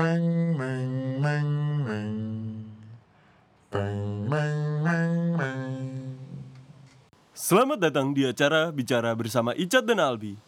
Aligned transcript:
Bang, 0.00 0.56
bang, 0.56 0.92
bang, 1.20 1.50
bang. 1.84 2.12
Bang, 3.68 4.00
bang, 4.32 4.60
bang, 4.80 5.14
bang. 5.36 5.72
Selamat 7.36 7.84
datang 7.84 8.16
di 8.16 8.24
acara 8.24 8.72
Bicara 8.72 9.12
bersama 9.12 9.52
Icat 9.52 9.84
dan 9.84 10.00
Albi. 10.00 10.40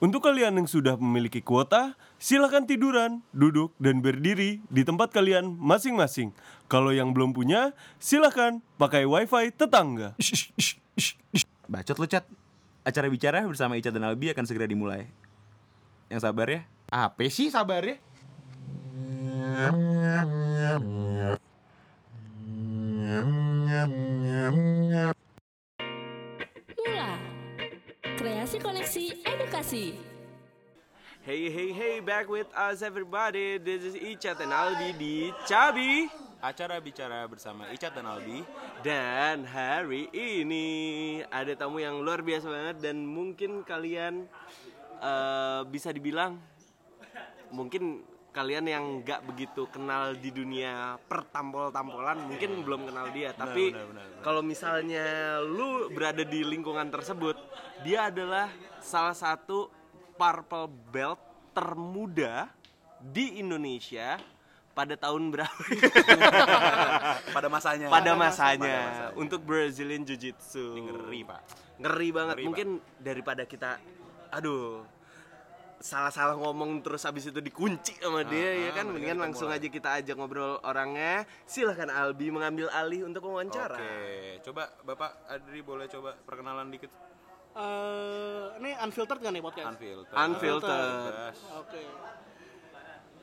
Untuk 0.00 0.24
kalian 0.24 0.56
yang 0.56 0.64
sudah 0.64 0.96
memiliki 0.96 1.44
kuota, 1.44 2.00
silakan 2.16 2.64
tiduran, 2.64 3.20
duduk, 3.28 3.76
dan 3.76 4.00
berdiri 4.00 4.64
di 4.72 4.82
tempat 4.88 5.12
kalian 5.12 5.52
masing-masing. 5.52 6.32
Kalau 6.72 6.88
yang 6.88 7.12
belum 7.12 7.36
punya, 7.36 7.76
silakan 8.00 8.64
pakai 8.80 9.04
wifi 9.04 9.52
tetangga. 9.52 10.16
Bacot 11.68 12.00
lu 12.00 12.08
Cat 12.08 12.24
Acara 12.88 13.12
bicara 13.12 13.44
bersama 13.44 13.76
Ica 13.76 13.92
dan 13.92 14.08
Albi 14.08 14.32
akan 14.32 14.44
segera 14.48 14.64
dimulai 14.64 15.08
Yang 16.12 16.20
sabar 16.28 16.46
ya 16.52 16.60
Apa 16.92 17.24
sih 17.32 17.48
sabar 17.48 17.80
ya? 17.80 17.96
Mula 19.54 19.70
Kreasi 28.18 28.58
Koneksi 28.58 29.22
Edukasi. 29.22 29.94
Hey 31.22 31.54
hey 31.54 31.70
hey 31.70 32.02
back 32.02 32.26
with 32.26 32.50
us 32.50 32.82
everybody. 32.82 33.62
This 33.62 33.86
is 33.86 33.94
Icat 33.94 34.42
and 34.42 34.50
Aldi 34.50 34.98
di 34.98 35.30
Cabi. 35.46 36.10
Acara 36.42 36.82
bicara 36.82 37.22
bersama 37.30 37.70
Icat 37.72 37.96
dan 37.96 38.04
Albi 38.04 38.44
Dan 38.84 39.48
hari 39.48 40.12
ini 40.12 41.24
ada 41.32 41.56
tamu 41.56 41.80
yang 41.80 42.04
luar 42.04 42.20
biasa 42.20 42.52
banget 42.52 42.84
Dan 42.84 43.08
mungkin 43.08 43.64
kalian 43.64 44.28
eh, 45.00 45.60
bisa 45.72 45.88
dibilang 45.88 46.36
Mungkin 47.48 48.13
kalian 48.34 48.66
yang 48.66 48.84
nggak 49.06 49.22
begitu 49.30 49.70
kenal 49.70 50.10
di 50.18 50.34
dunia 50.34 50.98
pertampol-tampolan 51.06 52.26
Mungkin 52.26 52.66
belum 52.66 52.90
kenal 52.90 53.14
dia 53.14 53.30
Tapi 53.30 53.70
kalau 54.26 54.42
misalnya 54.42 55.38
lu 55.38 55.86
berada 55.94 56.26
di 56.26 56.42
lingkungan 56.42 56.90
tersebut 56.90 57.38
Dia 57.86 58.10
adalah 58.10 58.50
salah 58.82 59.14
satu 59.14 59.70
purple 60.18 60.66
belt 60.90 61.20
termuda 61.54 62.50
di 62.98 63.38
Indonesia 63.38 64.18
pada 64.74 64.98
tahun 64.98 65.30
berapa? 65.30 65.54
Pada 67.38 67.46
masanya 67.46 67.86
pada 67.86 68.12
masanya 68.18 68.58
Pada 68.58 68.82
masanya. 68.90 69.14
untuk 69.14 69.46
Brazilian 69.46 70.02
Jiu 70.02 70.18
Jitsu. 70.18 70.74
Ngeri 70.74 71.22
pak 71.22 71.42
Ngeri 71.78 72.08
banget. 72.10 72.34
Ngeri, 72.34 72.46
Mungkin 72.50 72.68
daripada 72.98 73.46
kita 73.46 73.78
aduh 74.34 74.82
salah-salah 75.78 76.34
ngomong 76.34 76.80
terus 76.80 77.02
habis 77.02 77.26
itu 77.26 77.38
dikunci 77.38 77.98
sama 77.98 78.22
dia 78.22 78.68
ya 78.68 78.70
kan 78.72 78.86
mendingan 78.86 78.88
mendingan 78.88 79.16
kita 79.16 79.24
langsung 79.26 79.48
mulai. 79.48 79.58
aja 79.58 79.68
kita 79.68 79.88
ajak 79.98 80.14
ngobrol 80.14 80.52
orangnya 80.60 81.14
silahkan 81.44 81.88
Albi 81.88 82.28
mengambil 82.28 82.66
alih 82.68 83.04
untuk 83.04 83.24
wawancara 83.24 83.76
Oke 83.76 83.96
Coba 84.42 84.72
Bapak 84.80 85.26
Adri 85.26 85.60
boleh 85.60 85.86
coba 85.86 86.14
perkenalan 86.18 86.68
dikit 86.68 86.90
Eh, 87.54 88.46
ini 88.58 88.74
unfiltered 88.76 89.22
gak 89.22 89.30
nih 89.30 89.38
podcast? 89.38 89.78
Unfiltered 89.78 90.10
Unfiltered. 90.10 91.34
Oke. 91.54 91.80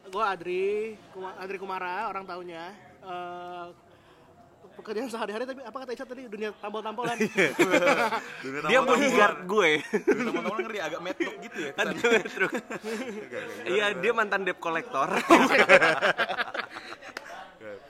Gue 0.07 0.23
Adri, 0.23 0.66
Kuma- 1.11 1.35
Adri 1.35 1.57
Kumara, 1.59 2.07
orang 2.07 2.23
tahunya. 2.23 2.63
Eh, 3.03 3.66
pekerjaan 4.73 5.08
sehari-hari 5.08 5.44
tapi 5.44 5.61
apa 5.61 5.77
kata 5.77 5.91
Icat 5.91 6.08
tadi? 6.08 6.23
Dunia 6.25 6.50
tampol-tampolan. 6.55 7.17
Dunia 8.44 8.61
dia 8.64 8.80
bodyguard 8.81 9.38
gue. 9.44 9.72
Dunia 9.81 10.23
tampol-tampolan 10.25 10.63
ngeri 10.63 10.80
agak 10.80 11.02
medok 11.02 11.33
gitu 11.39 11.58
ya 11.59 11.72
Kan 11.73 11.86
dia 11.91 12.08
metro. 12.09 12.47
iya 13.66 13.86
dia 13.94 14.11
mantan 14.11 14.41
debt 14.41 14.58
collector. 14.58 15.09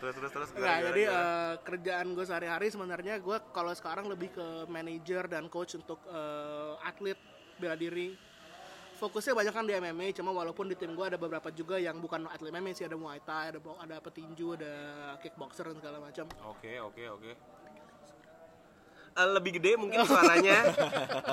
Terus 0.02 0.18
terus 0.18 0.32
terus 0.34 0.50
gara-gara- 0.52 0.82
jadi 0.84 1.04
eh, 1.06 1.54
kerjaan 1.62 2.08
gue 2.12 2.26
sehari-hari 2.26 2.68
sebenarnya 2.68 3.22
gue 3.22 3.38
kalau 3.52 3.70
sekarang 3.72 4.10
lebih 4.10 4.34
ke 4.34 4.45
manajer 4.66 5.30
dan 5.30 5.45
coach 5.45 5.78
untuk 5.78 6.02
eh, 6.08 6.73
atlet 6.82 7.17
bela 7.55 7.78
diri. 7.78 8.17
Fokusnya 9.02 9.34
banyak 9.34 9.54
kan 9.58 9.66
di 9.66 9.73
MMA, 9.73 10.14
cuma 10.14 10.30
walaupun 10.30 10.70
di 10.70 10.78
tim 10.78 10.94
gue 10.94 11.02
ada 11.02 11.17
beberapa 11.17 11.50
juga 11.50 11.82
yang 11.82 11.98
bukan 11.98 12.30
atlet 12.30 12.54
MMA 12.54 12.78
sih, 12.78 12.86
ada 12.86 12.94
Muay 12.94 13.17
Thai, 13.26 13.50
ada 13.50 13.58
ada 13.58 13.98
petinju, 13.98 14.54
ada 14.54 14.73
kickboxer 15.17 15.73
dan 15.73 15.82
segala 15.82 15.98
macam. 15.98 16.30
Oke 16.45 16.78
oke 16.78 17.04
oke. 17.10 17.32
Eh, 19.17 19.28
lebih 19.34 19.58
gede 19.58 19.73
mungkin 19.73 20.06
suaranya. 20.10 20.70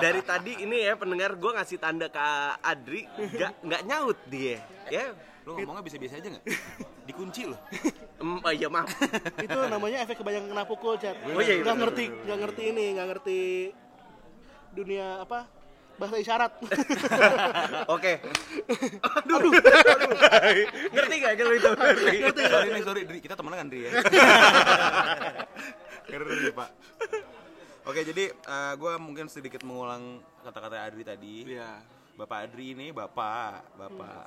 Dari 0.01 0.21
tadi 0.25 0.65
ini 0.65 0.81
ya 0.81 0.97
pendengar 0.97 1.37
gue 1.37 1.51
ngasih 1.61 1.77
tanda 1.77 2.09
ke 2.09 2.25
Adri 2.65 3.05
nggak 3.37 3.53
nggak 3.61 3.83
nyaut 3.85 4.19
dia 4.33 4.65
ya. 4.89 5.13
Lu 5.45 5.53
ngomongnya 5.53 5.85
bisa-bisa 5.85 6.17
aja 6.17 6.29
gak? 6.41 6.45
Dikunci 7.05 7.53
loh. 7.53 7.61
Em, 8.17 8.41
oh 8.49 8.53
iya 8.53 8.73
maaf. 8.73 8.89
Itu 9.45 9.59
namanya 9.69 10.09
efek 10.09 10.25
kebanyakan 10.25 10.57
kena 10.57 10.65
pukul 10.65 10.97
chat. 10.97 11.21
Oh 11.21 11.41
iya, 11.45 11.61
iya, 11.61 11.69
nggak 11.69 11.77
ngerti 11.85 12.05
nggak 12.17 12.39
ngerti 12.49 12.63
ini 12.73 12.85
nggak 12.97 13.09
ngerti 13.13 13.41
dunia 14.73 15.21
apa 15.21 15.58
bahasa 15.99 16.17
isyarat. 16.17 16.53
Oke. 17.95 18.13
Aduh, 19.03 19.51
ngerti 20.95 21.15
gak 21.19 21.35
kalau 21.37 21.55
itu? 21.55 21.71
Ngerti. 21.75 22.43
Sorry 22.47 22.69
nih 22.73 22.83
sorry. 22.87 23.01
Dri, 23.05 23.19
kita 23.19 23.35
temenan 23.35 23.59
kan 23.63 23.69
Dri 23.69 23.81
ya? 23.85 23.91
Ngeri 26.09 26.51
pak. 26.55 26.71
Oke 27.89 28.01
jadi 28.05 28.25
gue 28.79 28.93
mungkin 29.01 29.27
sedikit 29.27 29.65
mengulang 29.67 30.23
kata-kata 30.47 30.87
Adri 30.87 31.03
tadi. 31.03 31.35
Iya. 31.45 31.83
Bapak 32.19 32.51
Adri 32.51 32.75
ini 32.75 32.91
bapak 32.91 33.79
Bapak. 33.79 34.27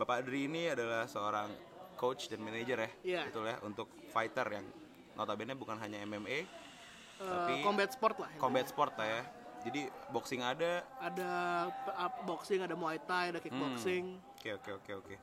Bapak 0.00 0.24
Adri 0.24 0.48
ini 0.48 0.72
adalah 0.72 1.04
seorang 1.04 1.52
coach 2.00 2.32
dan 2.32 2.40
manajer 2.40 2.80
ya? 2.80 2.90
Iya. 3.04 3.22
Betul 3.28 3.44
ya? 3.48 3.56
Untuk 3.60 3.88
fighter 4.08 4.48
yang 4.48 4.66
notabene 5.14 5.52
bukan 5.52 5.76
hanya 5.76 6.00
MMA 6.08 6.48
Eh, 7.20 7.28
Tapi 7.28 7.60
combat 7.60 7.92
sport 7.92 8.16
lah 8.16 8.32
combat 8.40 8.64
sport 8.64 8.96
lah 8.96 9.04
ya 9.04 9.22
Jadi 9.60 9.80
boxing 10.08 10.40
ada? 10.40 10.80
Ada 11.00 11.30
boxing 12.24 12.64
ada 12.64 12.72
muay 12.72 12.96
thai 13.04 13.36
ada 13.36 13.40
kickboxing. 13.40 14.16
Oke 14.40 14.56
oke 14.56 14.70
oke 14.80 14.92
oke. 15.04 15.14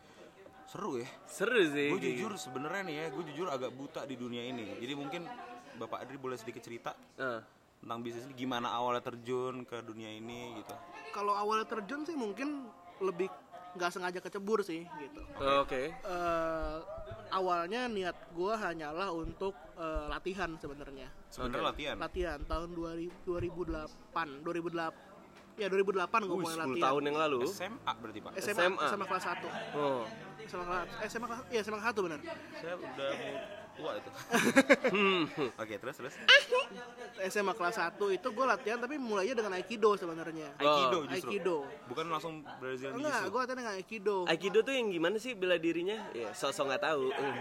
Seru 0.67 0.99
ya? 1.01 1.07
Seru 1.25 1.63
sih. 1.71 1.89
Gue 1.89 2.01
jujur 2.03 2.37
sebenarnya 2.37 2.81
nih 2.85 2.95
ya 3.01 3.05
gue 3.09 3.23
jujur 3.33 3.47
agak 3.49 3.71
buta 3.73 4.05
di 4.05 4.13
dunia 4.19 4.43
ini. 4.45 4.77
Jadi 4.77 4.93
mungkin 4.93 5.25
bapak 5.77 6.05
Adri 6.05 6.17
boleh 6.17 6.37
sedikit 6.37 6.61
cerita 6.65 6.91
Eh, 7.17 7.39
tentang 7.81 7.99
bisnis 8.01 8.25
ini 8.25 8.35
gimana 8.35 8.73
awalnya 8.73 9.05
terjun 9.05 9.65
ke 9.65 9.81
dunia 9.81 10.09
ini 10.13 10.61
gitu. 10.61 10.73
Kalau 11.13 11.33
awalnya 11.33 11.65
terjun 11.65 12.05
sih 12.05 12.13
mungkin 12.13 12.67
lebih 13.01 13.29
nggak 13.77 13.89
sengaja 13.93 14.19
kecebur 14.21 14.61
sih 14.65 14.85
gitu. 15.01 15.21
Oke. 15.61 15.93
Eh, 15.93 16.77
awalnya 17.33 17.89
niat 17.89 18.17
gue 18.33 18.53
hanyalah 18.53 19.09
untuk 19.13 19.53
eh, 19.77 20.05
latihan 20.07 20.49
sebenarnya. 20.57 21.07
Sebenarnya 21.29 21.65
latihan? 21.69 21.95
Latihan 21.95 22.39
tahun 22.43 22.69
2000, 22.73 23.13
2008 23.23 24.43
2008 24.43 25.05
ya 25.57 25.67
2008 25.67 26.05
gue 26.21 26.38
mulai 26.38 26.53
10 26.53 26.61
latihan. 26.61 26.85
tahun 26.85 27.01
yang 27.03 27.17
lalu. 27.17 27.39
SMA 27.49 27.93
berarti 27.97 28.19
pak? 28.21 28.31
SMA, 28.38 28.53
SMA. 28.53 28.85
SMA 28.88 29.05
kelas 29.05 29.25
1 29.25 29.41
oh. 29.73 30.03
SMA 30.45 30.63
kelas 30.63 30.83
eh, 31.01 31.07
SMA 31.07 31.25
kelas 31.25 31.41
iya 31.49 31.61
SMA 31.61 31.77
kelas 31.77 31.89
1 31.93 32.05
benar 32.05 32.19
saya 32.55 32.75
udah 32.77 33.09
mau 33.11 33.33
tua 33.77 33.91
itu. 33.93 34.09
Oke 35.61 35.75
terus 35.77 35.95
terus. 35.95 36.13
SMA 37.27 37.53
kelas 37.53 37.77
1 37.77 37.94
itu 38.11 38.27
gue 38.27 38.45
latihan 38.47 38.77
tapi 38.77 38.97
mulainya 38.97 39.33
dengan 39.33 39.53
Aikido 39.53 39.94
sebenarnya. 39.94 40.49
Aikido 40.55 40.99
justru? 41.05 41.29
Aikido. 41.29 41.57
Bukan 41.85 42.05
langsung 42.07 42.33
Brazilian 42.57 42.94
enggak 42.94 43.13
Jiu-Jitsu? 43.17 43.29
gue 43.29 43.39
latihan 43.39 43.57
dengan 43.57 43.73
Aikido. 43.73 44.17
Aikido 44.25 44.59
tuh 44.61 44.73
yang 44.73 44.88
gimana 44.89 45.17
sih 45.17 45.33
bela 45.33 45.57
dirinya? 45.57 45.97
Ya 46.11 46.33
sosok 46.33 46.69
nggak 46.69 46.83
tahu. 46.83 47.09
Eh, 47.09 47.33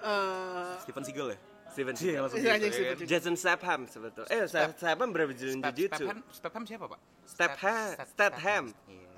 Eh, 0.00 0.72
Steven 0.80 1.04
Seagal 1.04 1.26
ya 1.34 1.38
Steven 1.70 1.92
Iya, 1.92 2.00
Seagal. 2.00 2.20
langsung 2.20 2.38
Iya, 2.38 2.44
gitu, 2.44 2.52
anjing, 2.52 2.66
ya 2.66 2.72
Steven 2.72 2.86
kan? 2.86 2.98
Seagal. 2.98 3.10
Jason 3.12 3.34
Statham 3.34 3.80
sebetulnya. 3.86 4.28
Eh 4.28 4.44
Statham 4.72 5.08
Brazilian 5.10 5.58
Jiu 5.58 5.62
Step- 5.62 5.76
Jitsu 5.76 6.04
Stepham 6.04 6.18
Stepham 6.30 6.62
siapa 6.64 6.84
pak? 6.86 7.00
Statham. 7.24 7.88
Statham. 8.04 8.64
Iya. 8.86 9.08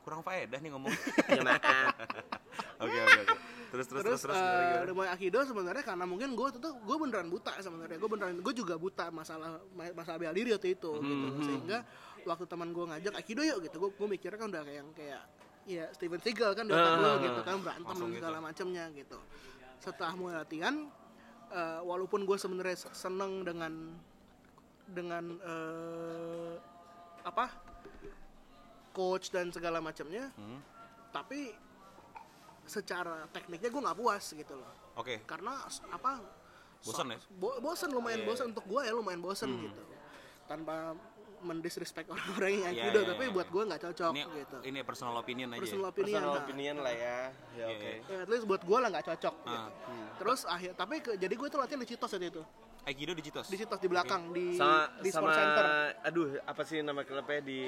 kurang 0.00 0.24
faedah 0.24 0.56
nih 0.56 0.70
ngomong. 0.72 0.88
Ya 1.28 1.44
maaf 1.44 1.60
oke 2.82 2.96
oke 2.98 3.20
oke. 3.22 3.36
Terus 3.68 3.86
terus 3.86 4.00
terus, 4.00 4.20
terus 4.24 4.32
terus 4.32 4.40
eh, 4.40 4.80
udah 4.82 4.94
mulai 4.96 5.10
Aikido 5.12 5.44
sebenarnya 5.44 5.84
karena 5.84 6.04
mungkin 6.04 6.32
gue 6.32 6.48
tuh 6.50 6.72
gue 6.74 6.96
beneran 6.98 7.28
buta 7.28 7.52
sebenarnya. 7.58 8.00
Gue 8.00 8.08
beneran 8.08 8.40
gue 8.40 8.54
juga 8.56 8.74
buta 8.74 9.12
masalah 9.12 9.60
ma- 9.70 9.92
masalah 9.92 10.16
bela 10.16 10.32
diri 10.32 10.50
waktu 10.50 10.72
itu 10.72 10.92
gitu. 10.96 11.26
Sehingga 11.42 11.84
waktu 12.24 12.44
teman 12.46 12.72
gue 12.72 12.84
ngajak 12.86 13.12
Aikido 13.14 13.44
yuk 13.44 13.58
gitu. 13.62 13.76
Gue 13.78 13.90
gue 13.92 14.08
mikirnya 14.08 14.38
kan 14.38 14.48
udah 14.48 14.62
kayak 14.64 14.76
yang 14.80 14.88
kayak 14.96 15.20
ya 15.68 15.84
Steven 15.92 16.16
Seagal 16.18 16.50
kan 16.56 16.64
di 16.64 16.72
otak 16.72 16.94
lu 16.96 17.10
gitu 17.20 17.40
kan 17.44 17.54
berantem 17.60 17.92
dan 17.92 18.08
gitu. 18.08 18.16
segala 18.16 18.38
macamnya 18.40 18.84
gitu. 18.96 19.18
Setelah 19.78 20.12
mulai 20.16 20.34
latihan 20.40 20.74
eh, 21.50 21.80
walaupun 21.80 22.22
gue 22.22 22.34
sebenarnya 22.34 22.76
seneng 22.88 23.42
dengan 23.42 23.72
dengan 24.86 25.24
eh, 25.38 26.54
apa 27.22 27.46
coach 28.90 29.28
dan 29.28 29.48
segala 29.48 29.78
macamnya 29.78 30.32
Hmm. 30.34 30.60
tapi 31.08 31.52
secara 32.64 33.24
tekniknya 33.28 33.68
gue 33.68 33.80
nggak 33.80 33.96
puas 33.96 34.24
gitu 34.28 34.54
loh 34.54 34.72
oke 34.94 35.24
karena 35.24 35.64
s- 35.66 35.84
apa 35.84 36.20
Bosan 36.78 37.10
ya? 37.10 37.18
bo- 37.32 37.58
bosan 37.58 37.90
lumayan 37.90 38.22
Iya, 38.22 38.28
bosan 38.28 38.46
untuk 38.48 38.64
gue 38.64 38.80
ya 38.80 38.92
lumayan 38.92 39.18
bosan 39.18 39.50
Hmm. 39.50 39.62
gitu 39.62 39.82
tanpa 40.44 40.94
mendisrespect 41.40 42.08
orang-orang 42.08 42.50
yang 42.50 42.62
Iya, 42.64 42.70
aikido 42.84 42.98
iya, 42.98 43.08
tapi 43.08 43.24
iya. 43.24 43.32
buat 43.32 43.48
gue 43.48 43.62
nggak 43.64 43.80
cocok 43.82 44.12
Ini 44.12 44.22
gitu 44.34 44.56
ini 44.64 44.78
personal 44.80 45.14
opinion 45.14 45.48
aja. 45.48 45.60
personal 45.60 45.84
ya. 45.84 45.90
opinion 45.90 46.14
Personal 46.14 46.32
nah. 46.32 46.42
opinion 46.42 46.76
lah 46.78 46.92
ya. 46.92 46.98
Ya 46.98 47.16
Iya, 47.54 47.64
oke. 47.68 47.88
iya. 47.88 47.94
Ya, 48.08 48.18
at 48.18 48.28
least 48.28 48.44
buat 48.44 48.62
gue 48.62 48.78
lah 48.78 48.88
nggak 48.88 49.06
cocok 49.06 49.34
Ah. 49.40 49.50
gitu. 49.68 49.92
terus 50.18 50.40
akhir 50.44 50.70
tapi 50.74 50.94
ke- 50.98 51.16
jadi 51.16 51.30
gue 51.30 51.48
tuh 51.48 51.58
latihan 51.58 51.78
di 51.78 51.88
Citos 51.88 52.10
waktu 52.10 52.28
itu 52.28 52.42
Aikido 52.80 53.12
di 53.12 53.20
Citos. 53.20 53.46
di 53.46 53.56
Citos 53.56 53.76
di 53.76 53.86
belakang 53.86 54.30
di 54.30 54.54
Sama 54.54 54.88
di 54.96 55.08
sama 55.08 55.28
sport 55.28 55.36
center 55.36 55.64
aduh 56.00 56.28
apa 56.42 56.62
sih 56.62 56.80
nama 56.80 57.02
klubnya 57.02 57.40
di 57.40 57.60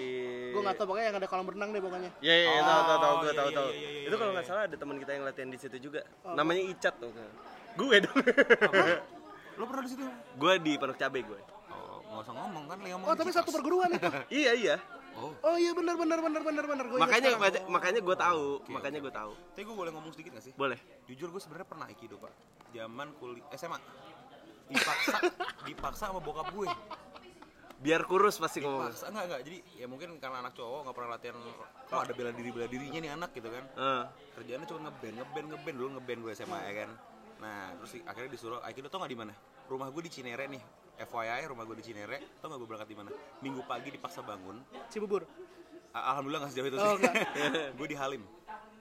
gue 0.48 0.60
nggak 0.60 0.76
tahu 0.76 0.86
pokoknya 0.88 1.06
yang 1.06 1.18
ada 1.18 1.26
kolam 1.26 1.46
renang 1.46 1.70
deh 1.70 1.78
pokoknya 1.78 2.10
Ya 2.20 2.32
ya 2.32 2.50
ya, 2.50 2.62
tahu 2.62 2.80
tahu 2.80 2.98
tahu 2.98 3.10
Oh, 3.10 3.18
gue 3.18 3.26
iya, 3.26 3.34
tahu 3.34 3.46
iya, 3.46 3.54
tahu. 3.54 3.68
iya, 3.70 3.88
iya, 3.90 4.00
Itu 4.02 4.14
kalau 4.14 4.26
iya, 4.26 4.34
nggak 4.34 4.46
salah 4.46 4.62
ada 4.64 4.76
teman 4.76 4.96
kita 4.96 5.10
yang 5.12 5.24
latihan 5.24 5.48
di 5.48 5.58
situ 5.58 5.76
juga. 5.78 6.00
Oh. 6.22 6.32
Namanya 6.32 6.62
Icat 6.64 6.94
tuh. 6.96 7.12
Gue 7.72 7.96
dong. 8.00 8.16
Lo 9.58 9.64
pernah 9.64 9.84
di 9.84 9.90
situ? 9.90 10.02
gue 10.34 10.52
di 10.58 10.72
Pondok 10.74 10.96
Cabe 10.96 11.20
gue. 11.20 11.40
Nggak 12.10 12.22
usah 12.26 12.34
ngomong 12.34 12.64
kan, 12.66 12.78
ngomong 12.82 13.06
oh 13.06 13.14
tapi 13.14 13.30
satu 13.30 13.50
perguruan 13.54 13.88
itu 13.94 14.10
Iya 14.42 14.52
iya. 14.58 14.76
Oh. 15.14 15.34
oh 15.42 15.56
iya 15.58 15.74
benar 15.74 15.98
benar 15.98 16.18
benar 16.22 16.42
benar 16.42 16.64
benar 16.70 16.84
gue 16.86 16.98
Makanya 16.98 17.30
makanya 17.66 18.00
gue 18.00 18.16
tahu, 18.16 18.44
makanya 18.70 18.98
gue 19.02 19.12
tahu. 19.14 19.32
Tapi 19.54 19.62
gue 19.66 19.76
boleh 19.76 19.90
ngomong 19.94 20.10
sedikit 20.14 20.38
gak 20.38 20.44
sih? 20.50 20.52
Boleh. 20.54 20.78
Jujur 21.10 21.34
gue 21.34 21.42
sebenarnya 21.42 21.66
pernah 21.66 21.86
Aikido 21.90 22.16
pak. 22.18 22.32
Zaman 22.70 23.08
kuliah 23.18 23.46
SMA. 23.58 23.78
Dipaksa, 24.70 25.16
dipaksa 25.66 26.04
sama 26.14 26.22
bokap 26.22 26.54
gue. 26.54 26.66
Biar 27.80 28.04
kurus 28.06 28.38
pasti 28.38 28.62
ngomong. 28.62 28.92
Paksa 28.92 29.10
enggak 29.10 29.24
enggak. 29.26 29.40
Jadi 29.50 29.58
ya 29.80 29.86
mungkin 29.90 30.08
karena 30.22 30.46
anak 30.46 30.52
cowok 30.54 30.80
nggak 30.84 30.96
pernah 30.96 31.10
latihan. 31.16 31.36
Oh 31.90 32.00
ada 32.00 32.12
bela 32.14 32.30
diri 32.30 32.50
bela 32.54 32.66
dirinya 32.70 33.00
nih 33.02 33.10
anak 33.10 33.30
gitu 33.34 33.48
kan. 33.50 33.64
Eh. 33.66 34.04
Kerjaannya 34.38 34.66
cuma 34.68 34.80
ngeband 34.88 35.14
ngeband 35.20 35.46
ngeband 35.56 35.76
dulu 35.76 35.88
ngeband 35.98 36.20
gue 36.22 36.32
SMA 36.38 36.58
ya 36.70 36.72
kan. 36.86 36.90
Nah 37.40 37.74
terus 37.80 37.90
akhirnya 38.04 38.30
disuruh 38.30 38.60
Aikido 38.62 38.86
tau 38.92 39.00
nggak 39.02 39.12
di 39.12 39.18
mana? 39.18 39.34
Rumah 39.66 39.88
gue 39.90 40.02
di 40.06 40.12
Cinere 40.12 40.44
nih. 40.46 40.62
FYI 41.02 41.42
rumah 41.46 41.64
gue 41.64 41.76
di 41.76 41.84
Cinere. 41.84 42.20
Tau 42.36 42.46
nggak 42.46 42.58
gue 42.58 42.68
berangkat 42.68 42.88
di 42.88 42.96
mana? 42.96 43.10
Minggu 43.40 43.62
pagi 43.64 43.88
dipaksa 43.88 44.20
bangun. 44.20 44.60
Cibubur 44.86 45.24
Alhamdulillah 45.90 46.40
nggak 46.40 46.52
sejauh 46.52 46.68
itu 46.68 46.76
Oh, 46.76 46.94
sih. 46.94 47.10
gue 47.78 47.88
di 47.88 47.96
Halim. 47.96 48.22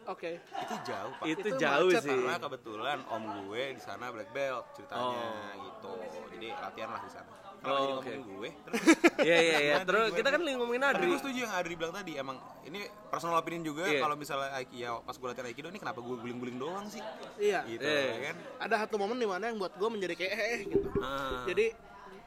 oke 0.06 0.32
Itu 0.38 0.76
jauh 0.84 1.12
pak. 1.16 1.26
Itu 1.28 1.40
Itu 1.44 1.50
jauh 1.58 1.90
sih. 1.96 2.10
Karena 2.12 2.38
kebetulan 2.38 2.98
om 3.08 3.24
gue 3.46 3.64
di 3.74 3.82
sana 3.82 4.10
black 4.10 4.30
belt 4.30 4.66
ceritanya 4.74 5.06
Oh. 5.18 5.54
gitu. 5.64 5.92
Jadi 6.32 6.48
latihan 6.52 6.90
lah 6.90 7.00
di 7.00 7.10
sana. 7.10 7.30
Oh, 7.60 7.62
Kalau 7.62 7.76
jadi 7.76 7.92
oke. 7.92 8.00
ngomongin 8.00 8.22
gue, 8.24 8.50
terus 8.64 8.82
Iya 9.28 9.38
iya 9.38 9.58
iya. 9.60 9.76
Terus 9.84 10.10
kita 10.14 10.30
kan 10.30 10.40
lagi 10.40 10.56
ngomongin 10.56 10.80
Tapi 10.82 10.96
Adri. 10.96 11.06
gue 11.08 11.20
setuju 11.20 11.40
yang 11.44 11.52
Adri 11.52 11.74
bilang 11.76 11.92
tadi 11.92 12.12
emang 12.16 12.38
ini 12.64 12.80
personal 13.10 13.36
opinion 13.36 13.64
juga 13.64 13.84
Iya. 13.84 14.00
kalau 14.00 14.16
misalnya 14.16 14.50
Aiki 14.56 14.78
ya 14.80 14.96
pas 14.98 15.14
gue 15.14 15.28
latihan 15.28 15.44
Aikido 15.46 15.68
ini 15.68 15.76
kenapa 15.78 16.00
gue 16.00 16.16
guling-guling 16.16 16.56
doang 16.56 16.88
sih? 16.88 17.04
iya 17.38 17.66
Gitu 17.66 17.84
Iya. 17.84 18.00
ya 18.08 18.20
kan. 18.24 18.36
ada 18.62 18.76
satu 18.80 18.96
momen 18.96 19.18
di 19.18 19.28
mana 19.28 19.44
yang 19.46 19.58
buat 19.58 19.74
gue 19.74 19.90
menjadi 19.90 20.14
kayak 20.16 20.32
eh, 20.32 20.48
eh 20.48 20.60
gitu 20.68 20.88
Ah. 21.00 21.44
jadi 21.44 21.66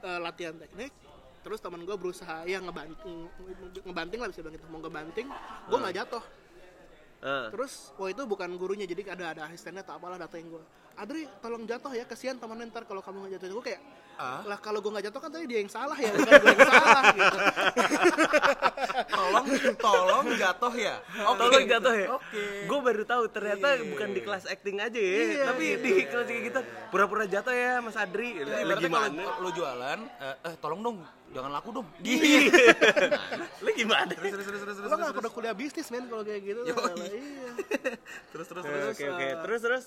eh, 0.03 0.19
latihan 0.21 0.55
teknik 0.59 0.93
terus 1.43 1.59
teman 1.59 1.83
gue 1.83 1.97
berusaha 1.99 2.47
ya 2.47 2.63
ngebanting 2.63 3.27
ngebanting 3.83 4.19
lah 4.23 4.29
bisa 4.31 4.41
bilang 4.47 4.55
gitu. 4.55 4.67
Mau 4.71 4.79
ngebanting 4.79 5.27
gue 5.71 5.79
nggak 5.79 5.97
jatuh. 5.99 6.25
Eh. 7.23 7.49
terus 7.55 7.95
wah 8.03 8.11
itu 8.11 8.27
bukan 8.27 8.51
gurunya 8.59 8.83
jadi 8.83 9.15
ada 9.15 9.25
ada 9.31 9.43
asistennya 9.47 9.87
atau 9.87 9.95
apalah 9.95 10.19
datengin 10.19 10.59
gue 10.59 10.65
Adri 10.95 11.25
tolong 11.39 11.63
jatuh 11.63 11.91
ya 11.91 12.05
kasihan 12.05 12.37
temannya 12.37 12.69
ntar 12.69 12.85
kalau 12.85 13.01
kamu 13.01 13.27
nggak 13.27 13.33
jatuh 13.37 13.49
gue 13.55 13.67
kayak 13.67 13.83
Ah? 14.13 14.45
lah 14.45 14.61
kalau 14.61 14.79
gue 14.79 14.93
nggak 14.93 15.09
jatuh 15.09 15.19
kan 15.19 15.33
tadi 15.33 15.49
dia 15.49 15.59
yang 15.59 15.73
salah 15.73 15.97
ya 15.97 16.13
bukan 16.13 16.33
gue 16.37 16.53
yang 16.53 16.69
salah 16.69 17.03
gitu 17.11 17.39
tolong 19.13 19.47
tolong 19.75 20.27
jatuh 20.37 20.73
ya. 20.75 20.97
Oke. 21.25 21.39
Tolong 21.41 21.65
jatuh 21.65 21.95
ya. 21.95 22.07
Oke. 22.13 22.45
Gue 22.69 22.79
baru 22.83 23.03
tahu 23.03 23.23
ternyata 23.29 23.69
Iya. 23.73 23.89
bukan 23.89 24.09
di 24.13 24.21
kelas 24.21 24.45
acting 24.47 24.77
aja 24.79 24.95
ya, 24.95 25.17
Iya, 25.17 25.45
tapi 25.49 25.65
gitu. 25.67 25.83
di 25.83 25.93
kelas 26.05 26.27
kayak 26.29 26.43
gitu 26.45 26.61
pura-pura 26.89 27.25
jatuh 27.25 27.55
ya 27.55 27.81
Mas 27.81 27.97
Adri. 27.97 28.37
Jadi 28.37 28.51
Lagi 28.53 28.63
kalau 28.63 28.81
gimana? 28.85 29.23
lo 29.39 29.49
jualan, 29.51 29.99
eh, 30.21 30.37
eh 30.45 30.55
tolong 30.59 30.81
dong, 30.83 30.97
jangan 31.33 31.51
laku 31.51 31.69
dong. 31.73 31.87
Lu 33.65 33.71
gimana? 33.73 34.13
terus 34.13 34.31
terus 34.31 34.47
terus 34.47 34.77
terus 34.77 34.89
lo 34.89 34.97
nggak 34.99 35.15
pernah 35.15 35.33
kuliah 35.33 35.55
bisnis 35.57 35.89
men 35.89 36.05
kalau 36.05 36.21
kayak 36.21 36.43
gitu 36.43 36.61
iya 36.63 36.75
terus 38.31 38.47
terus 38.47 38.63
Oke 38.63 38.71
terus. 38.71 38.97
oke. 39.01 39.27
Terus 39.41 39.61
terus. 39.63 39.85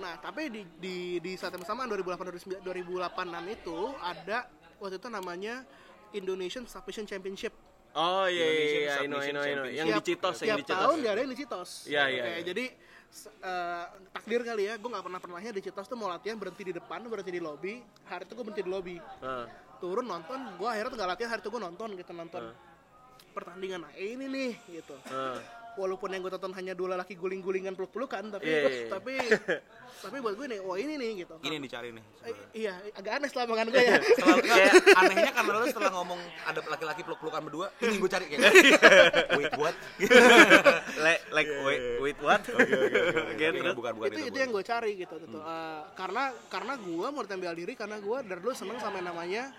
Nah, 0.00 0.14
tapi 0.20 0.48
di 0.48 0.62
di 0.78 0.96
di 1.20 1.32
saat 1.36 1.52
yang 1.52 1.62
bersamaan 1.64 1.88
2008 1.90 2.62
2009 2.62 2.64
2008 2.64 3.56
itu 3.56 3.78
ada 4.00 4.48
waktu 4.80 4.96
itu 4.96 5.08
namanya 5.12 5.54
Indonesian 6.16 6.64
Submission 6.68 7.04
Championship. 7.08 7.52
Oh 7.92 8.24
iya 8.24 8.40
iya 8.40 8.52
Indonesian 8.56 8.80
iya, 8.80 8.94
I 8.96 9.06
know, 9.06 9.20
I 9.20 9.28
Submission 9.28 9.34
know, 9.36 9.42
I 9.42 9.52
know. 9.52 9.64
Championship. 9.68 9.78
Yang 9.78 9.86
di 9.92 10.04
Citos, 10.08 10.36
yang 10.40 10.56
di 10.56 10.64
Citos. 10.64 10.80
tahun 10.80 10.96
diadain 11.04 11.28
di 11.28 11.38
Citos. 11.38 11.70
Iya, 11.88 12.02
iya, 12.08 12.22
Oke, 12.22 12.32
iya. 12.32 12.42
Jadi 12.48 12.64
eh, 13.44 13.84
takdir 14.16 14.40
kali 14.40 14.62
ya, 14.64 14.74
gue 14.80 14.88
nggak 14.88 15.04
pernah 15.04 15.20
pernahnya 15.20 15.50
di 15.52 15.60
Citos 15.60 15.86
tuh 15.86 15.98
mau 16.00 16.08
latihan 16.08 16.36
berhenti 16.40 16.62
di 16.64 16.72
depan, 16.72 17.04
berhenti 17.04 17.32
di 17.36 17.42
lobby. 17.42 17.84
Hari 18.08 18.24
itu 18.24 18.32
gue 18.32 18.44
berhenti 18.48 18.64
di 18.64 18.72
lobby. 18.72 18.96
Ah. 19.20 19.44
Turun 19.76 20.08
nonton, 20.08 20.40
gue 20.56 20.68
akhirnya 20.68 20.90
tuh 20.94 20.98
nggak 20.98 21.10
latihan 21.16 21.30
hari 21.36 21.40
itu 21.44 21.50
gue 21.52 21.62
nonton 21.62 21.88
gitu 21.98 22.12
nonton 22.16 22.42
pertandingan. 23.32 23.88
Nah, 23.88 23.92
ini 23.96 24.24
nih 24.28 24.52
gitu. 24.80 24.96
Ah. 25.08 25.61
Walaupun 25.72 26.12
yang 26.12 26.20
gue 26.20 26.32
tonton 26.36 26.52
hanya 26.52 26.76
dua 26.76 27.00
laki 27.00 27.16
guling-gulingan 27.16 27.72
peluk-pelukan, 27.72 28.28
tapi 28.28 28.44
Iya, 28.44 28.58
iya, 28.60 28.70
iya. 28.70 28.88
tapi 28.94 29.12
tapi 30.02 30.16
buat 30.18 30.34
gue 30.34 30.46
nih, 30.50 30.58
wah 30.66 30.76
ini 30.76 30.98
nih 30.98 31.10
gitu. 31.24 31.34
Ini 31.46 31.54
yang 31.56 31.64
dicari 31.64 31.88
nih. 31.94 32.04
Eh, 32.26 32.34
iya, 32.58 32.74
agak 32.98 33.12
aneh 33.22 33.28
setelah 33.30 33.46
makan 33.54 33.66
gue 33.70 33.82
ya. 33.86 33.96
Setelah, 34.18 34.36
kayak 34.42 34.72
anehnya 34.98 35.30
karena 35.30 35.52
lo 35.62 35.66
setelah 35.70 35.92
ngomong 35.94 36.20
ada 36.42 36.60
laki-laki 36.66 37.00
peluk-pelukan 37.06 37.40
berdua, 37.46 37.66
ini 37.78 37.96
gue 38.02 38.10
cari 38.10 38.24
kayak 38.26 38.40
wait 39.38 39.54
what? 39.56 39.76
like 40.98 41.22
like 41.30 41.50
wait 41.62 41.82
wait 42.02 42.18
what? 42.18 42.42
Oke 42.50 42.66
Oke, 43.32 43.44
terus. 43.54 43.74
bukan 43.78 43.92
bukan 43.94 44.08
itu 44.10 44.20
itu 44.28 44.38
yang 44.42 44.50
gue 44.50 44.64
cari 44.66 44.90
gitu 44.98 45.14
gitu. 45.22 45.38
Eh, 45.38 45.80
karena 45.94 46.24
karena 46.50 46.72
gue 46.78 47.08
mau 47.10 47.22
bela 47.22 47.54
diri 47.54 47.72
karena 47.78 47.96
gue 48.02 48.18
dari 48.26 48.40
dulu 48.42 48.54
seneng 48.54 48.78
sama 48.82 48.98
yang 48.98 49.14
namanya 49.14 49.54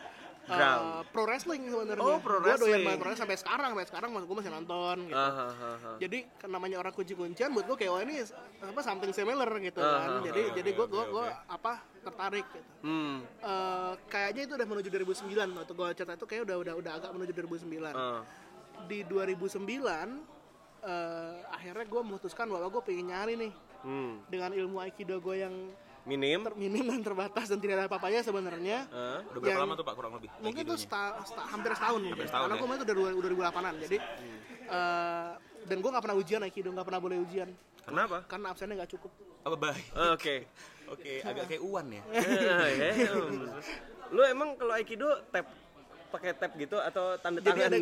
Ground. 0.45 1.07
pro 1.07 1.23
wrestling 1.23 1.63
sebenarnya. 1.65 2.03
Oh, 2.03 2.17
pro 2.17 2.37
Gue 2.37 2.43
doyan 2.43 2.51
wrestling. 2.51 2.83
banget 2.83 2.99
pro 2.99 3.07
wrestling 3.07 3.23
sampai 3.23 3.37
sekarang, 3.37 3.69
sampai 3.71 3.87
sekarang 3.87 4.09
gue 4.13 4.35
masih 4.35 4.51
nonton 4.51 4.97
gitu. 5.05 5.15
Ah, 5.15 5.29
ah, 5.29 5.51
ah, 5.53 5.77
ah. 5.85 5.95
Jadi 5.97 6.19
namanya 6.45 6.77
orang 6.77 6.91
kunci-kuncian 6.91 7.49
buat 7.49 7.65
gue 7.65 7.77
kayak 7.77 7.91
wah 7.91 8.01
ini 8.01 8.15
apa 8.59 8.81
something 8.81 9.11
similar 9.11 9.47
gitu 9.57 9.79
Ah, 9.79 9.91
kan. 9.97 10.09
ah, 10.09 10.21
Jadi 10.21 10.41
jadi 10.53 10.69
gue 10.69 10.85
gue 10.85 11.03
gue 11.05 11.25
apa 11.45 11.71
tertarik 12.01 12.45
gitu. 12.45 12.69
Hmm. 12.81 13.23
Eh, 13.39 13.93
kayaknya 14.05 14.41
itu 14.43 14.53
udah 14.53 14.67
menuju 14.67 14.87
2009 14.89 15.31
waktu 15.53 15.73
gue 15.73 15.87
cerita 15.93 16.13
itu 16.13 16.25
kayak 16.25 16.41
udah 16.43 16.55
udah 16.59 16.73
udah 16.75 16.91
agak 16.93 17.11
menuju 17.11 17.31
2009 17.33 17.93
Ah. 17.93 18.21
di 18.83 18.99
2009 19.03 20.27
eh, 20.83 21.35
akhirnya 21.49 21.85
gue 21.85 22.01
memutuskan 22.01 22.45
bahwa 22.45 22.67
gue 22.67 22.81
pengen 22.81 23.07
nyari 23.09 23.35
nih 23.37 23.53
Hmm. 23.79 24.23
dengan 24.25 24.51
ilmu 24.51 24.79
aikido 24.79 25.19
gue 25.19 25.35
yang 25.37 25.55
Minim. 26.03 26.43
terminim 26.43 26.83
dan 26.85 27.01
terbatas 27.01 27.47
dan 27.47 27.57
tidak 27.57 27.75
ada 27.77 27.85
apa-apanya 27.87 28.19
sebenarnya 28.21 28.77
Ah. 28.89 29.23
Udah 29.25 29.39
berapa 29.39 29.49
Yang- 29.49 29.63
lama 29.63 29.73
tuh 29.73 29.85
Pak 29.85 29.95
kurang 29.95 30.13
lebih? 30.15 30.29
mungkin 30.37 30.63
tuh 30.65 30.77
seta, 30.77 31.01
seta- 31.23 31.47
hampir 31.47 31.71
setahun 31.71 32.01
mungkin 32.01 32.25
setahun 32.25 32.43
karena 32.43 32.55
ya? 32.55 32.59
gue 32.59 32.67
main 32.67 32.77
tuh 32.77 32.85
udah, 32.85 32.95
udah 33.15 33.29
2008an 33.31 33.73
jadi 33.81 33.97
eh, 34.65 35.29
dan 35.63 35.77
gue 35.77 35.89
nggak 35.89 36.03
pernah 36.03 36.17
ujian 36.17 36.41
aikido 36.41 36.69
nggak 36.69 36.85
pernah 36.85 36.99
boleh 36.99 37.17
ujian 37.19 37.49
Kenapa? 37.81 38.17
karena 38.25 38.47
absennya 38.49 38.75
nggak 38.77 38.91
cukup 38.91 39.11
apa 39.43 39.55
baik? 39.57 39.85
Ah, 39.93 40.11
Oke. 40.13 40.35
Oke, 40.85 41.19
agak 41.21 41.47
kayak 41.47 41.63
Uwan 41.63 41.87
ya. 41.89 42.03
Ah, 42.05 42.67
ya, 42.67 42.91
ya. 42.91 43.11
Lu 44.07 44.21
emang 44.21 44.55
kalau 44.55 44.71
aikido 44.71 45.07
tap 45.29 45.47
pakai 46.13 46.37
tap 46.37 46.53
gitu 46.53 46.77
atau 46.77 47.17
tanda 47.17 47.41
jadi 47.41 47.57
tangan? 47.57 47.73
ada 47.73 47.77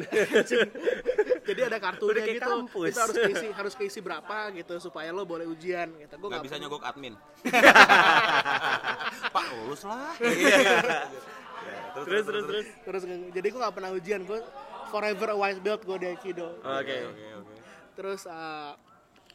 jadi 1.52 1.62
ada 1.68 1.78
kartunya 1.84 2.16
Udah 2.16 2.26
gitu 2.32 2.48
kampus. 2.48 2.88
kita 2.88 3.02
harus 3.04 3.16
keisi 3.20 3.48
harus 3.52 3.74
keisi 3.76 4.00
berapa 4.00 4.38
gitu 4.56 4.74
supaya 4.80 5.12
lo 5.12 5.28
boleh 5.28 5.44
ujian 5.44 5.92
gitu 6.00 6.16
gue 6.16 6.30
Gak 6.32 6.48
bisa 6.48 6.56
nyogok 6.56 6.80
admin. 6.82 7.20
Pak 9.36 9.46
lulus 9.52 9.84
lah. 9.84 10.16
terus 11.92 12.24
terus 12.24 12.44
terus. 12.48 12.66
terus 12.88 13.04
jadi 13.36 13.48
gue 13.52 13.60
nggak 13.60 13.76
pernah 13.76 13.92
ujian 13.92 14.24
gue 14.24 14.40
forever 14.88 15.28
a 15.30 15.38
white 15.38 15.60
belt 15.60 15.84
gue 15.84 15.98
di 16.00 16.08
aikido 16.08 16.56
Oke. 16.64 16.96
Oke 17.04 17.26
oke. 17.36 17.54
terus 18.00 18.24
eh, 18.24 18.72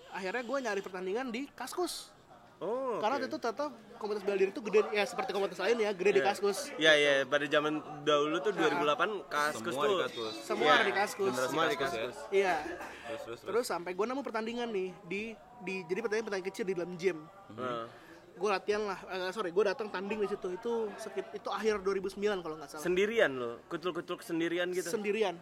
akhirnya 0.09 0.41
gue 0.41 0.59
nyari 0.65 0.81
pertandingan 0.81 1.29
di 1.29 1.45
kaskus 1.53 2.09
Oh. 2.57 2.97
karena 2.97 3.21
waktu 3.21 3.29
itu 3.29 3.37
ternyata 3.37 3.69
komunitas 3.97 4.25
bela 4.25 4.37
diri 4.37 4.49
itu 4.49 4.63
gede 4.63 4.81
ya 4.91 5.05
seperti 5.05 5.31
komunitas 5.31 5.61
lain 5.61 5.77
ya 5.77 5.93
gede 5.93 6.11
di 6.11 6.23
kaskus 6.23 6.73
Iya 6.75 6.93
iya 6.95 7.13
pada 7.23 7.45
zaman 7.45 7.75
dahulu 8.01 8.41
tuh 8.41 8.49
2008 8.51 9.29
kaskus 9.29 9.61
Semua 9.71 9.85
tuh. 9.85 9.93
di 9.93 10.03
kaskus. 10.03 10.35
semua 10.41 10.65
Iya. 10.65 10.73
ada 10.73 10.85
di 10.85 10.95
kaskus 10.95 11.29
Generasi 11.29 11.47
Semua 11.47 11.65
di 11.67 11.77
kaskus 11.77 12.17
ya. 12.17 12.33
iya 12.33 12.55
Terus 12.65 12.81
terus 13.05 13.39
terus. 13.39 13.41
terus 13.45 13.67
sampai 13.67 13.93
gue 13.93 14.05
nemu 14.05 14.23
pertandingan 14.23 14.69
nih 14.71 14.89
di 15.05 15.23
di 15.59 15.75
jadi 15.85 16.01
pertandingan 16.01 16.27
pertandingan 16.27 16.49
kecil 16.49 16.65
di 16.65 16.75
dalam 16.75 16.93
gym 16.95 17.19
Ah. 17.53 17.85
gue 18.33 18.49
latihan 18.51 18.83
lah 18.83 18.99
eh, 19.07 19.31
sorry 19.31 19.49
gue 19.49 19.65
datang 19.67 19.89
tanding 19.89 20.19
di 20.19 20.29
situ 20.31 20.49
itu 20.51 20.73
sekit 20.97 21.29
itu 21.31 21.49
akhir 21.51 21.81
2009 21.83 22.17
kalau 22.39 22.57
nggak 22.57 22.69
salah 22.71 22.81
Sendirian 22.83 23.33
lo, 23.33 23.61
kucul-kucul 23.67 24.17
sendirian 24.19 24.69
gitu. 24.71 24.89
sendirian 24.89 25.37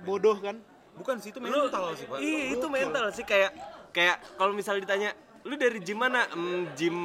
bodoh 0.00 0.34
kan 0.36 0.58
Bukan 0.90 1.16
sih 1.16 1.30
itu 1.30 1.38
Lu- 1.38 1.70
mental 1.70 1.94
sih 1.94 2.04
Pak. 2.04 2.18
Iya 2.18 2.42
itu 2.50 2.66
mental 2.68 3.04
sih 3.10 3.22
kayak 3.22 3.54
kayak 3.90 4.18
kalau 4.34 4.50
misalnya 4.50 4.82
ditanya 4.82 5.10
lu 5.42 5.54
dari 5.54 5.78
gym 5.78 5.98
mana? 5.98 6.26
Hmm, 6.26 6.68
gym 6.72 6.96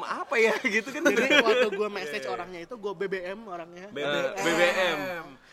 apa 0.00 0.34
ya 0.36 0.54
gitu 0.74 0.88
kan? 0.88 1.02
jadi 1.04 1.40
waktu 1.40 1.68
gue 1.68 1.88
message 1.88 2.26
orangnya 2.26 2.60
itu 2.60 2.74
gue 2.74 2.92
BBM 2.96 3.40
orangnya 3.44 3.86
Eh, 3.88 4.32
BBM. 4.38 4.98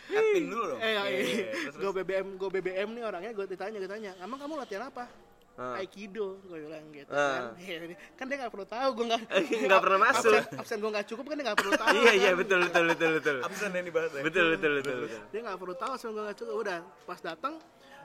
Admin 0.10 0.46
dulu 0.48 0.64
dong. 0.68 0.80
eh 0.80 0.90
Iya, 0.90 1.02
iya, 1.04 1.20
iya, 1.20 1.22
iya. 1.54 1.70
Gue 1.72 1.92
BBM 1.96 2.28
gue 2.36 2.50
BBM 2.52 2.90
nih 2.92 3.04
orangnya 3.04 3.32
gue 3.32 3.46
ditanya 3.48 3.78
ditanya 3.78 4.12
emang 4.20 4.38
kamu 4.38 4.58
latihan 4.58 4.86
apa 4.86 5.06
Ah. 5.54 5.76
aikido 5.76 6.40
gue 6.42 6.56
bilang 6.62 6.88
gitu 6.90 7.12
Ah. 7.12 7.52
kan 7.52 7.60
Ya, 7.60 7.84
kan 8.16 8.26
dia 8.26 8.40
nggak 8.40 8.48
perlu 8.50 8.64
tahu 8.66 8.90
gue 8.94 9.06
nggak 9.06 9.22
Nggak 9.68 9.82
pernah 9.84 10.00
masuk. 10.02 10.32
absen, 10.32 10.56
absen 10.56 10.78
gue 10.78 10.88
nggak 10.90 11.08
cukup 11.10 11.24
kan 11.26 11.36
dia 11.36 11.46
nggak 11.46 11.60
perlu 11.60 11.74
tahu 11.76 11.96
iya 12.00 12.12
iya 12.16 12.32
betul 12.32 12.60
betul 12.64 12.84
betul 12.88 13.10
betul 13.14 13.38
absen 13.44 13.70
yang 13.70 13.84
dibahas 13.84 14.08
ya 14.10 14.24
betul 14.24 14.46
betul 14.50 14.72
betul 14.74 14.96
betul 15.04 15.20
dia 15.28 15.40
nggak 15.44 15.58
perlu 15.60 15.76
tahu 15.76 15.92
absen 15.92 16.10
gue 16.10 16.24
nggak 16.24 16.38
cukup 16.38 16.56
udah 16.58 16.78
pas 17.04 17.20
datang 17.20 17.54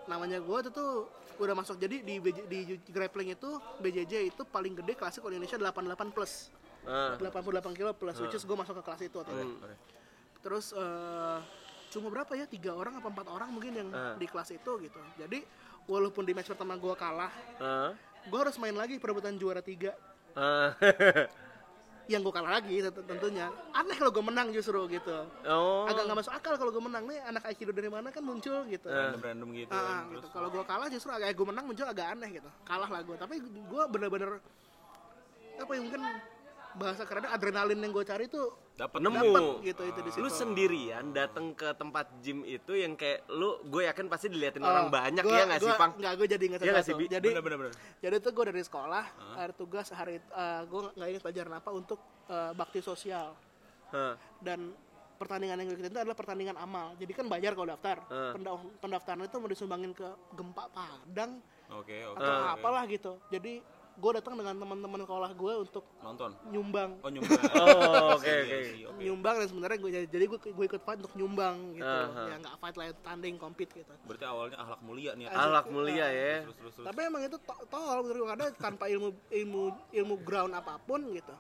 namanya 0.07 0.39
gue 0.39 0.59
itu 0.61 0.71
tuh 0.71 1.09
udah 1.35 1.55
masuk 1.55 1.77
jadi 1.77 1.99
di 1.99 2.21
BJ, 2.21 2.39
di 2.47 2.59
grappling 2.89 3.33
itu 3.33 3.51
BJJ 3.81 4.31
itu 4.31 4.43
paling 4.45 4.77
gede 4.77 4.95
kalau 4.95 5.11
Indonesia 5.29 5.57
88 5.57 6.11
plus 6.11 6.53
Ah. 6.85 7.17
88 7.17 7.41
kilo 7.73 7.97
plus 7.97 8.21
which 8.21 8.37
is 8.37 8.45
gue 8.45 8.53
masuk 8.53 8.77
ke 8.77 8.83
kelas 8.85 9.01
itu 9.03 9.17
itu. 9.17 9.33
Hmm. 9.33 9.57
terus 10.39 10.69
eh, 10.71 11.39
cuma 11.89 12.13
berapa 12.13 12.29
ya 12.35 12.45
tiga 12.45 12.71
orang 12.71 13.01
apa 13.01 13.09
empat 13.09 13.27
orang 13.27 13.49
mungkin 13.49 13.73
yang 13.73 13.89
Ah. 13.89 14.13
di 14.15 14.29
kelas 14.29 14.53
itu 14.53 14.73
gitu 14.79 15.01
jadi 15.17 15.41
walaupun 15.85 16.23
di 16.23 16.37
match 16.37 16.53
pertama 16.53 16.77
gue 16.77 16.93
kalah 16.93 17.33
Ah. 17.57 17.97
gue 18.21 18.39
harus 18.39 18.61
main 18.61 18.73
lagi 18.73 19.01
perebutan 19.01 19.33
juara 19.35 19.59
tiga 19.59 19.97
Ah. 20.37 20.77
yang 22.05 22.21
gue 22.21 22.33
kalah 22.33 22.61
lagi 22.61 22.85
tent- 22.85 23.07
tentunya 23.09 23.49
aneh 23.73 23.97
kalau 23.97 24.13
gue 24.13 24.25
menang 24.25 24.53
justru 24.53 24.77
gitu 24.93 25.25
oh 25.49 25.89
agak 25.89 26.05
nggak 26.05 26.19
masuk 26.21 26.33
akal 26.37 26.55
kalau 26.61 26.69
gue 26.69 26.85
menang 26.85 27.05
nih 27.09 27.19
anak 27.25 27.43
aikido 27.49 27.73
dari 27.73 27.89
mana 27.89 28.13
kan 28.13 28.21
muncul 28.21 28.61
gitu 28.69 28.89
random 28.93 29.21
random 29.25 29.49
gitu 29.57 29.73
kan. 29.73 30.05
gitu. 30.13 30.27
Kalau 30.29 30.49
gue 30.53 30.65
kalah 30.65 30.89
justru 30.93 31.09
agak 31.09 31.33
gue 31.33 31.47
menang 31.49 31.65
muncul 31.65 31.87
agak 31.89 32.13
aneh 32.13 32.29
gitu. 32.37 32.51
Kalah 32.65 32.89
lah 32.93 33.01
gue. 33.01 33.17
Tapi 33.17 33.35
gue 33.41 33.83
bener-bener 33.89 34.31
apa 35.55 35.71
ya 35.73 35.81
mungkin 35.81 36.03
bahasa 36.75 37.03
kerennya 37.03 37.31
adrenalin 37.31 37.77
yang 37.77 37.91
gue 37.91 38.03
cari 38.03 38.27
tuh 38.27 38.51
dapat 38.75 38.99
Nemu. 38.99 39.15
dapet 39.15 39.43
gitu 39.65 39.83
itu 39.85 40.01
di 40.01 40.11
situ. 40.11 40.19
lu 40.19 40.29
sendirian 40.29 41.05
datang 41.11 41.53
ke 41.53 41.71
tempat 41.73 42.11
gym 42.19 42.43
itu 42.43 42.75
yang 42.75 42.95
kayak 42.95 43.23
lu 43.29 43.63
gue 43.65 43.83
yakin 43.85 44.07
pasti 44.07 44.27
diliatin 44.27 44.59
Oh, 44.59 44.69
orang 44.69 44.89
banyak 44.89 45.23
gua- 45.23 45.33
ya 45.33 45.45
nggak 45.45 45.61
sih 45.61 45.73
pang 45.73 45.93
Nggak, 45.95 46.13
gue 46.13 46.27
jadi 46.29 46.45
ingat 46.45 46.61
nggak 46.61 46.75
sesuatu. 46.83 47.01
sih? 47.01 47.09
Jadi 47.09 47.29
bener 47.31 47.43
bener 47.43 47.59
bener 47.61 47.73
jadi 47.97 48.15
tuh 48.19 48.33
gue 48.33 48.45
dari 48.47 48.61
sekolah 48.61 49.05
ada 49.37 49.53
tugas 49.53 49.87
hari 49.89 50.19
uh, 50.29 50.63
gue 50.65 50.81
nggak 50.93 51.09
ingat 51.09 51.23
pelajaran 51.23 51.53
apa 51.55 51.71
untuk 51.71 51.99
uh, 52.27 52.51
bakti 52.53 52.81
sosial 52.81 53.39
Hah. 53.89 54.19
dan 54.41 54.75
pertandingan 55.15 55.55
yang 55.57 55.67
gue 55.69 55.77
ikutin 55.77 55.89
itu 55.89 56.01
adalah 56.01 56.19
pertandingan 56.19 56.57
amal. 56.57 56.93
Jadi 56.97 57.15
kan 57.15 57.25
bayar 57.25 57.55
kalau 57.55 57.71
daftar. 57.71 58.03
Penda- 58.35 58.51
pendaftaran 58.77 59.23
itu 59.23 59.37
mau 59.39 59.47
disumbangin 59.47 59.93
ke 59.93 60.05
gempa 60.33 60.67
Padang 60.69 61.39
oke 61.71 61.97
oke 62.11 62.19
atau 62.19 62.35
oke. 62.35 62.51
apalah 62.53 62.83
gitu. 62.85 63.13
Jadi 63.29 63.63
gue 63.95 64.11
datang 64.11 64.35
dengan 64.35 64.55
teman-teman 64.59 65.07
sekolah 65.07 65.31
gue 65.33 65.53
untuk 65.63 65.85
nonton? 66.03 66.31
nyumbang. 66.51 66.91
Oh 67.01 67.11
nyumbang. 67.11 67.39
Oh, 67.55 68.19
oke, 68.19 68.27
oke. 68.27 68.59
oke. 68.91 69.01
Nyumbang 69.01 69.35
dan 69.39 69.47
sebenarnya 69.47 69.79
gue 69.79 69.91
jadi 70.11 70.25
gue 70.27 70.39
gue 70.43 70.65
ikut 70.67 70.83
fight 70.83 70.99
untuk 70.99 71.15
nyumbang 71.15 71.79
gitu. 71.79 71.87
Aha. 71.87 72.23
ya 72.31 72.37
nggak 72.43 72.57
fight 72.59 72.77
lah 72.77 72.87
tanding 73.07 73.35
compete 73.39 73.71
gitu. 73.73 73.95
Berarti 74.05 74.25
awalnya 74.27 74.57
akhlak 74.59 74.81
mulia 74.83 75.11
nih 75.15 75.27
Alak 75.31 75.67
mulia 75.71 76.07
ya. 76.11 76.35
Terus 76.43 76.57
terus 76.59 76.73
terus. 76.75 76.87
tapi 76.91 77.01
emang 77.07 77.23
itu 77.23 77.39
to- 77.39 77.65
tol 77.71 78.03
menurut 78.03 78.19
gue 78.19 78.29
karena 78.35 78.47
tanpa 78.59 78.85
ilmu 78.91 79.09
ilmu 79.31 79.63
ilmu 79.95 80.15
ground 80.27 80.53
apa 80.59 80.77
pun 80.83 81.01
gitu 81.15 81.35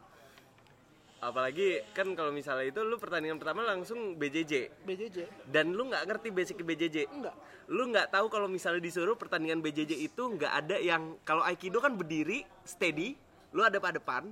apalagi 1.24 1.66
kan 1.90 2.12
kalau 2.12 2.28
misalnya 2.28 2.68
itu 2.68 2.80
lu 2.80 2.96
pertandingan 2.96 3.36
pertama 3.36 3.64
langsung 3.64 4.14
BJJ 4.14 4.84
BJJ 4.84 5.18
dan 5.46 5.72
lu 5.72 5.86
nggak 5.86 6.04
ngerti 6.04 6.28
basic 6.28 6.60
BJJ 6.60 7.08
enggak 7.08 7.32
lu 7.66 7.88
nggak 7.88 8.08
tahu 8.08 8.28
kalau 8.28 8.44
misalnya 8.46 8.78
disuruh 8.78 9.14
pertandingan 9.14 9.58
BJJ 9.58 9.96
itu 9.98 10.22
nggak 10.30 10.52
ada 10.54 10.76
yang 10.76 11.16
kalau 11.22 11.40
Aikido 11.40 11.78
kan 11.78 11.94
berdiri 11.94 12.44
steady 12.62 13.16
lu 13.50 13.60
ada 13.60 13.78
pada 13.78 13.96
depan 13.96 14.28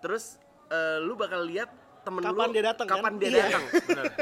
terus 0.00 0.40
eh, 0.66 0.98
lu 0.98 1.12
bakal 1.14 1.44
lihat 1.44 1.68
temen 2.02 2.18
Kapan 2.18 2.48
lu 2.48 2.52
dia 2.52 2.64
datang, 2.64 2.86
kan? 2.88 2.98
kapan 2.98 3.12
dia 3.14 3.28
Iya. 3.28 3.42
datang 3.44 3.64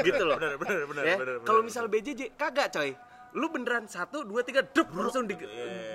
gitu 0.03 0.23
loh. 0.23 0.37
bener 0.37 0.53
bener 0.55 0.83
bener 0.85 1.03
Ya, 1.03 1.15
bener 1.17 1.35
kalau 1.41 1.61
misal 1.61 1.87
BJJ 1.87 2.35
kagak 2.35 2.69
coy 2.69 2.93
lu 3.31 3.47
beneran 3.47 3.87
satu 3.87 4.27
dua 4.27 4.43
tiga 4.43 4.59
dup 4.59 4.91
langsung 4.91 5.23
di 5.23 5.39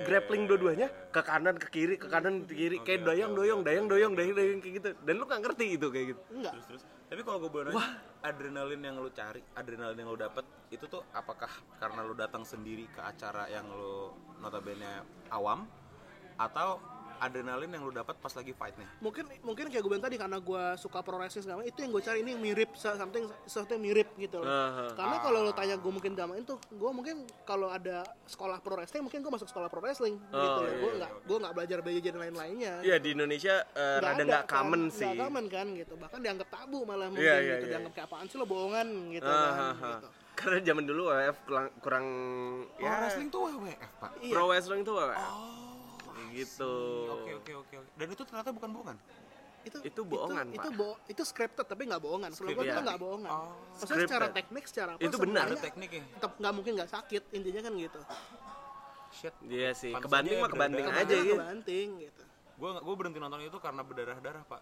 grappling 0.05 0.49
dua-duanya 0.49 0.89
ke 1.13 1.21
kanan 1.21 1.55
ke 1.61 1.67
kiri 1.69 1.95
ke 2.01 2.09
kanan 2.09 2.49
ke 2.49 2.53
kiri 2.57 2.77
kayak 2.81 3.05
doyong 3.05 3.37
doyong 3.37 3.61
dayang 3.61 3.85
doyong 3.85 4.13
dayang 4.17 4.33
doyong 4.33 4.61
kayak 4.61 4.75
gitu. 4.81 4.89
Dan 5.05 5.13
lu 5.21 5.23
nggak 5.29 5.41
ngerti 5.45 5.65
itu 5.77 5.87
kayak 5.93 6.05
gitu. 6.13 6.21
Enggak. 6.33 6.53
Terus 6.57 6.65
terus. 6.65 6.83
Tapi 7.07 7.21
kalau 7.23 7.37
gue 7.45 7.51
boleh 7.53 7.71
nanya 7.71 7.87
adrenalin 8.25 8.81
yang 8.83 8.95
lu 8.99 9.09
cari 9.13 9.39
adrenalin 9.55 9.95
yang 9.95 10.09
lu 10.11 10.19
dapet 10.19 10.43
itu 10.73 10.83
tuh 10.89 11.05
apakah 11.15 11.49
karena 11.79 12.03
lu 12.03 12.17
datang 12.17 12.43
sendiri 12.43 12.89
ke 12.91 12.99
acara 12.99 13.47
yang 13.47 13.69
lu 13.69 14.11
notabene 14.41 15.05
awam? 15.31 15.69
Atau 16.41 16.81
adrenalin 17.19 17.67
yang 17.67 17.81
lu 17.81 17.91
dapat 17.91 18.15
pas 18.15 18.29
lagi 18.29 18.51
fight 18.51 18.73
nih? 18.73 18.87
Mungkin 18.99 19.23
mungkin 19.41 19.65
kayak 19.67 19.79
gue 19.79 19.89
bilang 19.89 20.01
tadi 20.01 20.15
karena 20.15 20.37
gue 20.37 20.63
suka 20.75 20.99
pro 20.99 21.15
wrestling 21.15 21.43
segala 21.43 21.61
itu 21.61 21.77
yang 21.77 21.89
gue 21.89 22.01
cari 22.01 22.19
ini 22.19 22.33
mirip 22.33 22.73
se- 22.73 22.93
something 22.93 23.25
sesuatu 23.43 23.71
yang 23.71 23.83
mirip 23.83 24.09
gitu 24.15 24.37
loh. 24.37 24.47
Aha. 24.47 24.93
karena 24.93 25.17
kalau 25.19 25.39
lo 25.41 25.51
tanya 25.51 25.75
gue 25.75 25.89
mungkin 25.89 26.13
damain 26.13 26.41
tuh 26.41 26.57
gue 26.67 26.91
mungkin 26.91 27.15
kalau 27.43 27.67
ada 27.67 28.01
sekolah 28.23 28.57
pro 28.57 28.75
wrestling 28.75 29.01
mungkin 29.01 29.19
gue 29.19 29.31
masuk 29.31 29.45
sekolah 29.45 29.67
pro 29.67 29.79
wrestling 29.79 30.15
gitu 30.17 30.37
Oh, 30.37 30.59
loh 30.59 30.65
iya, 30.65 30.77
gue 30.77 30.91
nggak 30.97 31.11
gue 31.23 31.37
nggak 31.37 31.53
belajar 31.53 31.77
BJJ 31.79 32.07
dan 32.09 32.21
lain-lainnya. 32.21 32.73
Iya 32.81 32.95
di 32.97 33.09
Indonesia 33.11 33.55
eh, 33.69 33.97
rada 33.97 34.13
ada 34.13 34.23
nggak 34.23 34.43
kan, 34.43 34.53
common 34.53 34.81
sih. 34.89 35.03
nggak 35.03 35.17
common 35.19 35.45
kan 35.47 35.67
gitu. 35.73 35.93
Bahkan 35.95 36.19
dianggap 36.19 36.47
tabu 36.47 36.79
malah 36.83 37.07
mungkin 37.07 37.23
Iya, 37.23 37.35
iya, 37.35 37.41
gitu. 37.53 37.63
iya, 37.63 37.71
dianggap 37.73 37.93
kayak 37.93 38.07
apaan 38.07 38.25
sih 38.25 38.37
lo 38.37 38.45
bohongan 38.45 38.87
gitu 39.11 39.25
Ah, 39.25 39.33
kan 39.33 39.51
ah, 39.51 39.59
ah. 39.59 39.73
gitu. 39.95 40.07
Karena 40.37 40.57
zaman 40.63 40.83
dulu 40.85 41.01
WWF 41.07 41.37
kurang, 41.43 41.67
kurang 41.81 42.05
Pro 42.71 42.85
ya. 42.85 42.93
wrestling 43.01 43.27
tuh 43.27 43.41
WWF 43.43 43.89
pak. 43.97 44.11
Iya. 44.19 44.31
pro 44.31 44.43
wrestling 44.45 44.81
tuh 44.81 44.93
WWF. 44.93 45.17
Kayak 45.17 45.33
gitu. 46.31 46.73
oke 47.09 47.31
oke 47.35 47.51
oke 47.57 47.75
oke. 47.77 47.89
dan 47.93 48.07
itu 48.09 48.23
ternyata 48.23 48.49
bukan 48.49 48.69
bohongan 48.71 48.97
itu 49.59 49.77
Itu 49.83 50.01
bohongan, 50.01 50.47
itu, 50.47 50.55
itu, 50.55 50.69
Pak. 50.69 50.77
bo- 50.77 50.99
itu 51.05 51.21
scripted 51.21 51.65
tapi 51.65 51.83
nggak 51.85 51.99
bohongan 51.99 52.31
kalau 52.31 52.49
gue 52.49 52.65
itu 52.65 52.79
nggak 52.81 52.97
bohongan 52.97 53.29
maksudnya 53.29 53.83
Scripted. 53.83 54.07
secara 54.07 54.27
teknik 54.31 54.63
secara 54.65 54.89
apa 54.93 55.01
Itu 55.01 55.17
benar. 55.17 55.45
tekniknya 55.51 56.03
tetap 56.09 56.31
nggak 56.33 56.53
mungkin 56.53 56.71
nggak 56.73 56.87
sakit 56.89 57.23
intinya 57.31 57.61
kan 57.61 57.73
gitu 57.75 57.99
shit 59.09 59.35
Iya 59.41 59.71
sih, 59.73 59.91
Pantes 59.91 60.05
kebanting 60.05 60.33
aja 60.33 60.41
mah 60.41 60.49
kebanting 60.49 60.85
aja 60.85 61.15
gitu. 61.17 61.35
kebanting 61.35 61.87
gitu 62.01 62.23
gue 62.57 62.69
gue 62.79 62.95
berhenti 62.95 63.19
nonton 63.19 63.39
itu 63.39 63.57
karena 63.59 63.81
berdarah 63.81 64.17
darah 64.17 64.43
pak 64.43 64.61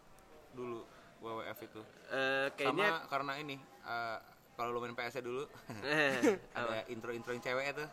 dulu 0.51 0.81
WWF 1.17 1.59
itu 1.63 1.81
Eh, 2.07 2.47
kayaknya 2.55 2.89
sama 2.95 3.07
karena 3.07 3.33
ini 3.37 3.55
eh, 3.61 4.19
kalau 4.55 4.71
lo 4.71 4.79
main 4.79 4.91
PS 4.91 5.19
dulu 5.19 5.43
eh, 5.83 6.39
ada 6.57 6.87
intro 6.87 7.11
intro 7.11 7.31
yang 7.31 7.43
cewek 7.43 7.71
itu 7.71 7.83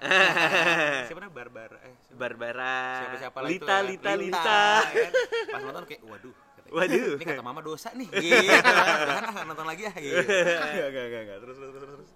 siapa 1.06 1.18
namanya 1.18 1.34
barbar 1.34 1.70
eh 1.82 1.94
siapa 2.00 2.16
Barbara, 2.16 2.76
siapa 2.96 3.16
siapa 3.18 3.38
lah 3.38 3.48
Lita, 3.50 3.76
itu, 3.82 3.88
Lita, 3.90 4.08
ya. 4.08 4.16
Lita. 4.16 4.62
ya 4.88 5.02
kan? 5.02 5.12
pas 5.50 5.60
nonton 5.62 5.84
kayak 5.84 6.02
waduh 6.04 6.34
Waduh. 6.72 7.20
ini 7.20 7.24
kata 7.26 7.42
mama 7.42 7.60
dosa 7.60 7.92
nih 7.92 8.08
gitu 8.24 8.48
jangan 8.48 9.44
nonton 9.44 9.66
lagi 9.66 9.82
ya 9.84 9.92
gitu 9.92 10.16
Gak, 10.24 10.88
gak, 10.88 11.06
gak, 11.10 11.22
gak. 11.28 11.38
Terus, 11.42 11.56
terus, 11.58 11.70
terus, 11.70 11.88
terus. 11.92 12.10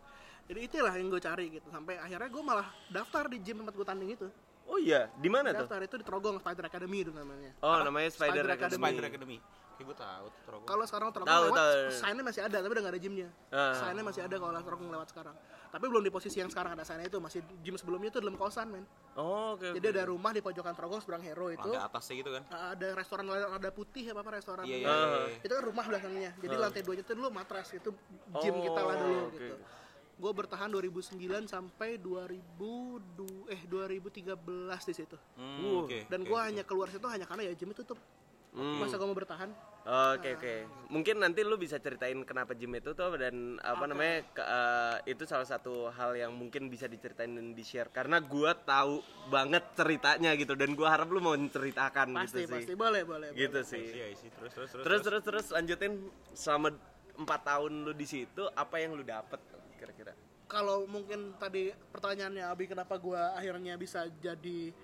jadi 0.47 0.61
itulah 0.65 0.95
yang 0.95 1.09
gue 1.11 1.21
cari 1.21 1.45
gitu 1.53 1.67
sampai 1.69 1.95
akhirnya 1.99 2.29
gue 2.31 2.43
malah 2.43 2.67
daftar 2.88 3.25
di 3.29 3.38
gym 3.38 3.61
tempat 3.61 3.75
gue 3.75 3.85
tanding 3.85 4.12
itu 4.12 4.29
Oh 4.67 4.83
iya, 4.83 5.07
di 5.15 5.31
mana 5.31 5.55
tuh? 5.55 5.62
daftar 5.62 5.79
itu 5.79 5.95
di 5.95 6.03
Trogong 6.03 6.43
Spider 6.43 6.67
Academy 6.67 6.99
itu 6.99 7.15
namanya 7.15 7.55
Oh, 7.62 7.87
namanya 7.87 8.11
Spider, 8.11 8.43
Spider 8.43 8.47
Academy. 8.50 8.83
Spider 8.83 9.05
Academy 9.07 9.38
kayak 9.76 9.87
gue 9.87 9.99
tahu 9.99 10.25
tuh 10.26 10.40
Trogo. 10.42 10.64
kalau 10.64 10.85
sekarang 10.85 11.09
Trogong 11.11 11.28
Tahu, 11.28 11.45
lewat 11.47 11.59
tahu. 11.59 11.80
sign-nya 11.95 12.25
masih 12.25 12.42
ada 12.42 12.56
tapi 12.56 12.71
udah 12.71 12.83
gak 12.83 12.92
ada 12.92 13.00
gymnya 13.00 13.28
Ah. 13.49 13.73
sign-nya 13.75 14.02
masih 14.02 14.23
ada 14.23 14.35
kalau 14.35 14.56
Trogong 14.59 14.90
lewat 14.90 15.09
sekarang 15.09 15.37
tapi 15.66 15.85
belum 15.85 16.00
di 16.00 16.09
posisi 16.09 16.37
yang 16.37 16.49
sekarang 16.49 16.73
ada 16.73 16.83
sign-nya 16.83 17.06
itu 17.06 17.18
masih 17.18 17.40
gym 17.61 17.75
sebelumnya 17.75 18.09
itu 18.09 18.18
dalam 18.18 18.35
kosan 18.35 18.66
men 18.71 18.85
Oh, 19.14 19.52
oke. 19.52 19.68
jadi 19.71 19.87
ada 19.90 20.02
rumah 20.06 20.30
di 20.30 20.40
pojokan 20.40 20.73
Trogong 20.73 20.99
seberang 20.99 21.21
Hero 21.21 21.49
itu 21.49 21.61
lantai 21.62 21.85
atasnya 21.87 22.14
gitu 22.16 22.30
kan 22.30 22.42
ada 22.49 22.87
restoran 22.92 23.25
rada 23.26 23.71
putih 23.71 24.04
apa 24.06 24.21
apa 24.21 24.30
restoran 24.35 24.64
iya 24.64 24.76
iya, 24.78 24.87
Ah. 24.87 24.97
iya, 24.97 25.18
iya. 25.26 25.37
itu 25.38 25.52
kan 25.52 25.62
rumah 25.62 25.85
belakangnya 25.85 26.30
jadi 26.38 26.54
lantai 26.59 26.80
duanya 26.80 27.02
itu 27.02 27.12
dulu 27.12 27.28
matras 27.30 27.68
itu 27.71 27.90
gym 28.35 28.54
Oh, 28.54 28.62
kita 28.62 28.80
lah 28.83 28.97
dulu 28.97 29.21
oke. 29.23 29.35
gitu 29.35 29.56
gue 30.16 30.33
bertahan 30.35 30.73
2009 30.73 31.12
sampai 31.45 32.00
2000 32.00 32.40
du- 33.12 33.45
eh 33.47 33.61
2013 33.62 34.33
di 34.83 34.95
situ 34.95 35.16
Hmm, 35.37 35.83
oke 35.83 35.99
dan 36.06 36.21
gue 36.23 36.38
hanya 36.38 36.62
keluar 36.62 36.88
situ 36.88 37.04
hanya 37.04 37.25
karena 37.25 37.45
ya 37.45 37.52
gym 37.52 37.68
itu 37.68 37.83
tutup 37.83 38.00
Hmm. 38.56 38.80
masa 38.80 38.96
gue 38.96 39.04
mau 39.04 39.12
bertahan 39.14 39.52
Oke 39.86 40.34
oke. 40.34 40.54
Mungkin 40.88 41.22
nanti 41.22 41.46
lu 41.46 41.54
bisa 41.54 41.78
ceritain 41.78 42.18
kenapa 42.20 42.58
gym 42.58 42.75
itu 42.75 42.90
tuh 42.90 43.14
dan 43.14 43.54
apa 43.62 43.86
namanya 43.86 44.26
ke- 44.26 44.42
eh, 44.42 45.14
itu 45.14 45.22
salah 45.22 45.46
satu 45.46 45.86
hal 45.88 46.10
yang 46.12 46.34
mungkin 46.34 46.66
bisa 46.66 46.84
diceritain 46.86 47.30
dan 47.30 47.54
di 47.54 47.62
share 47.62 47.86
karena 47.88 48.18
gua 48.18 48.50
tahu 48.56 48.98
banget 49.28 49.62
ceritanya 49.75 50.34
gitu 50.34 50.58
dan 50.58 50.75
gua 50.75 50.90
harap 50.90 51.06
lu 51.06 51.20
mau 51.20 51.38
menceritakan 51.38 52.18
pasti 52.18 52.42
gitu 52.42 52.50
pasti 52.50 52.66
sih. 52.66 52.75
boleh 52.75 53.02
boleh 53.04 53.28
Gitu 53.30 53.46
boleh. 53.52 53.62
sih. 53.62 53.84
iya 53.86 54.06
sih 54.10 54.26
terus 54.32 54.52
terus 54.52 54.68
terus 54.72 54.82
Terus 54.82 55.00
terus 55.04 55.22
terus 55.22 55.46
lanjutin 55.52 55.92
selama 56.32 56.68
empat 57.14 57.40
tahun 57.46 57.72
lu 57.84 57.92
di 57.92 58.06
situ 58.06 58.42
apa 58.50 58.75
yang 58.76 58.90
lu 58.90 59.04
dapet 59.04 59.38
kira-kira? 59.76 60.10
kalau 60.46 60.82
mungkin 60.86 61.34
tadi 61.36 61.70
pertanyaannya 61.86 62.42
Abi 62.42 62.66
kenapa 62.66 62.96
gue 62.96 63.18
akhirnya 63.38 63.75
bisa 63.76 64.02
jadi 64.16 64.75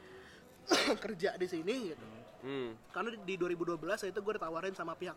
kerja 1.03 1.35
di 1.35 1.47
sini 1.49 1.75
gitu 1.91 2.07
Hmm. 2.43 2.75
karena 2.91 3.15
di, 3.15 3.19
di 3.25 3.35
2012 3.39 3.79
saya 3.95 4.11
itu 4.11 4.19
gue 4.19 4.35
ditawarin 4.35 4.75
sama 4.75 4.93
pihak 4.93 5.15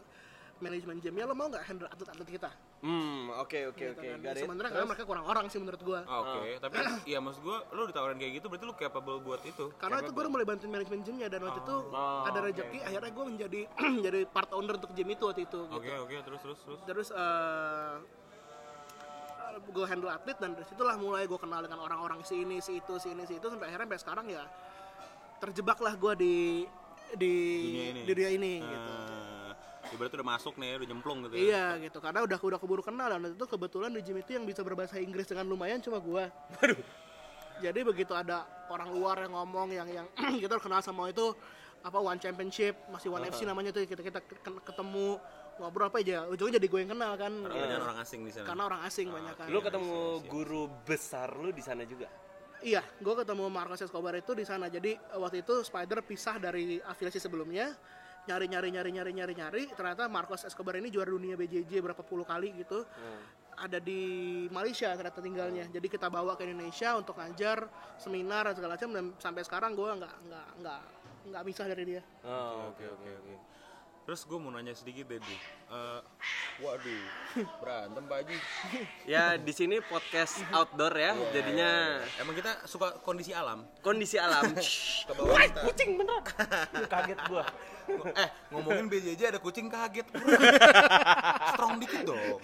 manajemen 0.56 0.96
gymnya 0.98 1.26
lo 1.26 1.34
mau 1.34 1.50
nggak 1.50 1.66
handle 1.66 1.90
atlet-atlet 1.90 2.30
kita 2.32 2.52
Hmm, 2.80 3.34
oke 3.34 3.74
oke 3.74 3.82
Gitu 3.82 3.98
oke. 3.98 4.08
kan. 4.22 4.36
Sebenarnya 4.38 4.72
karena 4.72 4.86
mereka 4.86 5.04
kurang 5.04 5.26
orang 5.26 5.50
sih 5.50 5.58
menurut 5.58 5.82
gue 5.82 6.00
Oke, 6.06 6.62
tapi 6.62 6.76
ya 7.12 7.18
maksud 7.18 7.42
gue, 7.42 7.58
lo 7.74 7.90
ditawarin 7.90 8.16
kayak 8.16 8.34
gitu, 8.38 8.46
berarti 8.46 8.64
lo 8.64 8.76
capable 8.78 9.20
buat 9.20 9.42
itu. 9.42 9.74
karena 9.76 10.00
itu 10.00 10.14
gue 10.14 10.22
udah 10.22 10.32
mulai 10.32 10.46
bantuin 10.46 10.70
manajemen 10.70 11.02
gymnya 11.02 11.28
dan 11.28 11.42
waktu 11.42 11.60
itu 11.60 11.76
Oh, 11.82 12.24
ada 12.24 12.40
rezeki 12.40 12.80
akhirnya 12.80 13.12
gue 13.12 13.26
menjadi 13.26 13.62
jadi 14.06 14.20
part 14.30 14.54
owner 14.54 14.78
untuk 14.78 14.94
gym 14.94 15.10
itu 15.10 15.24
waktu 15.26 15.42
itu 15.44 15.60
gitu. 15.60 15.76
Oke 15.76 15.92
oke, 15.98 16.16
terus 16.22 16.40
terus 16.40 16.60
terus. 16.62 16.80
terus 16.86 17.10
gue 19.66 19.86
handle 19.88 20.12
atlet 20.12 20.38
dan 20.38 20.54
dari 20.54 20.68
situlah 20.68 20.96
mulai 20.96 21.26
gue 21.26 21.40
kenal 21.40 21.60
dengan 21.60 21.80
orang-orang 21.82 22.22
si 22.22 22.38
ini 22.38 22.60
si 22.60 22.78
itu 22.78 22.96
si 22.96 23.12
ini 23.12 23.24
si 23.24 23.36
itu 23.36 23.48
sampai 23.48 23.66
akhirnya 23.66 23.88
sampai 23.88 24.00
sekarang 24.00 24.26
ya 24.30 24.44
terjebak 25.36 25.80
lah 25.80 25.96
gue 25.96 26.14
di 26.16 26.36
di 27.16 27.34
Dunia 27.64 27.86
ini. 27.88 28.02
di 28.02 28.12
dunia 28.12 28.30
ini 28.32 28.54
gitu 28.60 28.92
Eh, 28.96 29.52
ya 29.86 29.96
berarti 29.96 30.16
udah 30.16 30.30
masuk 30.30 30.54
nih, 30.56 30.70
udah 30.76 30.88
nyemplung 30.88 31.18
gitu. 31.24 31.34
ya. 31.34 31.42
Iya 31.42 31.66
gitu 31.80 31.98
karena 32.00 32.20
udah 32.22 32.38
udah 32.38 32.58
keburu 32.58 32.82
kenal 32.82 33.08
dan 33.08 33.32
itu 33.32 33.46
kebetulan 33.46 33.90
di 33.90 34.02
gym 34.02 34.18
itu 34.18 34.32
yang 34.32 34.44
bisa 34.44 34.60
berbahasa 34.60 34.98
Inggris 34.98 35.26
dengan 35.26 35.46
lumayan 35.46 35.78
cuma 35.80 35.98
gua. 35.98 36.28
Waduh. 36.56 36.78
Jadi 37.56 37.80
begitu 37.82 38.12
ada 38.12 38.44
orang 38.68 38.90
luar 38.90 39.16
yang 39.20 39.32
ngomong 39.32 39.68
yang 39.70 39.88
yang 39.88 40.06
kita 40.42 40.58
kenal 40.58 40.80
sama 40.80 41.08
itu 41.08 41.32
apa 41.80 41.96
One 41.96 42.18
Championship 42.18 42.74
masih 42.88 43.08
One 43.10 43.24
FC 43.26 43.46
namanya 43.46 43.70
tuh 43.70 43.86
kita 43.86 44.02
kita 44.02 44.20
ke- 44.20 44.64
ketemu 44.66 45.22
ngobrol 45.56 45.88
apa 45.88 46.02
aja 46.02 46.26
ujungnya 46.26 46.58
jadi 46.58 46.68
gue 46.68 46.80
yang 46.82 46.92
kenal 46.92 47.14
kan 47.14 47.32
Karena 47.32 47.62
banyak 47.62 47.80
orang 47.80 48.00
asing 48.02 48.20
di 48.22 48.32
sana. 48.34 48.44
karena 48.44 48.64
orang 48.66 48.82
asing 48.84 49.08
banyak 49.08 49.34
kan. 49.38 49.48
Lu 49.48 49.60
ketemu 49.62 49.96
guru 50.26 50.62
besar 50.82 51.30
lu 51.32 51.54
di 51.54 51.62
sana 51.62 51.86
juga. 51.86 52.10
Iya, 52.66 52.82
gue 52.82 53.14
ketemu 53.22 53.46
Marcos 53.46 53.78
Escobar 53.86 54.18
itu 54.18 54.34
di 54.34 54.42
sana. 54.42 54.66
Jadi 54.66 54.98
eh, 54.98 55.20
waktu 55.22 55.46
itu 55.46 55.62
Spider 55.62 56.02
pisah 56.02 56.42
dari 56.42 56.82
afiliasi 56.82 57.22
sebelumnya, 57.22 57.70
nyari 58.26 58.50
nyari 58.50 58.74
nyari 58.74 58.90
nyari 58.90 59.12
nyari 59.14 59.34
nyari. 59.38 59.64
Ternyata 59.70 60.10
Marcos 60.10 60.50
Escobar 60.50 60.82
ini 60.82 60.90
juara 60.90 61.14
dunia 61.14 61.38
BJJ 61.38 61.78
berapa 61.78 62.02
puluh 62.02 62.26
kali 62.26 62.58
gitu. 62.58 62.82
Ada 63.56 63.78
di 63.78 64.02
Malaysia 64.50 64.90
ternyata 64.98 65.22
tinggalnya. 65.22 65.70
Jadi 65.70 65.88
kita 65.88 66.10
bawa 66.10 66.34
ke 66.34 66.50
Indonesia 66.50 66.98
untuk 66.98 67.22
ngajar 67.22 67.70
seminar 68.02 68.50
dan 68.50 68.54
segala 68.58 68.74
macam. 68.82 68.90
Dan 68.98 69.06
sampai 69.22 69.46
sekarang 69.46 69.78
gue 69.78 69.90
nggak 70.02 70.16
nggak 70.26 70.48
nggak 70.66 70.82
nggak 71.30 71.44
bisa 71.46 71.70
dari 71.70 71.84
dia. 71.86 72.02
Oh, 72.26 72.74
Oke 72.74 72.90
oke 72.90 73.10
oke. 73.14 73.55
Terus 74.06 74.22
gue 74.22 74.38
mau 74.38 74.54
nanya 74.54 74.70
sedikit 74.78 75.10
deh. 75.10 75.18
Eh, 75.18 76.02
waduh, 76.62 77.06
berantem 77.58 78.06
Pak 78.06 78.18
Haji. 78.22 78.38
Ya 79.10 79.34
di 79.34 79.50
sini 79.50 79.82
podcast 79.82 80.46
outdoor 80.54 80.94
ya, 80.94 81.18
jadinya 81.34 81.98
Emang 82.22 82.38
kita 82.38 82.70
suka 82.70 83.02
kondisi 83.02 83.34
alam. 83.34 83.66
kondisi 83.82 84.22
alam. 84.22 84.54
Ke 85.10 85.14
bawah 85.18 85.42
kita. 85.42 85.62
Kucing 85.66 85.98
beneran. 85.98 86.22
Kaget 86.86 87.20
gua. 87.26 87.46
Eh, 88.18 88.30
ngomongin 88.50 88.90
BJJ 88.90 89.30
ada 89.30 89.38
kucing 89.38 89.70
kaget. 89.70 90.10
bro. 90.10 90.26
Strong 91.54 91.78
dikit 91.78 92.02
dong. 92.02 92.42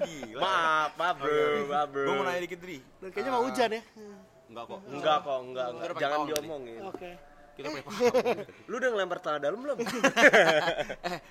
Gila. 0.00 0.40
Maaf, 0.40 0.90
maaf 0.96 1.16
bro, 1.20 1.68
maaf 1.68 1.88
bro. 1.92 2.04
Gue 2.08 2.14
mau 2.16 2.24
nanya 2.24 2.40
dikit, 2.40 2.60
Dri. 2.64 2.80
Kayaknya 3.12 3.28
mau 3.28 3.44
hujan 3.44 3.76
ya. 3.76 3.82
Enggak 4.48 4.64
kok. 4.72 4.80
Enggak 4.88 5.18
kok, 5.20 5.38
enggak, 5.44 5.66
enggak. 5.68 5.86
Jangan 6.00 6.18
diomongin. 6.32 6.80
Oke. 6.88 7.12
Kita 7.60 7.68
pakai 7.70 7.84
paham. 7.84 8.02
Lu 8.70 8.74
udah 8.74 8.88
ngelempar 8.90 9.18
tanah 9.20 9.38
dalam 9.38 9.58
belum? 9.60 9.76
eh, 9.80 9.86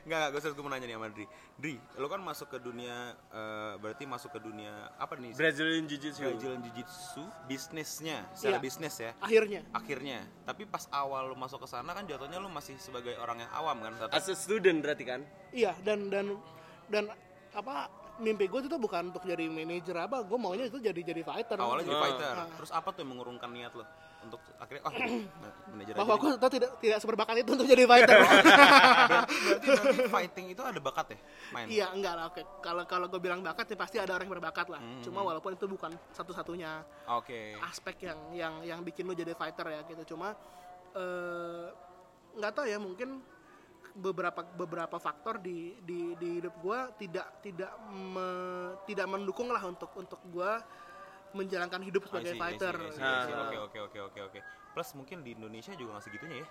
enggak, 0.06 0.18
enggak. 0.22 0.26
Gue 0.32 0.50
gue 0.52 0.64
mau 0.64 0.70
nanya 0.70 0.86
nih 0.86 0.96
sama 0.96 1.08
Dri. 1.10 1.26
Dri, 1.56 1.76
lo 1.98 2.08
kan 2.08 2.22
masuk 2.22 2.48
ke 2.48 2.58
dunia, 2.58 2.96
eh, 3.28 3.74
berarti 3.78 4.04
masuk 4.06 4.30
ke 4.32 4.40
dunia 4.40 4.72
apa 4.96 5.18
nih? 5.18 5.34
Brazilian 5.34 5.84
Jiu-Jitsu. 5.84 6.22
Brazilian 6.24 6.62
Jiu-Jitsu, 6.62 7.24
bisnisnya, 7.46 8.18
secara 8.32 8.56
Iya. 8.56 8.62
bisnis 8.62 8.96
ya. 8.96 9.12
Akhirnya. 9.20 9.62
Akhirnya, 9.72 10.20
tapi 10.44 10.64
pas 10.64 10.86
awal 10.90 11.26
lo 11.26 11.36
masuk 11.36 11.60
ke 11.60 11.68
sana 11.68 11.92
kan 11.92 12.06
jatuhnya 12.06 12.38
lo 12.38 12.48
masih 12.48 12.78
sebagai 12.78 13.18
orang 13.18 13.42
yang 13.42 13.52
awam 13.52 13.82
kan? 13.82 13.92
Satu- 13.98 14.14
As 14.14 14.30
a 14.30 14.36
student 14.36 14.80
berarti 14.80 15.04
kan? 15.04 15.22
Iya 15.50 15.74
dan 15.82 16.08
dan 16.08 16.38
dan 16.88 17.10
apa 17.52 17.90
mimpi 18.20 18.46
gue 18.46 18.60
itu 18.60 18.70
tuh 18.70 18.78
bukan 18.78 19.10
untuk 19.10 19.24
jadi 19.24 19.48
manajer 19.48 19.96
apa 19.96 20.22
gue 20.22 20.36
maunya 20.36 20.68
itu 20.68 20.78
jadi 20.78 21.02
jadi 21.02 21.24
fighter 21.24 21.56
awalnya 21.56 21.88
jadi 21.88 21.98
Ah. 21.98 22.04
fighter. 22.04 22.34
Ah. 22.36 22.48
Terus 22.56 22.72
apa 22.72 22.88
tuh 22.92 23.02
yang 23.02 23.16
mengurungkan 23.16 23.50
niat 23.50 23.74
lo 23.74 23.84
untuk 24.20 24.42
akhirnya 24.60 24.84
oh 24.84 24.94
manajer 25.72 25.94
bahwa 25.96 26.14
aku 26.20 26.28
tuh 26.36 26.52
tidak 26.52 26.72
tidak 26.84 26.98
seberbakat 27.00 27.36
itu 27.40 27.52
untuk 27.56 27.68
jadi 27.68 27.84
fighter. 27.88 28.20
Berarti, 28.20 29.68
berarti 29.68 30.06
fighting 30.16 30.46
itu 30.52 30.62
ada 30.62 30.80
bakat 30.84 31.16
ya 31.16 31.20
main? 31.56 31.66
Iya 31.72 31.88
enggak 31.96 32.14
lah 32.20 32.24
oke. 32.28 32.42
Kalau 32.60 32.84
kalau 32.84 33.06
gue 33.08 33.22
bilang 33.22 33.40
bakat 33.40 33.66
ya 33.72 33.78
pasti 33.80 33.98
ada 33.98 34.12
orang 34.16 34.28
yang 34.28 34.36
berbakat 34.36 34.68
lah. 34.68 34.82
Cuma 35.00 35.24
walaupun 35.24 35.56
itu 35.56 35.66
bukan 35.66 35.92
satu-satunya 36.12 36.84
oke. 37.08 37.40
aspek 37.64 38.12
yang 38.12 38.20
yang 38.36 38.54
yang 38.66 38.80
bikin 38.84 39.08
lo 39.08 39.16
jadi 39.16 39.32
fighter 39.34 39.66
ya 39.72 39.82
gitu. 39.88 40.16
Cuma 40.16 40.36
eh, 40.94 41.68
nggak 42.36 42.52
tahu 42.54 42.66
ya 42.68 42.78
mungkin 42.78 43.24
beberapa 44.00 44.46
beberapa 44.56 44.98
faktor 45.02 45.42
di 45.42 45.76
di 45.82 46.14
di 46.16 46.40
hidup 46.40 46.56
gue 46.62 46.80
tidak 47.02 47.42
tidak 47.42 47.74
me- 47.90 48.78
tidak 48.86 49.08
mendukung 49.10 49.50
lah 49.50 49.60
untuk 49.66 49.92
untuk 49.98 50.22
gue 50.30 50.52
menjalankan 51.34 51.82
hidup 51.82 52.06
sebagai 52.08 52.34
see, 52.34 52.40
I 52.40 52.40
see, 52.40 52.44
fighter 52.58 52.76
Nah. 52.98 53.26
oke 53.46 53.58
oke 53.70 53.80
oke 53.90 54.00
oke 54.12 54.20
oke 54.32 54.40
plus 54.72 54.90
mungkin 54.94 55.22
di 55.22 55.34
Indonesia 55.34 55.74
juga 55.74 55.98
nggak 55.98 56.06
segitunya 56.06 56.38
ya 56.44 56.50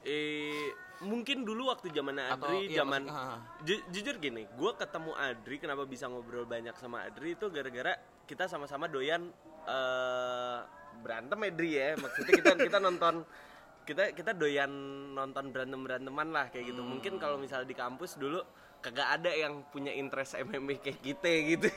Eh, 0.00 0.72
mungkin 1.04 1.44
dulu 1.44 1.68
waktu 1.68 1.92
zaman 1.92 2.16
Adri, 2.16 2.72
iya, 2.72 2.80
zaman 2.80 3.04
ah. 3.12 3.36
Ju- 3.60 3.84
jujur 3.92 4.16
gini, 4.16 4.48
gue 4.48 4.72
ketemu 4.72 5.12
Adri, 5.12 5.60
kenapa 5.60 5.84
bisa 5.84 6.08
ngobrol 6.08 6.48
banyak 6.48 6.72
sama 6.80 7.04
Adri 7.04 7.36
itu 7.36 7.52
gara-gara 7.52 8.00
kita 8.24 8.48
sama-sama 8.48 8.88
doyan 8.88 9.28
eh 9.68 10.58
berantem 11.04 11.36
Adri 11.44 11.76
ya, 11.76 12.00
maksudnya 12.00 12.32
kita 12.32 12.56
kita 12.56 12.78
nonton 12.80 13.28
kita 13.84 14.16
kita 14.16 14.32
doyan 14.32 14.72
nonton 15.12 15.52
berantem 15.52 15.84
beranteman 15.84 16.28
lah 16.32 16.48
kayak 16.48 16.72
gitu. 16.72 16.80
Mungkin 16.80 17.20
kalau 17.20 17.36
misalnya 17.36 17.68
di 17.68 17.76
kampus 17.76 18.16
dulu 18.16 18.40
kagak 18.80 19.08
ada 19.12 19.30
yang 19.30 19.60
punya 19.66 19.92
interest 19.92 20.34
MMA 20.36 20.80
kayak 20.80 20.98
kita 20.98 21.30
gitu. 21.46 21.68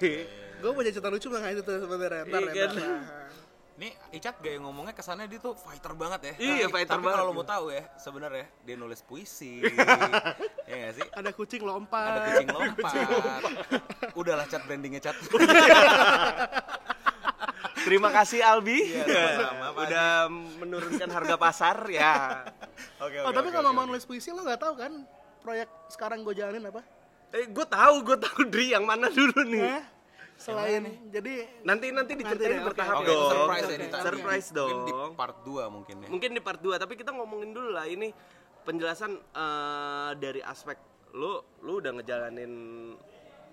gue 0.57 0.71
punya 0.71 0.89
cerita 0.89 1.07
lucu 1.07 1.27
tentang 1.27 1.51
itu 1.51 1.61
tuh 1.61 1.75
sebenarnya 1.77 2.21
ntar 2.25 2.41
Iya 2.41 2.49
ya, 2.49 2.63
kan? 2.63 2.71
ntar. 2.73 2.95
Nih 3.73 3.89
Icat 4.13 4.37
gaya 4.37 4.57
ngomongnya 4.57 4.93
kesannya 4.93 5.25
dia 5.25 5.37
tuh 5.37 5.51
fighter 5.53 5.91
banget 5.93 6.19
ya. 6.21 6.33
Iya, 6.37 6.55
Tapi- 6.63 6.73
fighter 6.77 6.93
tapi 6.93 7.03
banget. 7.03 7.17
kalau 7.17 7.27
lo 7.27 7.33
mau 7.33 7.43
tahu 7.43 7.65
ya, 7.69 7.83
sebenarnya 7.97 8.45
dia 8.61 8.75
nulis 8.75 9.01
puisi. 9.01 9.65
ya 10.69 10.75
nggak 10.77 10.93
sih? 10.93 11.07
ada 11.09 11.29
kucing 11.29 11.59
lompat 11.59 12.07
Ada 12.13 12.19
kucing 12.29 12.49
lompat. 12.53 12.93
Udahlah 14.13 14.45
cat 14.45 14.61
brandingnya 14.63 15.01
cat. 15.01 15.17
Terima 17.83 18.07
kasih 18.09 18.39
Albi, 18.39 18.79
Iya, 18.87 19.03
sama-sama, 19.03 19.67
Pak 19.67 19.83
udah 19.83 20.09
menurunkan 20.63 21.09
harga 21.11 21.35
pasar 21.35 21.77
ya. 21.89 22.13
Oke 22.97 23.19
oh 23.19 23.31
tapi 23.31 23.51
kalau 23.51 23.75
mau 23.75 23.83
nulis 23.83 24.07
puisi 24.07 24.31
lo 24.31 24.39
nggak 24.39 24.55
tahu 24.57 24.73
kan 24.77 25.03
proyek 25.43 25.67
sekarang 25.87 26.23
gue 26.23 26.33
jalanin 26.33 26.63
apa 26.63 26.81
Eh, 27.31 27.45
gue 27.45 27.65
tahu, 27.65 27.95
gue 28.03 28.13
tahu 28.15 28.39
Dri 28.51 28.71
yang 28.71 28.85
mana 28.85 29.09
dulu 29.09 29.41
nih. 29.43 29.65
Hah? 29.67 29.83
selain 30.33 30.81
jadi 31.07 31.45
Nanti 31.61 31.89
nanti 31.89 32.13
diceritain 32.13 32.57
Nanti 32.57 32.67
bertahap 32.67 32.95
oke. 32.95 33.01
Oke, 33.01 33.05
itu 33.05 33.13
dong. 33.13 33.31
surprise 33.31 33.65
ya. 33.65 33.77
Surprise 34.01 34.47
Mungkin 34.49 34.79
di 34.81 34.91
dong. 34.91 35.11
part 35.13 35.37
2 35.39 35.69
mungkin 35.69 35.95
ya. 35.95 36.07
Mungkin 36.09 36.29
di 36.31 36.41
part 36.41 36.59
2, 36.59 36.73
tapi 36.75 36.93
kita 36.93 37.11
ngomongin 37.11 37.49
dulu 37.51 37.69
lah 37.69 37.85
ini 37.85 38.09
penjelasan 38.61 39.11
eh, 39.13 40.11
dari 40.15 40.41
aspek 40.41 40.77
lu 41.13 41.37
lu 41.59 41.77
udah 41.77 41.93
ngejalanin 41.93 42.53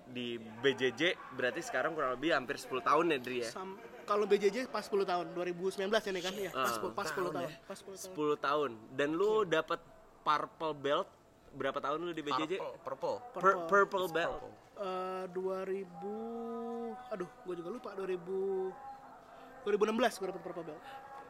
di 0.07 0.35
BJJ 0.35 1.01
berarti 1.31 1.61
sekarang 1.61 1.93
kurang 1.93 2.15
lebih 2.15 2.33
hampir 2.33 2.57
10 2.57 2.81
tahun 2.81 3.05
ya 3.07 3.17
Dri 3.19 3.37
ya. 3.39 3.49
sam- 3.49 3.77
kalau 4.03 4.25
BJJ 4.25 4.67
pas 4.67 4.83
10 4.83 5.05
tahun 5.05 5.25
2019 5.31 5.85
ini 5.85 6.19
kan 6.19 6.33
ya 6.35 6.51
pas, 6.51 6.75
Ah, 6.75 6.89
pas 6.91 7.07
10 7.07 7.29
tahun 7.29 7.49
pas 7.63 7.77
10 7.77 7.95
tahun 7.95 8.11
10 8.35 8.35
tahun 8.41 8.69
dan 8.91 9.09
lu 9.11 9.31
dapat 9.43 9.79
purple 10.19 10.73
belt 10.75 11.07
berapa 11.51 11.79
tahun 11.79 11.99
lu 12.01 12.13
di 12.13 12.23
BJJ? 12.23 12.57
Purple. 12.81 13.17
Purple. 13.35 13.41
Pur- 13.41 13.59
purple 13.67 14.07
belt. 14.09 14.41
Eh, 14.81 15.25
2000 15.29 16.97
aduh 17.13 17.29
gue 17.45 17.53
juga 17.53 17.69
lupa 17.69 17.89
2000 17.93 18.73
2016 19.61 20.17
gue 20.17 20.27
dapet 20.33 20.41
purple 20.41 20.65
belt 20.65 20.81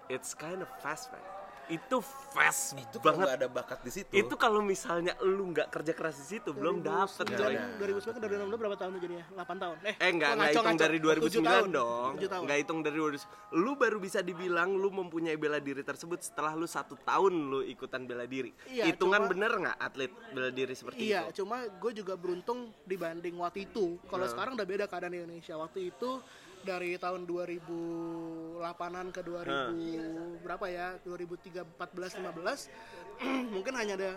It's 0.07 0.35
kind 0.35 0.59
of 0.59 0.67
fast, 0.79 1.07
man. 1.11 1.23
Itu 1.71 2.03
fast 2.03 2.75
Itu 2.75 2.99
banget. 2.99 3.23
nggak 3.23 3.33
ada 3.33 3.47
bakat 3.47 3.79
di 3.79 3.91
situ. 3.93 4.11
Itu 4.11 4.35
kalau 4.35 4.59
misalnya 4.59 5.15
lu 5.21 5.49
nggak 5.49 5.71
kerja 5.71 5.91
keras 5.91 6.19
di 6.19 6.27
situ 6.29 6.51
belum 6.51 6.79
dapet 6.81 7.31
coy. 7.31 7.55
2009 7.79 8.11
ke 8.11 8.19
2016 8.19 8.59
berapa 8.59 8.75
tahun 8.75 8.91
tuh 8.91 9.01
jadinya 9.01 9.25
8 9.33 9.55
tahun 9.57 9.75
eh 9.81 9.95
Eh 9.97 10.09
enggak, 10.11 10.29
oh, 10.29 10.35
enggak 10.35 10.51
ngaco, 10.51 10.59
hitung 10.59 10.77
dari 10.77 10.97
7 10.97 11.07
2009 11.31 11.47
tahun. 11.47 11.69
dong 11.71 12.11
7 12.13 12.27
tahun 12.27 12.41
Enggak 12.43 12.57
hitung 12.59 12.79
dari 12.81 12.97
2000 12.97 13.23
Lu 13.53 13.71
baru 13.73 13.97
bisa 13.97 14.19
dibilang 14.21 14.69
lu 14.73 14.89
mempunyai 14.91 15.35
bela 15.35 15.57
diri 15.57 15.79
tersebut 15.81 16.19
setelah 16.21 16.51
lu 16.53 16.65
satu 16.65 16.95
tahun 16.97 17.33
lu 17.47 17.59
ikutan 17.63 18.03
bela 18.03 18.25
diri 18.25 18.51
Iya, 18.65 18.83
Hitungan 18.85 19.21
cuma- 19.21 19.31
bener 19.31 19.51
nggak 19.53 19.77
atlet 19.77 20.11
bela 20.29 20.49
diri 20.49 20.73
seperti 20.73 21.01
Iya, 21.05 21.21
itu? 21.25 21.41
cuma 21.41 21.63
gue 21.65 21.91
juga 21.93 22.13
beruntung 22.13 22.59
dibanding 22.83 23.35
waktu 23.37 23.65
itu. 23.65 23.95
Kalau 24.05 24.25
sekarang 24.25 24.53
udah 24.53 24.65
beda 24.65 24.85
keadaan 24.85 25.11
di 25.11 25.19
Indonesia. 25.19 25.55
Waktu 25.55 25.79
itu 25.87 26.19
dari 26.63 26.97
tahun 26.97 27.25
2008-an 27.27 29.07
ke 29.13 29.21
2000 29.25 30.43
berapa 30.45 30.65
ya? 30.69 30.97
2003 31.03 31.65
14 31.77 32.21
15 32.21 33.53
mungkin 33.53 33.73
hanya 33.77 33.93
ada 33.97 34.11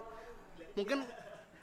mungkin 0.75 1.05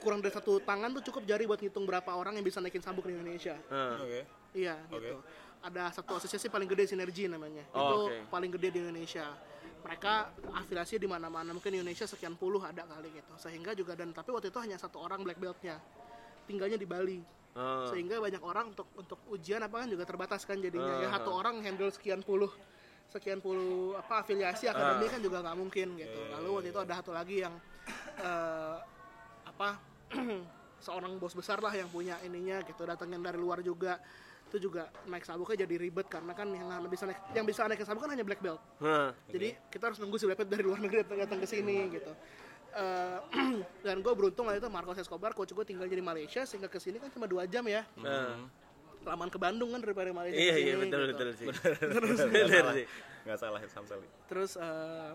kurang 0.02 0.18
dari 0.18 0.34
satu 0.34 0.58
tangan 0.58 0.90
tuh 0.98 1.02
cukup 1.12 1.22
jari 1.22 1.46
buat 1.46 1.62
ngitung 1.62 1.86
berapa 1.86 2.10
orang 2.10 2.34
yang 2.34 2.44
bisa 2.44 2.58
naikin 2.58 2.82
sabuk 2.82 3.06
di 3.06 3.14
Indonesia. 3.14 3.54
Hah. 3.70 4.02
Oke. 4.02 4.26
Iya, 4.52 4.74
gitu. 4.90 5.22
Ada 5.62 5.94
satu 5.94 6.18
asosiasi 6.18 6.50
paling 6.50 6.66
gede 6.66 6.90
sinergi 6.90 7.30
namanya. 7.30 7.62
Oh, 7.70 7.78
itu 7.78 7.98
oke. 8.10 8.16
paling 8.34 8.50
gede 8.50 8.68
di 8.74 8.78
Indonesia. 8.82 9.30
Mereka 9.86 10.12
afiliasi 10.58 10.98
di 10.98 11.06
mana-mana. 11.06 11.54
Mungkin 11.54 11.70
di 11.70 11.78
Indonesia 11.78 12.06
sekian 12.10 12.34
puluh 12.34 12.58
ada 12.58 12.82
kali 12.82 13.14
gitu. 13.14 13.32
Sehingga 13.38 13.78
juga 13.78 13.94
dan 13.94 14.10
tapi 14.10 14.34
waktu 14.34 14.50
itu 14.50 14.58
hanya 14.58 14.74
satu 14.74 14.98
orang 14.98 15.22
black 15.22 15.38
beltnya. 15.38 15.78
Tinggalnya 16.50 16.74
di 16.74 16.86
Bali. 16.86 17.22
Oh. 17.52 17.84
Sehingga 17.92 18.16
banyak 18.16 18.40
orang 18.40 18.72
untuk 18.72 18.88
untuk 18.96 19.20
ujian 19.28 19.60
apa 19.60 19.84
kan 19.84 19.88
juga 19.92 20.08
terbatas 20.08 20.48
kan 20.48 20.56
jadinya. 20.56 20.88
Ah, 20.88 21.02
ya 21.04 21.08
satu 21.20 21.30
orang 21.36 21.60
handle 21.60 21.92
sekian 21.92 22.24
puluh 22.24 22.48
sekian 23.12 23.44
puluh 23.44 23.92
apa 23.92 24.24
afiliasi 24.24 24.72
akademi 24.72 25.04
Ah. 25.04 25.10
kan 25.12 25.20
juga 25.20 25.36
nggak 25.44 25.56
mungkin 25.60 25.86
gitu. 26.00 26.20
Lalu 26.32 26.48
waktu 26.48 26.68
itu 26.72 26.80
ada 26.80 26.94
satu 26.96 27.12
lagi 27.12 27.44
yang 27.44 27.54
eh, 28.16 28.76
apa 29.44 29.68
seorang 30.86 31.20
bos 31.20 31.36
besar 31.36 31.60
lah 31.60 31.76
yang 31.76 31.92
punya 31.92 32.16
ininya 32.24 32.64
gitu 32.64 32.82
datangin 32.88 33.20
dari 33.20 33.36
luar 33.36 33.60
juga 33.60 34.00
itu 34.52 34.68
juga 34.68 34.92
naik 35.08 35.24
sabuknya 35.24 35.64
jadi 35.64 35.80
ribet 35.80 36.12
karena 36.12 36.36
kan 36.36 36.44
yang 36.52 36.68
bisa 36.84 37.08
naik 37.08 37.20
yang 37.32 37.46
bisa 37.48 37.64
naik 37.64 37.80
sabuk 37.88 38.04
kan 38.04 38.12
hanya 38.12 38.20
black 38.20 38.42
belt 38.44 38.60
Hah. 38.84 39.14
jadi 39.32 39.56
kita 39.72 39.88
harus 39.88 39.98
nunggu 40.02 40.20
si 40.20 40.28
black 40.28 40.44
belt 40.44 40.50
dari 40.52 40.60
luar 40.60 40.76
negeri 40.84 41.08
datang 41.08 41.18
datang 41.24 41.38
ke 41.40 41.48
sini 41.48 41.88
gitu 41.88 42.12
Eh, 42.72 43.18
dan 43.84 44.00
gue 44.00 44.12
beruntung 44.12 44.48
lah 44.48 44.56
itu 44.56 44.64
Marcos 44.66 44.96
Escobar 44.96 45.32
coach 45.32 45.52
gue 45.52 45.60
tinggal 45.62 45.84
di 45.84 46.00
Malaysia 46.00 46.40
sehingga 46.42 46.66
ke 46.66 46.76
sini 46.76 46.96
kan 46.96 47.08
cuma 47.08 47.26
dua 47.26 47.44
jam 47.44 47.60
ya 47.64 47.84
Nah. 47.96 48.48
lamaan 49.02 49.28
ke 49.28 49.36
Bandung 49.36 49.68
kan 49.68 49.80
daripada 49.80 50.08
Malaysia 50.10 50.38
Iya 50.38 50.54
ke 50.54 50.60
iya 50.62 50.74
betul 50.78 51.00
gitu. 51.02 51.10
betul 51.10 51.28
sih. 51.34 51.46
Nggak 51.52 52.32
Bener 52.32 52.48
salah. 52.48 52.72
sih. 52.72 52.86
Nggak 53.22 53.38
salah 53.38 53.58
Samsali. 53.66 54.08
terus 54.24 54.52
eh, 54.56 55.12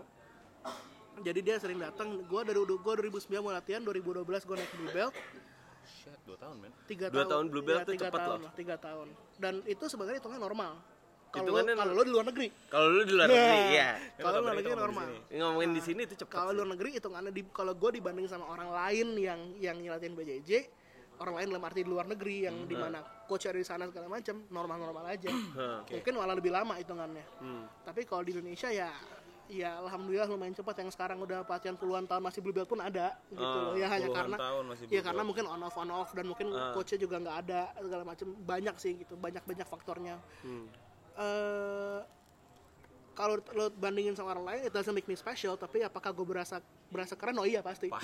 jadi 1.18 1.40
dia 1.42 1.56
sering 1.58 1.78
datang 1.78 2.22
gue 2.22 2.40
dari 2.42 2.58
gue 2.58 2.78
2009 3.10 3.10
mau 3.40 3.50
latihan 3.50 3.82
2012 3.82 4.22
gue 4.22 4.56
naik 4.56 4.72
blue 4.72 4.92
belt 4.92 5.14
Shit, 5.88 6.20
2 6.22 6.36
tahun 6.36 6.56
men. 6.60 6.72
tiga 6.84 7.08
Dua 7.08 7.24
tahun 7.24 7.48
blue 7.48 7.64
belt 7.64 7.80
Iya, 7.80 7.88
tuh 7.88 7.94
tahun 8.12 8.38
loh. 8.38 8.52
tiga 8.54 8.76
tahun 8.76 9.08
dan 9.36 9.54
itu 9.64 9.84
sebenarnya 9.84 10.20
hitungannya 10.20 10.44
normal 10.44 10.72
kalau 11.28 11.50
lo- 11.50 11.76
kalau 11.76 11.92
lo 11.92 12.02
di 12.02 12.10
luar 12.10 12.26
negeri. 12.26 12.48
Kalau 12.66 12.86
lu 12.88 13.02
di 13.02 13.12
luar 13.12 13.26
Nah, 13.26 13.34
negeri 13.34 13.60
ya. 13.70 13.88
kalau 14.16 14.38
luar 14.40 14.54
negeri 14.56 14.74
normal. 14.74 15.06
Ngomongin 15.28 15.70
di 15.70 15.82
sini 15.82 16.00
itu 16.02 16.14
cepet. 16.14 16.30
kalau 16.30 16.50
luar 16.50 16.68
negeri 16.68 16.88
hitungannya 16.94 17.30
di 17.30 17.42
kalau 17.48 17.72
gue 17.72 17.90
dibanding 17.94 18.26
sama 18.26 18.44
orang 18.46 18.68
lain 18.68 19.06
yang 19.14 19.40
yang 19.56 19.76
nyelatin 19.76 20.12
BJJ 20.12 20.50
orang 21.18 21.34
lain 21.34 21.46
dalam 21.50 21.64
arti 21.64 21.82
di 21.82 21.88
luar 21.88 22.06
negeri 22.06 22.46
yang 22.46 22.56
Hmm. 22.56 22.66
di 22.66 22.76
mana 22.76 22.98
coach 23.24 23.44
ada 23.44 23.54
di 23.54 23.66
sana 23.66 23.84
segala 23.84 24.06
macam 24.08 24.38
normal-normal 24.48 25.04
aja. 25.08 25.28
Hah. 25.28 25.82
mungkin 25.84 26.12
malah 26.14 26.34
lebih 26.34 26.48
lama 26.48 26.74
hitungannya. 26.74 27.24
Hmm. 27.38 27.64
tapi 27.82 28.02
kalau 28.02 28.22
di 28.22 28.32
Indonesia 28.32 28.68
ya 28.68 28.88
ya 29.48 29.80
alhamdulillah 29.80 30.28
lumayan 30.28 30.52
cepat 30.52 30.76
yang 30.78 30.92
sekarang 30.92 31.18
udah 31.18 31.40
pelatihan 31.40 31.72
puluhan 31.72 32.04
tahun 32.04 32.20
masih 32.20 32.38
blue 32.38 32.52
belt 32.52 32.66
pun 32.66 32.78
ada 32.78 33.16
gitu. 33.26 33.40
Loh 33.40 33.72
ya 33.74 33.88
hanya 33.88 34.12
karena 34.12 34.36
tahun 34.36 34.64
masih 34.68 34.84
ya 34.86 35.00
karena 35.00 35.22
mungkin 35.22 35.44
on 35.44 35.58
off 35.58 35.72
on 35.74 35.88
off 35.90 36.12
dan 36.12 36.24
mungkin 36.24 36.46
coachnya 36.70 36.98
juga 36.98 37.16
nggak 37.18 37.36
ada 37.42 37.60
segala 37.74 38.04
macam 38.04 38.28
banyak 38.38 38.74
sih 38.76 38.92
gitu. 38.98 39.16
Banyak 39.16 39.42
banyak 39.42 39.64
faktornya 39.64 40.20
Eh, 41.18 42.00
kalau 43.18 43.42
lo 43.58 43.66
bandingin 43.74 44.14
sama 44.14 44.30
orang 44.38 44.46
lain 44.46 44.70
it 44.70 44.72
doesn't 44.72 44.94
make 44.94 45.10
me 45.10 45.18
special 45.18 45.58
tapi 45.58 45.82
apakah 45.82 46.14
gue 46.14 46.22
berasa 46.22 46.62
berasa 46.86 47.18
keren? 47.18 47.34
Oh 47.42 47.46
iya 47.46 47.58
pasti. 47.58 47.90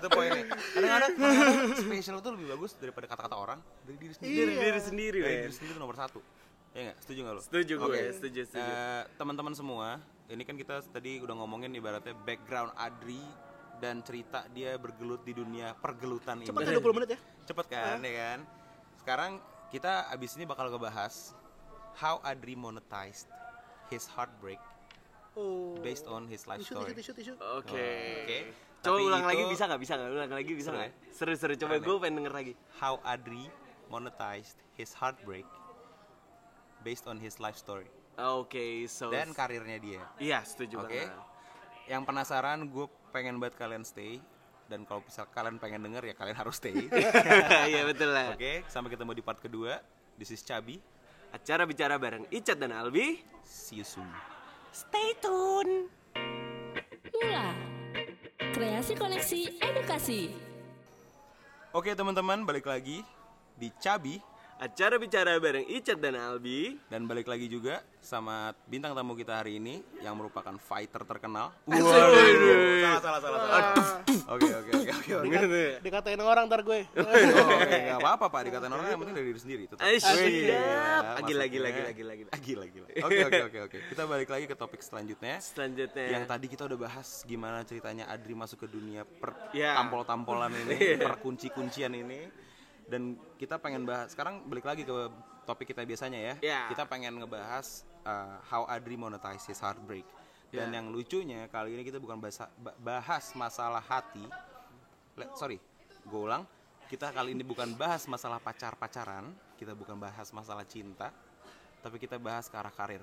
Itu 0.00 0.08
poinnya. 0.08 0.48
Kadang-kadang 0.48 1.12
kadang-kadang 1.20 1.76
spesial 1.76 2.16
itu 2.24 2.30
lebih 2.32 2.46
bagus 2.56 2.72
daripada 2.80 3.06
kata-kata 3.10 3.36
orang. 3.36 3.58
Dari 3.84 3.96
diri 4.00 4.14
sendiri. 4.16 4.32
Diri 4.32 4.52
diri 4.56 4.80
sendiri, 4.80 5.18
dari 5.20 5.36
diri 5.44 5.52
sendiri 5.52 5.72
itu 5.76 5.80
nomor 5.82 5.96
satu. 6.00 6.24
Ya 6.72 6.80
nggak? 6.88 6.96
Setuju 7.04 7.18
nggak 7.26 7.34
lo? 7.34 7.42
Setuju 7.42 7.72
gue, 7.76 7.90
Oke. 7.90 8.02
setuju, 8.16 8.40
setuju. 8.48 8.72
Eh, 8.72 9.02
teman-teman 9.20 9.52
semua 9.52 10.00
ini 10.30 10.42
kan 10.46 10.54
kita 10.56 10.80
tadi 10.94 11.18
udah 11.20 11.34
ngomongin 11.36 11.74
ibaratnya 11.74 12.14
background 12.14 12.72
Adri 12.78 13.20
dan 13.82 14.00
cerita 14.06 14.46
dia 14.54 14.78
bergelut 14.78 15.20
di 15.26 15.34
dunia 15.34 15.74
pergelutan 15.76 16.40
cepat 16.46 16.62
ini. 16.64 16.72
ya 16.72 16.80
20 16.80 16.96
menit 16.96 17.08
ya? 17.12 17.18
Cepet 17.50 17.66
kan 17.68 17.98
ya 18.00 18.12
kan? 18.14 18.38
Sekarang 19.02 19.32
kita 19.70 20.10
abis 20.10 20.34
ini 20.34 20.44
bakal 20.44 20.66
ngebahas 20.66 21.34
how 21.96 22.18
Adri 22.22 22.58
monetized 22.58 23.30
his 23.86 24.06
heartbreak 24.10 24.58
oh 25.34 25.78
based 25.80 26.10
on 26.10 26.26
his 26.26 26.46
life 26.46 26.62
story 26.62 26.90
tisu 26.90 27.14
tisu 27.14 27.32
Oke. 27.58 27.70
Oke. 28.26 28.38
Coba 28.80 28.96
Tapi 28.96 29.02
ulang 29.04 29.24
lagi 29.28 29.42
itu- 29.44 29.52
bisa 29.52 29.68
nggak? 29.68 29.80
Bisa 29.80 29.92
nggak? 29.92 30.08
Ulang 30.08 30.32
lagi 30.32 30.52
bisa 30.56 30.68
nggak? 30.72 30.90
Seru-seru. 31.12 31.52
Coba 31.52 31.76
ya? 31.76 31.84
gue 31.84 31.94
pengen 32.00 32.14
denger 32.24 32.32
lagi. 32.32 32.52
how 32.80 32.96
Adri 33.04 33.44
monetized 33.92 34.56
his 34.72 34.96
heartbreak 34.96 35.44
based 36.80 37.04
on 37.04 37.20
his 37.20 37.36
life 37.36 37.60
story 37.60 37.84
Oke, 38.16 38.84
so 38.88 39.08
dan 39.08 39.32
karirnya 39.32 39.76
dia. 39.80 40.02
Iya, 40.20 40.44
setuju 40.44 40.84
Oke. 40.84 40.92
banget. 40.92 41.08
Yang 41.88 42.02
penasaran, 42.04 42.58
gue 42.68 42.84
pengen 43.12 43.40
banget 43.40 43.56
kalian 43.56 43.80
stay 43.80 44.20
dan 44.70 44.86
kalau 44.86 45.02
misal 45.02 45.26
kalian 45.34 45.58
pengen 45.58 45.82
denger 45.82 46.02
ya 46.06 46.14
kalian 46.14 46.38
harus 46.38 46.62
stay. 46.62 46.70
Oke, 46.70 47.02
Iya 47.74 47.82
betul 47.82 48.14
lah. 48.14 48.38
sampai 48.70 48.94
ketemu 48.94 49.18
di 49.18 49.22
part 49.26 49.42
kedua. 49.42 49.82
This 50.14 50.30
is 50.30 50.46
Chabi. 50.46 50.78
Acara 51.34 51.66
bicara 51.66 51.98
bareng 51.98 52.30
Icat 52.30 52.54
dan 52.54 52.70
Albi. 52.70 53.18
See 53.42 53.82
you 53.82 53.86
soon. 53.86 54.06
Stay 54.70 55.18
tune. 55.18 55.90
Mula. 57.10 57.50
Kreasi 58.54 58.94
koneksi 58.94 59.58
edukasi. 59.58 60.30
Oke 61.74 61.94
teman-teman, 61.94 62.46
balik 62.46 62.70
lagi 62.70 63.02
di 63.58 63.74
Chabi 63.82 64.22
Acara 64.60 65.00
bicara 65.00 65.40
bareng 65.40 65.64
Icat 65.72 65.96
dan 65.96 66.20
Albi. 66.20 66.76
dan 66.92 67.08
balik 67.08 67.24
lagi 67.24 67.48
juga 67.48 67.80
sama 67.96 68.52
bintang 68.68 68.92
tamu 68.92 69.16
kita 69.16 69.40
hari 69.40 69.56
ini 69.56 69.80
yang 70.04 70.12
merupakan 70.12 70.52
fighter 70.60 71.00
terkenal. 71.08 71.48
Salah 71.64 73.00
salah 73.00 73.20
salah. 73.24 73.40
salah. 73.40 73.88
Oke 74.28 74.52
oke 74.52 74.70
oke 74.84 75.12
oke. 75.16 75.64
dikatain 75.80 76.20
orang 76.20 76.44
ntar 76.44 76.60
gue 76.60 76.84
Oh, 77.00 77.56
Oke, 77.56 77.76
nggak 77.88 78.04
apa-apa 78.04 78.28
pak, 78.28 78.40
dikatain 78.52 78.68
orang 78.68 78.84
yang 78.84 79.00
penting 79.00 79.16
dari 79.16 79.26
diri 79.32 79.40
sendiri. 79.40 79.62
Tetap. 79.64 79.80
Asyik. 79.80 80.28
Iya, 80.28 80.60
Lagi, 81.16 81.32
lagi, 81.32 81.58
lagi, 81.58 81.80
lagi, 81.80 82.02
lagi. 82.04 82.22
Lagi, 82.28 82.52
lagi. 82.52 82.78
Oke, 83.00 83.16
oke, 83.24 83.40
oke, 83.48 83.58
oke. 83.64 83.78
Kita 83.88 84.02
balik 84.04 84.28
lagi 84.28 84.44
ke 84.44 84.56
topik 84.60 84.84
selanjutnya. 84.84 85.40
Selanjutnya. 85.40 86.20
Yang 86.20 86.24
tadi 86.28 86.46
kita 86.52 86.68
udah 86.68 86.78
bahas 86.78 87.24
gimana 87.24 87.64
ceritanya 87.64 88.12
Adri 88.12 88.36
masuk 88.36 88.60
ke 88.60 88.68
dunia 88.68 89.08
per 89.08 89.32
Ya. 89.56 89.80
tampol-tampolan 89.80 90.52
ini, 90.52 91.00
per 91.00 91.16
kunci-kuncian 91.16 91.96
ini. 91.96 92.49
Dan 92.90 93.14
kita 93.38 93.62
pengen 93.62 93.86
bahas, 93.86 94.10
sekarang 94.10 94.42
balik 94.50 94.66
lagi 94.66 94.82
ke 94.82 94.90
topik 95.46 95.70
kita 95.70 95.86
biasanya 95.86 96.18
ya. 96.18 96.34
Ya. 96.42 96.60
Kita 96.66 96.90
pengen 96.90 97.22
ngebahas 97.22 97.86
uh, 98.02 98.42
how 98.50 98.66
Adri 98.66 98.98
monetize 98.98 99.46
his 99.46 99.62
heartbreak. 99.62 100.02
Dan 100.50 100.74
Ya. 100.74 100.82
yang 100.82 100.90
lucunya 100.90 101.46
kali 101.46 101.78
ini 101.78 101.86
kita 101.86 102.02
bukan 102.02 102.18
bahas, 102.18 102.42
bahas 102.82 103.30
masalah 103.38 103.78
hati. 103.78 104.26
Le- 105.14 105.30
sorry, 105.38 105.62
gue 106.02 106.20
ulang. 106.20 106.42
Kita 106.90 107.14
kali 107.14 107.38
ini 107.38 107.46
bukan 107.46 107.70
bahas 107.78 108.10
masalah 108.10 108.42
pacar-pacaran, 108.42 109.30
kita 109.54 109.78
bukan 109.78 109.94
bahas 109.94 110.26
masalah 110.34 110.66
cinta, 110.66 111.14
tapi 111.86 112.02
kita 112.02 112.18
bahas 112.18 112.50
ke 112.50 112.58
arah 112.58 112.74
karir. 112.74 112.98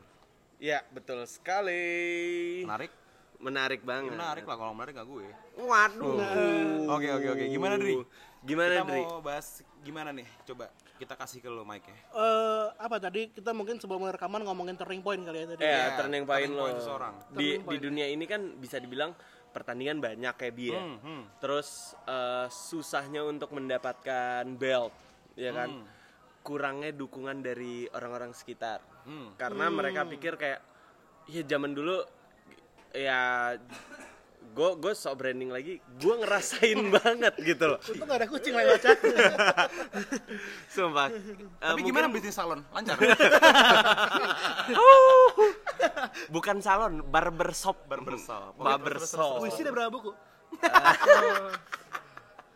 Ya, 0.60 0.84
betul 0.92 1.24
sekali. 1.24 2.68
Menarik? 2.68 2.92
Menarik 3.40 3.82
banget. 3.88 4.12
Menarik 4.12 4.44
lah 4.44 4.58
kalau 4.60 4.74
menarik 4.76 4.98
gak 5.00 5.08
gue. 5.08 5.32
Waduh. 5.56 6.20
Oke 7.00 7.08
oke 7.16 7.28
oke. 7.32 7.46
Gimana 7.48 7.80
Dri? 7.80 7.96
Gimana, 8.44 8.84
kita 8.84 8.92
Dri? 8.92 9.04
mau 9.08 9.22
bahas 9.24 9.64
gimana 9.82 10.10
nih? 10.12 10.28
Coba 10.44 10.70
kita 10.98 11.14
kasih 11.14 11.40
ke 11.40 11.48
lo 11.48 11.62
mic 11.62 11.86
ya. 11.86 11.94
Eh, 11.94 12.66
apa 12.78 12.98
tadi 12.98 13.30
kita 13.30 13.52
mungkin 13.52 13.78
sebelum 13.78 14.08
rekaman 14.08 14.42
ngomongin 14.42 14.76
turning 14.76 15.02
point 15.02 15.22
kali 15.22 15.44
ya 15.44 15.48
tadi 15.48 15.62
Eh, 15.62 15.70
Iya, 15.70 15.86
turning 15.96 16.24
point 16.24 16.42
turning 16.44 16.54
lo. 16.54 16.62
point 16.66 16.78
seseorang. 16.78 17.14
Di 17.34 17.48
di 17.60 17.78
dunia 17.78 18.06
ini 18.06 18.26
kan 18.26 18.42
bisa 18.56 18.78
dibilang 18.78 19.14
pertandingan 19.50 19.98
banyak 19.98 20.34
kayak 20.34 20.56
dia. 20.56 20.78
Hmm, 20.78 20.98
hmm. 21.00 21.24
Terus 21.40 21.70
eh, 22.04 22.48
susahnya 22.48 23.22
untuk 23.22 23.50
mendapatkan 23.52 24.46
belt, 24.54 24.94
ya 25.34 25.52
kan? 25.52 25.70
Hmm. 25.72 25.86
Kurangnya 26.42 26.92
dukungan 26.92 27.44
dari 27.44 27.86
orang-orang 27.90 28.32
sekitar. 28.32 28.80
Hmm. 29.04 29.36
Karena 29.36 29.68
mereka 29.68 30.04
pikir 30.04 30.36
kayak 30.36 30.60
ya 31.28 31.44
zaman 31.44 31.76
dulu 31.76 32.00
ya 32.92 33.52
gue 34.58 34.70
gue 34.76 34.92
sok 34.92 35.14
branding 35.16 35.48
lagi, 35.48 35.78
gue 35.78 36.14
ngerasain 36.18 36.82
banget 36.98 37.30
gitu 37.40 37.70
loh. 37.70 37.78
untung 37.78 38.10
gak 38.10 38.18
ada 38.18 38.26
kucing 38.26 38.52
lewat 38.52 38.82
chat 38.82 38.98
Sumpah. 40.74 41.08
Eh, 41.08 41.14
Tapi 41.62 41.78
mungkin- 41.78 41.94
gimana 41.94 42.10
bisnis 42.10 42.34
salon? 42.34 42.66
Lancar. 42.74 42.98
Bukan 46.34 46.58
salon, 46.60 47.06
barbershop. 47.06 47.86
Barbershop. 47.86 48.58
Barbershop. 48.58 49.38
puisi 49.38 49.62
ada 49.62 49.70
berapa 49.70 49.94
buku 49.94 50.10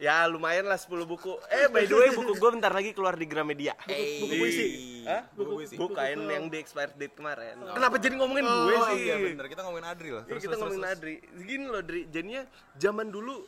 Ya 0.02 0.26
lumayan 0.26 0.66
lah 0.66 0.82
10 0.82 0.90
buku. 1.06 1.38
Eh 1.54 1.70
by 1.70 1.86
the 1.86 1.94
way 1.94 2.10
buku 2.10 2.34
gue 2.34 2.50
bentar 2.58 2.74
lagi 2.74 2.90
keluar 2.98 3.14
di 3.14 3.30
Gramedia. 3.30 3.78
buku 3.86 4.34
puisi? 4.34 4.68
Hah? 5.06 5.30
Buku 5.38 5.52
puisi. 5.62 5.76
Bukan 5.78 6.18
yang 6.26 6.50
di 6.50 6.58
expired 6.58 6.98
date 6.98 7.14
kemarin. 7.14 7.62
Kenapa 7.70 8.02
jadi 8.02 8.18
ngomongin 8.18 8.42
gue 8.42 8.76
Oh 8.82 8.90
sih? 8.90 9.06
iya 9.06 9.16
bener, 9.22 9.46
kita 9.46 9.62
ngomongin 9.62 9.86
Adri 9.86 10.10
loh. 10.10 10.26
Ya, 10.26 10.42
kita 10.42 10.58
ngomongin 10.58 10.86
Adri. 10.90 11.16
Gini 11.46 11.66
loh 11.70 11.86
Dri, 11.86 12.10
jadinya 12.10 12.42
zaman 12.82 13.14
dulu 13.14 13.46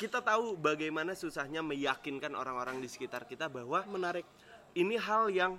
kita 0.00 0.24
tahu 0.24 0.56
bagaimana 0.56 1.12
susahnya 1.12 1.60
meyakinkan 1.60 2.32
orang-orang 2.32 2.80
di 2.80 2.88
sekitar 2.88 3.28
kita 3.28 3.52
bahwa 3.52 3.84
menarik 3.88 4.24
ini 4.76 4.96
hal 4.96 5.28
yang 5.28 5.56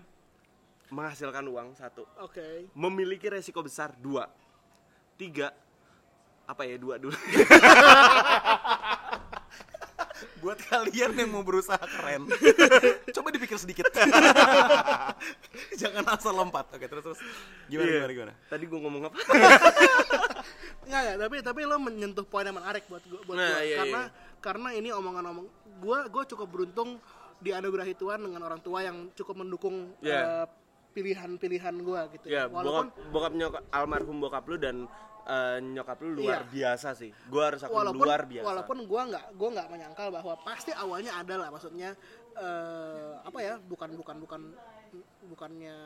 menghasilkan 0.94 1.44
uang 1.46 1.74
satu, 1.76 2.06
oke 2.22 2.72
memiliki 2.72 3.28
resiko 3.28 3.60
besar 3.60 3.92
dua, 3.98 4.30
tiga 5.20 5.52
apa 6.48 6.64
ya 6.64 6.78
dua 6.80 6.96
dulu. 6.96 7.12
Buat 10.48 10.64
kalian 10.64 11.12
yang 11.12 11.28
mau 11.28 11.44
berusaha 11.44 11.76
keren, 11.76 12.24
coba 13.20 13.28
dipikir 13.30 13.60
sedikit. 13.60 13.84
Jangan 15.84 16.08
asal 16.08 16.32
lompat. 16.32 16.72
Oke, 16.72 16.88
terus 16.88 17.04
terus. 17.04 17.20
Gimana 17.68 17.84
Iya. 17.84 17.96
gimana 18.00 18.14
gimana? 18.16 18.34
Tadi 18.48 18.64
gue 18.64 18.80
ngomong 18.80 19.04
apa? 19.12 19.18
Nggak, 20.88 21.02
nggak, 21.04 21.16
tapi 21.20 21.36
tapi 21.44 21.62
lo 21.68 21.76
menyentuh 21.78 22.24
poin 22.24 22.48
yang 22.48 22.56
menarik 22.56 22.88
buat 22.88 23.04
gua, 23.04 23.20
buat 23.28 23.36
Nah, 23.36 23.52
gua. 23.52 23.60
iya, 23.60 23.76
karena 23.76 24.02
karena 24.40 24.70
ini 24.72 24.90
omongan-omong 24.96 25.48
gua 25.84 26.08
gua 26.08 26.24
cukup 26.24 26.48
beruntung 26.48 26.96
dianugerahi 27.44 27.92
Tuhan 27.92 28.24
dengan 28.24 28.48
orang 28.48 28.64
tua 28.64 28.88
yang 28.88 29.12
cukup 29.12 29.36
mendukung 29.36 29.92
Iya. 30.00 30.16
eh, 30.24 30.46
pilihan-pilihan 30.96 31.76
gua 31.84 32.08
gitu 32.08 32.32
Ya, 32.32 32.48
walaupun 32.48 32.88
bokap, 32.88 33.12
bokap 33.12 33.32
nyokap 33.36 33.64
almarhum 33.68 34.18
bokap 34.18 34.48
lu 34.48 34.56
dan 34.56 34.88
eh, 35.28 35.58
nyokap 35.60 35.98
lu 36.02 36.24
luar 36.24 36.42
Iya. 36.42 36.52
biasa 36.74 36.96
sih. 36.96 37.12
Gua 37.28 37.52
harus 37.52 37.62
akui 37.62 37.76
walaupun 37.76 38.06
luar 38.08 38.22
biasa. 38.24 38.46
walaupun 38.48 38.78
gua 38.88 39.02
nggak 39.06 39.26
gua 39.36 39.50
nggak 39.54 39.68
menyangkal 39.68 40.08
bahwa 40.10 40.34
pasti 40.42 40.72
awalnya 40.72 41.12
ada 41.14 41.36
lah 41.36 41.50
maksudnya 41.52 41.92
eh, 42.34 43.14
apa 43.22 43.40
ya 43.40 43.60
bukan 43.60 43.90
bukan 43.94 44.16
bukan 44.18 44.42
bukannya 45.28 45.78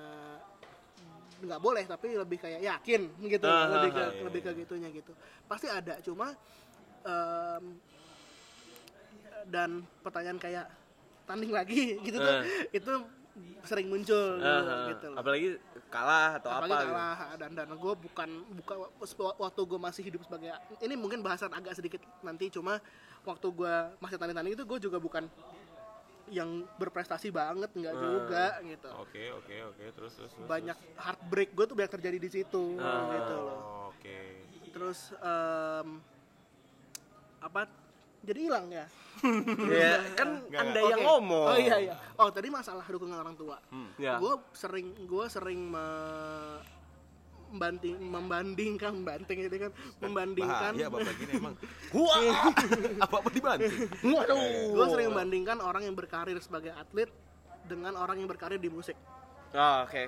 nggak 1.42 1.58
boleh 1.58 1.84
tapi 1.90 2.14
lebih 2.14 2.38
kayak 2.38 2.62
yakin 2.62 3.02
gitu 3.20 3.46
Ah, 3.50 3.66
lebih 3.66 3.90
ke 3.90 4.04
ah, 4.04 4.12
lebih 4.30 4.42
ke 4.46 4.52
gitunya 4.62 4.94
gitu 4.94 5.10
pasti 5.50 5.66
ada 5.66 5.98
cuma 6.06 6.38
em, 7.02 7.82
dan 9.50 9.70
pertanyaan 10.06 10.38
kayak 10.38 10.70
tanding 11.26 11.50
lagi 11.50 11.98
gitu 12.06 12.18
tuh 12.20 12.36
itu 12.70 12.94
sering 13.64 13.88
muncul 13.88 14.38
Ah, 14.38 14.60
ah. 14.60 14.86
gitu 14.90 15.06
loh 15.08 15.18
apalagi 15.18 15.48
kalah 15.88 16.32
atau 16.36 16.50
apalagi 16.50 16.72
apa 16.74 16.82
gitu. 16.82 16.92
kalah 16.92 17.18
dan 17.38 17.52
dan 17.54 17.68
gue 17.72 17.94
bukan 17.96 18.30
buka 18.54 18.74
waktu 19.38 19.62
gue 19.62 19.80
masih 19.80 20.04
hidup 20.04 20.22
sebagai 20.22 20.52
ini 20.80 20.94
mungkin 20.94 21.20
bahasan 21.20 21.50
agak 21.50 21.74
sedikit 21.74 22.02
nanti 22.22 22.50
cuma 22.50 22.84
waktu 23.22 23.48
gue 23.48 23.74
masih 23.98 24.18
tanding 24.18 24.36
tanding 24.36 24.54
itu 24.54 24.64
gue 24.64 24.80
juga 24.82 24.98
bukan 24.98 25.26
yang 26.28 26.48
berprestasi 26.76 27.28
banget 27.28 27.68
nggak 27.70 27.92
juga 27.94 28.46
gitu 28.62 28.88
Oke, 28.98 29.24
oke, 29.34 29.56
oke. 29.68 29.84
Terus 29.92 30.12
terus 30.16 30.32
terus. 30.32 30.48
banyak 30.48 30.78
heartbreak 30.96 31.52
gue 31.52 31.66
tuh 31.66 31.76
banyak 31.76 31.92
terjadi 31.92 32.18
di 32.18 32.30
situ 32.32 32.66
gitu 32.78 33.36
loh 33.38 33.60
Oh, 33.60 33.92
Oke. 33.92 34.48
terus 34.72 35.12
em, 35.14 36.00
apa 37.42 37.68
jadi 38.22 38.40
hilang 38.42 38.68
ya 38.70 38.86
Ya, 39.70 40.02
kan 40.12 40.42
Anda 40.50 40.82
yang 40.84 40.98
Oke. 40.98 41.06
ngomong. 41.06 41.46
oh 41.48 41.58
iya 41.60 41.78
iya 41.80 41.96
oh 42.16 42.28
tadi 42.28 42.48
masalah 42.48 42.82
dukungan 42.84 43.14
orang 43.16 43.36
tua 43.36 43.62
Ya. 43.96 44.18
gue 44.18 44.34
sering 44.52 44.98
gue 45.00 45.26
sering 45.28 45.62
me- 45.64 46.62
membanding 47.48 48.00
membandingkan 48.00 49.04
banting 49.04 49.44
gitu 49.44 49.58
kan 49.60 49.72
membandingkan 50.00 50.72
Bahaya 50.72 50.88
bapak 50.88 51.14
gini 51.18 51.32
emang. 51.36 51.54
Wah, 51.94 52.48
apa 52.98 53.16
apa 53.18 53.30
dibanting? 53.30 53.92
gue 54.72 54.86
sering 54.88 55.08
membandingkan 55.12 55.60
orang 55.60 55.84
yang 55.84 55.92
berkarir 55.92 56.40
sebagai 56.40 56.72
atlet 56.72 57.12
dengan 57.62 57.94
orang 57.94 58.18
yang 58.18 58.26
berkarir 58.26 58.56
di 58.56 58.72
musik 58.72 58.96
Oh, 59.52 59.84
oke. 59.84 60.04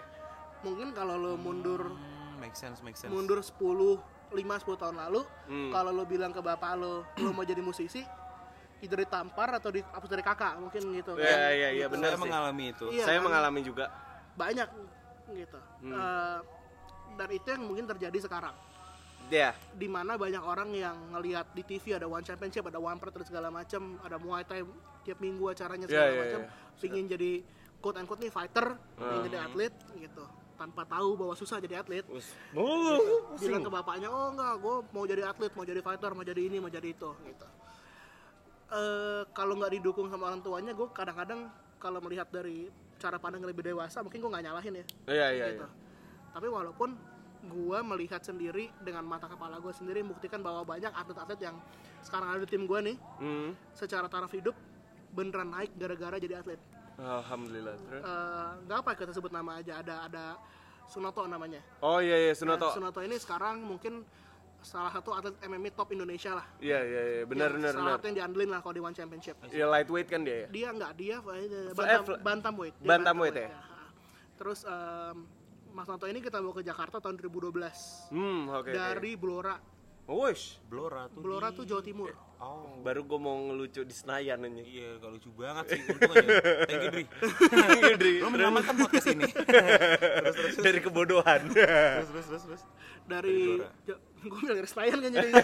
mungkin 0.63 0.89
kalau 0.89 1.19
lo 1.19 1.35
mundur 1.35 1.91
Hmm, 1.91 2.39
make 2.39 2.55
sense, 2.55 2.79
make 2.79 2.95
sense. 2.95 3.11
mundur 3.11 3.37
10 3.37 3.99
5 4.33 4.41
10 4.59 4.75
tahun 4.75 4.95
lalu 4.99 5.21
Hmm. 5.45 5.69
kalau 5.69 5.91
lo 5.91 6.03
bilang 6.03 6.29
ke 6.29 6.39
bapak 6.39 6.73
lo 6.75 7.05
lo 7.15 7.29
mau 7.31 7.43
jadi 7.43 7.61
musisi 7.61 8.01
itu 8.79 8.93
ditampar 8.93 9.47
atau 9.53 9.71
dihapus 9.71 10.09
dari 10.09 10.19
kakak 10.19 10.59
mungkin 10.59 10.81
gitu 10.91 11.15
Iya, 11.15 11.23
kan. 11.23 11.37
iya, 11.55 11.69
iya, 11.71 11.85
Gitu. 11.85 11.93
benar 11.93 12.09
Saya 12.09 12.17
sih. 12.17 12.23
mengalami 12.25 12.65
itu. 12.67 12.85
Iya, 12.91 13.05
Saya 13.05 13.17
kan? 13.17 13.23
mengalami 13.23 13.61
juga. 13.61 13.85
banyak 14.33 14.69
gitu 15.31 15.59
Hmm. 15.79 15.93
Eh, 15.93 16.39
dan 17.13 17.29
itu 17.31 17.47
yang 17.47 17.63
mungkin 17.63 17.85
terjadi 17.85 18.17
sekarang 18.19 18.55
Ya. 19.29 19.53
di 19.71 19.85
mana 19.85 20.17
banyak 20.17 20.41
orang 20.41 20.73
yang 20.73 20.97
ngelihat 21.11 21.53
di 21.53 21.63
TV 21.63 21.93
ada 21.93 22.05
one 22.05 22.21
championship, 22.21 22.65
ada 22.65 22.75
one 22.75 22.97
pro 22.97 23.07
dan 23.07 23.23
segala 23.23 23.47
macam, 23.47 23.95
ada 24.01 24.17
muay 24.17 24.41
thai 24.41 24.65
tiap 25.03 25.17
minggu 25.17 25.47
acaranya 25.47 25.85
segala 25.85 26.03
Iya, 26.03 26.11
iya, 26.11 26.21
macam, 26.25 26.41
iya. 26.41 26.49
pingin 26.75 27.05
jadi 27.07 27.31
quote 27.77 27.97
and 27.97 28.05
quote 28.05 28.19
nih 28.19 28.31
fighter, 28.31 28.65
pingin 28.95 29.15
Ah. 29.15 29.23
jadi 29.23 29.37
atlet 29.43 29.73
gitu, 29.95 30.23
tanpa 30.53 30.85
tahu 30.85 31.17
bahwa 31.17 31.33
susah 31.33 31.57
jadi 31.57 31.81
atlet. 31.81 32.05
Oh, 32.53 33.33
Bilang 33.35 33.61
ke 33.61 33.71
bapaknya, 33.71 34.07
oh 34.07 34.31
enggak, 34.31 34.53
gue 34.59 34.75
mau 34.93 35.03
jadi 35.03 35.23
atlet, 35.25 35.51
mau 35.53 35.65
jadi 35.65 35.81
fighter, 35.81 36.11
mau 36.13 36.23
jadi 36.23 36.41
ini, 36.45 36.57
mau 36.61 36.69
jadi 36.69 36.87
itu, 36.87 37.09
gitu. 37.25 37.47
Eh 38.73 39.23
kalau 39.31 39.53
nggak 39.57 39.71
didukung 39.77 40.09
sama 40.09 40.33
orang 40.33 40.41
tuanya, 40.41 40.71
gue 40.73 40.87
kadang-kadang 40.89 41.49
kalau 41.77 41.99
melihat 41.99 42.25
dari 42.29 42.69
cara 42.97 43.19
pandang 43.19 43.43
lebih 43.43 43.61
dewasa, 43.61 43.99
mungkin 43.99 44.17
gue 44.17 44.31
nggak 44.31 44.45
nyalahin 44.45 44.73
ya 44.79 44.85
Iya, 45.05 45.27
iya, 45.35 45.45
gitu. 45.53 45.65
iya. 45.67 45.69
Tapi 46.33 46.47
walaupun 46.47 46.89
gue 47.43 47.79
melihat 47.83 48.23
sendiri 48.23 48.71
dengan 48.79 49.03
mata 49.03 49.27
kepala 49.27 49.59
gue 49.59 49.73
sendiri 49.75 49.99
membuktikan 49.99 50.39
bahwa 50.39 50.63
banyak 50.63 50.89
atlet-atlet 50.89 51.39
yang 51.43 51.59
sekarang 51.99 52.31
ada 52.31 52.39
di 52.39 52.49
tim 52.49 52.63
gue 52.63 52.79
nih 52.79 52.97
Hmm. 53.19 53.51
secara 53.75 54.07
taraf 54.07 54.31
hidup 54.31 54.55
beneran 55.11 55.51
naik 55.51 55.75
gara-gara 55.75 56.15
jadi 56.17 56.39
atlet. 56.39 56.57
Alhamdulillah. 56.95 57.75
Terus? 57.79 58.01
Eh, 58.01 58.49
Nggak 58.63 58.77
apa 58.79 58.91
kita 58.93 59.11
sebut 59.11 59.31
nama 59.31 59.57
aja 59.57 59.79
ada 59.79 59.95
ada 60.05 60.25
Sunoto 60.85 61.25
namanya. 61.25 61.61
Oh 61.79 61.97
iya 61.97 62.17
iya 62.19 62.31
Nah, 62.31 62.37
Sunoto. 62.37 62.67
Sunoto 62.71 62.99
ini 62.99 63.15
sekarang 63.15 63.61
mungkin 63.61 64.03
salah 64.59 64.87
satu 64.89 65.11
atlet 65.11 65.35
MMA 65.41 65.71
top 65.71 65.91
Indonesia 65.91 66.33
lah. 66.33 66.47
Iya 66.57 66.79
iya 66.81 67.01
iya 67.03 67.23
benar 67.25 67.49
Ya, 67.49 67.55
benar 67.57 67.71
salah 67.71 67.83
benar. 67.83 67.95
satu 67.97 68.05
yang 68.07 68.17
diandelin 68.17 68.49
lah 68.49 68.59
kalau 68.61 68.73
di 68.73 68.81
One 68.81 68.93
Championship. 68.93 69.35
Iya 69.49 69.65
lightweight 69.67 70.07
kan 70.07 70.21
dia 70.21 70.35
ya. 70.35 70.47
Dia 70.49 70.67
nggak 70.71 70.91
dia 70.95 71.15
eh, 71.19 71.45
Eh, 71.45 71.73
bantam, 71.73 72.03
bantamweight. 72.21 72.75
Dia 72.77 72.87
bantamweight 72.87 73.35
ya? 73.35 73.49
Terus 74.33 74.59
em, 74.63 75.17
Mas 75.73 75.87
Noto 75.87 76.05
ini 76.05 76.21
kita 76.21 76.37
bawa 76.37 76.53
ke 76.53 76.63
Jakarta 76.63 77.01
tahun 77.01 77.17
2012 77.17 78.13
Hmm 78.13 78.47
oke. 78.47 78.59
oke. 78.61 78.71
dari 78.71 79.11
Blora. 79.15 79.57
Wush. 80.03 80.59
Blora 80.67 81.07
tuh. 81.07 81.21
Blora 81.21 81.47
di- 81.49 81.55
tuh 81.55 81.63
Jawa 81.63 81.81
Timur. 81.81 82.11
Oh. 82.37 82.75
Baru 82.83 83.07
gue 83.07 83.15
mau 83.15 83.39
ngelucu 83.39 83.81
di 83.81 83.95
Senayan 83.95 84.43
aja. 84.43 84.59
Iya, 84.59 84.99
kalau 84.99 85.15
lucu 85.15 85.31
banget 85.31 85.65
sih. 85.69 85.79
Untung 85.87 86.11
aja. 86.11 86.31
Thank 86.67 86.81
you, 86.83 86.91
Dri. 86.91 87.03
Dri. 87.95 88.13
Lo 88.19 88.27
menyelamatkan 88.27 88.75
podcast 88.75 89.07
ini. 89.09 89.23
Dari 90.65 90.79
kebodohan. 90.79 91.39
terus, 91.47 92.07
terus, 92.11 92.25
terus, 92.27 92.43
terus. 92.43 92.63
dari 93.03 93.59
gue 94.23 94.37
bilang 94.39 94.55
dari 94.55 94.63
Senayan 94.63 95.03
kan 95.03 95.11
jadinya 95.11 95.43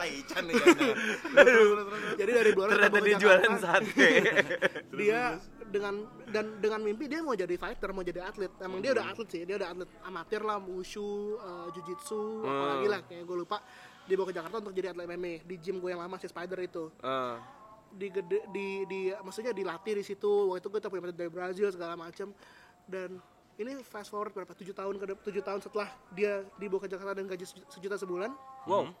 Taichan 0.00 0.42
nih 0.48 0.56
jadi 2.16 2.30
dari 2.32 2.50
Blora 2.56 2.70
Ternyata 2.72 2.98
dia 3.04 3.16
jualan 3.20 3.52
sate. 3.60 4.08
dia 4.96 5.36
dengan 5.72 5.94
dan 6.28 6.60
dengan 6.60 6.78
mimpi 6.78 7.08
dia 7.08 7.24
mau 7.24 7.32
jadi 7.32 7.56
fighter 7.56 7.90
mau 7.90 8.04
jadi 8.04 8.20
atlet. 8.22 8.52
Emang 8.60 8.78
dia 8.78 8.92
udah 8.92 9.08
atlet 9.08 9.28
sih 9.28 9.42
dia 9.42 9.56
udah 9.56 9.68
atlet 9.72 9.88
amatir 10.04 10.44
lah 10.44 10.60
wushu 10.60 11.00
uh, 11.40 11.72
jujitsu 11.72 12.44
apalagi 12.44 12.86
lah 12.86 13.00
kayak 13.02 13.24
gue 13.24 13.36
lupa. 13.40 13.58
Dia 14.04 14.14
bawa 14.14 14.28
ke 14.28 14.34
Jakarta 14.34 14.56
untuk 14.60 14.74
jadi 14.74 14.92
atlet 14.92 15.08
MMA 15.08 15.42
di 15.42 15.56
gym 15.56 15.80
gue 15.80 15.88
yang 15.88 16.04
lama 16.04 16.20
si 16.20 16.28
Spider 16.28 16.60
itu. 16.60 16.92
Ah. 17.00 17.40
di 17.92 18.08
gede 18.08 18.48
di 18.48 18.88
di 18.88 19.00
maksudnya 19.12 19.52
dilatih 19.52 19.96
di 19.96 20.04
situ. 20.04 20.48
Waktu 20.48 20.60
itu 20.60 20.68
kita 20.68 20.88
punya 20.88 21.12
dari 21.12 21.28
Brazil 21.28 21.68
segala 21.68 21.92
macam 21.92 22.32
dan 22.84 23.20
ini 23.60 23.84
fast 23.84 24.08
forward 24.08 24.32
berapa? 24.32 24.48
Tujuh 24.56 24.72
tahun 24.72 24.96
ke 24.96 25.04
tujuh 25.28 25.44
tahun 25.44 25.60
setelah 25.60 25.92
dia 26.08 26.40
dibawa 26.56 26.80
ke 26.80 26.88
Jakarta 26.88 27.12
dan 27.12 27.28
gaji 27.28 27.44
seju- 27.44 27.68
sejuta 27.68 27.96
sebulan. 27.96 28.32
Wow. 28.64 28.92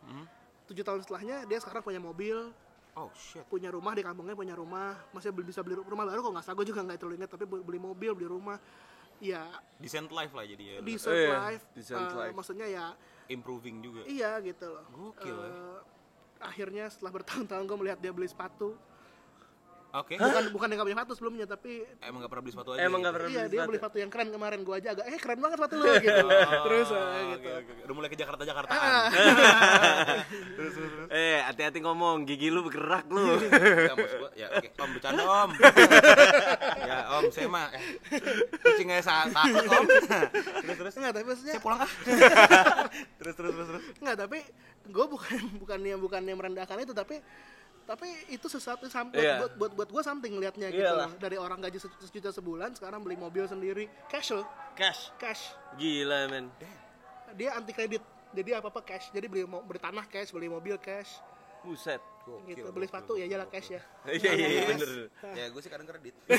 tujuh 0.62 0.84
tahun 0.86 1.00
setelahnya 1.02 1.44
dia 1.44 1.58
sekarang 1.58 1.82
punya 1.82 1.98
mobil 1.98 2.52
Oh 2.94 3.08
shit. 3.10 3.40
punya 3.46 3.68
rumah 3.68 3.92
di 3.92 4.00
kampungnya 4.00 4.32
punya 4.32 4.52
rumah 4.52 4.92
masih 5.10 5.32
bisa 5.32 5.60
beli 5.60 5.74
ru- 5.74 5.86
rumah 5.86 6.04
baru 6.04 6.20
kok 6.20 6.30
nggak 6.30 6.44
salah 6.44 6.56
gue 6.56 6.66
juga 6.68 6.80
nggak 6.82 6.98
terlalu 6.98 7.16
ingat 7.16 7.30
tapi 7.30 7.44
beli 7.46 7.78
mobil 7.78 8.12
beli 8.12 8.28
rumah 8.28 8.60
ya 9.16 9.48
Decent 9.76 10.08
life 10.08 10.30
lah 10.30 10.44
jadi 10.44 10.64
ya. 10.66 10.76
decent 10.82 11.08
Iya, 11.10 11.30
life, 11.40 11.64
decent 11.72 12.04
eh, 12.04 12.16
life. 12.18 12.34
maksudnya 12.34 12.66
ya 12.66 12.86
Improving 13.26 13.80
juga. 13.80 14.04
iya 14.04 14.36
gitu 14.38 14.66
loh 14.68 14.84
Gokil 14.90 15.32
ya. 15.32 15.48
Eh, 15.48 15.78
akhirnya 16.42 16.84
setelah 16.86 17.12
bertahun-tahun 17.14 17.64
gue 17.64 17.76
melihat 17.78 17.98
dia 17.98 18.10
beli 18.10 18.26
sepatu 18.26 18.76
Oke. 19.94 20.16
bukan 20.16 20.48
bukan 20.50 20.66
yang 20.66 20.78
gak 20.78 20.86
punya 20.86 20.96
sepatu 20.98 21.12
sebelumnya 21.14 21.44
tapi 21.44 21.84
Emang 22.00 22.18
gak 22.18 22.28
pernah 22.28 22.42
beli 22.42 22.52
sepatu 22.52 22.70
aja. 22.72 22.80
Emang 22.82 22.98
nggak 22.98 23.08
gitu. 23.08 23.18
pernah 23.18 23.28
iya 23.30 23.36
beli 23.38 23.44
dia 23.46 23.52
sepatu? 23.54 23.68
beli 23.68 23.78
sepatu 23.78 23.96
yang 23.98 24.10
keren 24.10 24.28
kemarin 24.28 24.60
gue 24.62 24.74
aja 24.74 24.88
agak 24.90 25.04
eh 25.06 25.20
keren 25.20 25.38
banget 25.38 25.56
sepatu 25.56 25.74
lu 25.76 25.84
gitu 25.98 26.26
terus 26.62 26.88
eh, 26.88 26.96
Oh, 26.96 27.24
gitu 27.30 27.48
oke, 27.48 27.50
oke. 27.62 27.72
Udah 27.84 27.94
mulai 27.94 28.08
ke 28.08 28.16
Jakarta 28.16 28.42
Jakartaan. 28.42 28.80
Hati-hati 31.62 31.78
ngomong 31.80 32.26
gigi 32.26 32.50
lu 32.50 32.66
bergerak 32.66 33.06
lu. 33.06 33.38
Ya, 33.38 33.94
gua, 33.94 34.30
ya 34.34 34.46
oke, 34.50 34.68
Om 34.74 34.90
bercanda 34.92 35.22
Om. 35.22 35.50
ya 36.90 36.96
Om, 37.14 37.24
saya 37.30 37.46
mah 37.46 37.70
eh, 37.70 37.82
kucing 38.58 38.90
aja 38.90 38.98
sa- 39.00 39.30
takut 39.30 39.62
Om. 39.62 39.86
terus 39.86 40.06
terus 40.74 40.94
enggak 40.98 41.12
tapi 41.12 41.24
maksudnya 41.24 41.54
saya 41.54 41.62
pulang 41.62 41.80
ah. 41.80 41.90
terus 43.22 43.34
terus 43.38 43.52
terus 43.54 43.68
terus. 43.70 43.82
Enggak, 43.96 44.16
tapi 44.18 44.38
gue 44.84 45.06
bukan 45.06 45.38
bukannya 45.56 45.94
bukannya 45.96 46.34
merendahkan 46.34 46.82
itu 46.82 46.90
tapi 46.90 47.22
tapi 47.84 48.06
itu 48.28 48.46
sesuatu 48.48 48.86
sam- 48.88 49.14
buat, 49.14 49.22
Iya. 49.22 49.38
buat 49.38 49.52
buat 49.54 49.72
buat 49.76 49.88
gue 49.88 50.02
something 50.02 50.34
liatnya 50.36 50.66
gitu 50.68 50.82
loh. 50.82 51.14
dari 51.16 51.38
orang 51.38 51.62
gaji 51.62 51.78
se- 51.78 51.94
sejuta 52.00 52.30
sebulan 52.32 52.74
sekarang 52.74 52.98
beli 53.00 53.14
mobil 53.14 53.42
sendiri 53.44 53.86
cash 54.08 54.30
loh 54.32 54.50
Cash. 54.72 55.14
cash 55.16 55.54
Gila 55.76 56.26
men. 56.26 56.50
dia 57.32 57.54
anti 57.54 57.70
kredit 57.70 58.02
jadi 58.30 58.58
apa 58.58 58.66
apa 58.66 58.82
cash 58.82 59.10
jadi 59.10 59.26
beli 59.26 59.44
mo- 59.44 59.62
beli 59.62 59.78
tanah 59.78 60.02
cash 60.04 60.30
beli 60.30 60.46
mobil 60.46 60.74
cash 60.76 61.22
Buset. 61.62 62.02
gitu 62.46 62.70
beli 62.70 62.86
sepatu 62.86 63.18
ya 63.18 63.26
jalan 63.26 63.50
cash 63.50 63.74
ya 63.74 63.82
Iya 64.22 64.30
iya 64.30 64.48
iya 64.48 64.62
bener. 64.70 64.90
Ya 65.38 65.44
gue 65.50 65.60
sih 65.60 65.70
kadang 65.70 65.90
kredit. 65.90 66.14
terus 66.28 66.38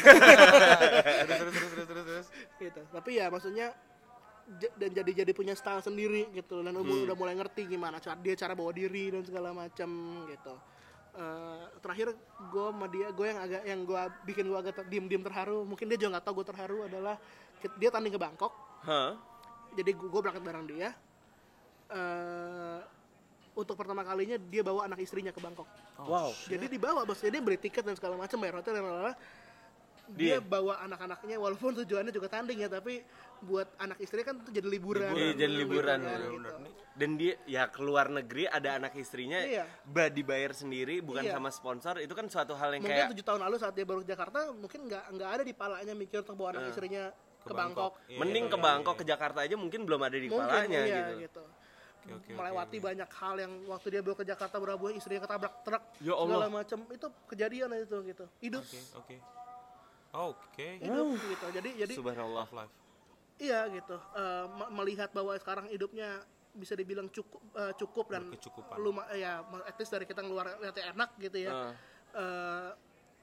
terus 1.27 1.53
terus 1.53 1.71
terus 1.73 1.87
terus 1.87 2.05
terus. 2.07 2.27
gitu 2.55 2.81
tapi 2.87 3.19
ya 3.19 3.27
maksudnya 3.27 3.75
dan 4.75 4.91
jadi 4.91 5.23
jadi 5.23 5.31
punya 5.31 5.55
style 5.55 5.79
sendiri 5.79 6.27
gitu 6.31 6.59
dan 6.63 6.75
umur 6.75 7.07
udah 7.07 7.15
mulai 7.15 7.35
ngerti 7.35 7.67
gimana 7.67 7.99
cara 7.99 8.19
dia 8.19 8.35
cara 8.35 8.55
bawa 8.55 8.71
diri 8.71 9.11
dan 9.11 9.23
segala 9.23 9.51
macam 9.51 9.89
gitu 10.27 10.55
Eh, 11.13 11.63
terakhir 11.77 12.09
gue 12.49 12.67
sama 12.73 12.89
dia 12.89 13.13
gue 13.13 13.27
yang 13.29 13.37
agak 13.37 13.61
yang 13.69 13.85
gue 13.85 14.01
bikin 14.25 14.49
gue 14.49 14.57
agak 14.57 14.73
ter- 14.81 14.89
diem-diem 14.89 15.21
terharu 15.21 15.61
mungkin 15.61 15.85
dia 15.85 15.93
juga 15.93 16.17
nggak 16.17 16.25
tahu 16.25 16.41
gue 16.41 16.47
terharu 16.49 16.77
adalah 16.89 17.21
dia 17.77 17.93
tanding 17.93 18.09
ke 18.09 18.17
Bangkok 18.17 18.49
Hah? 18.81 19.13
jadi 19.77 19.93
gue 19.93 20.19
berangkat 20.25 20.41
bareng 20.41 20.65
dia 20.65 20.89
eh 21.93 22.79
untuk 23.53 23.77
pertama 23.77 24.01
kalinya 24.01 24.37
dia 24.37 24.65
bawa 24.65 24.89
anak 24.89 24.99
istrinya 25.01 25.29
ke 25.29 25.39
Bangkok 25.39 25.69
Wow. 26.01 26.33
jadi 26.49 26.65
dibawa 26.65 27.05
bos 27.05 27.21
jadi 27.21 27.37
dia 27.37 27.43
beli 27.45 27.57
tiket 27.61 27.85
dan 27.85 27.95
segala 27.95 28.17
macam 28.17 28.37
bayar 28.41 28.59
hotel 28.59 28.73
dan 28.77 28.83
lalalala 28.83 29.13
dia 30.03 30.35
Dia. 30.35 30.43
bawa 30.43 30.83
anak-anaknya 30.83 31.39
walaupun 31.39 31.71
tujuannya 31.79 32.11
juga 32.11 32.27
tanding 32.27 32.59
ya 32.65 32.69
tapi 32.69 32.99
buat 33.43 33.67
anak 33.79 33.99
istri 33.99 34.23
kan 34.23 34.39
itu 34.39 34.55
jadi 34.55 34.67
liburan 34.67 35.11
Iya, 35.15 35.35
jadi 35.35 35.53
liburan, 35.53 35.99
kan, 35.99 36.15
bener, 36.15 36.31
gitu. 36.31 36.71
dan 36.95 37.09
dia 37.19 37.33
ya 37.43 37.63
keluar 37.67 38.07
negeri 38.07 38.47
ada 38.47 38.79
anak 38.79 38.95
istrinya 38.95 39.39
Iya. 39.43 39.67
dibayar 40.11 40.51
sendiri 40.55 41.03
bukan 41.03 41.23
Iya. 41.27 41.35
sama 41.39 41.51
sponsor 41.51 41.99
itu 41.99 42.11
kan 42.15 42.27
suatu 42.31 42.55
hal 42.55 42.75
yang 42.75 42.83
mungkin 42.83 42.99
kayak 42.99 43.11
tujuh 43.15 43.25
tahun 43.27 43.41
lalu 43.47 43.55
saat 43.59 43.73
dia 43.75 43.85
baru 43.87 43.99
ke 44.03 44.07
Jakarta 44.11 44.39
mungkin 44.55 44.79
nggak 44.87 45.03
nggak 45.19 45.29
ada 45.39 45.43
di 45.43 45.53
palanya 45.55 45.93
mikir 45.95 46.23
untuk 46.23 46.35
bawa 46.39 46.55
anak 46.55 46.71
istrinya 46.71 47.11
ke, 47.43 47.51
Bangkok, 47.51 47.91
Iya, 48.07 48.17
mending 48.23 48.45
iya, 48.47 48.51
ke 48.51 48.57
iya, 48.57 48.63
Bangkok 48.63 48.95
ke 48.95 49.03
Jakarta 49.03 49.39
aja 49.43 49.55
mungkin 49.59 49.83
belum 49.83 50.01
ada 50.07 50.15
di 50.15 50.27
mungkin 50.31 50.47
kepalanya 50.47 50.81
iya, 50.87 50.95
gitu. 51.03 51.13
gitu. 51.27 51.43
Oke, 52.03 52.11
oke, 52.11 52.25
oke, 52.25 52.31
melewati 52.35 52.77
oke. 52.77 52.85
banyak 52.85 53.09
hal 53.13 53.35
yang 53.37 53.53
waktu 53.65 53.87
dia 53.89 54.01
baru 54.01 54.15
ke 54.15 54.25
Jakarta 54.25 54.55
berabu 54.57 54.85
istrinya 54.89 55.21
ketabrak 55.21 55.53
truk 55.63 55.83
Ya 55.97 56.11
Allah. 56.11 56.27
segala 56.27 56.47
macam 56.51 56.79
itu 56.89 57.07
kejadian 57.25 57.69
itu 57.77 57.97
gitu 58.05 58.25
hidup 58.39 58.63
Oke, 58.63 58.79
oke. 58.93 59.15
Oke. 60.13 60.67
hidup 60.79 61.07
gitu 61.17 61.45
jadi 61.53 61.69
jadi 61.79 61.93
Subhanallah. 61.95 62.45
Life. 62.49 62.73
iya 63.37 63.65
gitu 63.67 63.95
Eh, 63.95 64.45
me- 64.51 64.71
melihat 64.75 65.09
bahwa 65.09 65.31
sekarang 65.33 65.65
hidupnya 65.67 66.21
bisa 66.51 66.75
dibilang 66.75 67.07
cukup 67.07 67.39
eh, 67.55 67.73
cukup 67.73 68.05
dan 68.09 68.27
Berkecukupan. 68.27 68.75
luma 68.77 69.07
ya 69.11 69.31
at 69.63 69.73
least 69.73 69.89
dari 69.89 70.03
kita 70.03 70.21
ngeluar 70.21 70.59
lihatnya 70.59 70.91
enak 70.91 71.09
gitu 71.17 71.37
ya 71.39 71.51
Ah. 71.51 71.73
Eh, 72.13 72.69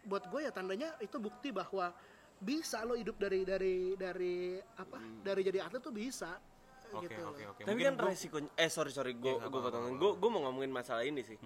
buat 0.02 0.24
gue 0.24 0.40
ya 0.40 0.50
tandanya 0.50 0.96
itu 0.98 1.14
bukti 1.16 1.52
bahwa 1.52 1.92
bisa 2.36 2.80
lo 2.82 2.96
hidup 2.96 3.14
dari 3.14 3.44
dari 3.44 3.92
dari 3.94 4.36
apa 4.56 4.96
dari 5.20 5.44
jadi 5.44 5.60
atlet 5.62 5.78
tuh 5.78 5.92
bisa 5.92 6.40
Oke, 6.92 7.06
gitu 7.06 7.22
oke, 7.22 7.40
loh. 7.40 7.50
oke. 7.50 7.62
Tapi 7.62 7.70
Mungkin 7.70 7.86
kan 7.86 7.94
gua- 7.96 8.08
resikonya 8.08 8.50
eh 8.56 8.68
sorry 8.68 8.90
sorry 8.90 9.12
gue 9.14 9.32
gue 9.32 9.60
potongin. 9.60 9.94
Gue 9.94 10.10
gue 10.14 10.28
mau 10.28 10.42
ngomongin 10.42 10.70
masalah 10.70 11.02
ini 11.02 11.22
sih. 11.22 11.38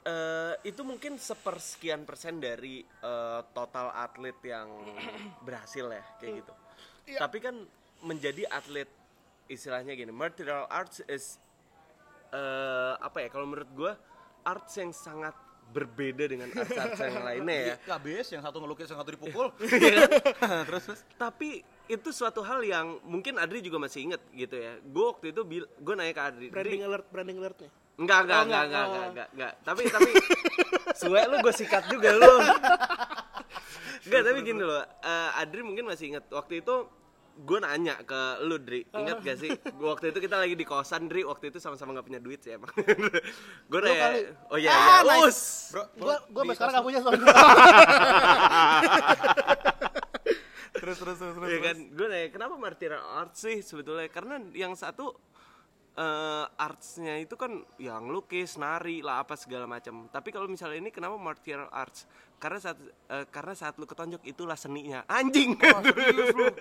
Eh, 0.00 0.54
itu 0.64 0.80
mungkin 0.80 1.14
sepersekian 1.14 2.02
persen 2.02 2.38
dari 2.38 2.80
eh, 2.80 3.40
total 3.50 3.92
atlet 3.92 4.36
yang 4.42 4.68
berhasil 5.46 5.86
ya 5.86 6.02
kayak 6.16 6.32
gitu. 6.40 6.52
Iya. 7.06 7.18
Tapi 7.20 7.38
kan 7.38 7.54
menjadi 8.00 8.48
atlet 8.48 8.88
istilahnya 9.46 9.92
gini, 9.92 10.08
martial 10.08 10.64
arts 10.66 11.04
is 11.04 11.36
eh, 12.30 12.94
apa 12.96 13.20
ya? 13.20 13.28
Kalau 13.28 13.44
menurut 13.44 13.70
gue 13.70 13.92
arts 14.42 14.72
yang 14.74 14.90
sangat 14.90 15.36
berbeda 15.70 16.24
dengan 16.26 16.48
arts-arts 16.50 17.00
yang 17.00 17.22
lainnya 17.22 17.54
ya. 17.54 17.66
Iya, 17.66 17.74
habis 17.94 18.26
yang 18.30 18.42
satu 18.42 18.56
ngelukis 18.58 18.90
yang 18.90 19.00
satu 19.00 19.10
dipukul. 19.14 19.46
terus 20.68 20.82
terus. 20.84 21.00
Tapi 21.14 21.62
itu 21.90 22.08
suatu 22.10 22.42
hal 22.42 22.62
yang 22.62 22.98
mungkin 23.06 23.38
Adri 23.38 23.62
juga 23.62 23.78
masih 23.78 24.10
inget 24.10 24.22
gitu 24.34 24.58
ya. 24.58 24.78
Gue 24.82 25.04
waktu 25.10 25.30
itu 25.34 25.40
gue 25.60 25.94
nanya 25.94 26.14
ke 26.14 26.22
Adri, 26.22 26.46
branding 26.50 26.82
"Dri, 26.82 26.88
alert 26.90 27.06
branding 27.10 27.38
alert 27.38 27.58
nih 27.62 27.70
Enggak, 28.00 28.20
enggak, 28.24 28.38
Oh, 28.40 28.44
enggak, 28.48 28.62
enggak, 28.64 28.64
enggak, 28.64 28.80
oh. 28.80 28.88
enggak, 28.88 29.08
enggak, 29.10 29.28
enggak. 29.36 29.52
Tapi, 29.60 29.82
tapi, 29.92 30.10
suwe 30.96 31.20
lu 31.28 31.36
gue 31.44 31.54
sikat 31.54 31.84
juga 31.92 32.10
lu. 32.16 32.34
Enggak, 34.00 34.22
tapi 34.32 34.38
gini 34.40 34.64
loh, 34.64 34.80
eh, 34.80 35.40
Adri 35.44 35.60
mungkin 35.60 35.84
masih 35.84 36.16
inget 36.16 36.24
waktu 36.32 36.64
itu 36.64 36.88
gue 37.40 37.58
nanya 37.58 37.96
ke 38.04 38.20
lu 38.44 38.60
Dri, 38.60 38.84
ingat 38.92 39.24
gak 39.24 39.38
sih? 39.40 39.50
Waktu 39.80 40.12
itu 40.12 40.18
kita 40.20 40.36
lagi 40.36 40.52
di 40.52 40.62
kosan 40.62 41.08
Dri, 41.08 41.24
waktu 41.24 41.48
itu 41.48 41.56
sama-sama 41.56 41.96
gak 41.96 42.06
punya 42.06 42.20
duit 42.20 42.44
sih 42.44 42.52
emang. 42.52 42.68
gue 43.70 43.80
nanya, 43.80 44.36
oh 44.52 44.58
iya, 44.60 44.70
Ah, 44.70 45.00
iya, 45.00 45.08
nice. 45.08 45.24
us. 45.24 45.40
Bro, 45.72 45.84
gua 45.96 46.16
gua 46.28 46.42
sampai 46.44 46.56
sekarang 46.56 46.72
gak 46.76 46.86
punya 46.86 47.00
soalnya 47.00 47.24
terus 50.70 50.96
terus 50.96 51.16
terus 51.18 51.34
terus. 51.36 51.48
Iya 51.50 51.58
kan, 51.60 51.76
gue 51.92 52.06
nanya 52.08 52.28
kenapa 52.32 52.54
martial 52.56 52.96
arts 52.96 53.38
sih 53.44 53.60
sebetulnya? 53.60 54.08
Karena 54.08 54.40
yang 54.52 54.72
satu 54.76 55.12
eh 55.90 56.46
artsnya 56.56 57.18
itu 57.18 57.34
kan 57.34 57.66
yang 57.76 58.08
lukis, 58.08 58.56
nari 58.56 59.02
lah 59.04 59.20
apa 59.26 59.34
segala 59.36 59.66
macam. 59.68 60.06
Tapi 60.08 60.30
kalau 60.30 60.48
misalnya 60.48 60.80
ini 60.80 60.90
kenapa 60.94 61.18
martial 61.20 61.68
arts? 61.68 62.06
Karena 62.40 62.58
saat 62.62 62.78
eh, 63.10 63.26
karena 63.28 63.52
saat 63.52 63.76
lu 63.76 63.84
ketonjok 63.84 64.24
itulah 64.24 64.56
seninya. 64.56 65.04
Anjing. 65.10 65.58
Serius 65.60 66.32
lu. 66.32 66.46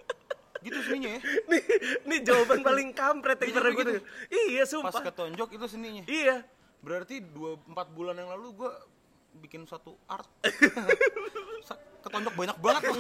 Gitu 0.60 0.80
seninya 0.84 1.10
ya. 1.15 1.19
nih, 1.52 1.63
nih 2.04 2.19
jawaban 2.24 2.60
paling 2.60 2.89
kampret 2.91 3.38
yang 3.39 3.50
Iya, 3.50 3.56
pernah 3.56 3.72
gue 3.72 3.86
denger. 3.88 4.04
Iya, 4.28 4.62
Pas 4.62 4.69
sumpah. 4.69 5.02
ketonjok 5.08 5.50
itu 5.56 5.65
seninya. 5.67 6.04
Iya. 6.06 6.38
Berarti 6.80 7.19
dua 7.19 7.60
empat 7.60 7.88
bulan 7.91 8.15
yang 8.15 8.32
lalu 8.32 8.56
gue 8.56 8.72
bikin 9.39 9.63
suatu 9.63 9.95
art. 10.08 10.28
Ketonjok 12.04 12.34
banyak 12.34 12.58
banget. 12.60 12.82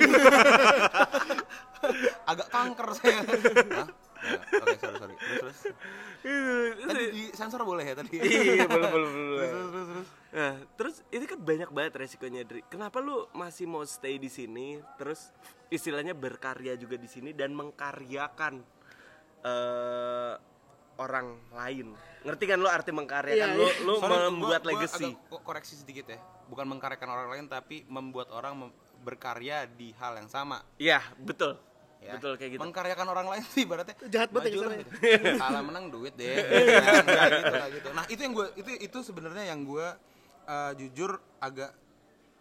Agak 2.31 2.47
kanker 2.51 2.87
saya. 2.95 3.23
Hah? 3.23 3.87
Oke, 4.19 4.75
sorry 4.75 4.95
sorry. 4.97 5.15
Terus 5.15 5.57
terus. 6.19 6.85
Tadi 6.85 7.03
di 7.09 7.23
sensor 7.31 7.63
boleh 7.63 7.83
ya 7.83 7.95
tadi? 7.95 8.15
iya, 8.17 8.65
belum 8.65 8.89
belum 8.89 9.09
belum. 9.09 9.39
Terus 9.39 9.49
terus 9.49 9.69
terus. 9.69 9.87
terus. 9.89 10.07
Nah, 10.29 10.53
terus 10.75 10.95
ini 11.09 11.25
kan 11.25 11.39
banyak 11.39 11.69
banget 11.69 11.93
resikonya, 11.97 12.41
Dri. 12.43 12.61
Kenapa 12.63 12.99
lu 12.99 13.25
masih 13.31 13.65
mau 13.65 13.81
stay 13.81 14.15
di 14.15 14.27
sini? 14.27 14.77
Terus 14.95 15.31
istilahnya 15.67 16.13
berkarya 16.13 16.75
juga 16.75 16.95
di 16.95 17.07
sini 17.07 17.31
dan 17.31 17.51
mengkaryakan 17.51 18.61
eh 19.39 20.33
orang 20.99 21.27
lain. 21.49 21.95
Ngerti 22.21 22.43
kan 22.43 22.59
lu 22.59 22.67
arti 22.67 22.91
mengkaryakan? 22.91 23.39
Iya, 23.39 23.55
lu 23.55 23.65
iya. 23.65 23.85
lu 23.87 23.93
Sorry, 23.97 24.15
membuat 24.27 24.61
gua 24.61 24.69
legacy. 24.75 25.07
agak 25.07 25.31
ko- 25.31 25.41
koreksi 25.41 25.73
sedikit 25.79 26.11
ya. 26.11 26.19
Bukan 26.45 26.67
mengkaryakan 26.67 27.07
orang 27.07 27.27
lain 27.31 27.45
tapi 27.47 27.87
membuat 27.87 28.29
orang 28.29 28.67
mem- 28.67 28.75
berkarya 28.99 29.63
di 29.65 29.95
hal 29.95 30.19
yang 30.19 30.27
sama. 30.27 30.59
Iya, 30.75 30.99
betul. 31.17 31.55
Ya. 31.99 32.11
Betul 32.15 32.33
kayak 32.35 32.51
gitu. 32.55 32.61
Mengkaryakan 32.61 33.07
orang 33.07 33.27
lain 33.27 33.43
sih 33.45 33.63
ibaratnya 33.63 33.95
Jahat 34.07 34.29
banget 34.31 34.49
ya 34.49 34.55
gitu. 34.55 34.67
Kalah 35.35 35.61
menang 35.61 35.85
duit 35.87 36.13
deh. 36.15 36.35
Nggak 36.39 37.27
gitu, 37.29 37.51
nggak 37.51 37.69
gitu. 37.75 37.87
Nah, 37.91 38.05
itu 38.07 38.19
yang 38.19 38.33
gue 38.33 38.47
itu 38.55 38.69
itu 38.79 38.97
sebenarnya 39.03 39.43
yang 39.47 39.61
gue 39.63 39.87
eh, 40.45 40.71
jujur 40.77 41.11
agak 41.37 41.71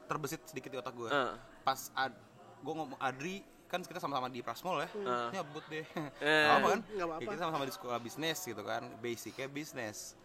terbesit 0.07 0.41
sedikit 0.47 0.71
di 0.71 0.79
otak 0.79 0.95
gue. 0.95 1.11
Eh. 1.11 1.33
Pas 1.61 1.93
ad, 1.93 2.15
gue 2.59 2.73
ngomong 2.73 2.97
Adri 2.99 3.43
kan 3.69 3.85
kita 3.85 4.01
sama-sama 4.01 4.33
di 4.33 4.41
Prasmol 4.41 4.81
ya. 4.81 4.89
Eh. 4.89 5.29
Nyebut 5.37 5.65
deh. 5.69 5.85
Eh. 6.25 6.47
Apa 6.57 6.67
kan? 6.73 6.81
Nggak 6.89 7.07
apa-apa. 7.07 7.21
Ya, 7.21 7.29
kita 7.29 7.37
sama-sama 7.39 7.65
di 7.67 7.75
sekolah 7.75 7.99
bisnis 8.01 8.39
gitu 8.41 8.63
kan. 8.65 8.83
Basicnya 8.99 9.47
bisnis. 9.47 10.17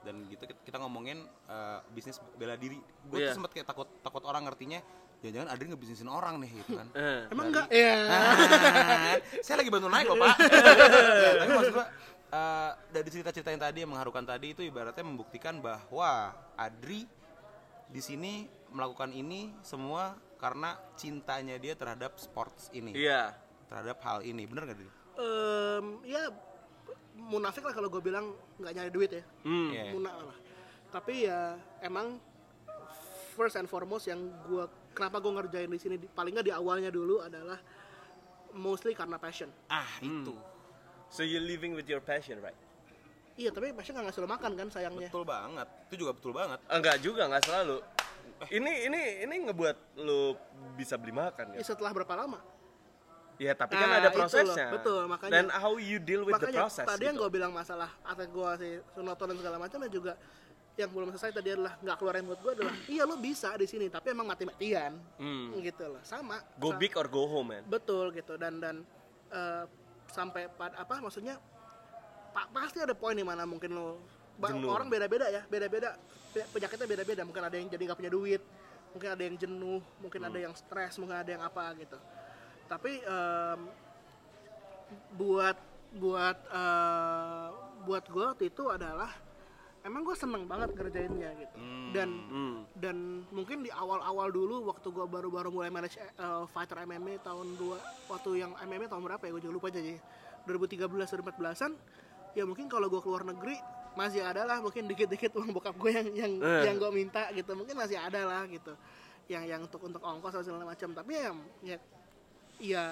Dan 0.00 0.24
gitu 0.28 0.44
kita- 0.44 0.80
ngomongin 0.80 1.24
eh, 1.46 1.78
bisnis 1.90 2.20
bela 2.34 2.56
diri. 2.56 2.76
Gue 3.06 3.20
Iya. 3.20 3.32
tuh 3.32 3.40
sempet 3.40 3.52
kayak 3.54 3.66
takut 3.68 3.88
takut 4.00 4.24
orang 4.24 4.44
ngertinya 4.44 4.80
jangan-jangan 5.20 5.48
Adri 5.48 5.66
ngebisnisin 5.66 6.08
orang 6.08 6.40
nih 6.40 6.50
gitu 6.54 6.72
kan. 6.74 6.88
Eh. 6.92 7.28
emang 7.28 7.46
enggak 7.48 7.66
ya 7.68 7.94
saya 9.44 9.56
lagi 9.56 9.68
bantu 9.68 9.86
naik 9.86 10.06
kok 10.06 10.16
pak 10.16 10.34
tapi 11.40 11.50
maksud 11.50 11.72
gua 11.72 11.86
eh, 12.30 12.70
dari 12.88 13.08
cerita-cerita 13.08 13.48
yang 13.48 13.62
tadi 13.62 13.78
yang 13.80 13.90
mengharukan 13.90 14.24
tadi 14.24 14.46
itu 14.50 14.62
ibaratnya 14.62 15.02
membuktikan 15.02 15.58
bahwa 15.58 16.32
Adri 16.54 17.04
di 17.86 18.00
sini 18.00 18.44
melakukan 18.70 19.10
ini 19.10 19.52
semua 19.60 20.12
karena 20.36 20.78
cintanya 20.94 21.56
dia 21.56 21.74
terhadap 21.74 22.16
sports 22.16 22.72
ini 22.72 22.94
Iya. 22.94 23.36
terhadap 23.66 24.00
hal 24.00 24.22
ini 24.22 24.46
bener 24.46 24.64
gak 24.64 24.78
Adri? 24.78 24.88
Em, 25.20 25.84
ya 26.02 26.22
munafik 27.12 27.60
lah 27.60 27.74
kalau 27.74 27.86
gue 27.86 28.00
bilang 28.00 28.32
nggak 28.56 28.72
nyari 28.72 28.88
duit 28.88 29.10
ya 29.12 29.22
Hmm. 29.42 29.68
Iya. 29.68 29.92
Muna 29.92 30.10
lah 30.16 30.36
tapi 30.88 31.22
ya 31.22 31.54
emang 31.78 32.16
first 33.30 33.54
and 33.54 33.66
foremost 33.66 34.06
yang 34.06 34.18
gue 34.42 34.64
kenapa 34.92 35.16
gue 35.18 35.32
ngerjain 35.32 35.70
di 35.70 35.78
sini 35.78 35.96
paling 35.98 36.32
nggak 36.34 36.46
di 36.46 36.54
awalnya 36.54 36.90
dulu 36.90 37.20
adalah 37.20 37.58
mostly 38.52 38.92
karena 38.92 39.16
passion 39.16 39.50
ah 39.68 39.86
itu 40.00 40.34
So 41.10 41.26
you 41.26 41.42
living 41.42 41.74
with 41.74 41.90
your 41.90 41.98
passion, 41.98 42.38
right? 42.38 42.54
iya 43.34 43.50
tapi 43.50 43.74
passion 43.74 43.98
nggak 43.98 44.14
lo 44.14 44.28
makan 44.28 44.52
kan 44.54 44.68
sayangnya 44.70 45.10
betul 45.10 45.26
banget 45.26 45.66
itu 45.90 46.06
juga 46.06 46.12
betul 46.14 46.30
banget 46.30 46.58
Enggak 46.70 46.96
juga, 47.00 47.22
enggak 47.26 47.42
selalu. 47.48 47.76
Ini 48.46 48.72
ini 48.86 49.00
ini 49.24 49.34
ngebuat 49.48 49.76
lu 49.98 50.36
bisa 50.76 50.94
beli 50.94 51.10
makan 51.10 51.56
Ya, 51.56 51.58
ya. 51.58 51.66
setelah 51.66 51.90
berapa 51.90 52.14
lama 52.14 52.38
Ya, 53.40 53.56
tapi 53.56 53.72
kan 53.72 53.88
Nah, 53.88 53.96
ada 53.96 54.12
itu 54.12 54.12
loh, 54.12 54.20
prosesnya. 54.20 54.68
betul, 54.68 55.02
makanya- 55.08 55.32
Dan 55.32 55.46
how 55.48 55.80
you 55.80 55.96
deal 55.96 56.28
with 56.28 56.36
the 56.36 56.44
makanya 56.46 56.60
process. 56.62 56.84
tadi 56.84 57.08
yang 57.08 57.16
gitu. 57.16 57.24
gue 57.24 57.30
bilang 57.32 57.50
masalah 57.50 57.88
atlet 58.04 58.28
gue 58.28 58.50
si 58.60 58.68
Sunoto 58.92 59.24
dan 59.24 59.36
segala 59.40 59.56
macam 59.56 59.78
ya 59.80 59.88
juga 59.88 60.12
yang 60.80 60.90
belum 60.90 61.08
selesai 61.12 61.32
tadi 61.32 61.52
adalah 61.52 61.76
nggak 61.78 61.96
keluarin 61.96 62.24
buat 62.24 62.40
gue 62.40 62.52
adalah 62.56 62.74
iya 62.86 63.02
lo 63.04 63.16
bisa 63.16 63.52
di 63.54 63.64
sini 63.64 63.86
tapi 63.86 64.10
emang 64.10 64.26
mati-matian. 64.26 64.96
Hmm. 65.20 65.52
gitu 65.60 65.84
loh. 65.86 66.02
Sama. 66.02 66.40
Go 66.56 66.72
Sa- 66.72 66.78
big 66.80 66.92
or 66.96 67.06
go 67.06 67.24
home, 67.24 67.52
man. 67.52 67.62
betul 67.66 68.10
gitu. 68.10 68.34
Dan 68.34 68.58
dan 68.58 68.82
eh, 69.28 69.64
sampai 70.08 70.48
pada 70.50 70.74
apa 70.76 70.98
maksudnya 70.98 71.36
pa- 72.30 72.48
pasti 72.50 72.80
ada 72.80 72.92
poin 72.92 73.12
di 73.12 73.22
mana 73.22 73.44
mungkin 73.44 73.70
lo 73.72 74.00
Jenuh. 74.40 74.72
orang 74.72 74.88
beda-beda 74.88 75.28
ya 75.28 75.44
beda-beda. 75.44 75.94
Pe- 76.30 76.48
penyakitnya 76.48 76.88
beda-beda. 76.88 77.22
Mungkin 77.22 77.42
ada 77.44 77.56
yang 77.56 77.68
jadi 77.68 77.82
nggak 77.84 77.98
punya 77.98 78.12
duit 78.12 78.42
mungkin 78.90 79.06
ada 79.06 79.22
yang 79.22 79.38
jenuh 79.38 79.78
mungkin 80.02 80.18
ada 80.20 80.34
yang 80.34 80.50
stres 80.50 80.98
mungkin 80.98 81.14
ada 81.14 81.30
yang 81.30 81.44
apa 81.44 81.62
gitu. 81.78 81.94
Tapi 82.66 82.98
em, 82.98 83.60
buat 85.14 85.56
buat 85.94 86.38
eh, 86.50 87.48
buat 87.80 88.04
gue 88.06 88.24
waktu 88.26 88.44
itu 88.48 88.64
adalah 88.66 89.10
emang 89.80 90.02
gue 90.02 90.12
seneng 90.12 90.44
banget 90.44 90.70
ngerjainnya 90.70 91.30
gitu. 91.36 91.56
Dan 91.90 92.08
Hmm. 92.28 92.56
dan 92.72 92.96
mungkin 93.28 93.60
di 93.60 93.70
awal-awal 93.70 94.28
dulu 94.28 94.64
waktu 94.64 94.88
gue 94.88 95.06
baru-baru 95.06 95.48
mulai 95.50 95.68
manage 95.68 95.96
eh, 95.96 96.08
fighter 96.48 96.78
MMA 96.80 97.18
tahun 97.20 97.56
2 97.56 97.76
waktu 98.08 98.30
yang 98.38 98.52
MMA 98.58 98.86
tahun 98.86 99.02
berapa 99.02 99.22
ya? 99.22 99.30
Gue 99.30 99.42
juga 99.42 99.54
lupa 99.54 99.66
aja 99.68 99.80
sih. 99.80 99.98
2013 100.42 100.86
2014an 100.86 101.72
ya 102.32 102.44
mungkin 102.44 102.66
kalau 102.66 102.86
gue 102.86 103.00
keluar 103.00 103.22
negeri 103.22 103.58
masih 103.90 104.22
ada 104.22 104.46
lah 104.46 104.62
mungkin 104.62 104.86
dikit-dikit 104.86 105.34
uang 105.34 105.50
bokap 105.50 105.74
gue 105.74 105.90
yang 105.90 106.08
yang 106.14 106.32
Eh. 106.38 106.62
yang 106.64 106.76
gue 106.76 106.90
minta 106.90 107.26
gitu. 107.32 107.52
Mungkin 107.52 107.74
masih 107.74 107.98
ada 107.98 108.22
lah 108.22 108.46
gitu. 108.46 108.72
Yang 109.26 109.44
yang 109.46 109.60
untuk 109.62 109.80
untuk 109.82 110.00
ongkos 110.00 110.32
dan 110.32 110.44
segala 110.44 110.64
macam. 110.64 110.88
Tapi 110.90 111.12
ya 111.12 111.30
ya, 111.64 111.76
ya 112.60 112.84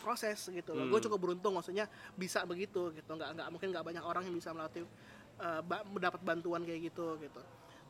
proses 0.00 0.46
gitu 0.46 0.70
loh. 0.72 0.86
Gue 0.86 1.02
cukup 1.02 1.18
beruntung 1.18 1.52
maksudnya 1.52 1.84
bisa 2.14 2.40
begitu 2.42 2.88
gitu. 2.90 3.10
Nggak 3.10 3.36
nggak 3.36 3.48
mungkin 3.50 3.68
nggak 3.68 3.84
banyak 3.84 4.04
orang 4.04 4.22
yang 4.24 4.34
bisa 4.34 4.50
melatih 4.50 4.86
eh, 5.38 5.60
ba- 5.60 5.84
mendapat 5.84 6.20
bantuan 6.20 6.62
kayak 6.62 6.80
gitu 6.84 7.16
gitu 7.18 7.40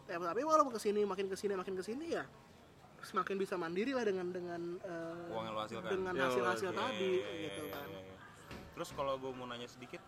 ya, 0.05 0.17
tapi 0.17 0.43
walaupun 0.43 0.71
ke 0.71 0.81
sini 0.81 1.03
makin 1.03 1.27
ke 1.27 1.35
sini 1.35 1.53
makin 1.53 1.75
ke 1.75 1.83
sini 1.83 2.13
ya 2.13 2.25
semakin 2.99 3.37
bisa 3.37 3.55
mandiri 3.55 3.91
lah 3.91 4.03
dengan 4.03 4.27
dengan 4.29 4.61
eh, 4.81 5.31
Uang 5.31 5.45
yang 5.45 5.55
lo 5.55 5.61
hasilkan. 5.63 5.91
dengan 5.91 6.13
Ya, 6.13 6.27
hasil 6.27 6.43
hasil 6.45 6.71
oke. 6.71 6.77
tadi 6.77 7.13
Iya, 7.17 7.29
iya, 7.29 7.43
gitu 7.47 7.63
iya, 7.63 7.73
kan 7.73 7.87
iya, 7.87 8.01
iya. 8.03 8.17
Terus 8.73 8.89
kalau 8.93 9.15
gue 9.17 9.31
mau 9.31 9.47
nanya 9.47 9.65
sedikit, 9.65 10.03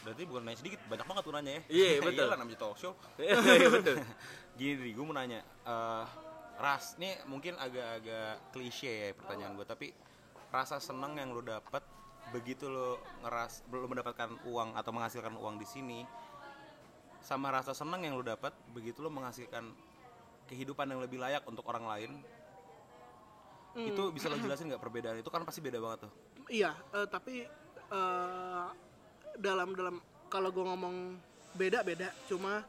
berarti 0.00 0.22
bukan 0.24 0.42
nanya 0.42 0.56
sedikit, 0.56 0.80
banyak 0.86 1.04
banget 1.04 1.22
tuh 1.22 1.34
nanya 1.34 1.52
ya. 1.52 1.62
Iya, 1.68 1.88
betul. 2.06 2.24
Iyalah 2.24 2.36
namanya 2.38 2.58
talk 2.58 2.76
show. 2.76 2.92
Iya 3.20 3.68
betul. 3.68 3.96
Gini, 4.58 4.88
gue 4.88 5.04
mau 5.04 5.12
nanya, 5.12 5.40
eh, 5.44 6.04
ras, 6.56 6.96
ini 6.96 7.12
mungkin 7.26 7.54
agak-agak 7.56 8.50
klise 8.50 8.88
ya 8.88 9.08
pertanyaan 9.12 9.52
gue, 9.52 9.62
tapi 9.62 9.92
rasa 10.48 10.78
seneng 10.78 11.12
yang 11.14 11.28
lo 11.28 11.38
dapat 11.38 11.84
begitu 12.28 12.66
lo 12.66 12.96
ngeras, 13.20 13.62
belum 13.66 13.90
mendapatkan 13.90 14.32
uang 14.44 14.72
atau 14.72 14.90
menghasilkan 14.90 15.34
uang 15.34 15.56
di 15.56 15.66
sini, 15.66 16.08
sama 17.28 17.52
rasa 17.52 17.76
seneng 17.76 18.08
yang 18.08 18.16
lo 18.16 18.24
dapat 18.24 18.56
begitu 18.72 19.04
lo 19.04 19.12
menghasilkan 19.12 19.68
kehidupan 20.48 20.88
yang 20.88 21.04
lebih 21.04 21.20
layak 21.20 21.44
untuk 21.44 21.60
orang 21.68 21.84
lain, 21.84 22.10
itu 23.76 24.02
bisa 24.16 24.32
lo 24.32 24.40
jelasin 24.48 24.72
nggak 24.72 24.80
perbedaan 24.80 25.20
itu? 25.20 25.28
Kan 25.28 25.44
pasti 25.44 25.60
beda 25.60 25.76
banget 25.76 26.08
tuh. 26.08 26.12
Iya, 26.48 26.72
eh, 26.72 27.04
tapi 27.04 27.44
eh, 27.92 28.66
dalam 29.36 29.76
dalam 29.76 30.00
kalau 30.32 30.48
gue 30.48 30.64
ngomong 30.64 31.20
beda 31.52 31.84
beda, 31.84 32.08
cuma 32.32 32.64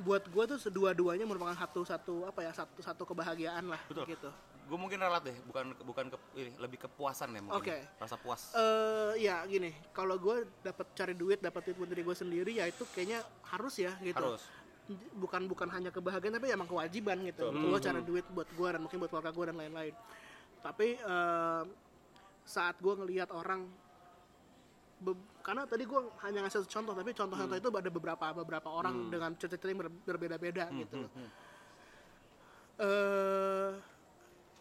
buat 0.00 0.24
gue 0.26 0.44
tuh 0.56 0.58
kedua-duanya 0.58 1.24
merupakan 1.28 1.56
satu 1.56 1.84
satu 1.84 2.14
apa 2.24 2.40
ya 2.44 2.52
satu 2.56 2.80
satu 2.80 3.02
kebahagiaan 3.04 3.68
lah 3.68 3.80
Betul. 3.86 4.08
gitu. 4.08 4.30
gue 4.70 4.78
mungkin 4.78 5.02
relat 5.02 5.26
deh 5.26 5.34
bukan 5.50 5.74
bukan 5.82 6.04
ke, 6.14 6.16
ini, 6.38 6.54
lebih 6.62 6.78
kepuasan 6.86 7.34
ya 7.34 7.42
mungkin 7.42 7.58
Oke. 7.58 7.76
rasa 7.98 8.14
puas 8.14 8.54
Eh 8.54 9.26
ya 9.26 9.42
gini, 9.50 9.74
kalau 9.90 10.14
gue 10.14 10.46
dapat 10.62 10.86
cari 10.94 11.14
duit, 11.18 11.42
dapat 11.42 11.66
duit 11.66 11.76
buat 11.76 11.90
diri 11.90 12.06
gue 12.06 12.16
sendiri, 12.16 12.52
ya 12.62 12.70
itu 12.70 12.86
kayaknya 12.94 13.26
harus 13.50 13.74
ya 13.82 13.92
gitu. 13.98 14.16
harus 14.16 14.46
Bukan 15.18 15.46
bukan 15.46 15.70
hanya 15.70 15.90
kebahagiaan, 15.94 16.38
tapi 16.38 16.50
emang 16.50 16.66
kewajiban 16.70 17.18
gitu. 17.26 17.50
Gue 17.50 17.78
cari 17.82 18.02
duit 18.06 18.26
buat 18.30 18.46
gue 18.46 18.68
dan 18.70 18.80
mungkin 18.82 18.98
buat 19.02 19.10
keluarga 19.10 19.34
gue 19.34 19.44
dan 19.50 19.56
lain-lain. 19.58 19.94
Tapi 20.62 20.98
eh, 20.98 21.62
saat 22.46 22.78
gue 22.78 22.94
ngelihat 22.94 23.30
orang 23.30 23.66
karena 25.40 25.64
tadi 25.64 25.84
gue 25.84 26.00
hanya 26.20 26.44
ngasih 26.44 26.60
satu 26.60 26.68
contoh 26.70 26.92
tapi 26.92 27.10
contoh-contoh 27.10 27.56
itu 27.56 27.68
ada 27.72 27.90
beberapa 27.90 28.26
beberapa 28.36 28.68
orang 28.68 29.08
dengan 29.08 29.30
cerita 29.34 29.64
yang 29.64 29.80
ber- 29.80 30.04
berbeda-beda 30.04 30.68
gitu. 30.76 30.94
loh. 31.00 31.10
Eh, 32.80 33.70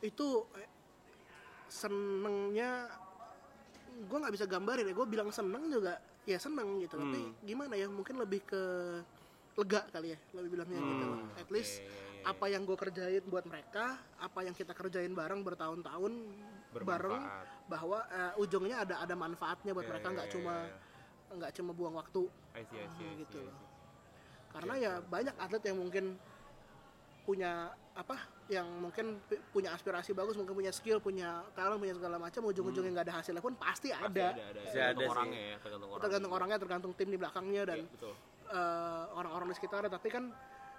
itu 0.01 0.27
senengnya 1.67 2.87
gue 3.99 4.17
nggak 4.17 4.33
bisa 4.33 4.47
gambarin 4.47 4.87
ya 4.87 4.95
gue 4.95 5.07
bilang 5.07 5.29
seneng 5.29 5.67
juga 5.67 5.99
ya 6.23 6.39
seneng 6.39 6.79
gitu. 6.79 6.95
Tapi 6.95 7.19
gimana 7.43 7.75
ya 7.75 7.87
mungkin 7.87 8.15
lebih 8.17 8.43
ke 8.43 8.63
lega 9.59 9.83
kali 9.91 10.15
ya 10.15 10.19
lebih 10.35 10.49
bilangnya 10.55 10.79
gitu. 10.79 11.05
Loh 11.05 11.19
at 11.35 11.49
least 11.51 11.83
apa 12.19 12.47
yang 12.47 12.63
gue 12.63 12.75
kerjain 12.75 13.23
buat 13.27 13.43
mereka 13.43 13.95
apa 14.19 14.39
yang 14.43 14.51
kita 14.51 14.71
kerjain 14.71 15.11
bareng 15.11 15.39
bertahun-tahun 15.39 16.11
bareng 16.71 17.23
bahwa 17.65 17.99
eh, 18.07 18.41
ujungnya 18.41 18.81
ada 18.81 18.95
ada 19.01 19.13
manfaatnya 19.13 19.73
buat 19.73 19.85
mereka 19.85 20.07
nggak 20.09 20.29
cuma 20.29 20.53
nggak 21.29 21.51
cuma 21.53 21.71
buang 21.73 21.93
waktu 21.93 22.25
I 22.53 22.65
see, 22.65 22.77
I 22.77 22.87
see, 22.89 23.05
I 23.05 23.09
see, 23.09 23.09
gitu 23.21 23.39
I 23.39 23.45
loh. 23.45 23.53
see. 23.53 23.67
karena 24.49 24.73
ya 24.75 24.93
banyak 24.99 25.35
atlet 25.37 25.63
yang 25.65 25.77
mungkin 25.77 26.05
punya 27.21 27.69
apa 27.93 28.17
yang 28.49 28.65
mungkin 28.81 29.21
punya 29.53 29.77
aspirasi 29.77 30.17
bagus 30.17 30.33
mungkin 30.33 30.57
punya 30.57 30.73
skill 30.73 30.97
punya 30.97 31.45
talent 31.53 31.77
punya 31.77 31.93
segala 31.93 32.17
macam 32.17 32.41
ujung-ujungnya 32.49 32.89
nggak 32.89 33.05
ada 33.05 33.15
hasilnya 33.21 33.43
pun 33.43 33.53
pasti 33.53 33.93
Pasti 33.93 34.17
ada, 34.17 34.33
ada, 34.33 34.43
ada. 34.49 34.61
Tergantung 34.65 34.73
ada 34.73 34.97
sih. 34.97 35.13
orangnya 35.13 35.41
ya 35.45 35.55
tergantung 35.61 35.89
orang 35.89 36.01
tergantung 36.01 36.31
orangnya 36.33 36.57
tergantung 36.57 36.91
tim 36.97 37.09
di 37.09 37.17
belakangnya 37.21 37.61
dan 37.69 37.77
Iya, 37.85 37.91
betul 37.93 38.13
eh, 38.49 39.03
orang-orang 39.13 39.47
di 39.49 39.55
sekitarnya 39.61 39.91
tapi 39.93 40.07
kan 40.09 40.23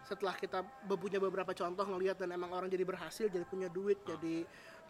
setelah 0.01 0.34
kita 0.34 0.59
punya 0.91 1.22
beberapa 1.22 1.53
contoh 1.55 1.84
ngelihat 1.86 2.18
dan 2.18 2.34
emang 2.34 2.51
orang 2.51 2.66
jadi 2.66 2.82
berhasil 2.82 3.30
jadi 3.30 3.47
punya 3.47 3.68
duit 3.70 4.01
Ah. 4.03 4.16
jadi 4.18 4.43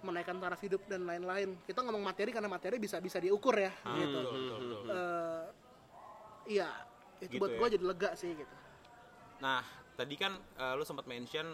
menaikkan 0.02 0.36
taraf 0.36 0.58
hidup 0.58 0.80
dan 0.84 1.02
lain-lain 1.02 1.60
kita 1.62 1.80
ngomong 1.80 2.00
materi 2.00 2.30
karena 2.30 2.46
materi 2.46 2.76
bisa 2.76 2.96
bisa 2.96 3.16
diukur 3.16 3.52
ya 3.54 3.68
Ah, 3.82 3.94
gitu 3.94 4.16
betul, 4.16 4.32
betul, 4.32 4.58
betul. 4.58 4.88
Eh, 4.88 5.44
iya 6.50 6.68
itu 7.18 7.28
Gitu 7.28 7.36
buat 7.36 7.50
ya. 7.50 7.58
gue 7.58 7.68
jadi 7.70 7.84
lega 7.84 8.10
sih 8.14 8.30
gitu 8.32 8.54
nah 9.38 9.60
tadi 9.94 10.14
kan 10.14 10.32
eh, 10.36 10.72
lu 10.72 10.82
sempat 10.82 11.04
mention 11.04 11.52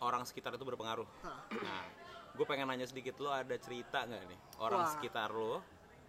orang 0.00 0.22
sekitar 0.22 0.50
itu 0.52 0.62
berpengaruh 0.62 1.06
nah 1.54 1.82
gue 2.30 2.44
pengen 2.44 2.66
nanya 2.66 2.84
sedikit 2.84 3.14
lu 3.16 3.28
ada 3.28 3.54
cerita 3.56 4.02
nggak 4.02 4.22
nih 4.24 4.38
orang 4.58 4.80
Wah. 4.80 4.90
sekitar 4.90 5.30
lu 5.30 5.62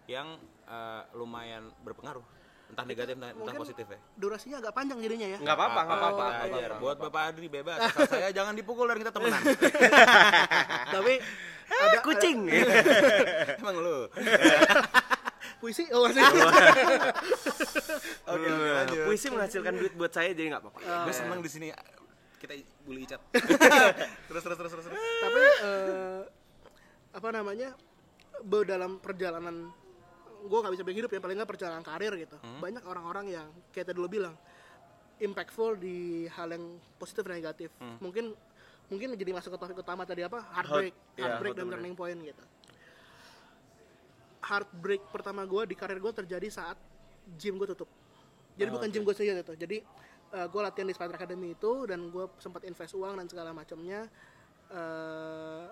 yang 0.06 0.34
eh, 0.64 1.02
lumayan 1.12 1.70
berpengaruh 1.80 2.22
entah 2.66 2.82
negatif 2.82 3.14
entah, 3.14 3.30
entah 3.30 3.54
positif 3.54 3.86
ya 3.86 3.98
durasinya 4.16 4.58
agak 4.58 4.74
panjang 4.74 4.98
jadinya 4.98 5.28
ya 5.28 5.38
Nggak 5.38 5.54
apa-apa, 5.54 5.80
nggak 5.80 5.96
apa-apa. 5.96 6.24
Ajar. 6.26 6.50
apa-apa. 6.66 6.82
buat 6.82 6.96
bapak 6.98 7.22
Adri 7.28 7.46
bebas 7.48 7.78
asal 7.86 8.06
saya 8.08 8.28
jangan 8.32 8.52
dipukul 8.52 8.84
dan 8.84 8.98
kita 8.98 9.12
temenan 9.12 9.38
tapi 10.88 11.14
ada 11.66 11.98
Kucing. 12.00 12.38
emang 13.60 13.76
lu 13.76 13.98
puisi 15.60 15.88
oh 15.88 16.04
masih 16.04 16.20
oke 18.28 18.46
oke 18.46 18.68
lanjut 18.70 18.98
Puisi 19.04 19.26
menghasilkan 19.28 19.74
duit 19.74 19.92
buat 19.94 20.10
saya 20.10 20.30
jadi 20.30 20.52
nggak 20.52 20.62
apa-apa. 20.62 20.78
gue 21.06 21.14
seneng 21.14 21.40
di 21.40 21.48
sini 21.48 21.66
kita 22.36 22.52
bully 22.82 23.02
icat 23.02 23.20
terus 23.32 24.42
terus 24.42 24.56
terus 24.58 24.70
terus 24.70 24.84
terus. 24.84 25.00
tapi 25.18 25.40
eh, 25.64 26.20
apa 27.10 27.28
namanya 27.32 27.72
be- 28.38 28.62
dalam 28.64 28.98
perjalanan 28.98 29.72
gue 30.38 30.58
nggak 30.60 30.72
bisa 30.72 30.82
bilang 30.82 30.98
hidup 31.00 31.10
ya 31.10 31.20
paling 31.20 31.36
nggak 31.36 31.50
perjalanan 31.50 31.82
karir 31.82 32.12
gitu 32.14 32.36
Hmm. 32.36 32.60
banyak 32.60 32.84
orang-orang 32.84 33.26
yang 33.32 33.46
kayak 33.70 33.88
tadi 33.88 33.98
lo 33.98 34.06
bilang 34.06 34.36
impactful 35.16 35.74
di 35.74 35.96
hal 36.28 36.52
yang 36.52 36.64
positif 36.94 37.24
dan 37.24 37.34
negatif 37.34 37.70
Hmm. 37.74 37.96
mungkin 37.98 38.36
mungkin 38.86 39.18
jadi 39.18 39.30
masuk 39.34 39.54
ke 39.54 39.58
topik 39.58 39.78
utama 39.82 40.02
tadi 40.06 40.22
apa? 40.22 40.42
Heartbreak. 40.54 40.94
ya, 41.18 41.22
heartbreak 41.26 41.54
dan 41.54 41.66
heartbreak. 41.66 41.82
turning 41.82 41.94
point 41.98 42.18
gitu. 42.22 42.44
Heartbreak 44.46 45.02
pertama 45.10 45.42
gue 45.42 45.62
di 45.66 45.74
karir 45.74 45.98
gue 45.98 46.12
terjadi 46.14 46.46
saat 46.48 46.78
gym 47.34 47.58
gue 47.58 47.66
tutup. 47.66 47.90
Jadi 48.56 48.68
bukan 48.70 48.88
gym 48.88 49.02
gue 49.02 49.14
sendiri 49.14 49.42
itu 49.42 49.54
jadi 49.58 49.78
gue 50.36 50.60
latihan 50.60 50.86
di 50.90 50.94
Spider 50.94 51.16
Academy 51.16 51.54
itu 51.54 51.86
dan 51.86 52.10
gue 52.10 52.26
sempat 52.42 52.66
invest 52.66 52.92
uang 52.98 53.16
dan 53.16 53.26
segala 53.30 53.50
macamnya 53.54 54.10
eh, 54.70 55.66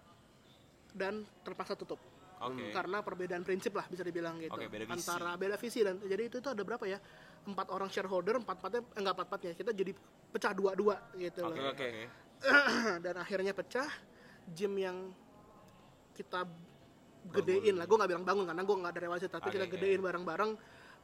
dan 0.94 1.26
terpaksa 1.42 1.74
tutup. 1.74 1.98
Oke. 2.44 2.76
karena 2.76 3.00
perbedaan 3.00 3.40
prinsip 3.40 3.72
lah 3.72 3.88
bisa 3.88 4.04
dibilang 4.04 4.36
gitu. 4.36 4.52
Oke, 4.52 4.68
beda 4.68 4.84
visi. 4.84 5.00
antara 5.00 5.32
beda 5.40 5.56
visi 5.56 5.80
dan 5.80 5.96
jadi 5.96 6.28
itu 6.28 6.44
itu 6.44 6.48
ada 6.52 6.60
berapa 6.60 6.84
ya? 6.84 7.00
Empat 7.48 7.72
orang 7.72 7.88
shareholder 7.88 8.36
empat 8.36 8.60
empatnya 8.60 8.82
eh, 8.84 8.98
enggak 9.00 9.12
empat 9.16 9.26
empatnya. 9.32 9.52
Kita 9.56 9.70
jadi 9.72 9.92
pecah 10.28 10.52
dua 10.52 10.76
dua 10.76 10.96
gitu 11.16 11.40
Oke, 11.40 11.56
loh. 11.56 11.72
oke. 11.72 11.88
dan 13.04 13.14
akhirnya 13.16 13.52
pecah 13.52 13.88
gym 14.52 14.76
yang 14.76 14.96
kita 16.12 16.44
gedein 17.32 17.74
lah 17.74 17.88
gue 17.88 17.96
nggak 17.96 18.10
bilang 18.12 18.24
bangun 18.24 18.44
karena 18.44 18.62
gue 18.62 18.76
nggak 18.76 18.92
ada 18.92 19.00
relasi 19.00 19.26
tapi 19.26 19.48
Oke, 19.48 19.54
kita 19.56 19.66
gedein 19.66 20.00
bareng-bareng 20.04 20.50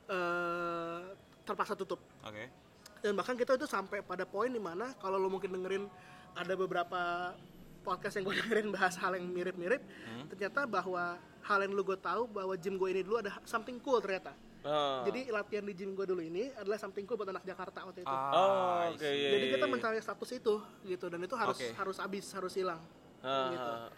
eh, 0.06 1.00
terpaksa 1.42 1.72
tutup 1.74 2.00
Oke. 2.22 2.44
dan 3.00 3.12
bahkan 3.16 3.34
kita 3.34 3.56
itu 3.56 3.64
sampai 3.64 4.04
pada 4.04 4.28
poin 4.28 4.52
di 4.52 4.60
mana 4.60 4.92
kalau 5.00 5.16
lo 5.16 5.32
mungkin 5.32 5.48
dengerin 5.56 5.88
ada 6.36 6.54
beberapa 6.54 7.32
podcast 7.80 8.20
yang 8.20 8.28
gue 8.28 8.36
dengerin 8.44 8.68
bahas 8.68 8.94
hal 9.00 9.16
yang 9.16 9.26
mirip-mirip 9.26 9.80
Hmm. 10.04 10.28
ternyata 10.28 10.68
bahwa 10.68 11.16
hal 11.40 11.58
yang 11.64 11.72
lu 11.72 11.80
gue 11.80 11.96
tahu 11.96 12.28
bahwa 12.28 12.52
gym 12.54 12.76
gue 12.76 12.88
ini 12.92 13.00
dulu 13.00 13.24
ada 13.24 13.32
something 13.48 13.80
cool 13.80 13.96
ternyata 14.04 14.36
Oh. 14.62 15.00
jadi 15.02 15.20
latihan 15.30 15.62
di 15.62 15.72
gym 15.72 15.92
gue 15.92 16.04
dulu 16.04 16.20
ini 16.20 16.52
adalah 16.52 16.76
something 16.76 17.02
cool 17.02 17.16
buat 17.16 17.28
anak 17.28 17.42
Jakarta 17.42 17.80
waktu 17.82 18.00
itu 18.00 18.12
Oh, 18.12 18.76
I 18.82 18.90
oke. 18.90 18.98
see. 18.98 19.08
iya, 19.08 19.28
jadi 19.30 19.40
iya, 19.42 19.54
kita 19.54 19.64
iya. 19.64 19.72
mencari 19.72 19.98
status 19.98 20.30
itu 20.32 20.54
gitu 20.84 21.06
dan 21.06 21.20
itu 21.20 21.32
harus 21.34 21.56
Oke. 21.56 21.68
harus 21.72 21.96
habis 21.96 22.26
harus 22.30 22.52
hilang 22.52 22.80
Ah, 23.20 23.48
gitu. 23.48 23.70
ah. 23.70 23.88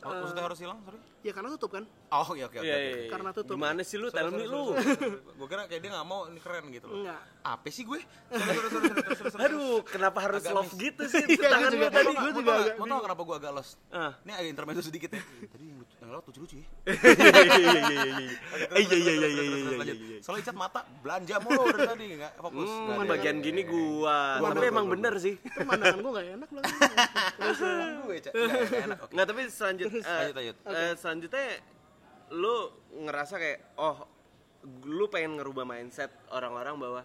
Oh, 0.00 0.16
maksudnya 0.16 0.40
harus 0.42 0.56
hilang 0.56 0.80
sorry 0.80 0.96
ya 1.20 1.32
karena 1.34 1.52
tutup 1.52 1.70
kan 1.70 1.84
oh 1.84 2.24
oke 2.24 2.40
oke 2.40 2.56
oke 2.56 2.62
Iya, 2.62 2.76
iya, 2.78 2.90
iya. 2.96 3.10
Karena 3.10 3.30
tutup. 3.30 3.52
Gimana 3.52 3.82
sih 3.82 3.94
lu? 3.94 4.08
Tell 4.08 4.30
me 4.30 4.48
lu. 4.48 4.72
gue 4.72 5.44
kira 5.44 5.68
kayak 5.68 5.76
dia 5.78 5.90
nggak 5.92 6.06
mau 6.08 6.24
ini 6.24 6.40
keren 6.40 6.64
gitu 6.70 6.86
loh 6.86 7.04
enggak 7.04 7.20
apa 7.42 7.66
sih 7.68 7.84
gue 7.84 8.00
Sorry, 8.30 8.40
sorry, 8.56 8.68
sorry, 8.70 8.88
sorry, 8.88 9.12
sorry, 9.12 9.30
sorry. 9.30 9.44
Aduh, 9.44 9.84
kenapa 9.84 10.18
harus 10.22 10.40
Agak 10.40 10.54
love 10.54 10.72
miss. 10.72 10.80
gitu 10.80 11.02
sih? 11.04 11.24
Iya, 11.26 11.48
Tangan 11.50 11.70
gue 11.74 11.90
tadi. 11.90 12.08
gue 12.08 12.16
Mau 12.16 12.32
juga 12.32 12.52
agak 12.54 12.74
mau 12.74 12.86
tau 12.86 13.00
kenapa 13.04 13.22
gue 13.22 13.36
agak 13.36 13.52
lost 13.52 13.72
Ah. 13.90 14.12
ini 14.22 14.32
ada 14.32 14.46
intermezzo 14.46 14.80
sedikit 14.80 15.10
ya 15.10 15.20
tadi 15.46 15.64
lewat 16.10 16.24
lucu-lucu 16.26 16.56
ya. 16.56 16.66
Iya, 16.90 17.56
iya, 17.56 17.80
iya, 17.80 17.80
iya, 17.80 18.02
iya. 18.04 18.34
Iya, 18.72 18.96
iya, 18.96 19.14
iya, 19.16 19.28
iya, 19.28 19.42
iya, 19.42 19.68
iya, 19.80 19.94
iya. 19.94 20.18
soalnya 20.20 20.44
cat 20.44 20.56
mata 20.56 20.80
belanja 21.00 21.34
mulu 21.38 21.62
dari 21.68 21.82
tadi 21.86 22.04
nggak 22.14 22.32
fokus. 22.36 22.68
Hmm, 22.68 23.06
bagian 23.06 23.36
gini 23.38 23.62
gua. 23.62 24.38
Gua- 24.38 24.50
Tapi 24.50 24.58
gua- 24.60 24.70
emang 24.70 24.84
gua- 24.84 24.94
bener 24.94 25.14
sih. 25.16 25.34
itu 25.36 25.60
pandangan 25.60 25.98
gue 25.98 26.10
nggak 26.10 26.26
enak 26.32 26.48
loh 26.50 26.62
terus 27.40 27.60
eh, 27.60 27.88
gue 27.96 28.16
Cat. 28.20 28.32
Nggak, 28.32 28.60
nggak 28.60 28.82
enak 28.84 28.98
oke. 29.00 29.12
Nggak, 29.12 29.26
tapi 29.26 29.40
selanjut, 29.48 29.88
eh, 29.88 30.28
eh, 30.66 30.92
selanjutnya 30.94 31.46
lu 32.30 32.54
ngerasa 33.00 33.34
kayak 33.36 33.58
oh 33.76 33.96
lu 34.84 35.08
pengen 35.08 35.34
ngerubah 35.34 35.64
mindset 35.64 36.10
orang-orang 36.28 36.76
bahwa 36.76 37.02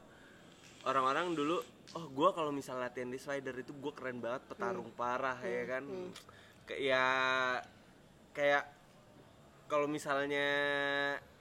orang-orang 0.84 1.32
dulu 1.32 1.58
oh 1.94 2.06
gua 2.10 2.30
kalau 2.30 2.52
misal 2.52 2.76
latihan 2.76 3.08
di 3.08 3.16
spider 3.16 3.56
itu 3.56 3.72
gua 3.74 3.90
keren 3.92 4.20
banget 4.20 4.44
petarung 4.46 4.92
parah 4.92 5.38
ya 5.40 5.64
kan? 5.66 5.84
Kayak 6.66 6.82
ya 6.82 7.06
kayak 8.34 8.64
kalau 9.66 9.88
misalnya 9.90 10.48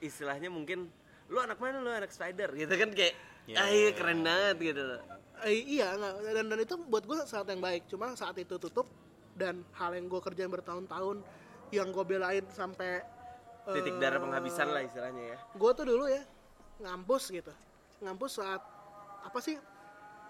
istilahnya 0.01 0.49
mungkin 0.49 0.89
lu 1.29 1.37
anak 1.41 1.57
mana? 1.57 1.81
Lu 1.81 1.89
anak 1.89 2.13
spider 2.13 2.53
gitu 2.53 2.73
kan 2.73 2.89
kayak 2.93 3.15
Iya, 3.45 3.61
ah 3.61 3.69
iya 3.69 3.89
keren 3.93 4.25
banget 4.25 4.57
gitu. 4.73 4.81
Loh. 4.81 5.01
Eh, 5.45 5.61
iya 5.77 5.93
nggak 5.93 6.13
dan 6.33 6.45
dan 6.49 6.59
itu 6.65 6.75
buat 6.89 7.05
gue 7.05 7.17
saat 7.29 7.45
yang 7.45 7.61
baik. 7.61 7.85
Cuma 7.85 8.17
saat 8.17 8.33
itu 8.41 8.57
tutup 8.57 8.89
dan 9.37 9.61
hal 9.77 9.93
yang 9.93 10.09
gue 10.09 10.17
kerjain 10.17 10.49
bertahun-tahun 10.49 11.21
yang 11.69 11.93
gue 11.93 12.05
belain 12.07 12.41
sampai 12.49 13.05
titik 13.69 13.97
eh, 13.97 14.01
darah 14.01 14.21
penghabisan 14.21 14.69
lah 14.69 14.81
istilahnya 14.85 15.33
ya. 15.33 15.37
gue 15.57 15.71
tuh 15.73 15.85
dulu 15.85 16.05
ya 16.09 16.25
ngampus 16.81 17.29
gitu. 17.29 17.53
Ngampus 18.01 18.41
saat 18.41 18.61
apa 19.21 19.39
sih 19.41 19.57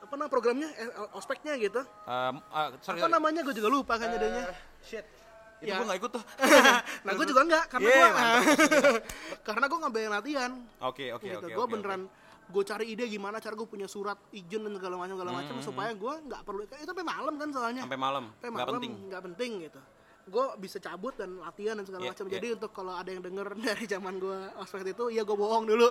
apa 0.03 0.13
nama 0.19 0.27
programnya? 0.27 0.67
Eh, 0.75 0.91
ospeknya 1.15 1.55
gitu. 1.55 1.87
Um, 2.03 2.43
ah, 2.51 2.75
sorry, 2.83 2.99
apa 2.99 3.07
sorry. 3.07 3.15
namanya? 3.15 3.41
Gue 3.47 3.55
juga 3.55 3.69
lupa 3.71 3.95
kan 3.95 4.11
jadinya. 4.11 4.51
Shit. 4.83 5.07
Itu 5.55 5.65
Ya. 5.65 5.77
gue 5.77 5.85
gak 5.85 5.99
ikut 5.99 6.11
tuh. 6.11 6.23
nah 7.05 7.11
gue 7.11 7.25
juga 7.25 7.41
enggak 7.41 7.63
karena 7.67 7.85
Yeah, 7.85 7.95
gue 7.97 8.11
mantap. 8.11 8.43
karena 9.47 9.65
gue 9.65 9.79
ngambil 9.79 10.01
latihan 10.11 10.51
Oke, 10.79 11.05
oke, 11.11 11.25
gitu. 11.25 11.37
oke. 11.39 11.47
gue 11.49 11.59
oke, 11.61 11.71
beneran 11.71 12.01
gue 12.45 12.63
cari 12.63 12.85
ide 12.87 13.05
gimana 13.05 13.37
cara 13.37 13.53
gue 13.53 13.65
punya 13.65 13.85
surat 13.85 14.21
izin 14.29 14.61
dan 14.61 14.73
segala 14.73 14.95
macam 14.95 15.15
segala 15.15 15.31
macam 15.33 15.55
supaya 15.59 15.91
gue 15.91 16.13
nggak 16.21 16.41
perlu 16.41 16.61
itu 16.61 16.77
sampai 16.79 17.01
malam 17.03 17.33
kan 17.35 17.49
soalnya 17.49 17.81
Hmm. 17.81 17.87
Sampai 17.87 17.97
malam. 17.99 18.25
sampai 18.31 18.47
Nggak 18.47 18.59
malam 18.61 18.75
penting. 18.77 18.93
nggak 19.07 19.23
penting 19.25 19.51
gitu 19.63 19.81
gue 20.25 20.45
bisa 20.57 20.77
cabut 20.79 21.13
dan 21.13 21.37
latihan 21.37 21.73
dan 21.73 21.85
segala 21.85 22.01
Iya, 22.01 22.11
macam 22.11 22.25
iya. 22.25 22.33
jadi 22.35 22.47
untuk 22.51 22.71
kalau 22.71 22.93
ada 22.93 23.05
yang 23.07 23.21
denger 23.21 23.45
dari 23.63 23.85
zaman 23.85 24.13
gue 24.17 24.37
ospek 24.57 24.81
itu 24.87 25.05
ya 25.09 25.21
gue 25.21 25.37
bohong 25.37 25.65
dulu 25.65 25.87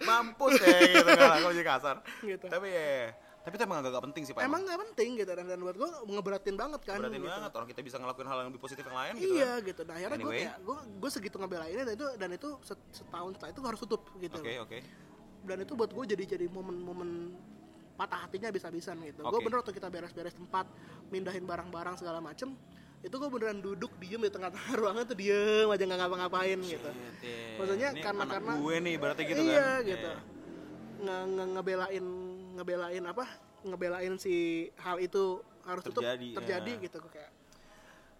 Mampus 0.00 0.58
ya 0.58 0.78
gitu. 0.84 1.10
Aku 1.10 1.48
jadi 1.52 1.66
kasar. 1.66 1.96
Gitu. 2.20 2.46
Tapi 2.46 2.68
ya, 2.68 3.14
tapi 3.38 3.54
itu 3.54 3.64
emang 3.64 3.78
agak 3.80 4.02
penting 4.02 4.22
sih, 4.22 4.32
Pak. 4.32 4.42
emang 4.42 4.60
nggak 4.60 4.78
penting 4.84 5.10
gitu 5.16 5.30
dan, 5.30 5.46
dan 5.46 5.58
buat 5.58 5.72
gue 5.72 5.88
ngeberatin 6.06 6.52
banget 6.54 6.80
kan 6.82 6.98
Berarti 6.98 7.16
gitu. 7.16 7.28
banget 7.28 7.50
orang 7.50 7.68
kita 7.68 7.80
bisa 7.80 7.96
ngelakuin 7.96 8.26
hal 8.26 8.36
yang 8.38 8.48
lebih 8.48 8.60
positif 8.60 8.82
yang 8.82 8.98
lain 8.98 9.12
gitu 9.16 9.32
iya 9.32 9.52
kan. 9.54 9.58
gitu 9.64 9.80
nah 9.82 9.94
akhirnya 9.94 10.16
gue 10.16 10.22
Anyway. 10.22 10.40
kayak 10.42 10.56
gue 10.60 10.76
gue 10.98 11.10
segitu 11.10 11.36
ngebelainnya 11.36 11.82
dan 11.82 11.94
itu 11.94 12.06
dan 12.14 12.30
itu 12.30 12.48
set- 12.60 12.88
setahun 12.92 13.30
setelah 13.34 13.50
itu 13.50 13.60
harus 13.62 13.80
tutup 13.80 14.02
gitu 14.16 14.36
Oke, 14.36 14.52
oke. 14.58 14.78
dan 15.44 15.56
itu 15.58 15.72
buat 15.72 15.90
gue 15.90 16.04
jadi 16.08 16.24
jadi 16.30 16.46
momen-momen 16.46 17.10
patah 17.94 18.20
hatinya 18.20 18.50
bisa-bisan 18.50 19.00
gitu 19.02 19.20
gue 19.20 19.30
Oke. 19.32 19.42
bener 19.42 19.58
waktu 19.58 19.72
kita 19.72 19.88
beres-beres 19.88 20.30
tempat 20.32 20.66
mindahin 21.08 21.42
barang-barang 21.42 21.96
segala 21.96 22.20
macem 22.20 22.52
itu 22.98 23.14
gue 23.14 23.28
beneran 23.28 23.58
duduk 23.58 23.94
diem 23.96 24.18
di 24.18 24.28
tengah-tengah 24.28 24.70
ruangan 24.82 25.04
tuh 25.04 25.16
diem 25.16 25.66
aja 25.66 25.82
nggak 25.84 25.98
ngapa-ngapain 25.98 26.58
gitu 26.60 26.90
Iya. 27.18 27.56
Maksudnya 27.56 27.88
Ini 27.90 28.00
karena- 28.00 28.22
anak 28.22 28.34
karena- 28.36 28.56
gue 28.56 28.74
nih 28.78 28.94
berarti 28.94 29.22
gitu 29.24 29.40
iya 29.42 29.66
kan. 29.78 29.80
gitu 29.84 30.10
nge, 30.98 31.16
nge- 31.28 31.50
ngebelain 31.54 32.04
ngebelain 32.58 33.04
apa 33.06 33.24
ngebelain 33.62 34.14
si 34.18 34.66
hal 34.82 34.98
itu 34.98 35.38
harus 35.62 35.82
tutup 35.86 36.02
Terjadi, 36.02 36.28
terjadi 36.34 36.72
ya. 36.74 36.82
gitu 36.90 36.96
kok 36.98 37.10
kayak 37.14 37.30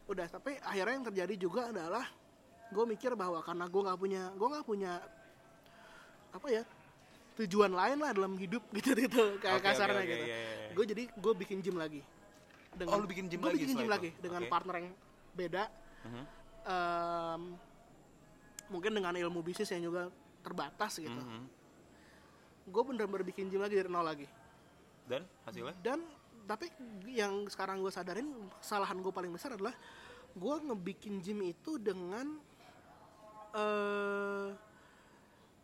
udah 0.08 0.26
tapi 0.30 0.56
akhirnya 0.62 0.94
yang 0.94 1.06
terjadi 1.10 1.34
juga 1.36 1.68
adalah 1.68 2.06
gue 2.70 2.84
mikir 2.86 3.12
bahwa 3.18 3.42
karena 3.42 3.66
gue 3.66 3.82
nggak 3.82 3.98
punya 3.98 4.22
gue 4.32 4.48
nggak 4.48 4.66
punya 4.66 4.92
apa 6.30 6.46
ya 6.48 6.62
tujuan 7.38 7.72
lain 7.72 7.98
lah 7.98 8.10
dalam 8.14 8.34
hidup 8.38 8.62
gitu 8.78 8.94
gitu 8.94 9.24
kayak 9.42 9.58
oke, 9.58 9.66
kasarnya 9.66 10.02
oke, 10.02 10.08
gitu 10.08 10.24
iya, 10.24 10.36
iya, 10.38 10.52
iya. 10.54 10.70
gue 10.76 10.84
jadi 10.86 11.02
gue 11.10 11.32
bikin 11.34 11.58
gym 11.60 11.76
lagi 11.76 12.02
Oh, 12.78 12.94
lu 13.00 13.10
bikin 13.10 13.26
gym 13.26 13.42
lagi 13.42 13.58
bikin 13.58 13.74
gym 13.74 13.90
lagi 13.90 14.10
itu? 14.14 14.22
dengan 14.22 14.42
Oke. 14.46 14.50
partner 14.54 14.74
yang 14.78 14.88
beda 15.34 15.64
Mhm. 15.98 16.22
Em, 16.62 17.42
mungkin 18.68 18.92
dengan 18.94 19.16
ilmu 19.16 19.40
bisnis 19.42 19.72
yang 19.72 19.82
juga 19.82 20.12
terbatas 20.44 20.94
gitu 20.94 21.10
Mhm. 21.10 21.57
Gue 22.68 22.82
bener-bener 22.84 23.24
bikin 23.24 23.48
gym 23.48 23.64
lagi 23.64 23.80
dari 23.80 23.88
nol 23.88 24.04
lagi 24.04 24.26
Dan 25.08 25.24
hasilnya? 25.48 25.74
dan 25.80 26.04
tapi 26.44 26.68
yang 27.08 27.44
sekarang 27.48 27.80
gue 27.80 27.92
sadarin 27.92 28.28
kesalahan 28.60 29.00
gue 29.00 29.12
paling 29.12 29.32
besar 29.32 29.56
adalah 29.56 29.72
gue 30.32 30.54
ngebikin 30.68 31.20
gym 31.20 31.40
itu 31.44 31.76
dengan 31.76 32.36
eh 33.52 34.48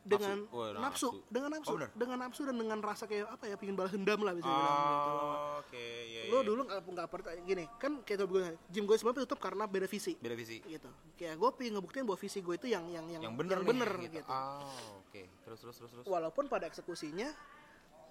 dengan 0.05 0.45
Nafsu. 0.45 0.53
Oh, 0.53 0.69
nafsu, 0.69 0.81
nafsu. 0.85 1.09
dengan 1.33 1.51
nafsu, 1.51 1.69
Oh, 1.69 1.75
bener? 1.75 1.91
dengan 1.97 2.19
nafsu 2.21 2.43
dan 2.45 2.57
dengan 2.57 2.79
rasa 2.79 3.05
kayak 3.05 3.25
apa 3.27 3.45
ya, 3.49 3.57
pingin 3.57 3.73
balas 3.73 3.89
dendam 3.91 4.21
lah 4.21 4.37
bisa 4.37 4.45
bilang 4.45 4.77
gitu. 4.85 5.11
Oh, 5.11 5.25
oke, 5.59 5.85
iya, 6.05 6.21
Lo 6.29 6.37
iya. 6.37 6.45
dulu 6.45 6.61
nggak 6.63 6.81
nggak 6.85 7.09
pernah 7.09 7.33
gini, 7.41 7.65
kan 7.75 7.93
kayak 8.01 8.19
gue 8.23 8.43
gym 8.69 8.85
gue 8.85 8.95
sebenarnya 8.95 9.25
tutup 9.25 9.41
karena 9.41 9.65
beda 9.65 9.89
visi, 9.89 10.13
beda 10.15 10.37
visi. 10.37 10.61
gitu. 10.61 10.93
Kayak 11.17 11.35
gue 11.37 11.51
pengen 11.57 11.73
ngebuktiin 11.75 12.05
bahwa 12.05 12.19
visi 12.19 12.39
gue 12.39 12.55
itu 12.55 12.69
yang 12.69 12.85
yang 12.87 13.07
yang, 13.09 13.23
Yang 13.23 13.35
bener 13.35 13.57
yang 13.57 13.65
nih, 13.65 13.71
bener, 13.73 13.91
gitu. 13.99 14.15
gitu. 14.21 14.29
Oh, 14.31 15.01
oke. 15.01 15.23
Terus 15.41 15.59
terus 15.59 15.77
terus 15.81 15.91
terus. 15.91 16.05
Walaupun 16.05 16.45
pada 16.47 16.69
eksekusinya 16.69 17.29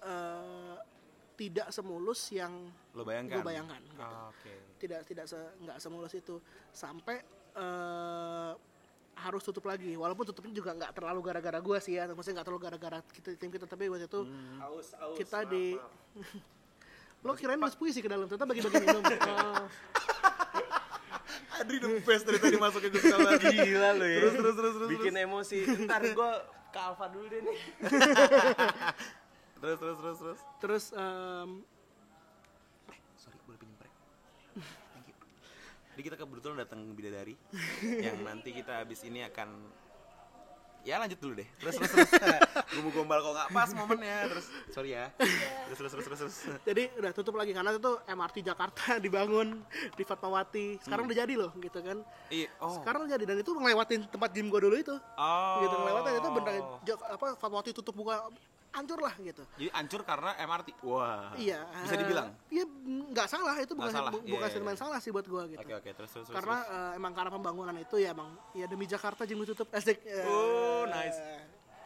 eh, 0.02 0.76
tidak 1.34 1.68
semulus 1.70 2.30
yang 2.30 2.70
Lo 2.92 3.02
bayangkan? 3.02 3.38
gue 3.38 3.44
bayangkan. 3.44 3.80
Gitu. 3.80 4.02
Ah, 4.02 4.28
oke. 4.28 4.52
tidak 4.76 5.00
tidak 5.02 5.26
se, 5.26 5.38
nggak 5.62 5.78
semulus 5.78 6.12
itu 6.12 6.42
sampai 6.70 7.22
eh, 7.54 8.52
harus 9.14 9.40
tutup 9.40 9.64
lagi 9.64 9.94
walaupun 9.94 10.26
tutupnya 10.26 10.52
juga 10.52 10.74
nggak 10.74 10.92
terlalu 10.92 11.20
gara-gara 11.22 11.58
gua 11.58 11.78
sih 11.78 11.94
ya 11.94 12.06
maksudnya 12.06 12.40
nggak 12.40 12.46
terlalu 12.46 12.62
gara-gara 12.62 12.98
kita 13.10 13.28
tim 13.34 13.48
kita 13.48 13.64
tapi 13.64 13.86
waktu 13.86 14.06
itu 14.06 14.20
Hmm. 14.24 15.14
kita 15.14 15.38
di 15.44 15.78
lo 17.20 17.32
kirain 17.32 17.56
nulis 17.56 17.72
puisi 17.72 17.98
ke 17.98 18.08
dalam 18.08 18.26
ternyata 18.26 18.44
bagi-bagi 18.44 18.76
minum 18.80 19.00
Oh, 19.00 19.64
Adri 21.56 21.78
the 21.78 22.02
best 22.02 22.26
dari 22.26 22.36
tadi 22.36 22.58
masuk 22.58 22.82
ke 22.82 22.90
gue 22.90 23.00
suka 23.00 23.16
banget. 23.16 23.46
Gila 23.48 23.90
lo 23.94 24.04
ya. 24.04 24.18
Terus 24.20 24.34
terus 24.34 24.54
terus 24.54 24.72
terus. 24.74 24.88
Bikin 24.90 25.14
emosi. 25.16 25.58
Ntar 25.86 26.02
gue 26.04 26.30
ke 26.68 26.78
Alfa 26.78 27.06
dulu 27.08 27.26
deh 27.30 27.40
nih. 27.40 27.58
Terus 29.64 29.78
terus 29.80 29.96
terus 29.96 30.18
terus. 30.18 30.40
terus 30.60 30.84
em, 30.92 31.64
Sorry, 33.16 33.38
boleh 33.46 33.56
pinjam 33.56 33.76
prek? 33.80 33.92
Thank 34.92 35.06
you. 35.08 35.16
Jadi 35.94 36.02
kita 36.02 36.16
kebetulan 36.16 36.58
datang 36.58 36.82
bidadari 36.90 37.38
yang 37.80 38.18
nanti 38.20 38.50
kita 38.50 38.82
habis 38.82 38.98
ini 39.02 39.22
akan 39.22 39.46
ya 40.82 40.98
lanjut 40.98 41.16
dulu 41.16 41.32
deh. 41.34 41.48
Terus 41.56 41.78
terus 41.78 41.90
terus. 41.94 42.10
Gue 42.68 42.82
mau 42.82 42.92
gombal 42.92 43.18
kok 43.18 43.32
nggak 43.32 43.48
pas 43.48 43.70
momennya. 43.72 44.18
Terus 44.28 44.46
sorry 44.68 44.90
ya. 44.92 45.08
Terus 45.70 45.78
terus 45.80 45.92
terus 45.94 46.04
terus. 46.04 46.18
terus. 46.20 46.36
jadi 46.60 46.82
udah 46.98 47.10
tutup 47.14 47.34
lagi 47.34 47.54
karena 47.54 47.72
itu 47.72 47.92
MRT 48.04 48.36
Jakarta 48.42 48.82
dibangun 49.04 49.62
di 49.94 50.02
Fatmawati 50.02 50.82
sekarang 50.82 51.06
udah 51.06 51.16
jadi 51.16 51.34
loh 51.34 51.54
gitu 51.56 51.78
kan 51.78 52.02
Iya. 52.28 52.50
Oh. 52.58 52.74
sekarang 52.76 53.06
udah 53.06 53.12
jadi 53.14 53.24
dan 53.24 53.36
itu 53.38 53.50
ngelewatin 53.50 54.00
tempat 54.08 54.28
gym 54.30 54.50
gua 54.50 54.60
dulu 54.60 54.76
itu 54.76 54.92
Oh. 55.14 55.56
gitu 55.62 55.74
ngelewatin 55.78 56.12
itu 56.18 56.28
bener 56.34 56.54
apa 57.06 57.26
Fatmawati 57.38 57.70
tutup 57.72 57.94
buka 57.94 58.28
hancur 58.74 58.98
lah 58.98 59.14
gitu 59.16 59.42
Jadi 59.54 59.70
hancur 59.70 60.00
karena 60.02 60.30
MRT. 60.36 60.68
Wah. 60.82 61.30
Iya. 61.34 61.62
Bisa 61.80 61.94
dibilang. 61.94 62.28
Iya 62.48 62.64
nggak 63.08 63.28
salah 63.28 63.54
itu 63.56 63.72
bukan 63.72 63.92
salah, 63.92 64.10
bu- 64.10 64.20
bukan 64.20 64.34
iya, 64.34 64.38
iya, 64.40 64.50
sentimen 64.50 64.74
iya. 64.74 64.82
salah 64.82 64.98
sih 64.98 65.10
buat 65.10 65.24
gua 65.24 65.46
gitu. 65.46 65.62
Oke 65.62 65.74
oke 65.74 65.90
terus 65.94 66.10
terus 66.10 66.26
terus. 66.26 66.34
Karena 66.34 66.58
terus. 66.60 66.74
eh, 66.74 66.98
emang 66.98 67.12
karena 67.14 67.30
pembangunan 67.30 67.76
itu 67.76 67.96
ya 67.96 68.10
emang 68.10 68.28
ya 68.52 68.66
demi 68.66 68.84
Jakarta 68.84 69.22
gym 69.22 69.40
tutup 69.44 69.70
asik. 69.70 70.02
Eh, 70.02 70.26
Oh, 70.26 70.84
nice. 70.86 71.18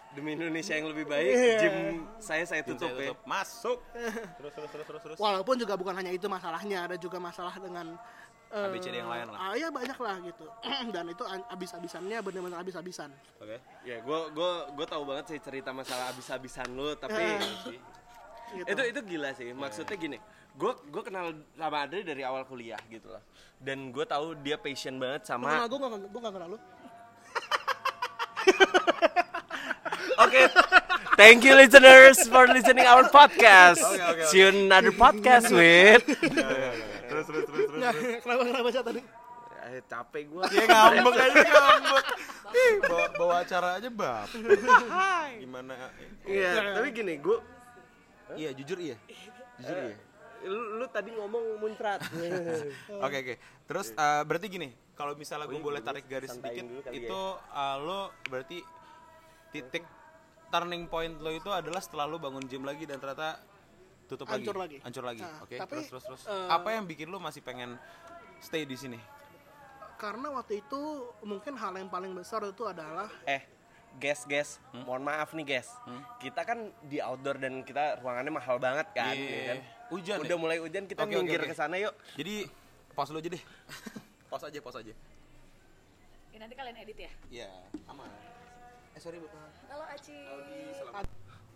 Demi 0.09 0.33
Indonesia 0.33 0.73
yang 0.73 0.89
lebih 0.89 1.05
baik, 1.05 1.31
Iya. 1.31 1.59
gym 1.61 1.75
saya 2.19 2.43
saya 2.43 2.65
tutup 2.65 2.89
saya 2.89 2.97
ya. 2.97 3.13
tutup. 3.13 3.19
Masuk. 3.25 3.79
terus 4.41 4.53
terus 4.57 4.71
terus 4.73 4.87
terus 4.89 5.03
terus. 5.05 5.17
Walaupun 5.21 5.55
juga 5.55 5.77
bukan 5.77 5.93
hanya 5.95 6.09
itu 6.09 6.25
masalahnya, 6.27 6.89
ada 6.89 6.97
juga 6.97 7.21
masalah 7.21 7.53
dengan 7.55 7.93
eh, 8.49 8.67
ABCD 8.69 8.95
yang 8.97 9.09
lain 9.09 9.27
lah. 9.29 9.39
Ah, 9.39 9.55
ya 9.55 9.69
banyak 9.69 9.97
lah 9.97 10.17
gitu. 10.23 10.45
Dan 10.95 11.05
itu 11.09 11.25
an- 11.25 11.47
abis-abisannya 11.49 12.17
benar-benar 12.21 12.59
abis-abisan. 12.61 13.09
Oke. 13.39 13.57
Ya, 13.85 13.97
gue 14.01 14.19
gue 14.33 14.51
gue 14.73 14.87
tahu 14.87 15.03
banget 15.05 15.25
sih 15.31 15.39
cerita 15.39 15.71
masalah 15.71 16.11
abis-abisan 16.11 16.67
lu, 16.73 16.95
tapi 16.95 17.17
Eh. 17.17 17.39
Gitu. 18.49 18.65
itu 18.65 18.83
itu 18.97 19.01
gila 19.05 19.29
sih. 19.37 19.53
Maksudnya 19.53 19.97
gini, 20.01 20.17
gue 20.57 20.73
gue 20.89 21.03
kenal 21.05 21.37
sama 21.53 21.85
Adri 21.85 22.01
dari 22.01 22.25
awal 22.25 22.49
kuliah 22.49 22.81
gitu 22.89 23.13
loh. 23.13 23.21
Dan 23.61 23.93
gue 23.93 24.09
tahu 24.09 24.41
dia 24.41 24.57
passion 24.57 24.97
banget 24.97 25.21
Lu 25.21 25.29
sama 25.29 25.53
kenal 25.53 25.69
gue 25.69 25.79
nggak 25.79 26.01
gue 26.09 26.21
nggak 26.25 26.35
kenal 26.41 26.49
lu. 26.57 26.59
Oke. 30.25 30.43
Thank 31.21 31.45
you 31.45 31.53
listeners 31.55 32.25
for 32.25 32.49
listening 32.49 32.89
our 32.89 33.05
podcast. 33.13 33.85
Oke, 33.85 34.01
oke, 34.01 34.17
oke. 34.17 34.25
See 34.33 34.41
you 34.41 34.49
in 34.49 34.73
another 34.73 34.97
podcast 34.97 35.53
with. 35.53 36.09
Terus 37.19 37.27
terus 37.27 37.45
terus 37.51 37.63
terus. 37.67 37.83
Kenapa 38.23 38.43
kenapa 38.47 38.65
baca 38.71 38.81
tadi? 38.87 39.03
Eh, 39.59 39.83
capek 39.91 40.23
gue. 40.31 40.43
Ya 40.55 40.65
ngambek 40.71 41.15
aja 41.19 41.41
ngambek. 41.43 42.05
Ih, 42.49 42.75
bawa, 42.87 43.07
bawa 43.19 43.35
acara 43.43 43.69
aja 43.77 43.91
bab. 43.91 44.29
Gimana? 45.43 45.75
Iya, 46.25 46.79
tapi 46.79 46.89
gini, 46.97 47.21
gue 47.21 47.39
Iya 48.39 48.51
jujur 48.55 48.79
iya. 48.81 48.97
Jujur 49.61 49.77
iya. 49.77 49.97
lu, 50.47 50.79
lu 50.79 50.87
tadi 50.93 51.11
ngomong 51.17 51.59
muncrat. 51.59 51.99
Oke 53.05 53.17
oke. 53.25 53.35
Terus 53.67 53.91
eh, 53.91 54.23
berarti 54.23 54.47
gini, 54.47 54.69
kalau 54.95 55.19
misalnya 55.19 55.51
gue 55.51 55.59
Wih, 55.59 55.65
boleh 55.65 55.81
dulu 55.83 55.89
tarik 55.91 56.05
garis 56.07 56.31
sedikit, 56.31 56.65
kali 56.87 57.05
itu 57.05 57.23
eh, 57.37 57.77
lo 57.83 58.15
berarti 58.29 58.59
titik 59.51 59.85
turning 60.49 60.89
point 60.89 61.17
lo 61.21 61.33
itu 61.33 61.51
adalah 61.53 61.81
setelah 61.83 62.09
lo 62.09 62.17
bangun 62.21 62.45
gym 62.47 62.65
lagi 62.65 62.89
dan 62.89 63.01
ternyata 63.01 63.41
tutup 64.09 64.25
Hancur 64.27 64.57
lagi. 64.57 64.81
lagi. 64.81 64.87
Hancur 64.89 65.05
lagi. 65.05 65.21
Nah, 65.21 65.45
Oke. 65.45 65.57
tapi, 65.57 65.71
terus 65.71 65.87
terus 65.87 66.05
terus. 66.05 66.23
eh, 66.25 66.49
Apa 66.49 66.73
yang 66.73 66.85
bikin 66.85 67.07
lo 67.07 67.21
masih 67.21 67.41
pengen 67.41 67.77
stay 68.41 68.65
di 68.65 68.75
sini? 68.75 68.97
Karena 69.95 70.31
waktu 70.31 70.63
itu 70.63 70.81
mungkin 71.21 71.53
hal 71.55 71.75
yang 71.75 71.87
paling 71.87 72.11
besar 72.13 72.41
itu 72.43 72.65
adalah 72.65 73.11
eh, 73.25 73.43
guys 73.95 74.23
guys 74.25 74.63
mohon 74.79 75.03
maaf 75.03 75.33
nih 75.33 75.43
guys 75.49 75.67
kita 76.19 76.45
kan 76.45 76.59
di 76.85 77.03
outdoor 77.03 77.35
dan 77.37 77.61
kita 77.61 77.99
ruangannya 77.99 78.31
mahal 78.31 78.57
banget 78.57 78.87
kan, 78.93 79.11
Iya. 79.11 79.27
ya 79.29 79.43
kan? 79.45 79.59
Hujan 79.89 80.17
udah 80.21 80.31
ya? 80.31 80.39
mulai 80.39 80.57
hujan 80.57 80.85
kita 80.85 81.03
oke, 81.03 81.11
minggir 81.11 81.41
oke. 81.41 81.51
ke 81.51 81.55
sana 81.57 81.77
yuk 81.77 81.91
Jadi 82.15 82.47
pause 82.93 83.11
dulu 83.11 83.19
aja 83.19 83.31
deh. 83.31 83.43
pause 84.31 84.45
aja, 84.47 84.59
pause 84.61 84.79
aja. 84.79 84.95
Ya, 86.29 86.39
nanti 86.39 86.55
kalian 86.55 86.77
edit 86.79 86.99
ya. 87.01 87.11
Iya, 87.29 87.51
aman. 87.89 88.07
Eh 88.93 89.01
sorry 89.01 89.19
Bapak. 89.19 89.51
Halo 89.67 89.85
Aci. 89.85 90.15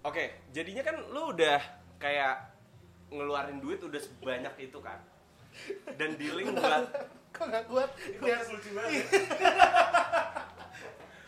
oke 0.03 0.25
jadinya 0.51 0.83
kan 0.83 0.97
lu 0.99 1.31
udah 1.31 1.63
kayak 2.03 2.51
ngeluarin 3.15 3.63
duit 3.63 3.79
udah 3.79 4.03
sebanyak 4.03 4.51
itu 4.59 4.83
kan 4.83 4.99
dan 5.95 6.19
dealing 6.19 6.51
buat 6.51 6.91
Kok 7.33 7.47
nggak 7.49 7.65
kuat? 7.73 7.91
Lihat 8.21 8.45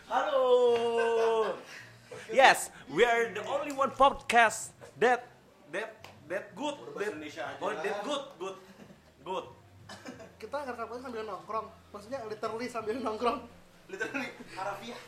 Halo. 0.05 0.45
Yes, 2.29 2.69
we 2.93 3.01
are 3.01 3.33
the 3.33 3.41
only 3.49 3.73
one 3.73 3.89
podcast 3.89 4.69
that 5.01 5.25
that 5.73 6.05
that 6.29 6.53
good. 6.53 6.77
That, 6.93 7.09
oh, 7.57 7.73
that 7.73 7.97
good, 8.05 8.23
good, 8.37 8.57
good. 9.25 9.45
kita 10.37 10.55
ngerekam 10.61 10.87
podcast 10.93 11.01
sambil 11.01 11.23
nongkrong. 11.25 11.67
Maksudnya 11.89 12.19
literally 12.29 12.67
sambil 12.69 12.97
nongkrong. 13.01 13.37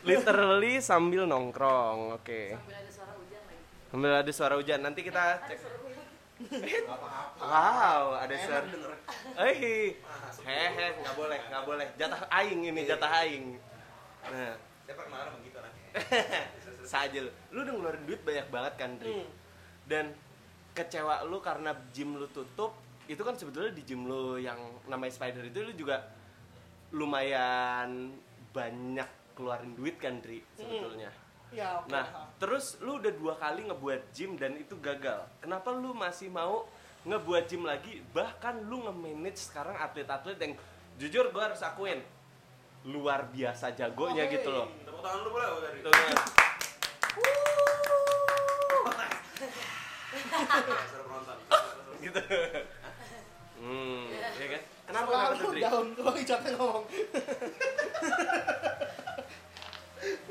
Literally 0.02 0.82
sambil 0.82 1.30
nongkrong. 1.30 2.18
Oke. 2.18 2.58
Sambil 2.58 2.74
ada 2.74 2.90
suara 4.32 4.54
hujan. 4.60 4.80
Nanti 4.84 5.00
kita 5.00 5.42
cek. 5.48 5.58
Wow, 7.42 8.14
ada 8.14 8.34
suara. 8.38 8.66
Eh, 9.42 9.96
hehe, 10.46 10.86
nggak 11.02 11.14
boleh, 11.18 11.40
nggak 11.50 11.64
boleh. 11.66 11.86
Jatah 11.98 12.22
aing 12.30 12.62
ini, 12.62 12.86
jatah 12.86 13.10
aing. 13.24 13.58
Nah, 14.28 14.54
Saya 14.86 14.94
perkenalan 14.96 15.32
begitu 15.42 15.56
anaknya. 15.60 15.90
saja 16.88 17.18
lu. 17.20 17.30
Lu 17.52 17.58
udah 17.66 17.74
ngeluarin 17.76 18.04
duit 18.08 18.20
banyak 18.24 18.46
banget 18.48 18.74
kan, 18.80 18.90
Dri? 18.96 19.12
Dan 19.84 20.16
kecewa 20.72 21.26
lu 21.28 21.42
karena 21.44 21.76
gym 21.92 22.16
lu 22.16 22.24
tutup, 22.32 22.72
itu 23.04 23.20
kan 23.20 23.36
sebetulnya 23.36 23.74
di 23.74 23.82
gym 23.84 24.08
lu 24.08 24.40
yang 24.40 24.56
namanya 24.88 25.12
Spider 25.12 25.44
itu 25.44 25.60
lu 25.60 25.72
juga 25.76 26.08
lumayan 26.94 28.16
banyak 28.56 29.36
keluarin 29.36 29.76
duit 29.76 30.00
kan, 30.00 30.24
Dri, 30.24 30.40
sebetulnya. 30.56 31.12
Ya, 31.48 31.80
oke. 31.80 31.88
Nah, 31.88 32.04
terus 32.36 32.76
lu 32.84 33.00
udah 33.00 33.12
dua 33.16 33.34
kali 33.40 33.64
ngebuat 33.64 34.12
gym 34.12 34.36
dan 34.36 34.52
itu 34.60 34.76
gagal. 34.76 35.24
Kenapa 35.40 35.72
lu 35.72 35.96
masih 35.96 36.28
mau 36.28 36.68
ngebuat 37.08 37.48
gym 37.48 37.64
lagi? 37.64 38.04
Bahkan 38.12 38.68
lu 38.68 38.84
nge-manage 38.84 39.48
sekarang 39.48 39.76
atlet-atlet 39.80 40.36
yang 40.36 40.52
jujur 41.00 41.32
gue 41.32 41.42
harus 41.42 41.64
akuin 41.64 42.04
luar 42.84 43.32
biasa 43.32 43.72
jagonya 43.72 44.28
Oke. 44.28 44.38
gitu 44.38 44.50
loh. 44.52 44.68
Tepuk 44.84 45.00
tangan 45.00 45.20
lu 45.24 45.30
boleh 45.32 45.46
tadi. 45.64 45.78
Tuh, 45.80 45.92
kan. 45.92 46.16
gitu. 51.98 52.20
Hmm, 53.58 54.06
ya 54.14 54.46
kan? 54.54 54.62
Kenapa 54.88 55.10
kenapa 55.10 55.52
Dri? 55.52 55.60
daun 55.60 55.86
kalau 55.92 56.12
Icatnya 56.16 56.50
ngomong. 56.56 56.84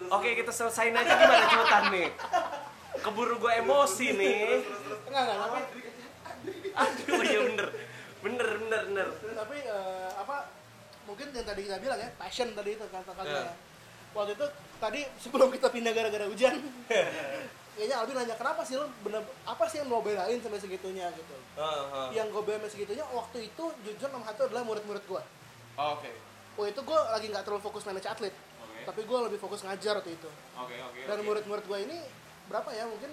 Oke, 0.07 0.29
kita 0.33 0.51
selesain 0.51 0.91
aja 0.91 1.13
gimana 1.13 1.45
cepetan 1.45 1.83
nih. 1.91 2.07
Keburu 2.97 3.35
gue 3.37 3.51
emosi 3.59 4.07
nih. 4.13 4.37
Enggak, 5.05 5.21
enggak, 5.23 5.37
tapi 5.37 5.59
Aduh, 6.77 7.21
iya 7.21 7.39
bener. 7.43 7.67
Bener, 8.17 8.47
bener, 8.59 8.81
bener. 8.85 9.07
tapi 9.35 9.57
eh, 9.61 10.09
apa 10.13 10.49
mungkin 11.05 11.29
yang 11.31 11.45
tadi 11.45 11.61
kita 11.63 11.77
bilang 11.79 11.95
ya 11.95 12.09
passion 12.17 12.51
tadi 12.51 12.75
itu 12.75 12.83
kata-katanya 12.83 13.45
Ya. 13.47 13.53
waktu 14.11 14.33
itu 14.33 14.45
tadi 14.75 14.99
sebelum 15.15 15.47
kita 15.47 15.69
pindah 15.69 15.93
gara-gara 15.93 16.25
hujan 16.25 16.57
kayaknya 16.89 17.95
Albi 17.95 18.11
nanya 18.11 18.33
kenapa 18.33 18.65
sih 18.65 18.75
lo 18.75 18.89
bener 19.05 19.21
apa 19.45 19.63
sih 19.69 19.79
yang 19.79 19.87
lo 19.87 20.01
belain 20.01 20.41
sampai 20.41 20.57
segitunya 20.57 21.07
gitu 21.13 21.35
yang 22.11 22.27
gue 22.27 22.41
belain 22.41 22.65
segitunya 22.65 23.05
waktu 23.07 23.47
itu 23.47 23.63
jujur 23.85 24.09
nomor 24.09 24.25
satu 24.27 24.49
adalah 24.49 24.65
murid-murid 24.65 25.03
gue 25.05 25.21
Oke. 25.77 26.11
waktu 26.57 26.69
itu 26.73 26.81
gue 26.81 26.99
lagi 27.07 27.25
nggak 27.29 27.43
terlalu 27.45 27.61
fokus 27.61 27.85
manage 27.85 28.09
atlet 28.09 28.33
tapi 28.87 29.03
gue 29.03 29.19
lebih 29.27 29.35
fokus 29.35 29.67
ngajar 29.67 29.99
waktu 29.99 30.15
itu. 30.15 30.29
Oke, 30.55 30.75
oke. 30.79 30.99
dan 31.03 31.19
murid-murid 31.27 31.65
gue 31.67 31.79
ini 31.91 31.97
berapa 32.47 32.71
ya? 32.71 32.87
Mungkin 32.87 33.11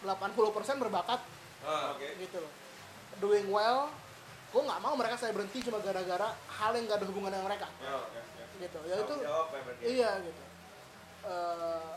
80% 0.00 0.80
berbakat. 0.80 1.20
Oke. 1.60 2.08
gitu. 2.16 2.40
Loh 2.40 2.52
doing 3.20 3.46
well. 3.52 3.92
Gue 4.50 4.62
nggak 4.66 4.80
mau 4.82 4.96
mereka 4.98 5.14
saya 5.14 5.30
berhenti 5.30 5.62
cuma 5.62 5.78
gara-gara 5.78 6.34
hal 6.34 6.70
yang 6.74 6.90
gak 6.90 6.98
ada 7.04 7.06
hubungan 7.06 7.30
dengan 7.30 7.46
mereka. 7.46 7.68
Ya, 7.78 7.94
oke, 7.94 8.18
oke. 8.18 8.56
gitu. 8.58 8.78
Ya 8.88 8.96
itu 8.98 9.14
Jawab 9.22 9.46
ya 9.54 9.60
berarti. 9.62 9.82
iya 9.86 10.10
gitu. 10.26 10.42
Eh, 11.20 11.92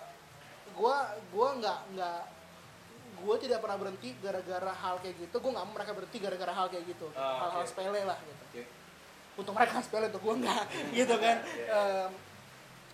gua 0.76 0.98
gua 1.32 1.48
nggak 1.58 1.80
nggak 1.96 2.22
gue 3.24 3.36
tidak 3.40 3.64
pernah 3.64 3.78
berhenti 3.80 4.10
gara-gara 4.20 4.74
hal 4.76 4.96
kayak 5.02 5.16
gitu. 5.18 5.36
Gue 5.40 5.52
nggak 5.56 5.66
mau 5.66 5.74
mereka 5.74 5.92
berhenti 5.96 6.18
gara-gara 6.20 6.54
hal 6.54 6.68
kayak 6.70 6.86
gitu. 6.92 7.08
Ah, 7.18 7.48
hal-hal 7.48 7.64
oke. 7.66 7.70
sepele 7.72 8.02
lah 8.06 8.20
gitu. 8.22 8.44
Oke. 8.52 8.62
untuk 9.34 9.54
mereka 9.58 9.82
sepele 9.86 10.06
untuk 10.14 10.22
gue 10.22 10.36
nggak 10.46 10.64
gitu 10.94 11.16
kan. 11.18 11.38
Em, 11.58 12.10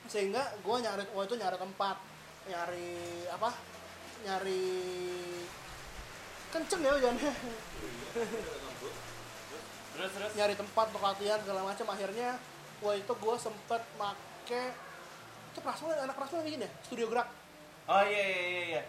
sehingga 0.10 0.42
gue 0.58 0.76
nyari 0.76 1.04
waktu 1.08 1.28
itu 1.28 1.38
nyari 1.38 1.56
tempat 1.56 1.98
nyari 2.46 2.90
apa 3.30 3.50
nyari 4.20 4.64
kenceng 6.50 6.82
ya 6.82 6.92
hujannya 6.92 7.32
Terus 9.90 10.12
terus. 10.12 10.32
nyari 10.34 10.56
tempat 10.56 10.86
untuk 10.90 11.04
latihan 11.04 11.38
segala 11.38 11.62
macam 11.64 11.88
akhirnya 11.88 12.30
waktu 12.80 13.00
itu 13.00 13.14
gue 13.14 13.36
sempet 13.38 13.82
make 13.96 14.62
itu 15.50 15.60
Prasmo 15.60 15.92
anak 15.92 16.16
Prasmo 16.16 16.40
bikin 16.42 16.64
ya 16.64 16.70
studio 16.82 17.08
gerak 17.08 17.28
Oh 17.86 18.02
iya 18.02 18.22
iya 18.24 18.40
iya 18.46 18.64
iya. 18.70 18.82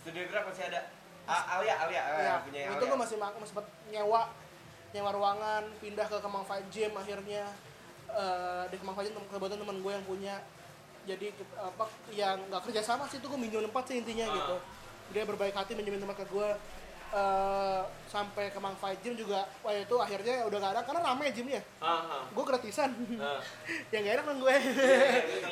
Studio 0.00 0.26
Gerak 0.26 0.42
masih 0.44 0.66
ada. 0.66 0.80
A 1.22 1.36
Alia 1.54 1.76
Alia 1.78 2.02
ah, 2.02 2.18
ya 2.18 2.34
punya 2.40 2.60
yang 2.62 2.72
itu 2.72 2.82
Alia. 2.82 2.90
gue 2.90 2.98
masih 2.98 3.16
mak- 3.16 3.36
masih 3.36 3.52
sempet 3.52 3.62
nyewa 3.88 4.26
nyewa 4.90 5.10
ruangan 5.12 5.62
pindah 5.78 6.02
ke 6.04 6.16
Kemang 6.18 6.42
Fight 6.42 6.66
Gym 6.68 6.92
akhirnya 6.92 7.46
Eh, 8.10 8.64
di 8.66 8.76
Kemang 8.76 8.98
tem- 8.98 9.28
kebetulan 9.30 9.54
teman 9.56 9.78
gue 9.78 9.92
yang 9.92 10.02
punya 10.02 10.34
jadi 11.10 11.26
ke- 11.30 11.56
apa 11.56 11.84
yang 12.10 12.38
nggak 12.46 12.62
kerja 12.64 12.80
sama 12.80 13.04
sih 13.06 13.16
itu 13.16 13.26
gue 13.26 13.36
minjem 13.36 13.62
tempat 13.62 13.84
sih 13.84 13.96
intinya 13.96 14.26
gitu 14.28 14.56
dia 15.10 15.24
berbaik 15.24 15.52
hati 15.52 15.72
minjemin 15.72 15.98
tempat 15.98 16.18
ke 16.18 16.28
gue 16.28 16.50
Eh, 17.10 17.80
sampai 18.06 18.54
Kemang 18.54 18.78
Fight 18.78 19.02
Gym 19.02 19.18
juga 19.18 19.42
wah 19.60 19.74
itu 19.74 19.96
akhirnya 19.96 20.46
udah 20.46 20.58
gak 20.60 20.72
ada 20.72 20.82
karena 20.86 21.00
rame 21.04 21.26
gymnya 21.32 21.58
Ah, 21.76 21.98
ah. 21.98 22.22
gue 22.24 22.44
gratisan 22.44 22.94
Ah. 23.18 23.42
yang 23.90 24.06
gak 24.06 24.14
enak 24.14 24.24
kan 24.24 24.36
gue 24.38 24.54
Udah, 24.54 25.50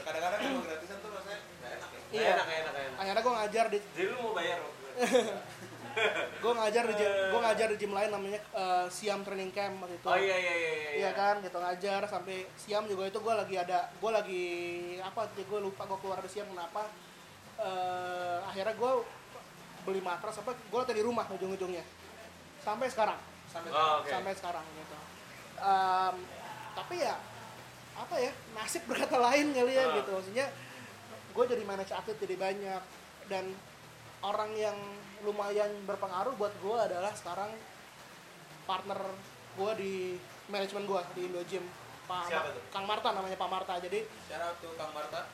Kadang-kadang 0.00 0.40
kalau 0.40 0.62
gratisan 0.62 0.96
tuh 0.96 1.10
rasanya 1.12 1.40
nggak 1.60 1.72
enak 1.72 1.88
ya. 1.90 2.00
Iya. 2.10 2.30
Enak 2.32 2.46
enak 2.48 2.72
enak. 2.74 2.96
akhirnya 2.96 3.20
gue 3.20 3.34
ngajar 3.34 3.64
di 3.68 3.78
Jadi 3.84 4.06
lu 4.06 4.16
mau 4.18 4.32
bayar 4.32 4.58
waktu? 4.58 4.84
gue 6.36 6.52
ngajar 6.52 6.84
di 6.84 6.94
gym 6.94 7.08
gue 7.32 7.40
ngajar 7.40 7.66
di 7.72 7.76
gym 7.76 7.92
lain 7.92 8.10
namanya 8.10 8.40
eh, 8.52 8.86
Siam 8.88 9.20
Training 9.20 9.50
Camp 9.50 9.80
waktu 9.80 9.96
itu 9.96 10.06
Oh 10.06 10.14
iya 10.14 10.36
iya 10.36 10.54
iya 10.54 10.70
iya. 10.72 10.90
Iya 10.96 11.10
kan, 11.12 11.40
gitu 11.40 11.56
ngajar 11.56 12.00
sampai 12.04 12.44
Siam 12.54 12.84
juga 12.84 13.04
itu 13.04 13.16
gue 13.16 13.34
lagi 13.34 13.54
ada, 13.54 13.88
gue 13.90 14.10
lagi 14.10 14.44
apa? 14.98 15.24
Gue 15.34 15.60
lupa 15.60 15.84
gue 15.84 15.98
keluar 15.98 16.18
dari 16.18 16.28
Siam 16.28 16.46
kenapa? 16.46 16.88
Eh, 17.56 18.38
akhirnya 18.44 18.74
gue 18.74 18.92
beli 19.82 20.00
matras 20.00 20.36
apa? 20.36 20.52
Gue 20.52 20.78
latihan 20.78 20.98
di 20.98 21.04
rumah 21.04 21.24
ujung-ujungnya 21.26 21.84
sampai 22.58 22.86
sekarang, 22.86 23.16
sampai 23.46 23.70
Oh, 23.70 24.02
oke. 24.02 24.10
sampai 24.10 24.32
sekarang 24.32 24.64
gitu. 24.74 24.96
Em, 25.56 26.16
tapi 26.74 26.98
ya 26.98 27.16
apa 27.96 28.14
ya 28.18 28.28
nasib 28.52 28.84
berkata 28.84 29.16
lain 29.16 29.54
kali 29.54 29.72
ya 29.72 29.86
Ah. 29.86 29.96
gitu 29.96 30.10
maksudnya 30.12 30.46
gue 31.32 31.44
jadi 31.46 31.64
manage 31.64 31.92
atlet 31.92 32.18
jadi 32.18 32.36
banyak 32.36 32.82
dan 33.26 33.56
orang 34.20 34.52
yang 34.52 34.76
lumayan 35.20 35.70
berpengaruh 35.82 36.34
buat 36.34 36.52
gue 36.54 36.76
adalah 36.78 37.12
sekarang 37.12 37.50
partner 38.64 39.00
gue 39.54 39.70
di 39.76 39.94
manajemen 40.46 40.84
gue 40.84 41.00
di 41.12 41.20
Indo 41.24 41.42
Gym 41.44 41.64
Pak 42.04 42.22
Siapa 42.26 42.44
Ma- 42.44 42.54
tuh? 42.54 42.62
Kang 42.68 42.84
Marta 42.84 43.08
namanya 43.10 43.34
Pak 43.34 43.48
Marta 43.48 43.72
jadi 43.78 44.04
Cara 44.26 44.52
tuh 44.56 44.72
Kang 44.74 44.92
Marta. 44.92 45.26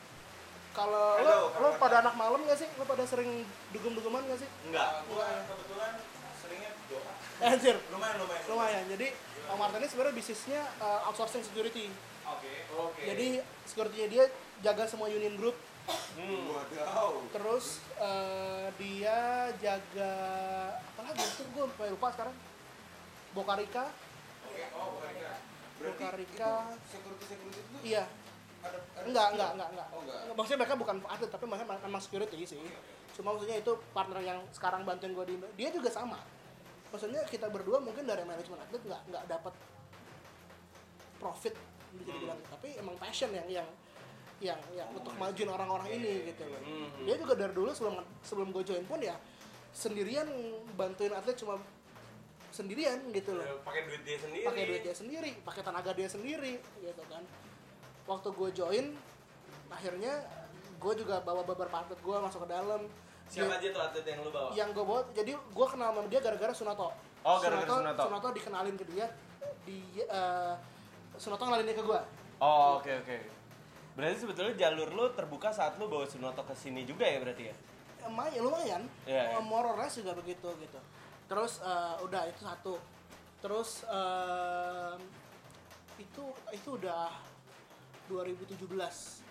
kalau 0.71 1.19
lo 1.19 1.35
lo 1.53 1.69
Marta. 1.69 1.77
pada 1.77 1.95
anak 2.01 2.15
malam 2.15 2.39
gak 2.43 2.57
sih 2.57 2.69
lo 2.71 2.83
pada 2.83 3.03
sering 3.03 3.43
dugem-dugeman 3.69 4.25
gak 4.25 4.39
sih 4.39 4.49
Enggak. 4.65 5.05
Gua 5.05 5.27
kebetulan 5.43 5.91
seringnya 6.35 6.71
doa. 6.87 7.11
anjir 7.43 7.75
Lumayan, 7.89 8.15
lumayan. 8.17 8.43
lumayan 8.47 8.83
jadi 8.87 9.07
Pak 9.43 9.57
Marta 9.59 9.75
ini 9.75 9.87
sebenarnya 9.87 10.15
bisnisnya 10.15 10.61
uh, 10.79 11.05
outsourcing 11.05 11.43
security 11.43 11.91
Oke. 12.25 12.51
Oke. 12.73 13.01
jadi 13.03 13.27
securitynya 13.65 14.07
dia 14.07 14.23
jaga 14.63 14.87
semua 14.87 15.07
union 15.07 15.35
group 15.35 15.53
Hmm. 16.13 16.47
Wadaw. 16.47 17.11
terus 17.35 17.83
uh, 17.99 18.71
dia 18.79 19.51
jaga 19.59 20.13
apa 20.79 21.01
lagi 21.11 21.23
itu 21.25 21.43
gue 21.51 21.63
lupa, 21.67 21.83
lupa 21.91 22.07
sekarang. 22.15 22.35
Bokarika 23.33 23.85
oh 24.77 25.01
Rika. 25.01 25.33
Berarti 25.81 26.03
Bokarika 26.05 26.51
itu 26.71 26.87
security 26.87 27.25
security 27.25 27.59
itu 27.59 27.77
iya. 27.83 28.05
ada, 28.63 28.77
ada 28.79 29.03
enggak 29.09 29.27
enggak 29.35 29.49
enggak 29.57 29.69
enggak. 29.75 29.87
Oh 29.91 29.99
enggak. 30.05 30.19
maksudnya 30.37 30.59
mereka 30.63 30.75
bukan 30.79 30.95
atlet 31.03 31.31
tapi 31.33 31.45
mereka 31.49 31.63
memang 31.67 32.01
security 32.01 32.37
sih. 32.47 32.61
Cuma 33.13 33.35
maksudnya 33.35 33.57
itu 33.59 33.71
partner 33.91 34.19
yang 34.23 34.39
sekarang 34.55 34.87
bantuin 34.87 35.11
gue 35.11 35.25
di 35.27 35.35
dia 35.59 35.69
juga 35.73 35.89
sama. 35.91 36.21
Maksudnya 36.93 37.25
kita 37.27 37.49
berdua 37.49 37.81
mungkin 37.81 38.05
dari 38.05 38.23
manajemen 38.23 38.61
atlet 38.61 38.81
nggak 38.85 39.01
nggak 39.11 39.23
dapat 39.27 39.53
profit 41.19 41.53
bisa 41.97 42.09
dibilang. 42.15 42.39
Tapi 42.47 42.79
emang 42.79 42.95
passion 42.95 43.33
yang 43.35 43.49
yang 43.49 43.67
yang 44.43 44.59
yang 44.71 44.89
untuk 44.91 45.15
majuin 45.15 45.47
orang-orang 45.47 45.87
ini 45.93 46.27
gitu 46.27 46.43
loh. 46.43 46.59
Mhm. 46.59 47.07
dia 47.07 47.15
juga 47.15 47.33
dari 47.33 47.51
dulu 47.51 47.71
sebelum 47.71 47.95
sebelum 48.19 48.47
gue 48.51 48.63
join 48.63 48.83
pun 48.83 48.99
ya 48.99 49.15
sendirian 49.71 50.27
bantuin 50.73 51.11
atlet 51.11 51.33
cuma 51.33 51.55
sendirian 52.49 52.99
gitu 53.09 53.33
loh. 53.33 53.45
Pakai 53.63 53.87
duit 53.87 54.03
dia 54.03 54.17
sendiri. 54.19 54.43
Pakai 54.43 54.63
duit 54.67 54.81
dia 54.83 54.93
sendiri 54.93 55.31
pakai 55.41 55.61
tenaga 55.61 55.91
dia 55.91 56.05
sendiri 56.05 56.53
gitu 56.77 57.03
kan. 57.07 57.23
Waktu 58.03 58.27
gue 58.29 58.49
join 58.53 58.85
akhirnya 59.67 60.13
gue 60.77 60.93
juga 60.95 61.17
bawa 61.19 61.41
beberapa 61.41 61.73
atlet 61.79 61.97
gue 61.97 62.15
masuk 62.19 62.43
ke 62.43 62.49
dalam. 62.51 62.81
Siapa 63.23 63.55
Dia- 63.55 63.57
aja 63.57 63.67
tuh 63.71 63.81
atlet 63.81 64.05
yang 64.05 64.19
lu 64.21 64.29
bawa? 64.29 64.49
Yang 64.51 64.69
gue 64.69 64.83
bawa 64.83 65.01
jadi 65.11 65.31
gue 65.33 65.67
kenal 65.67 65.89
sama 65.89 65.99
dia 66.05 66.19
gara-gara 66.19 66.53
Sunato 66.53 66.91
Oh, 67.23 67.39
gara-gara 67.39 67.79
Sunato. 67.79 68.03
Sunato 68.03 68.27
dikenalin 68.35 68.75
ke 68.75 68.85
dia 68.91 69.07
di 69.63 69.79
eh, 69.97 70.53
Sunato 71.15 71.41
ngenalin 71.41 71.65
dia 71.65 71.77
ke 71.77 71.81
gue 71.81 72.01
oh 72.37 72.77
oke 72.77 72.91
oke 72.99 73.15
berarti 73.93 74.25
sebetulnya 74.25 74.53
jalur 74.57 74.89
lu 74.89 75.05
terbuka 75.13 75.53
saat 75.53 75.77
lu 75.77 75.85
bawa 75.85 76.09
Sunoto 76.09 76.41
ke 76.41 76.55
sini 76.57 76.81
juga 76.83 77.05
ya 77.05 77.21
berarti 77.21 77.43
ya? 77.49 77.55
Lumayan 78.09 78.41
lumayan. 78.43 78.81
Iya, 79.07 79.37
iya. 79.37 79.39
more 79.39 79.69
or 79.69 79.77
less 79.79 79.95
juga 79.95 80.17
begitu 80.17 80.49
gitu. 80.59 80.79
Terus 81.29 81.61
eh, 81.61 81.95
udah 82.03 82.21
itu 82.27 82.41
satu. 82.41 82.75
Terus 83.39 83.85
eh, 83.87 84.95
itu 86.01 86.25
itu 86.51 86.69
udah 86.73 87.13
2017 88.09 88.67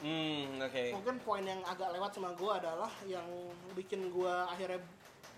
hmm 0.02 0.58
oke. 0.58 0.82
Mungkin 0.98 1.16
poin 1.22 1.44
yang 1.44 1.60
agak 1.62 1.92
lewat 1.92 2.10
sama 2.16 2.32
gue 2.32 2.52
adalah 2.52 2.90
yang 3.04 3.26
bikin 3.76 4.08
gue 4.08 4.34
akhirnya 4.48 4.80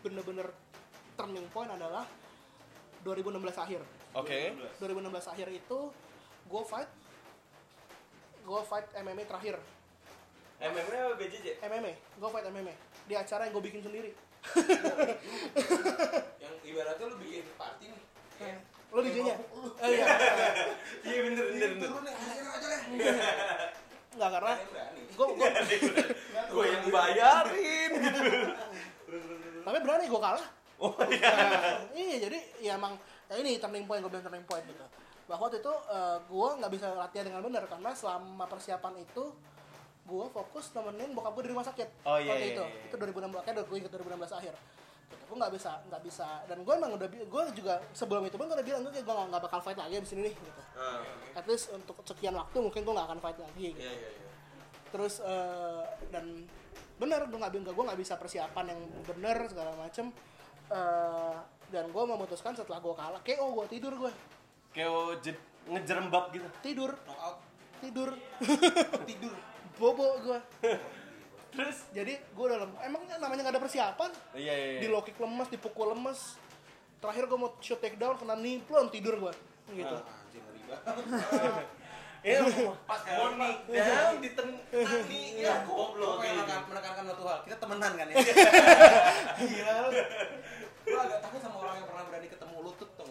bener-bener 0.00 0.48
turning 1.18 1.46
point 1.50 1.70
adalah 1.70 2.06
2016 3.02 3.44
akhir. 3.56 3.80
Oke. 4.14 4.54
2016 4.80 5.32
akhir 5.32 5.48
itu 5.50 5.78
gue 6.44 6.62
fight 6.64 6.88
gue 8.45 8.61
fight 8.68 8.86
MMA 9.01 9.24
terakhir. 9.24 9.57
MMA 10.61 10.97
apa 10.97 11.14
BJJ 11.18 11.47
MMA 11.64 11.92
gue 11.97 12.28
fight 12.30 12.47
MMA 12.53 12.74
di 13.09 13.14
acara 13.16 13.49
yang 13.49 13.53
gue 13.57 13.64
bikin 13.64 13.80
sendiri. 13.80 14.11
Yang 16.38 16.55
ibaratnya 16.68 17.05
lu 17.09 17.16
bikin 17.20 17.45
party 17.57 17.88
nih. 17.88 18.03
Lo 18.95 19.03
DJ-nya? 19.03 19.34
Oh 19.51 19.90
iya. 19.90 20.07
iya 21.11 21.18
bener 21.26 21.45
bener 21.51 21.70
bener. 21.74 21.88
turun 21.90 22.03
nih 22.07 22.14
aja 22.14 22.66
deh 22.70 22.82
Enggak 24.14 24.30
karena 24.38 24.55
gue 25.14 25.26
gue 25.34 25.49
gue 26.30 26.64
yang 26.70 26.84
bayarin 26.95 27.90
gitu. 28.07 28.20
Tapi 29.66 29.78
berani 29.82 30.05
gue 30.07 30.20
kalah. 30.22 30.47
oh 30.78 30.95
iya. 31.11 31.30
Nah, 31.34 31.74
iya 31.90 32.16
jadi 32.22 32.38
ya 32.62 32.72
emang 32.78 32.95
ya 33.26 33.34
ini 33.42 33.59
turning 33.59 33.82
point 33.90 33.99
gue 33.99 34.11
bilang 34.14 34.26
turning 34.30 34.47
point 34.47 34.62
gitu. 34.62 34.86
Bahwa 35.24 35.48
waktu 35.48 35.58
itu 35.64 35.72
gue 36.28 36.48
nggak 36.60 36.72
bisa 36.72 36.86
latihan 36.92 37.24
dengan 37.28 37.42
benar 37.44 37.64
karena 37.68 37.90
selama 37.96 38.44
persiapan 38.44 39.00
itu 39.00 39.24
gue 40.04 40.26
fokus 40.36 40.68
nemenin 40.76 41.16
bokap 41.16 41.32
gue 41.40 41.44
di 41.48 41.50
rumah 41.56 41.64
sakit. 41.64 41.88
Oh, 42.04 42.20
iya, 42.20 42.36
waktu 42.36 42.44
iya, 42.44 42.54
itu. 42.60 42.64
iya. 42.64 42.86
Itu 42.92 42.94
2016 43.00 43.40
kayak 43.40 43.64
gue 43.64 43.76
ingat 43.80 43.92
2016 43.96 44.38
akhir. 44.40 44.54
Gitu. 45.08 45.24
Gue 45.24 45.36
nggak 45.40 45.52
bisa 45.56 45.70
nggak 45.88 46.02
bisa 46.04 46.28
dan 46.44 46.58
gue 46.60 46.74
emang 46.76 46.92
udah 46.96 47.08
gue 47.08 47.42
juga 47.56 47.74
sebelum 47.96 48.22
itu 48.28 48.36
pun 48.36 48.44
gue 48.48 48.56
udah 48.60 48.66
bilang 48.66 48.80
gue 48.84 48.92
kayak 48.92 49.06
gue 49.08 49.14
nggak 49.32 49.42
bakal 49.48 49.60
fight 49.64 49.80
lagi 49.80 49.96
abis 49.96 50.12
ini 50.12 50.28
nih 50.28 50.34
gitu. 50.36 50.62
Ah, 50.76 51.00
At 51.32 51.44
least 51.48 51.72
untuk 51.72 51.96
sekian 52.04 52.36
waktu 52.36 52.56
mungkin 52.60 52.84
gue 52.84 52.92
nggak 52.92 53.08
akan 53.08 53.20
fight 53.24 53.38
lagi 53.40 53.72
gitu. 53.72 53.80
iya 53.80 53.92
iya 53.92 54.10
iya 54.12 54.22
terus 54.94 55.18
eh, 55.26 55.82
dan 56.14 56.46
bener 57.02 57.26
gue 57.26 57.34
nggak 57.34 57.50
gue 57.74 57.84
nggak 57.90 57.98
bisa 57.98 58.14
persiapan 58.14 58.70
yang 58.70 58.80
bener 59.02 59.36
segala 59.50 59.74
macem 59.74 60.14
Eh, 60.64 61.36
dan 61.68 61.84
gue 61.92 62.04
memutuskan 62.08 62.56
setelah 62.56 62.80
gue 62.80 62.94
kalah 62.96 63.20
kayak 63.20 63.36
oh 63.44 63.52
gue 63.52 63.66
tidur 63.68 63.92
gue 64.00 64.12
kayak 64.74 64.90
je- 65.22 65.44
ngejerembab 65.64 66.24
gitu. 66.30 66.48
Tidur. 66.60 66.90
Knockout 67.00 67.38
tidur. 67.80 68.10
Tidur. 69.08 69.34
Bobo 69.74 70.06
gue 70.20 70.38
terus? 71.52 71.86
Jadi 71.90 72.14
gue 72.14 72.44
udah 72.44 72.58
lem- 72.60 72.80
emang 72.82 73.02
namanya 73.08 73.40
nggak 73.42 73.54
ada 73.54 73.62
persiapan? 73.62 74.10
Iya 74.32 74.52
iya 74.52 74.66
di 74.82 74.86
iya. 74.86 74.98
Kick 75.00 75.16
lemes 75.16 75.48
dipukul 75.48 75.90
lemes. 75.90 76.36
Terakhir 76.98 77.24
gue 77.24 77.36
mau 77.36 77.54
shoot 77.58 77.78
takedown 77.78 78.16
kena 78.16 78.34
nimplon 78.34 78.88
tidur 78.88 79.14
gue 79.18 79.32
gitu. 79.72 79.96
Ngeri 80.42 80.62
banget. 80.66 81.66
Iya, 82.24 82.40
pas 82.88 83.04
mau 83.04 83.28
down 83.68 84.16
di 84.16 84.32
tengah 84.32 84.56
nih 85.04 85.44
ya 85.44 85.60
Gue 85.60 85.76
goblok 85.76 86.24
pengen 86.24 86.40
gitu. 86.40 86.40
menekan- 86.40 86.64
menekankan 86.72 87.04
satu 87.12 87.22
hal 87.28 87.38
kita 87.44 87.56
temenan 87.60 87.92
kan 87.92 88.06
ya? 88.08 88.16
Gila 89.36 89.74
gue 90.84 90.96
agak 90.98 91.18
takut 91.20 91.40
sama 91.44 91.56
orang 91.60 91.74
yang 91.76 91.86
pernah 91.86 92.04
berani 92.08 92.28
ketemu 92.32 92.56
lutut 92.64 92.88
tuh 92.96 93.04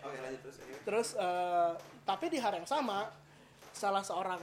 oke 0.00 0.16
lanjut 0.18 0.40
terus 0.42 0.56
ya. 0.58 0.76
terus 0.82 1.08
eh, 1.14 1.72
tapi 2.02 2.26
di 2.26 2.38
hari 2.38 2.58
yang 2.58 2.68
sama 2.68 3.10
salah 3.70 4.00
seorang 4.00 4.40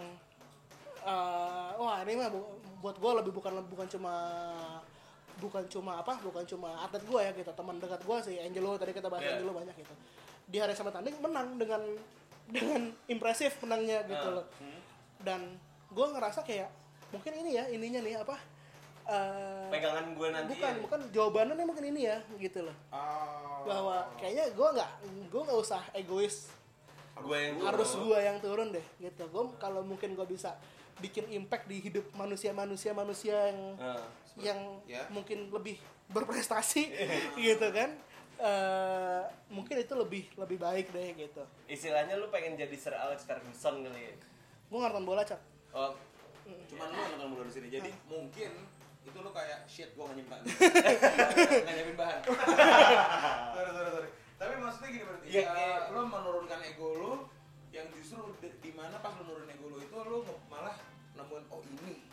eh, 1.02 1.70
wah 1.76 1.98
ini 2.02 2.14
mah 2.16 2.30
bu- 2.30 2.50
buat 2.80 2.96
gue 2.96 3.12
lebih 3.16 3.32
bukan 3.32 3.64
bukan 3.66 3.88
cuma 3.88 4.14
bukan 5.38 5.64
cuma 5.68 5.92
apa 5.98 6.18
bukan 6.20 6.44
cuma 6.44 6.74
atlet 6.80 7.04
gue 7.04 7.20
ya 7.20 7.32
gitu 7.32 7.52
teman 7.52 7.78
dekat 7.78 8.02
gue 8.02 8.18
sih 8.24 8.36
Angelo 8.40 8.74
tadi 8.76 8.90
kita 8.90 9.06
bahas 9.06 9.22
Iya. 9.22 9.34
Angelo 9.36 9.54
banyak 9.54 9.76
gitu 9.76 9.94
di 10.46 10.58
hari 10.58 10.72
yang 10.72 10.80
sama 10.80 10.90
tanding 10.90 11.18
menang 11.18 11.56
dengan 11.56 11.82
dengan 12.48 12.82
impresif 13.06 13.60
menangnya 13.60 14.02
gitu 14.04 14.18
Ah, 14.26 14.36
loh 14.36 14.46
dan 15.20 15.42
gue 15.88 16.06
ngerasa 16.08 16.42
kayak 16.42 16.70
mungkin 17.10 17.34
ini 17.36 17.50
ya 17.54 17.64
ininya 17.68 18.00
nih 18.00 18.16
apa 18.18 18.38
eh, 19.06 19.68
pegangan 19.70 20.06
gue 20.12 20.28
nanti 20.32 20.52
bukan 20.54 20.72
ya. 20.72 20.80
bukan 20.80 21.00
jawabannya 21.12 21.54
nih 21.56 21.66
mungkin 21.66 21.86
ini 21.88 22.02
ya 22.04 22.18
gitu 22.38 22.60
loh 22.64 22.76
Oh. 22.90 23.57
Bahwa 23.64 23.98
kayaknya 24.16 24.46
gue 24.52 24.68
nggak 24.76 24.92
gue 25.28 25.42
nggak 25.42 25.60
usah 25.60 25.82
egois. 25.94 26.52
Gue 27.18 27.38
yang 27.50 27.58
harus 27.64 27.92
gue 27.94 28.18
yang 28.20 28.38
turun 28.38 28.70
deh 28.70 28.86
gitu. 29.00 29.24
Gue 29.28 29.44
kalau 29.58 29.82
mungkin 29.82 30.14
gue 30.14 30.28
bisa 30.28 30.54
bikin 30.98 31.30
impact 31.32 31.66
di 31.66 31.78
hidup 31.80 32.06
manusia 32.14 32.50
manusia 32.52 32.90
manusia 32.92 33.34
yang 33.50 33.60
Ah, 33.78 34.02
yang 34.38 34.60
Ya. 34.86 35.06
mungkin 35.10 35.50
lebih 35.50 35.78
berprestasi 36.10 36.94
gitu 37.40 37.68
kan. 37.74 37.94
Eh, 38.38 39.22
mungkin 39.50 39.82
itu 39.82 39.94
lebih 39.94 40.30
lebih 40.38 40.58
baik 40.58 40.94
deh 40.94 41.18
gitu. 41.18 41.42
Istilahnya 41.66 42.14
lu 42.16 42.30
pengen 42.30 42.54
jadi 42.54 42.74
Sir 42.78 42.94
Alex 42.94 43.26
Ferguson 43.26 43.82
kali 43.82 43.98
ya? 44.04 44.14
Gue 44.70 44.78
nonton 44.78 45.06
bola 45.06 45.26
cak. 45.26 45.42
Oh. 45.74 45.98
Cuman 46.70 46.86
lu 46.88 46.96
yang 46.96 47.12
nonton 47.18 47.30
bola 47.34 47.44
di 47.46 47.54
sini 47.54 47.68
jadi 47.68 47.90
mungkin 48.06 48.52
itu 49.08 49.18
lu 49.24 49.32
kayak 49.32 49.64
shit 49.72 49.90
gua 49.96 50.12
nggak 50.12 50.18
nyimpan. 50.20 50.40
Nggak 51.64 51.74
nyiapin 51.74 51.96
bahan. 51.96 52.20
Sorry 53.56 53.72
sorry 53.72 53.90
sorry. 53.96 54.10
Tapi 54.38 54.54
maksudnya 54.60 54.90
gini 54.92 55.04
berarti 55.08 55.28
ya, 55.32 55.42
iya. 55.50 55.78
lu 55.96 56.02
menurunkan 56.06 56.60
ego 56.68 56.90
lu 56.94 57.14
yang 57.72 57.88
justru 57.96 58.36
di, 58.44 58.52
di 58.60 58.72
mana 58.76 59.00
pas 59.00 59.16
lu 59.18 59.24
nurunin 59.26 59.56
ego 59.56 59.72
lu 59.72 59.78
itu 59.80 59.96
lu 59.96 60.18
malah 60.52 60.76
nemuin 61.16 61.44
oh 61.50 61.64
ini. 61.80 62.04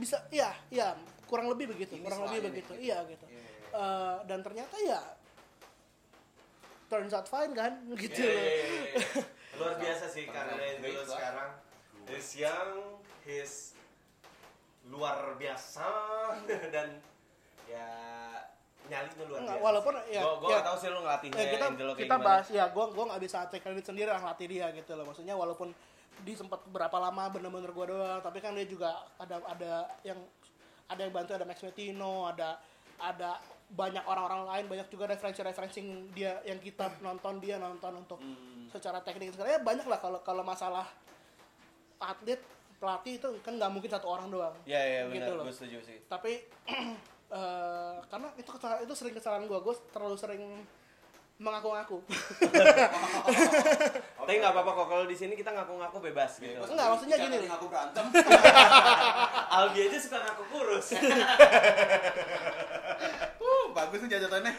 Bisa 0.00 0.24
iya 0.32 0.56
iya. 0.72 0.96
Kurang 1.26 1.50
lebih 1.50 1.74
begitu 1.74 1.98
Ini 1.98 2.06
kurang 2.06 2.22
lebih 2.30 2.38
ini, 2.38 2.48
begitu. 2.54 2.72
gitu. 2.78 2.82
iya 2.86 2.98
gitu. 3.06 3.26
Iya, 3.26 3.42
iya, 3.42 3.54
Eh, 3.76 4.16
dan 4.24 4.40
ternyata 4.40 4.76
ya 4.80 5.00
turns 6.88 7.12
out 7.12 7.26
fine 7.28 7.52
kan? 7.52 7.72
Gitu 8.00 8.24
loh. 8.24 8.30
iya, 8.30 8.40
iya, 8.40 8.82
iya. 8.96 9.04
luar 9.60 9.74
biasa 9.80 10.04
sih 10.08 10.24
karena 10.28 10.54
baik. 10.80 11.04
sekarang. 11.04 11.50
Is 12.06 12.28
young 12.38 13.02
his 13.26 13.75
luar 14.86 15.34
biasa. 15.34 15.86
Dan 16.74 16.88
ya 17.66 17.88
nyalinya 18.86 19.24
luar 19.26 19.40
biasa 19.42 19.58
walaupun 19.58 19.94
ya- 20.06 20.22
gua, 20.22 20.34
gua 20.36 20.46
ya- 20.46 20.54
nggak 20.54 20.64
tahu 20.64 20.76
sih 20.78 20.88
lu 20.88 21.00
ngelatihnya 21.00 21.36
ya 21.36 21.46
kita 21.50 21.64
Angelo 21.66 21.92
kita 21.92 22.06
gimana. 22.08 22.22
bahas 22.24 22.46
ya 22.48 22.64
gue 22.68 22.84
gua 22.88 23.04
nggak 23.04 23.20
bisa 23.20 23.38
take 23.48 23.60
credit 23.60 23.82
sendiri 23.84 24.06
lah 24.06 24.20
ngelatih 24.20 24.46
dia 24.48 24.66
gitu 24.72 24.92
loh. 24.92 25.04
Maksudnya 25.04 25.34
walaupun 25.34 25.74
di 26.16 26.32
sempat 26.32 26.62
berapa 26.64 26.96
lama 26.96 27.28
bener-bener 27.28 27.68
gue 27.68 27.86
doang 27.88 28.20
tapi 28.20 28.38
kan 28.38 28.52
dia 28.52 28.64
juga 28.64 28.88
ada 29.16 29.36
ada 29.44 29.72
yang 30.02 30.16
ada 30.86 30.96
yang 30.98 31.12
bantu 31.12 31.34
ada 31.34 31.44
Max 31.44 31.60
Metino 31.60 32.24
ada 32.24 32.56
ada 32.96 33.36
banyak 33.68 34.00
orang-orang 34.00 34.42
lain 34.46 34.64
banyak 34.66 34.88
juga 34.88 35.04
referensi-referensi 35.06 35.82
dia 36.12 36.40
yang 36.42 36.56
kita 36.56 36.88
nonton 37.00 37.36
dia 37.36 37.58
nonton 37.58 37.92
untuk 37.98 38.16
Hmm. 38.16 38.64
secara 38.66 39.02
teknik 39.02 39.28
sebenarnya 39.30 39.60
banyak 39.60 39.84
lah 39.84 39.98
kalau 39.98 40.22
kalau 40.22 40.40
masalah 40.40 40.86
atlet 41.98 42.40
pelatih 42.76 43.16
itu 43.16 43.26
kan 43.40 43.52
nggak 43.52 43.68
mungkin 43.68 43.88
satu 43.88 44.06
orang 44.06 44.28
doang 44.28 44.52
Iya 44.62 44.80
iya 44.80 45.00
Gitu 45.06 45.22
benar, 45.22 45.34
loh. 45.34 45.42
gue 45.44 45.52
setuju 45.52 45.76
sih. 45.82 45.96
tapi 46.06 46.38
eh, 47.30 47.94
karena 48.06 48.26
itu 48.34 48.48
kesalahan 48.48 48.80
itu 48.82 48.92
sering 48.92 49.12
kesalahan 49.12 49.42
gue 49.44 49.56
gue 49.56 49.74
terlalu 49.90 50.14
sering 50.14 50.40
mengaku-ngaku 51.36 52.00
Tapi 54.18 54.30
nggak 54.34 54.50
apa-apa 54.50 54.70
kok 54.74 54.86
kalau 54.88 55.04
di 55.04 55.12
sini 55.12 55.32
kita 55.32 55.50
ngaku-ngaku 55.50 55.96
bebas 56.02 56.36
gitu. 56.36 56.58
Enggak, 56.58 56.86
maksudnya 56.90 57.14
gini. 57.16 57.34
Jangan 57.38 57.54
aku 57.54 57.64
berantem 57.68 58.04
Albi 59.54 59.78
aja 59.84 59.96
suka 59.96 60.16
ngaku 60.18 60.42
kurus. 60.50 60.86
uh 63.38 63.64
bagus 63.70 64.00
tuh 64.00 64.08
jajatannya 64.08 64.50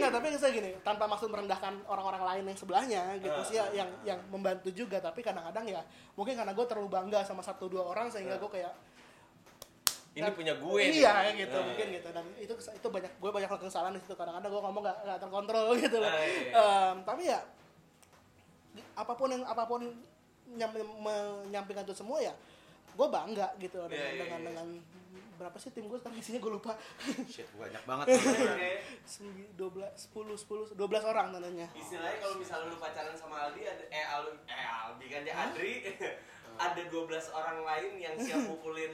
enggak 0.00 0.12
tapi 0.12 0.26
saya 0.34 0.50
gini 0.50 0.70
tanpa 0.80 1.04
maksud 1.04 1.28
merendahkan 1.28 1.84
orang-orang 1.84 2.22
lain 2.24 2.44
yang 2.46 2.58
sebelahnya 2.58 3.02
gitu 3.16 3.30
Ah, 3.34 3.44
sih 3.44 3.54
ya, 3.54 3.64
yang 3.74 3.88
yang 4.02 4.18
membantu 4.26 4.68
juga 4.70 4.98
tapi 4.98 5.20
kadang-kadang 5.20 5.68
ya 5.68 5.84
mungkin 6.12 6.34
karena 6.34 6.50
gue 6.50 6.64
terlalu 6.64 6.88
bangga 6.88 7.20
sama 7.22 7.40
satu 7.40 7.68
dua 7.68 7.84
orang 7.84 8.08
sehingga 8.08 8.34
gue 8.36 8.50
kayak 8.50 8.72
Ini 10.10 10.26
punya 10.34 10.54
gue. 10.54 10.80
iya 10.90 11.22
nih. 11.24 11.38
gitu 11.38 11.54
Nah. 11.54 11.64
mungkin 11.64 11.86
gitu 11.92 12.08
dan 12.10 12.24
itu 12.36 12.50
itu 12.52 12.86
banyak 12.88 13.12
gue 13.14 13.30
banyak 13.30 13.46
kesalahan 13.60 13.94
di 13.94 14.00
situ 14.00 14.14
kadang-kadang 14.14 14.50
gue 14.50 14.58
ngomong 14.60 14.82
gak, 14.82 14.96
gak 15.04 15.18
terkontrol 15.18 15.66
gitu 15.78 15.96
loh 15.96 16.08
Ah, 16.08 16.18
iya. 16.18 16.50
Em, 16.50 16.96
tapi 17.04 17.22
ya 17.26 17.40
apa 18.92 19.12
pun 19.14 19.28
yang 19.28 19.42
apa 19.44 19.64
pun 19.64 19.80
nyam, 20.50 20.70
menyampingkan 20.98 21.84
itu 21.84 21.94
semua 21.94 22.18
ya 22.18 22.34
gue 22.92 23.08
bangga 23.08 23.48
gitu 23.56 23.78
dengan 23.82 23.92
Iya, 23.92 24.08
iya, 24.08 24.20
dengan, 24.20 24.40
iya. 24.40 24.46
dengan 24.46 24.68
berapa 25.34 25.56
sih 25.56 25.70
tim 25.70 25.84
gue 25.84 25.96
sekarang 25.96 26.16
isinya 26.16 26.36
gue 26.38 26.52
lupa 26.52 26.72
Shit, 27.24 27.48
banyak 27.54 27.80
banget. 27.82 28.06
Oke. 28.20 28.72
Sembi- 29.02 29.48
12 29.50 29.88
10 30.12 30.76
10 30.76 30.76
12 30.76 30.76
orang 31.06 31.26
tandanya 31.30 31.64
Istilahnya 31.72 32.18
kalau 32.18 32.36
misalnya 32.36 32.66
lu 32.66 32.76
pacaran 32.76 33.14
sama 33.14 33.36
Aldi 33.46 33.62
ada 33.64 33.84
eh 33.86 34.04
Aldi 34.06 34.36
eh 34.46 34.66
Aldi 34.84 35.06
kan 35.06 35.22
ya 35.22 35.34
Adri 35.42 35.72
ada 36.68 36.82
12 36.84 36.92
orang 37.32 37.58
lain 37.62 37.92
yang 37.98 38.14
siap 38.16 38.44
mukulin 38.44 38.92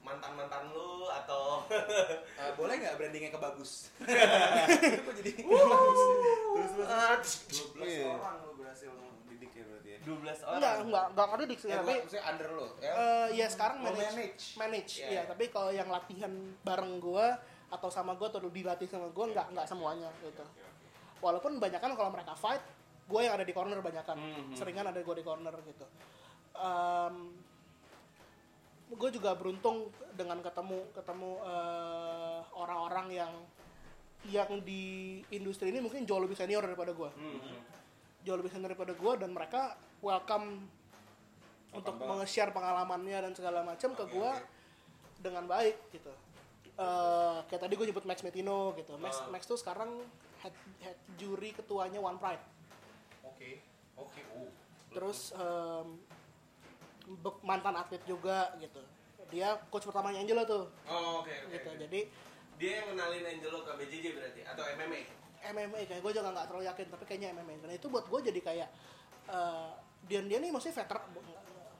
mantan-mantan 0.00 0.68
lu 0.68 1.04
atau 1.06 1.64
Eh, 2.40 2.52
boleh 2.54 2.74
nggak 2.74 2.96
brandingnya 2.96 3.28
ke 3.28 3.36
bagus? 3.38 3.88
Itu 3.98 4.08
kok 5.00 5.14
jadi 5.14 5.30
bagus. 5.44 6.00
Terus 6.54 6.72
terus. 6.72 7.32
12 7.72 7.84
Iya. 7.84 8.08
orang 8.10 8.36
lo 8.40 8.52
berhasil 8.54 8.88
didik 9.26 9.52
ya 9.52 9.64
berarti 9.66 9.90
ya. 9.90 9.93
12 10.04 10.20
orang. 10.42 10.56
enggak 10.56 10.74
enggak 10.82 11.04
enggak 11.10 11.26
ada 11.30 11.44
dik 11.44 11.58
sih 11.58 11.66
Ya, 11.66 11.76
tapi 11.76 11.88
gua- 11.88 12.00
maksudnya 12.00 12.24
under 12.26 12.50
lo 12.50 12.66
ya. 12.78 12.92
eh 12.92 13.28
ya 13.34 13.46
sekarang 13.46 13.76
Lo 13.78 13.84
manage 13.86 14.04
manage. 14.10 14.44
manage 14.56 14.92
Iya. 14.96 15.08
iya 15.08 15.22
tapi 15.24 15.44
kalau 15.48 15.70
yang 15.70 15.88
latihan 15.88 16.32
bareng 16.60 16.92
gue 16.98 17.26
atau 17.66 17.88
sama 17.88 18.14
gue 18.14 18.26
atau 18.26 18.40
dilatih 18.44 18.86
sama 18.86 19.08
gue 19.08 19.24
nggak 19.26 19.46
nggak 19.50 19.66
semuanya 19.66 20.12
gitu 20.20 20.44
walaupun 21.18 21.56
banyak 21.56 21.78
kan 21.78 21.92
kalau 21.92 22.08
mereka 22.08 22.32
fight 22.34 22.60
gue 23.04 23.20
yang 23.20 23.32
ada 23.32 23.42
di 23.42 23.50
corner 23.50 23.78
banyak 23.78 24.00
kan 24.02 24.16
Mhm. 24.16 24.54
seringan 24.54 24.86
ada 24.86 24.98
gue 24.98 25.14
di 25.14 25.22
corner 25.22 25.54
gitu 25.62 25.86
gue 28.86 29.10
juga 29.10 29.34
beruntung 29.34 29.76
dengan 30.12 30.38
ketemu 30.38 30.86
ketemu 30.92 31.30
eh, 31.42 32.38
orang-orang 32.54 33.06
yang 33.10 33.32
yang 34.24 34.62
di 34.62 34.82
industri 35.30 35.68
ini 35.68 35.80
mungkin 35.80 36.04
jauh 36.04 36.16
lebih 36.18 36.32
senior 36.32 36.62
daripada 36.62 36.92
gue 36.92 37.10
Hmm. 37.10 37.40
Jauh 38.24 38.34
lebih 38.34 38.48
senior 38.48 38.68
daripada 38.68 38.92
gue 38.92 39.12
dan 39.16 39.30
mereka 39.30 39.62
welcome 40.00 40.64
untuk 41.70 41.94
nge-share 41.94 42.50
pengalamannya 42.50 43.18
dan 43.20 43.32
segala 43.32 43.60
macam 43.60 43.92
ke 43.92 44.04
gue 44.06 44.30
dengan 45.18 45.44
baik 45.46 45.76
gitu 45.90 46.10
Eh, 46.74 47.38
kayak 47.46 47.62
tadi 47.62 47.72
gue 47.72 47.86
nyebut 47.86 48.02
Max 48.02 48.18
Metino 48.20 48.74
gitu 48.74 48.98
Max 48.98 49.20
Ah. 49.20 49.30
Max 49.30 49.44
tuh 49.44 49.54
sekarang 49.54 50.02
head, 50.40 50.50
head 50.80 50.98
juri 51.14 51.52
ketuanya 51.52 51.96
One 51.98 52.16
Pride 52.16 52.42
Oke. 53.22 53.62
Oke. 53.94 54.20
Oh. 54.32 54.50
terus 54.90 55.30
be- 57.04 57.40
mantan 57.42 57.74
atlet 57.74 58.02
juga 58.04 58.50
gitu 58.58 58.82
dia 59.28 59.54
coach 59.68 59.84
pertamanya 59.84 60.18
Angelo 60.18 60.42
tuh 60.42 60.64
Oh, 60.84 61.20
oke 61.20 61.30
oke. 61.30 61.52
gitu 61.52 61.68
oke. 61.68 61.78
jadi 61.80 62.00
Dia 62.54 62.70
yang 62.80 62.86
kenalin 62.90 63.22
Angelo 63.24 63.58
ke 63.60 63.72
BJJ 63.76 64.06
berarti 64.12 64.40
atau 64.44 64.62
MMA? 64.74 65.00
MMA 65.46 65.80
kayak 65.84 66.00
gue 66.00 66.12
juga 66.12 66.30
nggak 66.30 66.46
terlalu 66.46 66.64
yakin 66.66 66.86
tapi 66.88 67.04
kayaknya 67.04 67.28
MMA 67.34 67.54
dan 67.58 67.70
itu 67.72 67.86
buat 67.86 68.04
gue 68.04 68.20
jadi 68.24 68.40
kayak 68.40 68.68
eh 69.26 69.68
dia 70.02 70.20
dia 70.22 70.38
nih 70.38 70.48
maksudnya 70.48 70.76
veteran 70.78 71.04
nggak 71.04 71.24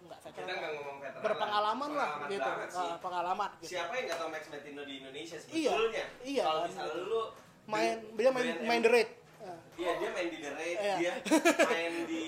nggak 0.04 0.18
Kita 0.20 0.28
veteran 0.34 0.48
nggak 0.54 0.72
ngomong 0.74 0.96
veteran. 0.98 1.22
berpengalaman 1.22 1.90
lah 1.90 2.08
Pengalaman 2.10 2.30
gitu. 2.30 2.50
Eh, 2.74 2.96
pengalaman 2.98 3.50
gitu. 3.56 3.70
Siapa 3.70 3.92
yang 3.94 4.04
nggak 4.06 4.18
tahu 4.18 4.28
Max 4.30 4.44
Metino 4.48 4.82
di 4.82 4.94
Indonesia 4.98 5.36
Iya, 5.46 5.70
sebetulnya? 5.70 6.04
iya. 6.22 6.42
Kalau 6.42 6.60
kan, 6.60 6.68
misalnya 6.68 7.02
lu 7.02 7.22
main 7.64 7.96
di- 7.96 8.12
dia 8.14 8.30
main 8.30 8.46
main 8.62 8.80
the 8.80 8.90
rate 8.90 9.12
Eh, 9.40 9.58
Iya 9.76 9.92
dia 9.98 10.08
main 10.10 10.28
di 10.30 10.38
The 10.38 10.50
Raid, 10.50 10.76
Iya. 10.78 10.94
dia 10.96 11.12
main 11.68 11.94
di 12.06 12.24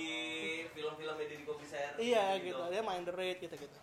film-film 0.68 1.14
Deddy 1.16 1.44
Kopiser. 1.44 1.96
iya 1.96 2.36
gitu. 2.38 2.60
Dia 2.66 2.82
main 2.82 3.00
the 3.00 3.12
rate 3.12 3.40
gitu 3.40 3.56
gitu 3.58 3.78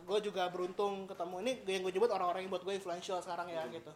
gue 0.00 0.18
juga 0.22 0.46
beruntung 0.46 1.02
ketemu. 1.04 1.34
Ini 1.40 1.52
yang 1.68 1.82
gue 1.82 1.92
nyebut 1.92 2.06
orang-orang 2.08 2.42
yang 2.42 2.52
buat 2.52 2.62
gue 2.62 2.74
influential 2.74 3.18
sekarang 3.18 3.46
ya 3.48 3.62
gitu 3.68 3.90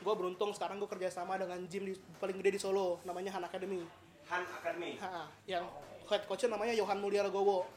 gue 0.00 0.14
beruntung 0.16 0.50
sekarang 0.56 0.80
gue 0.80 0.88
kerjasama 0.88 1.36
dengan 1.36 1.60
gym 1.68 1.84
di, 1.84 1.94
paling 2.16 2.36
gede 2.40 2.56
di 2.56 2.60
Solo 2.60 2.98
namanya 3.04 3.36
Han 3.36 3.44
Academy 3.44 3.84
Han 4.32 4.42
Academy. 4.46 4.96
Ha, 4.96 5.28
yang 5.44 5.64
head 6.08 6.22
coachnya 6.24 6.56
namanya 6.56 6.72
Johan 6.72 6.98
Mulia 6.98 7.22
Legowo 7.22 7.68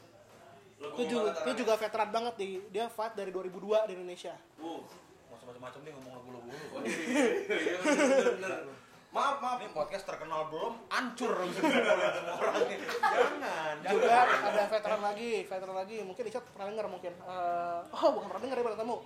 itu 0.74 1.02
juga, 1.06 1.30
itu 1.46 1.52
juga 1.64 1.74
veteran 1.78 2.10
banget 2.10 2.34
nih 2.40 2.52
dia 2.72 2.84
fight 2.90 3.14
dari 3.14 3.30
2002 3.30 3.88
di 3.88 3.92
Indonesia 3.94 4.34
Uh. 4.58 4.80
Mau 5.30 5.36
macam-macam 5.50 5.80
nih 5.84 5.92
ngomong 5.92 6.12
lagu 6.14 6.28
lagu 6.32 6.48
Oh, 6.74 6.80
iya, 6.82 7.24
iya, 7.52 7.78
bener. 8.38 8.52
Maaf, 9.14 9.38
maaf. 9.38 9.58
Ini 9.62 9.70
podcast 9.70 10.04
terkenal 10.10 10.50
belum 10.50 10.74
hancur 10.90 11.32
semua 11.54 12.34
orang. 12.34 12.54
Jangan. 12.66 13.74
juga 13.94 14.10
jangan. 14.10 14.46
ada 14.50 14.62
veteran 14.66 15.00
lagi 15.06 15.30
veteran 15.46 15.76
lagi 15.78 15.96
mungkin 16.02 16.24
Icat 16.26 16.44
pernah 16.50 16.66
denger 16.74 16.86
mungkin 16.90 17.12
Eh, 17.14 17.80
oh 17.94 18.08
bukan 18.18 18.26
pernah 18.30 18.42
denger 18.42 18.56
ya 18.58 18.64
pernah 18.66 18.78
ketemu 18.82 18.96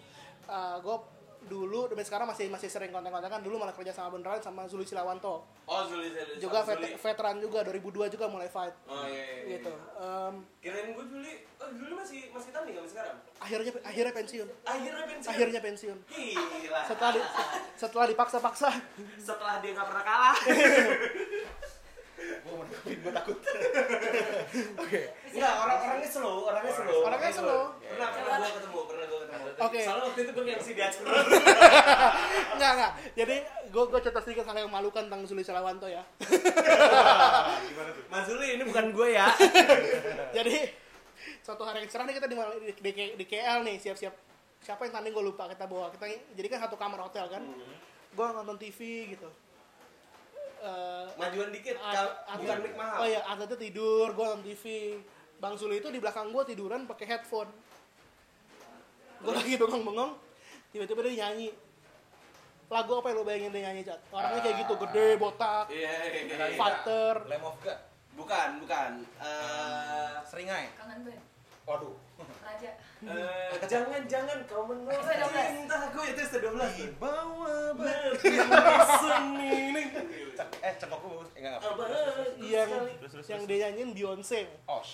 gue 0.80 0.96
dulu 1.40 1.86
dan 1.86 2.00
sekarang 2.00 2.26
masih 2.26 2.46
masih 2.46 2.66
sering 2.66 2.88
kontak-kontakan 2.88 3.38
dulu 3.38 3.56
malah 3.56 3.70
kerja 3.70 3.88
sama 3.90 4.10
beneran 4.10 4.36
sama 4.38 4.64
Zuli 4.64 4.82
Silawanto 4.82 5.46
Oh, 5.64 5.82
Zuli, 5.84 6.08
Zuli. 6.08 6.36
juga 6.36 6.60
Zuli. 6.60 6.82
vet- 6.84 6.98
veteran 6.98 7.36
juga 7.38 7.62
2002 7.62 7.80
juga 8.08 8.26
mulai 8.26 8.46
fight 8.46 8.74
Oh, 8.84 9.04
iya, 9.04 9.14
iya, 9.14 9.36
iya. 9.38 9.48
gitu 9.54 9.72
Em, 9.94 10.34
Kirain 10.58 10.88
gue 10.90 11.06
Juli, 11.06 11.32
oh 11.56 11.70
Juli 11.70 11.92
masih 11.94 12.20
masih 12.28 12.50
tanding 12.50 12.74
nggak 12.74 12.88
sekarang? 12.88 13.16
akhirnya 13.38 13.70
akhirnya 13.80 14.12
pensiun 14.12 14.48
Akhirnya 14.62 15.04
pensiun. 15.06 15.30
akhirnya 15.30 15.60
pensiun 15.62 15.98
Gila. 16.08 16.80
setelah 16.84 17.12
di- 17.12 17.28
setelah 17.74 18.06
dipaksa-paksa 18.08 18.70
Setelah 19.16 19.54
dia 19.58 19.70
nggak 19.72 19.86
pernah 19.86 20.04
kalah. 20.04 20.36
Gue 22.18 22.50
mau 22.50 22.60
nangkepin, 22.60 22.98
gue 22.98 23.12
takut. 23.14 23.38
Oke. 24.82 25.00
Enggak, 25.28 25.54
orang 25.56 25.78
orangnya 25.80 26.08
slow, 26.08 26.36
orangnya 26.44 26.72
slow. 26.72 26.98
Orangnya 27.00 27.30
slow. 27.30 27.62
Pernah, 27.78 28.08
pernah 28.10 28.36
gue 28.36 28.52
ketemu, 28.58 28.77
Oke. 29.58 29.80
Soalnya 29.82 30.04
waktu 30.06 30.20
itu 30.22 30.30
gue 30.30 30.44
yang 30.46 30.62
si 30.62 30.72
dia 30.72 30.88
enggak 32.54 32.70
enggak 32.78 32.92
jadi 33.18 33.36
gue 33.68 33.84
gue 33.90 34.00
cerita 34.00 34.20
sedikit 34.22 34.44
hal 34.46 34.56
yang 34.56 34.70
memalukan 34.70 35.02
tentang 35.10 35.26
Zuli 35.26 35.42
Silawanto 35.42 35.90
ya. 35.90 36.02
Mas 38.12 38.24
Zuli, 38.26 38.54
ini 38.54 38.62
bukan 38.64 38.94
gue 38.94 39.08
ya. 39.12 39.26
jadi 40.36 40.70
suatu 41.42 41.66
hari 41.66 41.84
yang 41.84 41.90
cerah 41.90 42.04
nih 42.06 42.14
kita 42.16 42.26
di, 42.26 42.36
di, 42.36 42.72
di, 42.80 42.90
di 43.18 43.24
KL 43.26 43.66
nih 43.66 43.76
siap-siap. 43.82 44.14
Siapa 44.58 44.86
yang 44.86 44.92
tanding 44.94 45.14
gue 45.14 45.24
lupa 45.26 45.50
kita 45.50 45.66
bawa. 45.66 45.90
Kita 45.90 46.06
jadi 46.34 46.46
kan 46.48 46.58
satu 46.66 46.78
kamar 46.78 46.98
hotel 47.04 47.26
kan. 47.26 47.42
Gue 48.14 48.26
nonton 48.32 48.56
TV 48.56 49.10
gitu. 49.12 49.28
Eh, 50.58 51.06
Majuan 51.14 51.54
dikit, 51.54 51.78
at- 51.78 52.26
bukan 52.34 52.58
mic 52.58 52.74
mahal. 52.74 52.98
oh 52.98 53.06
iya 53.06 53.22
atletnya 53.30 53.54
tidur 53.62 54.10
gue 54.10 54.24
nonton 54.26 54.42
TV 54.42 54.64
Bang 55.38 55.54
Zuli 55.54 55.78
itu 55.78 55.86
di 55.86 56.02
belakang 56.02 56.34
gue 56.34 56.42
tiduran 56.50 56.82
pakai 56.82 57.06
headphone 57.06 57.46
gue 59.18 59.32
lagi 59.34 59.54
bengong-bengong 59.58 60.12
tiba-tiba 60.70 61.00
dia 61.06 61.14
nyanyi 61.26 61.48
lagu 62.68 63.00
apa 63.00 63.06
yang 63.08 63.16
lo 63.16 63.24
bayangin 63.24 63.50
dia 63.50 63.62
nyanyi 63.70 63.80
cat 63.82 64.00
orangnya 64.12 64.40
kayak 64.44 64.56
gitu 64.62 64.74
gede 64.86 65.06
botak 65.16 65.64
Iya, 65.72 65.94
iya, 66.12 66.20
iya. 66.52 66.56
fighter 66.56 67.14
Lem 67.26 67.44
of 67.44 67.56
God. 67.64 67.78
Bukan, 68.18 68.66
bukan. 68.66 69.06
Eh, 69.22 70.14
Seringai. 70.26 70.74
Kangen 70.74 71.06
band. 71.06 71.22
Waduh. 71.70 71.94
Raja. 72.42 72.74
Eh, 72.98 73.54
jangan-jangan 73.62 74.38
kau 74.44 74.66
menolak 74.66 74.98
S12. 75.06 75.30
cintaku 75.30 76.00
itu 76.02 76.20
S12 76.20 76.46
tuh. 76.50 76.90
Bawa 76.98 77.54
Seni 78.98 79.54
Eh, 80.58 80.72
cengkokku 80.74 81.06
bagus. 81.08 81.28
Eh, 81.34 81.40
enggak, 81.42 81.58
enggak. 81.58 81.74
yang 82.42 82.70
yang 83.26 83.42
dia 83.46 83.56
nyanyiin 83.68 83.90
Beyonce 83.90 84.46
Oh, 84.66 84.82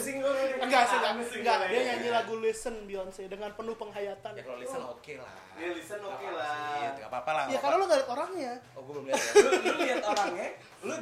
sih 0.00 0.12
gue 0.16 0.32
enggak 0.58 0.84
sih 0.86 0.98
enggak, 0.98 1.12
enggak 1.60 1.68
dia 1.68 1.80
nyanyi 1.84 2.08
lagu 2.10 2.34
Listen 2.38 2.86
Beyonce 2.86 3.26
dengan 3.26 3.50
penuh 3.54 3.74
penghayatan 3.74 4.32
Ya 4.34 4.42
kalau 4.42 4.58
listen 4.58 4.82
oke 4.82 5.12
lah. 5.18 5.32
Ya, 5.54 5.68
listen 5.70 6.00
oke 6.00 6.26
lah. 6.30 6.46
apa-apa 6.50 6.78
sih, 6.80 6.90
nggak 6.96 7.08
apa-apa 7.10 7.30
lah. 7.30 7.44
ya 7.46 7.58
karena 7.58 7.76
apa-apa. 7.76 7.78
lo 7.78 7.84
gak 7.86 7.98
liat 7.98 8.10
orangnya 8.10 8.52
Oh, 8.74 8.80
gue 8.82 8.92
belum 8.94 9.04
lihat 9.06 9.20
ya. 9.20 9.30
Lu, 9.30 9.50
lu 9.60 9.74
lihat 9.78 10.04
orangnya, 10.04 10.48
lu 10.82 10.94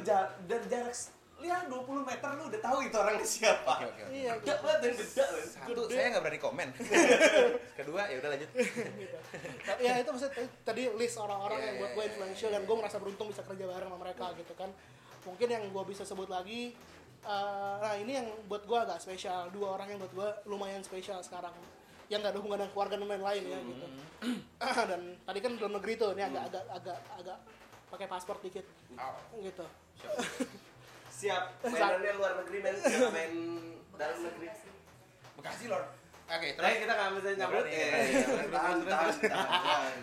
jarak 0.67 0.95
lihat 1.39 1.63
20 1.67 2.03
meter 2.03 2.29
lu 2.35 2.43
udah 2.47 2.61
tahu 2.61 2.77
itu 2.83 2.95
orangnya 2.95 3.27
siapa. 3.27 3.73
Oke, 3.79 3.85
oke, 3.87 4.01
oke. 4.03 4.11
iya 4.11 4.31
Gede 4.37 4.53
banget 4.59 4.79
dan 4.79 4.91
gede. 4.91 5.05
Satu, 5.47 5.81
saya 5.87 6.07
nggak 6.11 6.23
berani 6.23 6.39
komen. 6.39 6.67
Kedua, 7.79 8.01
ya 8.07 8.15
udah 8.19 8.29
lanjut. 8.35 8.49
gitu. 8.53 9.17
ya 9.79 9.93
itu 9.97 10.09
maksudnya 10.11 10.33
tadi- 10.35 10.53
tadi 10.63 10.83
list 10.95 11.15
orang-orang 11.17 11.57
Iya, 11.59 11.65
yang 11.65 11.75
buat 11.79 11.89
iya, 11.89 11.95
gue 11.95 12.03
iya. 12.03 12.09
influential 12.11 12.49
dan 12.51 12.61
gue 12.67 12.75
merasa 12.75 12.97
beruntung 12.99 13.27
bisa 13.31 13.41
kerja 13.47 13.65
bareng 13.65 13.89
sama 13.89 13.99
mereka 13.99 14.25
gitu 14.35 14.53
kan 14.55 14.69
mungkin 15.23 15.47
yang 15.47 15.63
gue 15.67 15.83
bisa 15.85 16.03
sebut 16.03 16.27
lagi 16.27 16.73
eh, 17.21 17.75
nah 17.79 17.93
ini 17.95 18.11
yang 18.15 18.27
buat 18.47 18.63
gue 18.63 18.79
agak 18.79 18.99
spesial 18.99 19.51
dua 19.51 19.75
orang 19.75 19.91
yang 19.91 19.99
buat 19.99 20.13
gue 20.15 20.29
lumayan 20.47 20.79
spesial 20.81 21.19
sekarang 21.19 21.51
yang 22.09 22.23
gak 22.25 22.33
ada 22.33 22.39
hubungan 22.41 22.57
dengan 22.65 22.71
keluarga 22.73 22.95
dan 22.97 23.05
lain-lain 23.05 23.43
ya 23.45 23.59
gitu 23.61 23.85
dan 24.89 25.01
tadi 25.21 25.39
kan 25.39 25.51
dalam 25.59 25.73
negeri 25.77 25.93
tuh 25.93 26.09
ini 26.17 26.23
agak 26.25 26.43
agak 26.49 26.63
agak 26.73 26.97
agak 27.21 27.37
pakai 27.89 28.07
paspor 28.09 28.37
dikit 28.41 28.65
gitu 29.37 29.65
Siap. 31.19 31.43
Mainannya 31.67 32.11
luar 32.15 32.31
negeri 32.39 32.57
men, 32.63 32.75
main 33.11 33.33
dalam 33.99 34.17
negeri. 34.23 34.47
Bekasi, 35.35 35.67
Lord. 35.67 35.87
Oke, 36.29 36.53
Tapi 36.53 36.61
terus. 36.61 36.79
kita 36.85 36.93
nggak 36.93 37.09
bisa 37.17 37.29
nyambut. 37.41 37.65
Eh, 37.67 38.05
tahan, 38.53 38.77
tahan. 38.85 39.93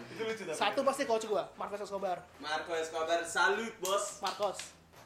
satu 0.50 0.80
pasti 0.82 1.06
coach 1.06 1.22
gue 1.22 1.44
Marcos 1.54 1.86
Escobar 1.86 2.18
Marco 2.42 2.74
Escobar, 2.74 3.22
salut 3.22 3.70
bos. 3.78 4.18
Marcos 4.18 4.58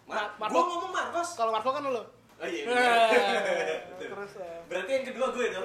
Mar 0.08 0.32
gua 0.32 0.48
Marco 0.48 0.58
ngomong 0.64 0.92
Marcos. 0.96 1.28
kalau 1.36 1.52
Marco 1.52 1.70
kan 1.76 1.84
lo 1.84 2.04
Oh 2.40 2.48
iya. 2.48 2.64
Eh, 2.72 4.00
terus 4.00 4.32
eh, 4.40 4.64
Berarti 4.64 4.90
yang 4.96 5.04
kedua 5.12 5.26
gue 5.28 5.46
dong. 5.52 5.64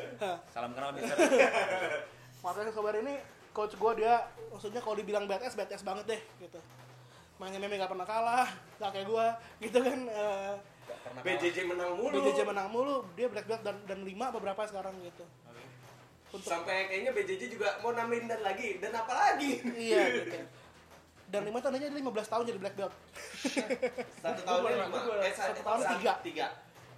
Salam 0.54 0.70
kenal, 0.70 0.94
Mister. 0.94 1.18
Marcos 2.38 2.62
Escobar 2.70 2.94
ini 2.94 3.18
coach 3.50 3.74
gue 3.74 3.92
dia 3.98 4.22
maksudnya 4.54 4.78
kalau 4.78 4.94
dibilang 4.94 5.26
badass 5.26 5.58
badass 5.58 5.82
banget 5.82 6.14
deh 6.14 6.20
gitu 6.40 6.62
main 7.36 7.52
MMA 7.52 7.76
gak 7.76 7.90
pernah 7.90 8.06
kalah 8.06 8.48
gak 8.76 8.90
kayak 8.90 9.06
gue 9.06 9.26
gitu 9.62 9.78
kan 9.80 9.98
eh, 10.04 10.52
Gak 10.82 10.98
pernah 11.00 11.20
BJJ 11.22 11.56
menang 11.64 11.92
mulu 11.94 12.14
BJJ 12.18 12.40
menang 12.42 12.68
mulu 12.68 12.96
dia 13.14 13.26
black 13.26 13.46
belt 13.46 13.62
dan 13.62 13.76
dan 13.84 13.98
lima 14.02 14.28
beberapa 14.28 14.62
sekarang 14.64 14.94
gitu 15.00 15.24
untuk 16.32 16.48
sampai 16.48 16.88
kayaknya 16.88 17.12
BJJ 17.12 17.42
juga 17.50 17.76
mau 17.80 17.92
nambahin 17.92 18.24
dan 18.24 18.40
lagi 18.40 18.78
dan 18.78 18.92
apa 18.92 19.12
lagi 19.12 19.60
iya 19.72 20.02
gitu 20.16 20.38
dan 21.28 21.44
lima 21.44 21.58
tandanya 21.58 21.88
dia 21.88 21.96
15 21.96 22.12
tahun 22.28 22.44
jadi 22.44 22.60
black 22.60 22.76
belt 22.76 22.94
satu 24.22 24.40
tahunnya 24.44 24.84
Gua 24.84 24.84
lima 24.84 25.24
eh 25.24 25.32
satu 25.32 25.52
satu 25.52 25.60
tahun 25.64 25.80
tiga. 25.96 26.12
tiga 26.20 26.46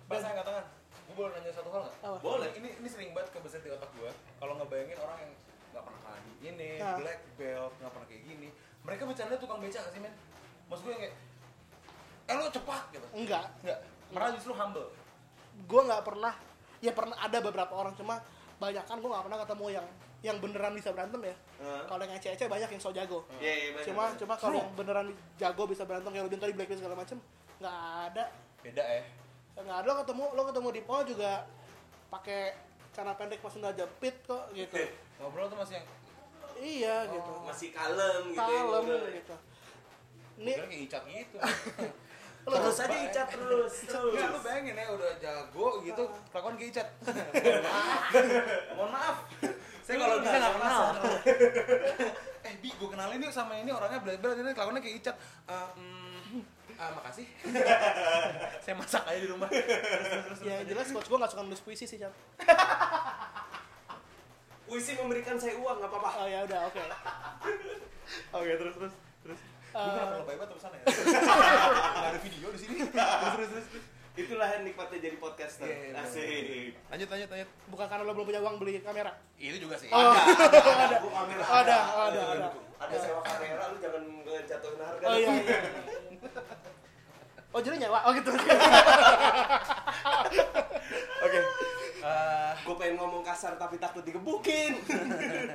Pas 0.05 0.21
saya 0.21 0.37
katakan, 0.37 0.69
gue 1.09 1.15
boleh 1.17 1.33
nanya 1.33 1.49
satu 1.49 1.73
hal 1.73 1.81
nggak? 1.81 1.97
Apa? 2.05 2.17
boleh 2.21 2.51
Ini 2.61 2.69
ini 2.77 2.89
sering 2.93 3.17
banget 3.17 3.33
kebesit 3.33 3.65
di 3.65 3.73
otak 3.73 3.89
gue. 3.97 4.13
Kalau 4.37 4.53
ngebayangin 4.61 5.01
orang 5.01 5.17
yang 5.17 5.33
nggak 5.73 5.81
pernah 5.81 6.01
kalah 6.05 6.21
di 6.21 6.33
ini, 6.45 6.71
Ah. 6.77 7.01
black 7.01 7.21
belt, 7.41 7.73
nggak 7.81 7.89
pernah 7.89 8.07
kayak 8.13 8.23
gini. 8.29 8.49
Mereka 8.85 9.03
bercanda 9.03 9.35
tukang 9.35 9.59
beca 9.59 9.81
sih 9.83 9.99
men? 9.99 10.13
Maksud 10.67 10.83
gue 10.83 10.93
yang 10.93 11.03
kayak, 11.03 11.15
eh 12.25 12.35
lo 12.35 12.49
cepat 12.49 12.83
gitu. 12.91 13.07
enggak 13.13 13.45
Enggak, 13.61 13.79
malah 14.11 14.33
justru 14.33 14.53
humble. 14.53 14.89
gue 15.55 15.81
nggak 15.83 16.03
pernah 16.03 16.35
ya 16.81 16.91
pernah 16.91 17.15
ada 17.17 17.39
beberapa 17.39 17.71
orang 17.73 17.95
cuma 17.95 18.19
banyak 18.57 18.83
kan 18.83 18.97
gue 18.97 19.07
nggak 19.07 19.23
pernah 19.23 19.39
ketemu 19.41 19.67
yang 19.73 19.87
yang 20.21 20.37
beneran 20.39 20.73
bisa 20.73 20.89
berantem 20.91 21.21
ya 21.23 21.37
Heeh. 21.61 21.83
kalau 21.85 22.01
yang 22.01 22.15
ece-ece 22.15 22.45
banyak 22.45 22.67
yang 22.67 22.81
so 22.81 22.91
jago 22.91 23.23
Iya, 23.37 23.53
iya, 23.53 23.69
bener, 23.71 23.85
cuma 23.85 24.03
bener. 24.07 24.19
cuma 24.19 24.35
kalau 24.35 24.57
yang 24.59 24.73
beneran 24.75 25.07
jago 25.37 25.63
bisa 25.65 25.85
berantem 25.85 26.11
kayak 26.11 26.25
Rudin 26.27 26.41
tadi 26.41 26.53
black 26.53 26.67
belt 26.67 26.81
segala 26.81 26.97
macem 26.97 27.17
nggak 27.55 27.77
ada 28.09 28.25
Beda 28.61 28.83
ya. 28.83 29.03
nggak 29.55 29.77
ada 29.77 29.87
lo 29.87 29.95
ketemu 30.01 30.25
lo 30.33 30.43
ketemu 30.45 30.69
di 30.71 30.81
mall 30.83 31.03
juga 31.05 31.33
pakai 32.09 32.41
celana 32.91 33.15
pendek 33.15 33.39
masih 33.39 33.59
nggak 33.61 33.77
jepit 33.77 34.15
kok 34.25 34.45
gitu 34.51 34.77
Ngobrol 35.17 35.47
tuh 35.47 35.57
masih 35.57 35.79
yang, 35.79 35.87
iya 36.59 36.97
gitu 37.11 37.33
masih 37.47 37.69
kalem 37.75 38.23
gitu 38.31 38.51
ya 38.51 38.63
kalem 38.63 38.85
gitu 39.15 39.35
ini 40.35 40.51
kira 40.51 40.67
kayak 40.67 40.83
icat 40.91 41.03
gitu. 41.07 41.37
lo 42.45 42.57
terus 42.61 42.81
aja 42.85 42.97
icat 43.09 43.29
terus 43.33 43.75
terus 43.89 44.13
Enggak, 44.13 44.29
lu 44.37 44.39
bayangin 44.45 44.77
ya 44.77 44.87
udah 44.93 45.11
jago 45.17 45.81
gitu, 45.81 46.05
kelakuan 46.29 46.55
kayak 46.61 46.71
icat. 46.77 46.89
Mohon 48.77 48.91
maaf. 48.93 49.17
Saya 49.81 49.97
kalau 49.97 50.21
bisa 50.21 50.37
nggak 50.37 50.53
kenal. 50.61 50.83
eh, 52.53 52.55
Bi, 52.61 52.69
gue 52.69 52.89
kenalin 52.93 53.25
yuk 53.25 53.33
sama 53.33 53.57
ini 53.57 53.73
orangnya 53.73 54.05
black 54.05 54.21
belt 54.21 54.37
ini 54.37 54.53
kelakuannya 54.53 54.85
kayak 54.85 54.97
icat. 55.01 55.17
Eh, 55.49 55.69
mm, 55.81 56.45
ah, 56.77 56.91
makasih. 56.93 57.27
Saya 58.61 58.75
masak 58.77 59.09
aja 59.09 59.19
di 59.25 59.29
rumah. 59.33 59.49
Terus, 59.49 59.65
terus, 59.65 60.09
terus, 60.29 60.41
ya 60.45 60.61
terus. 60.61 60.69
jelas 60.69 60.87
coach 60.93 61.09
gue 61.09 61.17
nggak 61.25 61.33
suka 61.33 61.43
nulis 61.49 61.65
puisi 61.65 61.89
sih 61.89 61.97
Chan. 61.97 62.13
Puisi 64.65 64.93
memberikan 64.95 65.37
saya 65.37 65.55
uang 65.55 65.77
nggak 65.77 65.91
apa-apa 65.91 66.11
oh 66.17 66.27
ya 66.27 66.41
udah 66.43 66.61
oke 66.67 66.81
Oke, 68.35 68.53
terus 68.55 68.75
terus 68.75 68.93
terus. 69.23 69.41
Gue 69.73 69.75
Eh, 69.75 69.91
pernah 69.91 70.21
lebay 70.21 70.37
banget 70.37 70.55
sana 70.57 70.77
ya. 70.77 70.85
Nggak 71.97 72.11
ada 72.11 72.21
video 72.21 72.47
di 72.49 72.59
sini. 72.61 72.75
Terus 72.79 72.95
terus 72.95 73.49
terus. 73.51 73.67
terus. 73.67 73.85
itulah 74.15 74.47
yang 74.47 74.63
nikmatnya 74.63 74.99
jadi 75.03 75.17
podcaster 75.19 75.67
Iya, 75.67 75.91
iya, 75.91 75.99
asik 75.99 76.71
Lanjut 76.87 77.09
lanjut 77.11 77.29
lanjut. 77.29 77.49
bukan 77.67 77.87
karena 77.91 78.03
lo 78.05 78.13
belum 78.15 78.27
punya 78.29 78.41
uang 78.41 78.57
beli 78.57 78.79
kamera 78.79 79.11
Itu 79.35 79.59
juga 79.59 79.75
sih. 79.75 79.91
Oh. 79.91 80.15
ada 80.15 80.97
gua 81.03 81.13
kamera 81.19 81.43
ada 81.43 81.77
ada 82.07 82.21
ada 82.31 82.47
ada 82.79 82.95
sewa 82.95 83.19
kamera 83.27 83.63
lu 83.67 83.77
jangan 83.77 84.03
ngejatuhin 84.23 84.79
harga 84.79 85.05
oh 85.05 85.17
iya 85.17 85.31
iya 85.35 85.59
oh 87.51 87.59
jadi 87.59 87.75
nyawa 87.81 87.99
oh 88.07 88.13
gitu 88.13 88.31
Oke. 91.19 91.39
Eh, 92.05 92.53
gue 92.69 92.75
pengen 92.77 93.01
ngomong 93.01 93.25
kasar 93.25 93.57
tapi 93.57 93.81
takut 93.81 94.05
digebukin 94.05 94.77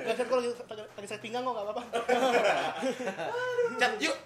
Gak 0.02 0.18
kan 0.18 0.26
kalau 0.26 0.42
lagi, 0.42 0.82
lagi 0.82 1.06
sakit 1.06 1.22
pinggang 1.22 1.46
kok 1.46 1.54
gak 1.54 1.62
apa-apa 1.62 1.82
Cat, 3.78 3.94
yuk. 4.02 4.16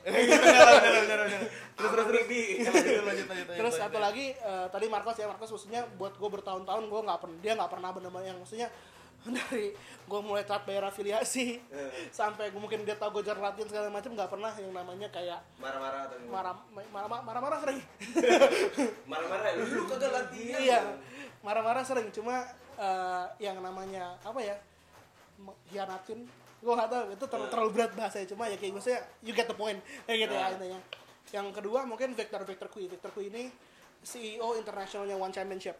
terus 1.76 1.90
terus 1.92 2.06
terus 2.08 2.24
di. 2.24 2.64
Terus 3.44 3.74
satu 3.76 4.00
lagi 4.00 4.32
eh, 4.32 4.66
tadi 4.72 4.86
Marcos 4.88 5.20
ya 5.20 5.28
Marcos 5.28 5.52
maksudnya 5.52 5.84
buat 6.00 6.16
gue 6.16 6.30
bertahun-tahun 6.40 6.88
gue 6.88 7.00
nggak 7.04 7.20
pernah 7.20 7.38
dia 7.44 7.52
nggak 7.60 7.70
pernah 7.76 7.90
benar-benar 7.92 8.24
yang 8.32 8.38
maksudnya 8.40 8.72
dari 9.24 9.72
gue 10.04 10.20
mulai 10.20 10.44
telat 10.48 10.64
bayar 10.68 10.88
afiliasi 10.88 11.60
sampai 12.12 12.52
gue 12.52 12.60
mungkin 12.60 12.84
dia 12.88 12.96
tahu 12.96 13.20
gue 13.20 13.28
jarang 13.28 13.44
latihan 13.44 13.68
segala 13.68 13.88
macam 13.88 14.12
nggak 14.12 14.30
pernah 14.32 14.52
yang 14.56 14.72
namanya 14.72 15.08
kayak 15.08 15.40
marah-marah 15.56 16.00
atau 16.08 16.16
marah 16.28 16.54
marah 16.92 17.20
marah 17.24 17.40
marah 17.40 17.58
sering 17.64 17.80
marah-marah 19.08 19.48
lu 19.60 19.84
kagak 19.88 20.12
latihan 20.12 20.60
iya 20.60 20.80
marah-marah 21.44 21.84
sering 21.84 22.08
cuma 22.08 22.48
eh, 22.74 23.26
yang 23.38 23.60
namanya 23.60 24.16
apa 24.24 24.40
ya 24.40 24.56
hianatin 25.68 26.24
gue 26.64 26.72
nggak 26.72 26.88
tahu 26.88 27.02
itu 27.12 27.24
terlalu, 27.28 27.48
terlalu 27.52 27.70
berat 27.76 27.92
bahasanya 27.92 28.26
cuma 28.32 28.48
ya 28.48 28.56
kayak 28.56 28.72
maksudnya 28.72 29.00
you 29.20 29.36
get 29.36 29.44
the 29.44 29.52
point 29.54 29.76
kayak 30.08 30.24
gitu 30.24 30.34
ya 30.34 30.46
intinya 30.50 30.80
yang 31.30 31.46
kedua 31.52 31.84
mungkin 31.84 32.16
Victor 32.16 32.40
Victor 32.42 32.68
Kui 32.72 32.88
Victor 32.88 33.12
Kui 33.12 33.28
ini 33.28 33.52
CEO 34.00 34.56
internasionalnya 34.56 35.16
One 35.16 35.32
Championship 35.32 35.76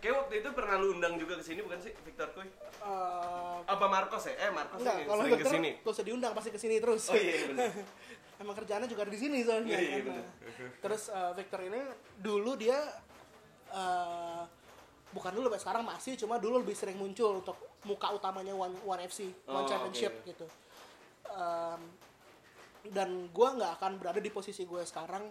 Kayak 0.00 0.24
waktu 0.24 0.34
itu 0.40 0.48
pernah 0.56 0.80
lu 0.80 0.96
undang 0.96 1.20
juga 1.20 1.36
ke 1.36 1.44
sini 1.44 1.60
bukan 1.60 1.76
sih 1.82 1.92
Victor 2.00 2.32
Kuy? 2.32 2.48
Eh, 2.48 3.56
Apa 3.66 3.86
Marcos 3.90 4.24
ya? 4.24 4.48
Eh 4.48 4.50
Marcos 4.54 4.78
enggak 4.80 4.94
yang 4.94 5.08
kalau 5.08 5.20
sering 5.20 5.32
Victor 5.36 5.44
ke 5.44 5.56
sini. 5.58 5.70
gak 5.84 5.92
usah 5.92 6.04
diundang 6.06 6.32
pasti 6.32 6.50
ke 6.54 6.60
sini 6.60 6.74
terus 6.80 7.02
Oh 7.10 7.16
iya 7.18 7.32
iya, 7.34 7.46
benar. 7.50 7.70
emang 8.40 8.54
kerjaannya 8.56 8.88
juga 8.88 9.00
ada 9.04 9.12
di 9.12 9.20
sini 9.20 9.38
soalnya 9.44 9.76
Iya, 9.76 9.80
iya, 9.82 10.00
bener. 10.06 10.24
terus 10.80 11.02
eh, 11.12 11.32
Victor 11.34 11.60
ini 11.60 11.80
dulu 12.16 12.52
dia 12.56 12.78
eh, 13.68 14.42
bukan 15.16 15.32
dulu 15.32 15.48
sampai 15.48 15.62
sekarang 15.64 15.84
masih 15.84 16.12
cuma 16.14 16.36
dulu 16.36 16.60
lebih 16.60 16.76
sering 16.76 16.94
muncul 16.94 17.40
untuk 17.40 17.56
muka 17.82 18.12
utamanya 18.12 18.52
One, 18.52 18.76
One 18.84 19.00
FC 19.02 19.32
One 19.48 19.64
Oh, 19.64 19.66
Championship 19.66 20.12
oke. 20.20 20.28
gitu 20.28 20.46
Em, 21.26 21.80
dan 22.86 23.08
gue 23.28 23.48
nggak 23.50 23.72
akan 23.80 23.98
berada 23.98 24.20
di 24.20 24.30
posisi 24.30 24.62
gue 24.62 24.78
sekarang 24.82 25.26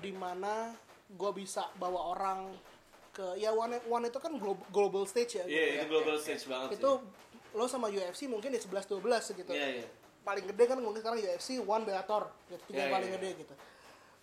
di 0.00 0.10
mana 0.10 0.74
gue 1.06 1.30
bisa 1.32 1.70
bawa 1.76 2.10
orang 2.10 2.50
ke 3.10 3.38
ya 3.38 3.54
One, 3.54 3.78
One 3.86 4.08
itu 4.08 4.18
kan 4.18 4.34
global, 4.34 4.64
global 4.68 5.04
stage 5.06 5.38
ya 5.38 5.44
Iya, 5.44 5.46
gitu 5.46 5.70
itu 5.70 5.78
ya. 5.78 5.84
global 5.86 6.16
stage 6.18 6.44
banget 6.44 6.68
itu 6.74 6.90
lo 7.54 7.64
sama 7.70 7.86
UFC 7.86 8.26
mungkin 8.26 8.50
ya 8.50 8.58
11 8.58 8.90
12 8.90 9.38
gitu 9.38 9.52
sih. 9.52 9.54
Iya, 9.54 9.68
iya. 9.78 9.86
paling 10.24 10.44
gede 10.50 10.64
kan 10.66 10.78
mungkin 10.82 10.98
sekarang 10.98 11.22
UFC 11.22 11.62
One 11.62 11.84
Bellator 11.84 12.26
gitu 12.48 12.62
tiga 12.66 12.80
yang 12.82 12.94
paling 12.96 13.10
iya, 13.12 13.16
gede 13.16 13.30
gitu 13.46 13.54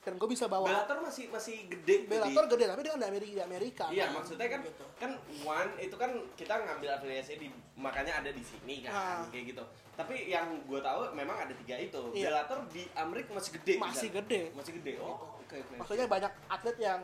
dan 0.01 0.17
gue 0.17 0.27
bisa 0.27 0.49
bawa 0.49 0.65
Bellator 0.65 0.97
masih 0.99 1.29
masih 1.29 1.69
gede 1.69 2.09
Bellator 2.09 2.49
gede 2.49 2.65
tapi 2.65 2.81
dia 2.81 2.91
kan 2.91 2.99
di 2.99 3.07
Amerika 3.07 3.29
di 3.31 3.43
Amerika 3.43 3.85
Iya, 3.87 4.03
kan, 4.03 4.13
maksudnya 4.17 4.47
kan 4.49 4.59
gitu. 4.65 4.85
kan 4.97 5.11
One 5.43 5.71
itu 5.77 5.95
kan 5.95 6.11
kita 6.33 6.53
ngambil 6.59 6.89
afiliasi 6.91 7.31
di 7.37 7.47
makanya 7.75 8.17
ada 8.17 8.29
di 8.29 8.41
sini 8.41 8.81
kan 8.81 8.91
Ah. 8.91 9.21
kayak 9.29 9.53
gitu. 9.53 9.63
Tapi 9.93 10.25
yang 10.27 10.65
gue 10.65 10.79
tahu 10.79 11.13
memang 11.13 11.37
ada 11.37 11.53
tiga 11.55 11.77
itu. 11.77 12.01
Iya. 12.11 12.33
Bellator 12.33 12.65
di 12.67 12.89
Amerika 12.95 13.29
masih 13.31 13.51
gede. 13.55 13.73
Masih 13.77 14.09
kan? 14.09 14.17
gede. 14.25 14.41
Masih 14.51 14.71
gede. 14.81 14.93
Oh, 14.97 15.37
oke 15.37 15.53
oke. 15.55 15.73
maksudnya 15.77 16.05
banyak 16.07 16.31
atlet 16.49 16.77
yang 16.79 17.01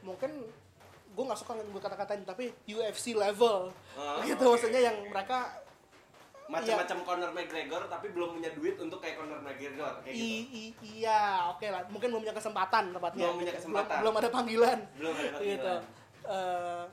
mungkin 0.00 0.30
gue 1.14 1.24
nggak 1.24 1.38
suka 1.38 1.52
gue 1.54 1.82
kata-katain 1.82 2.24
tapi 2.24 2.50
UFC 2.64 3.12
level 3.12 3.68
Ah, 3.94 4.24
gitu 4.24 4.40
oke. 4.40 4.52
maksudnya 4.56 4.80
yang 4.82 4.96
mereka 5.04 5.60
macam-macam 6.46 6.98
Conor 7.02 7.30
McGregor 7.32 7.82
tapi 7.86 8.06
belum 8.08 8.36
punya 8.36 8.50
duit 8.50 8.76
untuk 8.76 8.98
kayak 8.98 9.16
Conor 9.16 9.40
McGregor 9.40 10.00
kayak 10.00 10.12
gitu. 10.12 10.28
i, 10.28 10.40
i- 10.68 10.74
iya 11.00 11.20
oke 11.48 11.64
lah 11.64 11.88
mungkin 11.88 12.08
belum 12.08 12.22
punya 12.22 12.36
kesempatan 12.36 12.84
tepatnya 12.90 13.24
Belum 13.24 13.36
punya 13.38 13.48
gitu. 13.48 13.58
kesempatan. 13.62 13.96
belum, 13.96 14.00
belum 14.04 14.14
ada 14.16 14.30
panggilan 14.30 14.78
Belum 14.94 15.12
ada 15.12 15.30
panggilan. 15.34 15.50
gitu 15.50 15.74
Eh, 16.24 16.84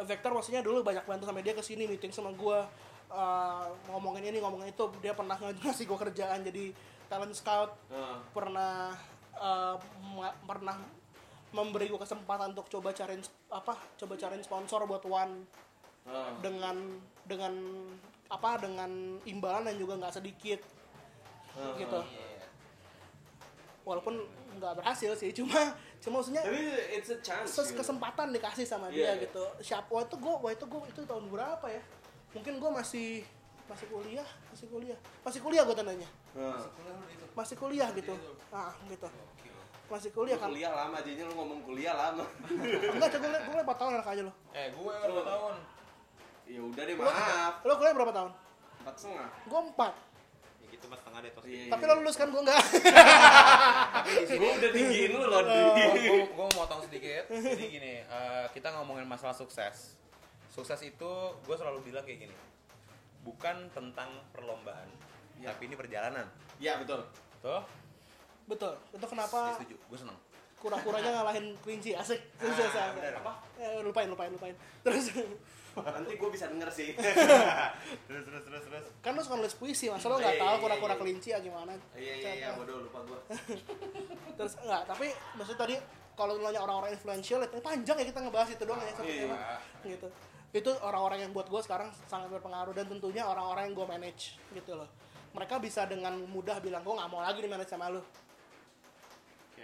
Vector 0.00 0.30
maksudnya 0.30 0.60
dulu 0.60 0.80
banyak 0.80 1.02
bantu 1.02 1.26
sama 1.26 1.38
dia 1.38 1.50
ke 1.52 1.60
sini 1.60 1.84
meeting 1.84 2.10
sama 2.10 2.30
gue 2.30 2.58
ngomongin 3.88 4.22
ini 4.24 4.38
ngomongin 4.38 4.68
itu 4.68 4.84
dia 4.98 5.10
pernah 5.10 5.34
ng- 5.34 5.58
ngasih 5.64 5.84
gue 5.84 5.98
kerjaan 6.00 6.40
jadi 6.40 6.70
talent 7.06 7.32
scout 7.32 7.74
Ah. 7.88 8.18
pernah 8.28 8.94
ma- 10.08 10.38
pernah 10.40 10.76
memberi 11.50 11.88
gue 11.88 11.96
kesempatan 11.96 12.52
untuk 12.52 12.68
coba 12.68 12.92
cariin 12.92 13.22
apa 13.48 13.74
coba 13.96 14.14
cariin 14.14 14.38
sponsor 14.40 14.84
buat 14.84 15.02
One 15.02 15.48
Ah. 16.08 16.32
dengan 16.40 16.76
dengan 17.22 17.52
apa 18.26 18.56
dengan 18.58 18.90
imbalan 19.22 19.68
yang 19.68 19.78
juga 19.78 19.94
nggak 19.98 20.14
sedikit 20.14 20.60
Ah. 21.52 21.76
gitu 21.76 22.00
walaupun 23.84 24.20
nggak 24.56 24.72
berhasil 24.78 25.12
sih 25.14 25.32
cuma 25.32 25.72
cuma 25.98 26.20
maksudnya 26.20 26.44
Tapi 26.44 26.60
it's 26.94 27.08
a 27.08 27.18
chance. 27.20 27.50
ses- 27.50 27.72
gitu. 27.72 27.80
kesempatan 27.80 28.30
dikasih 28.30 28.64
sama 28.64 28.88
Iya, 28.88 28.92
dia 28.92 29.04
iya. 29.08 29.22
gitu 29.24 29.44
siapa 29.60 29.88
waktu 29.88 30.08
itu 30.08 30.16
gue 30.18 30.34
waktu 30.34 30.54
itu 30.54 30.64
gue 30.66 30.80
itu 30.88 31.00
tahun 31.04 31.24
berapa 31.28 31.66
ya 31.66 31.82
mungkin 32.30 32.52
gue 32.56 32.70
masih 32.70 33.08
masih 33.64 33.86
kuliah 33.88 34.28
masih 34.48 34.66
kuliah 34.68 34.98
masih 35.20 35.40
kuliah 35.40 35.62
gue 35.64 35.76
tandanya 35.76 36.08
Ah. 36.34 36.60
masih 37.32 37.56
kuliah 37.56 37.88
gitu 37.92 38.12
ah 38.50 38.72
gitu 38.86 39.08
masih 39.88 40.10
kuliah 40.12 40.36
kan 40.36 40.52
kuliah 40.52 40.68
lama 40.70 41.00
jadinya 41.00 41.24
lu 41.24 41.34
ngomong 41.34 41.60
kuliah 41.64 41.96
lama. 41.96 42.20
enggak 42.92 43.08
gue 43.10 43.20
kuliah 43.24 43.40
gue 43.40 43.54
4 43.58 43.72
tahun 43.72 43.92
anak 43.96 44.08
aja 44.12 44.22
lo 44.22 44.32
Eh, 44.52 44.68
gue 44.68 44.84
berapa 44.84 45.24
tahun? 45.24 45.54
Ya 46.48 46.60
udah 46.64 46.82
deh 46.82 46.96
maaf. 46.96 47.54
lo 47.62 47.72
kuliah 47.76 47.94
berapa 47.94 48.12
tahun? 48.12 48.30
Empat 48.80 48.94
setengah. 48.96 49.28
gue 49.44 49.60
4 49.76 50.08
Ya 50.58 50.66
gitu 50.72 50.84
mas 50.88 50.98
setengah 51.00 51.20
deh 51.20 51.32
tos. 51.36 51.44
Iya, 51.44 51.64
tapi 51.68 51.82
iya. 51.84 51.90
lo 51.92 51.94
lulus 52.00 52.16
kan 52.16 52.28
gue 52.32 52.42
enggak. 52.42 52.64
Gua 54.40 54.50
udah 54.56 54.70
tinggiin 54.72 55.10
lu 55.16 55.24
loh. 55.28 55.40
gue 55.44 56.24
gue 56.24 56.46
mau 56.56 56.64
potong 56.64 56.80
sedikit. 56.88 57.24
Jadi 57.28 57.64
gini 57.68 57.92
eh, 58.02 58.46
kita 58.56 58.68
ngomongin 58.80 59.04
masalah 59.04 59.36
sukses. 59.36 60.00
Sukses 60.48 60.80
itu 60.82 61.12
gue 61.44 61.56
selalu 61.56 61.84
bilang 61.84 62.02
kayak 62.02 62.26
gini. 62.26 62.36
Bukan 63.22 63.68
tentang 63.76 64.08
perlombaan 64.32 64.88
tapi 65.38 65.70
ini 65.70 65.76
perjalanan. 65.78 66.26
Iya 66.58 66.82
betul. 66.82 67.06
tuh? 67.38 67.62
Betul. 68.50 68.74
Itu 68.90 69.06
kenapa 69.06 69.54
setuju. 69.60 69.76
Gue 69.86 69.98
seneng. 70.00 70.18
kura-kuranya 70.58 71.22
ngalahin 71.22 71.54
kelinci 71.62 71.94
asik. 71.94 72.18
Ah, 72.42 72.90
benar. 72.90 73.22
apa? 73.22 73.32
Eh, 73.62 73.78
lupain 73.78 74.10
lupain 74.10 74.26
lupain. 74.26 74.50
Terus 74.82 75.14
Nanti 75.80 76.12
gue 76.14 76.30
bisa 76.30 76.46
denger 76.46 76.68
sih. 76.68 76.88
terus 78.06 78.22
terus 78.24 78.42
terus 78.42 78.62
terus 78.64 78.84
kan 78.98 79.12
lu 79.12 79.20
suka 79.20 79.36
nulis 79.36 79.54
puisi 79.54 79.86
masa 79.86 80.06
lu 80.06 80.16
nggak 80.16 80.34
Iya, 80.34 80.40
tahu 80.40 80.50
iya, 80.50 80.60
kura-kura 80.60 80.92
iya. 80.92 81.00
kelinci 81.00 81.28
ya 81.30 81.38
gimana 81.38 81.72
Iya 81.92 82.14
iya 82.16 82.30
iya 82.36 82.48
bodoh 82.52 82.84
lupa 82.84 82.98
gue. 83.02 83.18
terus 84.38 84.52
enggak 84.58 84.82
tapi 84.84 85.06
maksudnya 85.34 85.60
tadi 85.60 85.74
kalau 86.12 86.34
lu 86.34 86.42
nanya 86.42 86.60
orang-orang 86.60 86.90
influential 86.92 87.40
itu 87.40 87.56
panjang 87.58 87.96
ya 87.96 88.06
kita 88.06 88.18
ngebahas 88.20 88.48
itu 88.50 88.62
doang 88.62 88.80
ya 88.80 88.92
satu 88.92 89.06
Iya. 89.06 89.22
tema 89.24 89.36
gitu 89.84 90.08
itu 90.48 90.70
orang-orang 90.80 91.18
yang 91.20 91.32
buat 91.32 91.46
gue 91.46 91.60
sekarang 91.60 91.88
sangat 92.06 92.30
berpengaruh 92.30 92.72
dan 92.72 92.86
tentunya 92.86 93.22
orang-orang 93.22 93.68
yang 93.68 93.74
gue 93.76 93.86
manage 93.86 94.24
gitu 94.50 94.72
loh 94.74 94.88
mereka 95.30 95.60
bisa 95.60 95.84
dengan 95.84 96.16
mudah 96.24 96.56
bilang 96.58 96.80
gue 96.80 96.90
nggak 96.90 97.08
mau 97.08 97.20
lagi 97.20 97.38
di 97.38 97.46
manage 97.46 97.68
sama 97.68 97.88
lu 97.88 98.00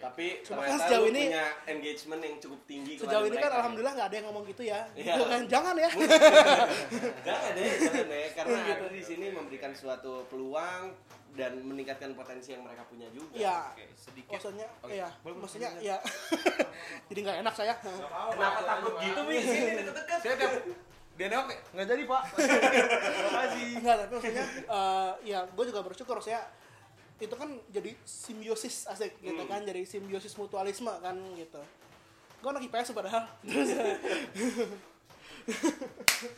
Tapi 0.05 0.26
Cuma 0.42 0.61
ternyata 0.61 0.68
kan 0.68 0.78
sejauh 0.84 1.00
lu 1.00 1.11
ini- 1.11 1.26
punya 1.26 1.44
engagement 1.66 2.20
yang 2.20 2.34
cukup 2.38 2.61
tinggi 2.64 2.92
sejauh 2.94 3.24
ini 3.24 3.34
kan 3.34 3.42
mereka. 3.42 3.57
alhamdulillah 3.57 3.92
nggak 3.94 4.07
ada 4.07 4.16
yang 4.16 4.26
ngomong 4.28 4.44
gitu 4.46 4.62
ya 4.62 4.80
Iya. 4.92 5.05
gitu 5.11 5.24
kan 5.24 5.40
jangan 5.46 5.74
ya 5.74 5.90
Jangan 7.26 7.50
deh, 7.52 7.70
jangan 7.78 8.07
deh, 8.07 8.26
karena 8.30 8.57
Gitu. 8.59 8.72
aku 8.74 8.86
di 8.90 9.02
sini 9.02 9.26
memberikan 9.30 9.72
suatu 9.72 10.28
peluang 10.28 10.92
dan 11.32 11.52
meningkatkan 11.59 12.12
potensi 12.12 12.52
yang 12.52 12.62
mereka 12.62 12.84
punya 12.84 13.09
juga. 13.09 13.34
ya 13.34 13.59
oke 13.66 13.84
sedikit 13.96 14.30
maksudnya 14.34 14.68
Oke, 14.78 14.94
ya 14.94 15.09
boleh, 15.18 15.36
maksudnya 15.36 15.70
boleh. 15.72 15.82
ya 15.84 15.96
jadi 17.09 17.18
nggak 17.20 17.36
enak 17.40 17.55
saya 17.55 17.74
Kenapa 17.80 18.61
takut 18.62 18.92
gitu, 19.00 19.20
Mi? 19.24 19.36
Sini 19.40 19.70
deket-deket. 19.74 20.18
saya 20.20 20.34
tiap 20.36 20.52
dia 21.14 21.26
nengok 21.28 21.46
kayak, 21.48 21.62
nggak 21.70 21.86
jadi 21.88 22.02
pak 22.05 22.22
makasih 23.24 23.68
Enggak, 23.76 23.96
tapi 24.00 24.12
maksudnya 24.12 24.44
eh, 24.68 25.11
ya 25.24 25.38
gue 25.44 25.64
juga 25.64 25.80
bersyukur 25.80 26.16
saya 26.18 26.40
itu 27.17 27.31
kan 27.33 27.47
jadi 27.69 27.95
simbiosis 28.03 28.87
asik 28.87 29.15
gitu 29.19 29.39
Hmm. 29.39 29.49
kan 29.49 29.62
jadi 29.62 29.83
simbiosis 29.83 30.35
mutualisme 30.35 30.91
kan 30.99 31.15
gitu 31.35 31.62
gue 32.37 32.51
anak 32.51 32.65
IPS 32.65 32.93
padahal 32.93 33.25
terus 33.41 33.71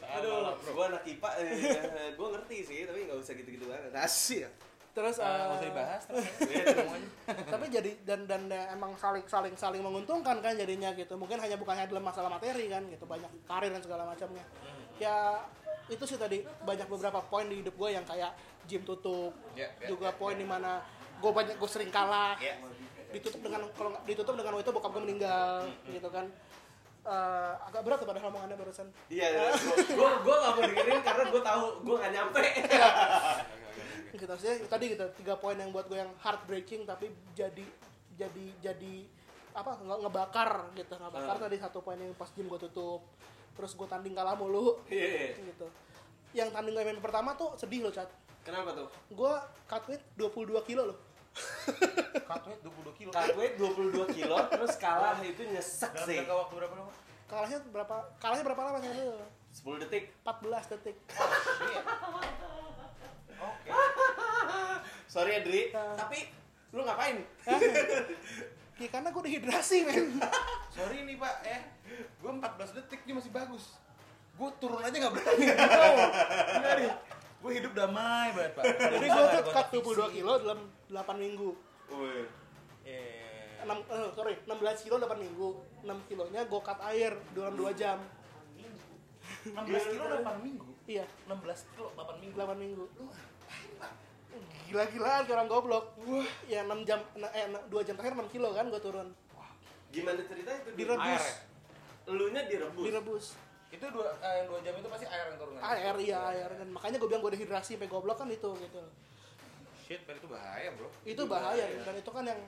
Aduh, 0.09 0.35
gue 0.59 0.85
anak 0.85 1.03
IPA, 1.05 1.29
eh, 1.39 1.51
gue 2.13 2.27
ngerti 2.27 2.57
sih, 2.61 2.79
tapi 2.83 3.07
nggak 3.07 3.19
usah 3.19 3.33
gitu-gitu 3.35 3.67
banget. 3.67 3.95
Asik. 3.95 4.51
terus 4.91 5.15
nggak 5.15 5.29
eh, 5.29 5.53
usah 5.53 5.61
dibahas 5.63 6.03
terus 6.09 6.25
Iya, 6.49 6.65
semuanya. 6.73 7.09
tapi 7.47 7.65
jadi 7.69 7.91
dan 8.03 8.25
dan 8.25 8.49
ya, 8.49 8.73
emang 8.73 8.97
saling 8.97 9.21
saling 9.29 9.53
saling 9.53 9.79
menguntungkan 9.79 10.41
kan 10.41 10.57
jadinya 10.57 10.89
gitu 10.91 11.15
mungkin 11.15 11.37
hanya 11.37 11.55
bukan 11.55 11.77
hanya 11.77 11.85
dalam 11.87 12.01
masalah 12.01 12.33
materi 12.33 12.65
kan 12.67 12.81
gitu 12.89 13.05
banyak 13.05 13.29
karir 13.45 13.71
dan 13.71 13.85
segala 13.85 14.09
macamnya 14.09 14.41
ya 14.97 15.37
itu 15.87 16.05
sih 16.05 16.17
tadi 16.17 16.39
banyak 16.61 16.87
beberapa 16.87 17.23
poin 17.23 17.47
di 17.47 17.63
hidup 17.63 17.75
gue 17.75 17.91
yang 17.91 18.03
kayak 18.03 18.35
gym 18.65 18.83
tutup 18.83 19.31
Ya, 19.55 19.71
ya, 19.79 19.87
juga 19.87 20.11
poin 20.11 20.35
di 20.35 20.43
mana 20.43 20.83
gue 21.17 21.31
banyak 21.31 21.55
gue 21.55 21.71
sering 21.71 21.89
kalah. 21.89 22.35
Ya. 22.37 22.59
Ditutup 23.09 23.39
dengan 23.41 23.63
kalau 23.73 23.95
nggak 23.95 24.03
ditutup 24.05 24.35
dengan 24.35 24.59
itu 24.59 24.71
bokap 24.71 24.91
gue 24.91 25.03
meninggal 25.03 25.65
gitu 25.87 26.09
kan. 26.11 26.27
Eh, 27.07 27.53
agak 27.63 27.87
berat 27.87 28.03
tuh 28.03 28.09
padahal 28.11 28.29
omongannya 28.29 28.59
barusan. 28.59 28.91
Iya, 29.07 29.55
gue 29.87 30.11
gue 30.27 30.37
nggak 30.37 30.53
mau 30.53 30.63
dengerin 30.65 31.01
karena 31.01 31.25
gue 31.31 31.43
tahu 31.45 31.65
gue 31.81 31.95
nggak 31.97 32.13
nyampe. 32.13 32.43
gitu 34.17 34.35
sih 34.41 34.65
tadi 34.65 34.97
gitu 34.97 35.05
tiga 35.15 35.37
poin 35.37 35.55
yang 35.55 35.69
buat 35.69 35.87
gue 35.87 35.99
yang 35.99 36.09
heartbreaking 36.19 36.89
tapi 36.89 37.13
jadi 37.37 37.61
jadi 38.17 38.47
jadi 38.65 38.95
apa 39.53 39.77
nge 39.77 39.97
ngebakar 40.01 40.73
gitu 40.73 40.97
ngebakar 40.97 41.37
Hmm. 41.37 41.45
tadi 41.45 41.57
satu 41.61 41.85
poin 41.85 42.01
yang 42.01 42.17
pas 42.17 42.33
gym 42.33 42.49
gue 42.49 42.57
tutup 42.59 43.05
terus 43.57 43.73
gue 43.73 43.87
tanding 43.87 44.13
kalah 44.13 44.33
mulu 44.33 44.77
Iya. 44.87 45.33
gitu 45.35 45.67
yang 46.33 46.49
tanding 46.49 46.75
MMA 46.75 47.01
pertama 47.01 47.33
tuh 47.33 47.57
sedih 47.57 47.81
loh 47.81 47.91
cat 47.91 48.07
Kenapa 48.41 48.71
tuh? 48.71 48.87
gue 49.09 49.33
cut 49.67 49.85
weight 49.87 50.05
22 50.15 50.55
kilo 50.63 50.83
loh 50.87 50.99
cut 52.29 52.43
weight 52.45 52.61
22 52.63 52.95
kilo 52.97 53.11
Cut 53.11 53.33
weight 53.35 53.55
22 53.57 54.07
kilo, 54.15 54.37
terus 54.49 54.75
kalah 54.77 55.17
itu 55.19 55.43
nyesek 55.43 55.91
dalam 55.91 56.07
sih. 56.07 56.19
waktu 56.23 56.55
berapa 56.55 56.75
lama 56.75 56.93
kalahnya 57.27 57.59
berapa 57.67 57.97
kalahnya 58.17 58.45
berapa 58.47 58.63
lama 58.63 58.79
sih 58.79 58.91
lu 58.93 59.19
10 59.51 59.83
detik. 59.83 60.05
14 60.23 60.73
detik 60.73 60.97
oke 63.37 63.71
Sorry 65.07 65.33
ya, 65.33 65.41
Dri. 65.41 65.73
Ah. 65.73 65.97
Tapi 65.97 66.29
lu 66.71 66.83
ngapain? 66.83 67.25
ya 68.77 68.89
karena 68.93 69.09
gue 69.09 69.23
dehidrasi 69.25 69.77
men. 69.89 70.21
Sorry 70.77 70.99
nih 71.09 71.17
pak 71.17 71.35
ya 71.45 71.59
gue 71.97 72.31
14 72.31 72.77
detik 72.77 73.01
ini 73.09 73.13
masih 73.17 73.33
bagus. 73.33 73.81
Gue 74.37 74.51
turun 74.61 74.85
aja 74.85 74.93
nggak 74.93 75.15
berani. 75.17 75.47
Nggak 76.61 76.75
nih. 76.81 76.93
Gue 77.41 77.51
hidup 77.57 77.73
damai 77.73 78.37
banget 78.37 78.53
pak. 78.53 78.65
Jadi 78.77 79.07
gue 79.09 79.25
tuh 79.33 79.53
cut 79.53 79.67
22 80.13 80.17
kilo 80.21 80.33
dalam 80.45 80.61
8 80.93 81.17
minggu. 81.17 81.51
Wih. 81.89 82.27
Eh, 82.87 83.65
6, 83.65 83.73
eh, 83.73 84.09
sorry 84.13 84.35
16 84.45 84.85
kilo 84.85 84.97
8 85.01 85.25
minggu. 85.25 85.49
6 85.87 86.09
kilonya 86.13 86.41
gue 86.45 86.61
cut 86.61 86.81
air 86.85 87.13
dalam 87.33 87.55
2 87.57 87.73
jam. 87.81 87.99
16 89.47 89.93
kilo 89.95 90.05
8 90.21 90.45
minggu? 90.45 90.69
Iya. 90.85 91.05
16 91.25 91.73
kilo 91.73 91.89
8 91.97 92.21
minggu? 92.21 92.37
8 92.37 92.55
minggu 92.61 92.85
gila-gilaan 94.67 95.23
kayak 95.25 95.37
orang 95.39 95.49
goblok 95.49 95.85
ya 96.47 96.63
6 96.67 96.89
jam 96.89 97.01
eh 97.19 97.47
2 97.49 97.87
jam 97.87 97.95
terakhir 97.95 98.15
6 98.19 98.35
kilo 98.35 98.51
kan 98.53 98.67
gue 98.69 98.83
turun 98.83 99.09
Gimana 99.95 100.19
cerita 100.27 100.51
itu? 100.51 100.71
Direbus 100.77 101.25
ya? 101.25 101.35
Elunya 102.11 102.43
direbus. 102.45 102.85
direbus 102.85 103.27
itu 103.67 103.83
dua 103.91 104.09
eh, 104.23 104.47
dua 104.47 104.59
jam 104.63 104.75
itu 104.79 104.89
pasti 104.89 105.07
air 105.11 105.27
yang 105.35 105.39
turun 105.43 105.53
kan? 105.59 105.75
air 105.75 105.95
iya 105.99 106.19
air 106.31 106.51
dan 106.55 106.69
makanya 106.71 106.97
gue 107.03 107.09
bilang 107.11 107.23
gue 107.27 107.33
dehidrasi 107.35 107.75
sampai 107.75 107.91
goblok 107.91 108.15
kan 108.23 108.31
itu 108.31 108.51
gitu 108.63 108.81
shit 109.83 110.01
berarti 110.07 110.23
itu 110.23 110.29
bahaya 110.31 110.69
bro 110.75 110.89
itu 111.03 111.23
bahaya 111.27 111.65
dan 111.83 111.95
itu 111.99 112.11
kan 112.11 112.25
yang 112.25 112.41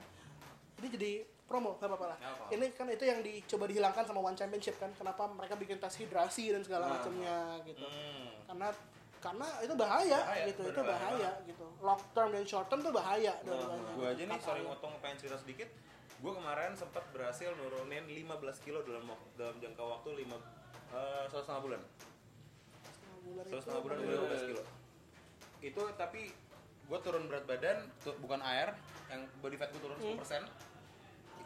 ini 0.79 0.87
jadi 0.95 1.11
promo 1.43 1.75
nggak 1.75 1.91
apa-apa 1.91 2.05
lah 2.15 2.17
ini 2.55 2.71
kan 2.71 2.87
itu 2.87 3.03
yang 3.03 3.19
dicoba 3.19 3.67
dihilangkan 3.67 4.03
sama 4.07 4.23
one 4.23 4.37
championship 4.37 4.79
kan 4.79 4.89
kenapa 4.95 5.27
mereka 5.27 5.59
bikin 5.59 5.75
tes 5.81 5.97
hidrasi 5.99 6.55
dan 6.55 6.61
segala 6.63 6.87
Nah. 6.87 6.91
macamnya 6.97 7.37
gitu 7.67 7.83
hmm. 7.83 8.47
karena 8.47 8.67
karena 9.19 9.47
itu 9.59 9.73
bahaya, 9.73 10.19
Bahaya, 10.21 10.45
gitu. 10.47 10.61
Itu 10.65 10.81
bahaya 10.81 11.29
gitu. 11.43 11.65
Long 11.79 12.01
term 12.09 12.29
dan 12.29 12.43
short 12.43 12.67
term 12.67 12.79
tuh 12.79 12.91
bahaya 12.91 13.35
dua-duanya 13.41 13.91
gue 13.93 14.07
aja 14.09 14.23
nih 14.25 14.39
sorry 14.39 14.61
motong 14.61 14.95
pengen 14.99 15.17
cerita 15.17 15.35
sedikit. 15.35 15.67
Gue 16.17 16.31
kemarin 16.31 16.71
sempat 16.73 17.03
berhasil 17.09 17.51
nurunin 17.53 18.03
15 18.05 18.27
kilo 18.59 18.79
dalam 18.81 19.03
dalam 19.35 19.55
jangka 19.57 19.79
waktu 19.81 20.09
5 20.17 20.35
eh 20.89 21.23
satu 21.25 21.41
setengah 21.41 21.61
bulan. 21.61 21.81
Satu 22.81 23.29
itu 23.45 23.57
setengah 23.57 23.81
bulan 23.81 23.97
gue 23.97 24.07
ya? 24.09 24.19
15 24.21 24.49
kilo. 24.49 24.63
Itu 25.61 25.81
tapi 25.93 26.21
gue 26.89 26.99
turun 26.99 27.23
berat 27.25 27.45
badan 27.45 27.77
tu- 27.99 28.17
bukan 28.17 28.39
air 28.41 28.71
yang 29.07 29.21
body 29.39 29.55
fat 29.55 29.69
gue 29.69 29.79
turun 29.79 29.97
10% 29.97 30.47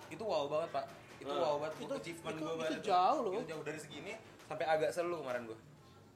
itu 0.09 0.23
wow 0.23 0.45
banget 0.47 0.69
pak. 0.71 0.85
Itu 1.15 1.29
Hmm. 1.29 1.41
wow 1.41 1.55
banget 1.59 1.73
Itu- 1.79 1.95
achievement 1.95 2.31
itu- 2.31 2.43
gue 2.43 2.51
itu 2.51 2.61
banget 2.61 2.81
jauh 2.83 3.19
loh. 3.19 3.33
itu 3.33 3.43
jauh 3.47 3.63
dari 3.63 3.79
segini 3.79 4.13
sampai 4.43 4.65
agak 4.67 4.89
selu 4.89 5.17
kemarin 5.19 5.43
gue 5.45 5.57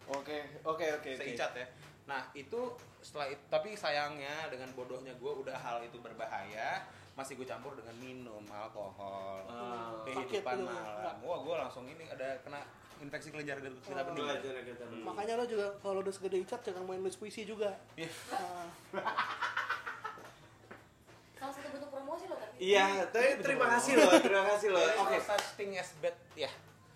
Oke, 0.10 0.38
oke, 0.62 0.86
oke. 0.94 1.10
oke. 1.10 1.12
seicat 1.18 1.52
ya 1.54 1.68
nah 2.08 2.24
itu 2.32 2.56
setelah 3.00 3.28
itu 3.28 3.44
tapi 3.46 3.76
sayangnya 3.76 4.48
dengan 4.48 4.72
bodohnya 4.72 5.12
gue 5.14 5.32
udah 5.38 5.52
hal 5.54 5.84
itu 5.84 6.00
berbahaya 6.00 6.80
masih 7.14 7.36
gue 7.36 7.44
campur 7.44 7.74
dengan 7.74 7.92
minum 7.98 8.40
alkohol 8.48 9.44
Ah. 9.44 9.92
kehidupan 10.04 10.24
Sakit 10.56 10.64
itu, 10.64 10.64
malam 10.64 11.16
wah 11.20 11.40
gue 11.42 11.56
langsung 11.58 11.84
ini 11.84 12.08
ada 12.08 12.40
kena 12.42 12.64
infeksi 12.98 13.28
kelenjar 13.30 13.60
getah 13.60 13.76
Oh. 13.92 14.08
bening 14.08 14.24
dulu. 14.24 15.04
makanya 15.04 15.34
lo 15.36 15.46
juga 15.46 15.68
kalau 15.78 16.00
udah 16.00 16.10
segede 16.10 16.40
icat 16.40 16.64
jangan 16.64 16.82
main 16.82 16.98
nulis 16.98 17.14
puisi 17.14 17.44
juga 17.44 17.76
Iya. 17.94 18.08
Nah, 18.32 18.72
Salah 21.38 21.54
satu 21.54 21.70
bentuk 21.70 21.90
promosi 21.92 22.26
loh 22.26 22.38
tapi. 22.40 22.56
Iya, 22.58 22.86
tapi 23.14 23.30
terima 23.40 23.66
kasih 23.78 23.94
loh, 23.96 24.10
terima 24.18 24.44
kasih 24.50 24.68
is 24.74 24.90
Oke. 24.98 25.14
no 25.14 25.22
such 25.22 25.48
thing 25.54 25.72
as 25.76 25.92
bad 26.00 26.16
ya 26.34 26.50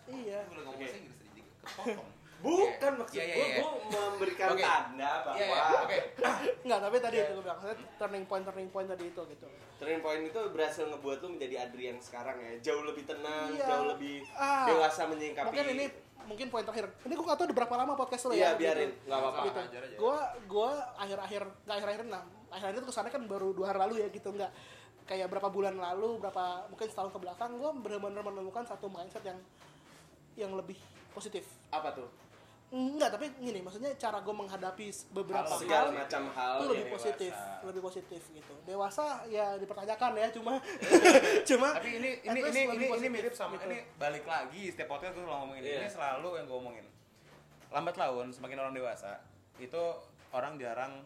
iya 0.08 0.40
gue 0.42 0.56
udah 0.56 0.64
ngomong 0.66 0.82
Inggris 0.82 1.18
juga 1.20 1.42
kepotong 1.62 2.10
Bukan 2.42 2.92
maksud 2.98 3.16
Iya, 3.16 3.24
iya, 3.24 3.36
gue, 3.36 3.46
iya. 3.46 3.58
gue 3.58 3.70
memberikan 3.88 4.48
Oke. 4.50 4.62
tanda 4.62 5.12
bahwa 5.22 5.38
Iya, 5.38 5.46
iya, 5.48 5.80
oke. 5.80 5.98
nggak 6.66 6.80
tapi 6.80 6.96
tadi 6.98 7.16
Iya. 7.16 7.24
itu 7.24 7.32
gue 7.32 7.44
bilang 7.44 7.60
saya 7.60 7.76
turning 7.96 8.26
point 8.26 8.44
turning 8.44 8.70
point 8.70 8.88
tadi 8.88 9.04
itu 9.06 9.22
gitu 9.24 9.46
turning 9.76 10.00
point 10.00 10.24
itu 10.24 10.40
berhasil 10.50 10.84
ngebuat 10.86 11.18
lu 11.20 11.30
menjadi 11.32 11.56
Adri 11.62 11.84
yang 11.88 11.98
sekarang 11.98 12.38
ya, 12.38 12.52
jauh 12.64 12.84
lebih 12.84 13.04
tenang, 13.04 13.50
Iya. 13.52 13.66
jauh 13.68 13.86
lebih 13.88 14.26
Ah. 14.32 14.66
dewasa 14.66 15.06
menyikapi. 15.06 15.48
mungkin 15.48 15.66
ini 15.72 15.86
mungkin 16.22 16.48
poin 16.48 16.62
terakhir 16.62 16.86
ini 17.02 17.14
gue 17.14 17.26
gak 17.26 17.34
tau 17.36 17.46
udah 17.46 17.58
berapa 17.58 17.76
lama 17.76 17.94
podcast 17.96 18.24
lo 18.26 18.32
Iya, 18.32 18.42
ya 18.48 18.50
biarin, 18.56 18.90
gitu. 18.90 19.06
nggak 19.06 19.20
apa-apa. 19.20 19.42
gitu. 19.44 19.60
Gua 19.98 20.18
gua 20.46 20.70
akhir-akhir 20.96 21.42
nggak 21.66 21.76
akhir-akhir 21.76 22.04
nah 22.08 22.22
akhir-akhir 22.50 22.78
itu 22.78 22.88
kesannya 22.88 23.12
kan 23.12 23.24
baru 23.26 23.48
dua 23.52 23.66
hari 23.70 23.80
lalu 23.80 23.94
ya 24.00 24.08
gitu 24.08 24.30
nggak 24.30 24.52
kayak 25.04 25.28
berapa 25.28 25.50
bulan 25.50 25.76
lalu 25.76 26.18
berapa 26.18 26.46
mungkin 26.68 26.88
setahun 26.88 27.10
ke 27.10 27.20
belakang 27.20 27.52
gue 27.54 27.70
benar-benar 27.76 28.22
menemukan 28.24 28.64
satu 28.64 28.86
mindset 28.88 29.26
yang 29.26 29.40
yang 30.38 30.52
lebih 30.54 30.78
positif 31.12 31.44
Apa 31.68 31.92
tuh? 31.92 32.08
Enggak 32.72 33.20
tapi 33.20 33.28
gini 33.36 33.60
maksudnya 33.60 33.92
cara 34.00 34.24
gue 34.24 34.32
menghadapi 34.32 34.88
beberapa 35.12 35.60
Segala 35.60 35.92
hal 35.92 36.08
macam 36.08 36.24
hal. 36.32 36.56
itu 36.56 36.66
lebih 36.72 36.86
dewasa. 36.88 36.96
positif 36.96 37.34
lebih 37.68 37.82
positif 37.84 38.22
gitu 38.32 38.54
dewasa 38.64 39.06
ya 39.28 39.60
dipertanyakan 39.60 40.12
ya 40.16 40.28
cuma 40.32 40.54
cuma 41.52 41.68
tapi 41.76 42.00
ini 42.00 42.10
ini 42.24 42.40
ini 42.48 42.62
ini, 42.72 42.86
ini 42.96 43.08
mirip 43.12 43.36
sama 43.36 43.60
gitu. 43.60 43.68
ini 43.68 43.84
balik 44.00 44.24
lagi 44.24 44.72
setiap 44.72 44.88
podcast 44.88 45.20
gue 45.20 45.24
selalu 45.28 45.40
ngomongin 45.44 45.64
ini. 45.68 45.72
Iya. 45.76 45.80
ini 45.84 45.92
selalu 45.92 46.30
yang 46.40 46.46
gue 46.48 46.58
omongin 46.58 46.86
lambat 47.76 47.96
laun 48.00 48.28
semakin 48.32 48.58
orang 48.64 48.74
dewasa 48.76 49.20
itu 49.60 49.84
orang 50.32 50.56
jarang 50.56 51.04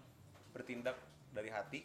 bertindak 0.53 1.01
dari 1.33 1.49
hati 1.49 1.81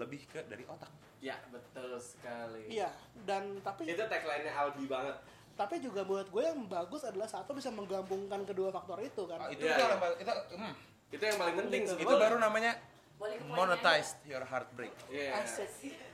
lebih 0.00 0.24
ke 0.24 0.40
dari 0.48 0.64
otak 0.64 0.88
Ya, 1.18 1.34
betul 1.50 1.98
sekali. 1.98 2.78
Iya, 2.78 2.94
dan 3.26 3.58
tapi 3.58 3.90
Itu 3.90 4.06
tagline-nya 4.06 4.54
Albi 4.54 4.86
banget. 4.86 5.18
Tapi 5.58 5.82
juga 5.82 6.00
buat 6.02 6.24
gue 6.24 6.38
yang 6.40 6.64
bagus 6.64 7.02
adalah 7.02 7.26
satu 7.26 7.50
bisa 7.50 7.66
menggabungkan 7.68 8.46
kedua 8.46 8.70
faktor 8.70 9.02
itu 9.02 9.26
kan. 9.26 9.42
Ah, 9.42 9.50
itu 9.50 9.58
Iya, 9.60 9.74
itu 9.74 9.76
iya. 9.76 9.88
yang 9.88 10.00
paling- 10.00 10.18
itu 10.18 10.32
hmm, 10.54 10.74
Itu 11.08 11.22
yang 11.24 11.36
paling 11.36 11.56
penting 11.58 11.80
Gitu. 11.82 11.90
itu 11.90 11.98
sebetulnya. 11.98 12.22
baru 12.22 12.36
namanya 12.38 12.72
Boleh 13.18 13.34
ke 13.34 13.42
poinnya 13.42 13.56
monetize 13.58 14.10
your 14.22 14.44
heartbreak 14.44 14.94
Iya. 15.08 15.42
Asik. 15.42 15.66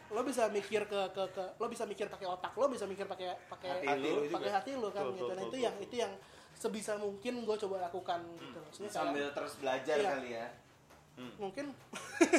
Lo 0.08 0.20
bisa 0.22 0.48
mikir 0.48 0.82
ke 0.84 1.00
ke 1.10 1.24
ke 1.28 1.44
lo 1.54 1.66
bisa 1.66 1.84
mikir 1.84 2.06
pakai 2.06 2.24
otak, 2.24 2.52
lo 2.54 2.66
bisa 2.66 2.84
mikir 2.84 3.04
pakai 3.04 3.36
pakai 3.44 3.68
Hati 3.84 4.08
lu 4.08 4.24
pakai 4.28 4.50
hati 4.50 4.70
lo 4.74 4.88
kan 4.88 5.02
Betul, 5.04 5.14
gitu. 5.14 5.24
Nah, 5.26 5.36
betul, 5.36 5.46
itu 5.46 5.56
yang 5.60 5.74
itu 5.78 5.94
yang 5.98 6.12
sebisa 6.54 6.92
mungkin 6.96 7.42
gue 7.42 7.56
coba 7.58 7.76
lakukan 7.82 8.20
gitu. 8.34 8.58
Maksudnya 8.62 8.88
kayak- 8.88 9.04
Sambil 9.04 9.26
terus 9.30 9.52
belajar 9.56 9.96
Iya. 9.98 10.08
kali 10.10 10.30
ya. 10.32 10.46
mungkin 11.36 11.66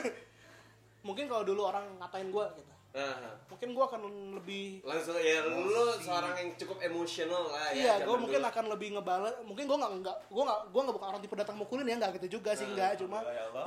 mungkin 1.02 1.26
kalau 1.28 1.44
dulu 1.44 1.62
orang 1.66 1.86
ngatain 1.98 2.28
gue 2.28 2.46
gitu. 2.56 2.74
Nah, 2.96 3.36
Mungkin 3.52 3.76
gue 3.76 3.84
akan 3.84 4.02
lebih 4.40 4.80
langsung 4.88 5.20
ya 5.20 5.44
lu 5.44 6.00
seorang 6.00 6.32
yang 6.40 6.50
cukup 6.56 6.80
emosional 6.80 7.52
lah 7.52 7.76
ya. 7.76 8.00
Iya, 8.00 8.08
gue 8.08 8.16
mungkin 8.16 8.40
dulu. 8.40 8.52
akan 8.52 8.66
lebih 8.72 8.88
ngebales. 8.96 9.36
Mungkin 9.44 9.64
gue 9.68 9.78
nggak 9.78 9.92
nggak 10.00 10.18
gue 10.32 10.44
nggak 10.48 10.60
gue 10.72 10.82
nggak 10.82 10.96
bukan 10.96 11.08
orang 11.12 11.22
tipe 11.22 11.36
datang 11.36 11.56
mukulin 11.60 11.84
ya 11.84 11.96
nggak 12.00 12.12
gitu 12.20 12.40
juga 12.40 12.56
sih 12.56 12.64
nggak 12.66 13.04
cuma 13.04 13.20
ya 13.22 13.52
Allah 13.52 13.64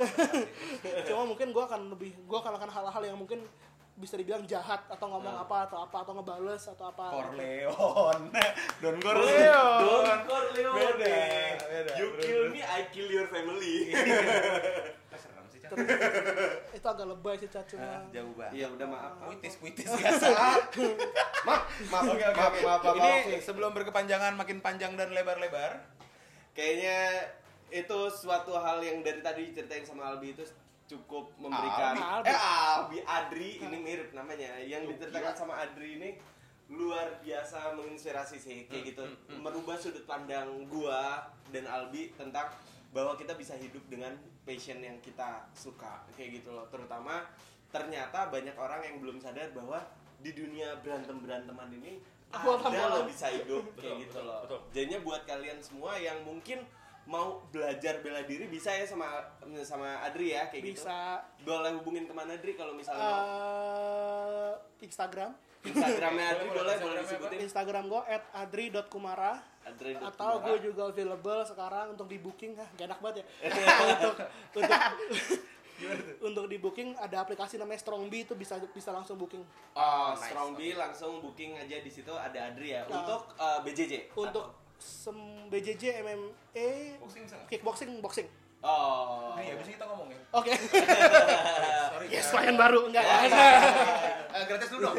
cuma 1.09 1.21
mungkin 1.29 1.53
gue 1.53 1.63
akan 1.63 1.81
lebih 1.93 2.11
gue 2.25 2.37
akan 2.37 2.53
akan 2.57 2.69
hal-hal 2.69 3.03
yang 3.05 3.17
mungkin 3.17 3.45
bisa 3.99 4.15
dibilang 4.15 4.47
jahat 4.47 4.79
atau 4.87 5.11
ngomong 5.11 5.43
apa 5.43 5.67
atau 5.67 5.83
apa 5.83 5.97
atau 6.01 6.13
ngebales 6.15 6.63
atau 6.71 6.87
apa 6.87 7.05
Corleone 7.11 8.31
Don 8.81 8.95
Corleone 8.95 9.83
Don 9.83 10.21
Corleone. 10.23 10.95
Beda, 10.95 11.19
beda, 11.67 11.91
You 11.99 12.07
bro, 12.15 12.21
kill 12.23 12.43
bro. 12.47 12.53
me, 12.55 12.61
I 12.63 12.81
kill 12.89 13.09
your 13.11 13.27
family. 13.27 13.91
itu 16.75 16.87
agak 16.87 17.05
lebay 17.05 17.35
sih 17.35 17.47
Cat, 17.47 17.65
cuma 17.65 17.83
Ah, 17.83 18.01
jauh 18.09 18.33
banget. 18.33 18.53
Iya, 18.55 18.67
udah 18.69 18.87
maaf. 18.87 19.11
puitis 19.23 19.53
puitis. 19.55 19.87
Biasa 19.99 20.27
Maaf, 21.41 21.63
maaf, 21.87 22.03
oke 22.05 22.19
oke 22.21 22.35
maaf, 22.35 22.53
maaf, 22.55 22.81
maaf, 22.81 22.95
ini 22.95 23.11
maaf. 23.31 23.41
sebelum 23.41 23.71
berkepanjangan 23.71 24.33
makin 24.33 24.59
panjang 24.59 24.93
dan 24.93 25.09
lebar-lebar. 25.09 25.79
Kayaknya 26.51 26.97
itu 27.69 27.99
suatu 28.09 28.53
hal 28.55 28.79
yang 28.79 28.99
dari 28.99 29.19
tadi 29.19 29.41
diceritain 29.47 29.83
sama 29.83 30.09
Albi 30.09 30.33
itu 30.33 30.43
cukup 30.87 31.29
memberikan 31.37 31.93
Albi. 31.95 32.27
eh 32.27 32.35
Albi 32.35 32.97
Adri 33.01 33.51
ini 33.59 33.77
mirip 33.77 34.09
namanya. 34.11 34.57
Yang 34.59 34.93
diceritakan 34.93 35.33
sama 35.33 35.53
Adri 35.57 35.95
ini 35.95 36.09
luar 36.67 37.17
biasa 37.19 37.73
menginspirasi 37.73 38.37
sih 38.37 38.59
kayak 38.65 38.93
gitu. 38.93 39.01
merubah 39.35 39.73
sudut 39.75 40.03
pandang 40.03 40.45
gua 40.65 41.21
dan 41.49 41.65
Albi 41.65 42.13
tentang 42.13 42.45
bahwa 42.89 43.13
kita 43.13 43.37
bisa 43.37 43.53
hidup 43.53 43.85
dengan 43.85 44.17
passion 44.41 44.81
yang 44.81 44.97
kita 45.01 45.45
suka 45.53 46.03
kayak 46.17 46.41
gitu 46.41 46.53
loh. 46.53 46.65
Terutama 46.73 47.25
ternyata 47.69 48.33
banyak 48.33 48.57
orang 48.57 48.81
yang 48.81 48.97
belum 48.97 49.21
sadar 49.21 49.53
bahwa 49.53 49.77
di 50.19 50.33
dunia 50.33 50.75
berantem 50.81 51.15
beranteman 51.21 51.69
ini 51.79 52.01
Awal 52.29 52.61
ada 52.61 52.65
tambahan. 52.65 52.89
lo 52.93 53.01
bisa 53.09 53.27
hidup 53.33 53.63
kayak 53.77 54.05
gitu 54.05 54.19
loh. 54.21 54.41
jadinya 54.69 54.99
buat 55.01 55.25
kalian 55.25 55.57
semua 55.61 55.97
yang 55.97 56.21
mungkin 56.21 56.61
mau 57.09 57.41
belajar 57.49 58.05
bela 58.05 58.21
diri 58.21 58.45
bisa 58.45 58.69
ya 58.69 58.85
sama 58.85 59.17
sama 59.65 59.97
Adri 60.05 60.37
ya 60.37 60.45
kayak 60.49 60.61
bisa. 60.61 61.25
Gitu 61.41 61.49
boleh 61.49 61.73
hubungin 61.81 62.05
ke 62.05 62.13
mana 62.13 62.37
Adri 62.37 62.53
kalau 62.53 62.77
misalnya 62.77 63.01
mau? 63.01 63.25
Eh 64.77 64.85
Instagram 64.85 65.33
Instagramnya 65.59 66.25
Adri 66.35 66.47
Boleh, 66.55 66.75
boleh 66.79 66.99
disebutin. 67.03 67.37
Instagram 67.43 67.83
gue 67.91 68.01
@adri.kumara 68.31 69.43
Adri 69.67 69.91
atau 69.99 70.39
gue 70.41 70.57
juga 70.71 70.89
available 70.89 71.41
sekarang 71.45 71.93
untuk 71.93 72.07
di 72.07 72.17
booking 72.17 72.55
ah 72.57 72.69
gak 72.79 72.87
enak 72.89 72.99
banget 73.03 73.15
ya? 73.21 73.25
Untuk 73.91 74.15
untuk 74.55 74.83
untuk 76.19 76.45
di 76.51 76.59
booking 76.59 76.91
ada 76.99 77.23
aplikasi 77.23 77.55
namanya 77.55 77.79
Strongby 77.79 78.27
itu 78.27 78.35
bisa 78.35 78.59
bisa 78.75 78.91
langsung 78.91 79.15
booking. 79.15 79.43
Oh 79.75 80.11
Strong 80.15 80.59
B 80.59 80.75
langsung 80.75 81.23
booking 81.23 81.55
aja 81.55 81.79
di 81.79 81.91
situ 81.91 82.11
ada 82.11 82.51
Adri 82.51 82.75
ya. 82.75 82.83
Nah. 82.87 83.03
untuk 83.03 83.21
eh, 83.39 83.59
BJJ 83.63 83.93
untuk 84.15 84.45
sem 84.79 85.15
BJJ 85.51 86.03
MMA 86.03 86.99
kickboxing 87.51 87.99
boxing 87.99 88.27
oh 88.61 89.33
Iya, 89.35 89.55
bisa 89.55 89.71
kita 89.71 89.85
ngomong 89.85 90.07
ya. 90.09 90.19
oke 90.31 90.51
Sorry. 90.51 92.05
yes 92.09 92.27
klien 92.29 92.55
baru 92.55 92.87
enggak 92.87 93.05
Eh, 94.29 94.43
gratis 94.45 94.69
dulu 94.69 94.85
dong. 94.85 94.97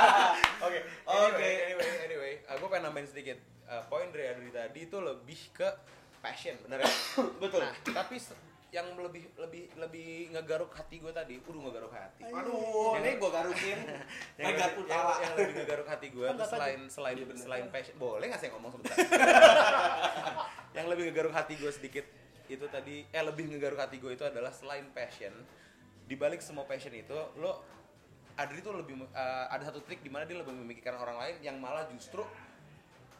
Oke. 0.66 0.78
Oke. 1.04 1.28
Anyway, 1.36 1.54
anyway, 1.68 1.90
anyway. 2.02 2.32
gue 2.40 2.68
pengen 2.72 2.88
nambahin 2.88 3.04
sedikit. 3.04 3.36
Eh, 3.68 3.82
poin 3.84 4.08
dari 4.08 4.26
Adri 4.26 4.48
tadi 4.48 4.80
itu 4.82 4.96
lebih 4.96 5.36
ke 5.52 5.68
passion, 6.18 6.56
bener 6.64 6.80
ya? 6.80 6.88
betul 7.42 7.60
Nah, 7.60 7.76
tapi 7.84 8.16
yang 8.72 8.96
lebih 8.96 9.28
lebih 9.36 9.68
lebih 9.76 10.08
ngegaruk 10.32 10.72
hati 10.72 10.98
gue 10.98 11.12
tadi, 11.12 11.36
udah 11.38 11.60
ngegaruk 11.62 11.92
hati. 11.92 12.24
aduh 12.26 12.96
ini 12.98 13.14
gua 13.16 13.30
garukin 13.30 13.78
yang, 14.36 14.52
yang, 14.52 14.72
tawa. 14.84 15.14
yang 15.20 15.32
lebih 15.36 15.54
ngegaruk 15.54 15.86
hati 15.86 16.06
gue 16.10 16.26
selain 16.42 16.80
selain 16.90 17.16
Iya, 17.16 17.34
selain 17.36 17.66
passion 17.70 17.94
boleh 17.96 18.26
nggak 18.26 18.36
saya 18.36 18.50
ngomong 18.52 18.70
sebentar 18.74 18.96
yang 20.76 20.86
lebih 20.88 21.08
ngegaruk 21.08 21.32
hati 21.32 21.54
gue 21.56 21.70
sedikit 21.70 22.04
itu 22.48 22.66
tadi 22.66 23.02
eh 23.04 23.22
lebih 23.22 23.50
ngegaruk 23.50 23.78
hati 23.78 23.98
gue 23.98 24.12
itu 24.12 24.22
adalah 24.22 24.50
selain 24.50 24.86
passion 24.90 25.32
di 26.02 26.14
balik 26.14 26.38
semua 26.38 26.64
passion 26.64 26.92
itu 26.92 27.14
lo 27.36 27.62
Adri 28.36 28.60
tuh 28.60 28.76
lebih 28.76 29.00
eh, 29.00 29.46
ada 29.48 29.64
satu 29.64 29.80
trik 29.80 30.00
di 30.00 30.12
mana 30.12 30.28
dia 30.28 30.36
lebih 30.36 30.52
memikirkan 30.52 30.94
orang 30.94 31.16
lain 31.16 31.36
yang 31.40 31.56
malah 31.56 31.88
justru 31.88 32.20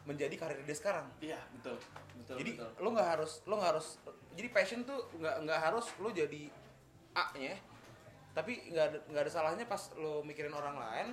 menjadi 0.05 0.35
karir 0.37 0.61
dia 0.63 0.77
sekarang 0.77 1.03
iya 1.19 1.41
betul 1.51 1.75
betul 2.15 2.35
jadi 2.39 2.51
betul. 2.55 2.69
lo 2.79 2.89
nggak 2.95 3.09
harus 3.17 3.31
lo 3.43 3.53
nggak 3.59 3.71
harus 3.75 3.87
jadi 4.37 4.49
passion 4.49 4.79
tuh 4.83 5.03
nggak 5.17 5.35
nggak 5.43 5.59
harus 5.59 5.85
lo 5.99 6.09
jadi 6.09 6.47
A 7.11 7.33
nya 7.35 7.57
tapi 8.31 8.69
nggak 8.69 8.85
ada 8.87 8.97
nggak 9.09 9.23
ada 9.25 9.31
salahnya 9.33 9.65
pas 9.65 9.89
lo 9.97 10.21
mikirin 10.21 10.53
orang 10.53 10.77
lain 10.77 11.07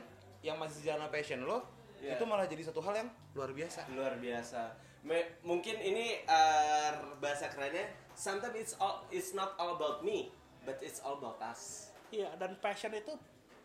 yang 0.45 0.61
masih 0.61 0.85
jalan 0.85 1.09
passion 1.09 1.43
lo 1.43 1.65
Iya. 1.95 2.21
itu 2.21 2.25
malah 2.29 2.45
jadi 2.45 2.69
satu 2.69 2.85
hal 2.85 3.01
yang 3.01 3.09
luar 3.33 3.49
biasa 3.49 3.89
luar 3.97 4.21
biasa 4.21 4.77
Me- 5.09 5.41
mungkin 5.41 5.81
ini 5.81 6.21
eh, 6.21 6.91
bahasa 7.17 7.49
kerennya 7.49 7.89
sometimes 8.15 8.57
it's 8.57 8.75
all 8.77 9.03
it's 9.09 9.31
not 9.31 9.55
all 9.55 9.75
about 9.75 10.01
me 10.01 10.31
but 10.63 10.79
it's 10.81 10.99
all 10.99 11.15
about 11.15 11.39
us. 11.41 11.91
Iya 12.09 12.31
dan 12.35 12.55
passion 12.59 12.91
itu 12.91 13.13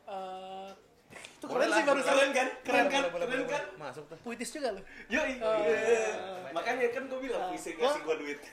eh 0.05 0.69
itu 1.37 1.45
keren 1.45 1.69
sih 1.71 1.83
baru 1.83 2.01
keren 2.01 2.29
kan? 2.31 2.47
Keren 2.61 2.85
kan? 2.87 3.01
Boleh, 3.09 3.25
keren 3.25 3.45
kan? 3.45 3.63
masuk 3.77 4.05
tuh. 4.05 4.17
Puitis 4.21 4.49
juga 4.49 4.69
loh 4.71 4.83
Yoi. 5.07 5.37
Oh, 5.39 5.53
Iya. 5.57 5.77
iya. 5.79 6.09
makanya 6.49 6.85
kan 6.91 7.03
gue 7.05 7.19
bilang 7.19 7.49
puisi 7.49 7.73
Gua- 7.73 7.89
ngasih 7.89 8.01
gue 8.03 8.15
duit. 8.19 8.39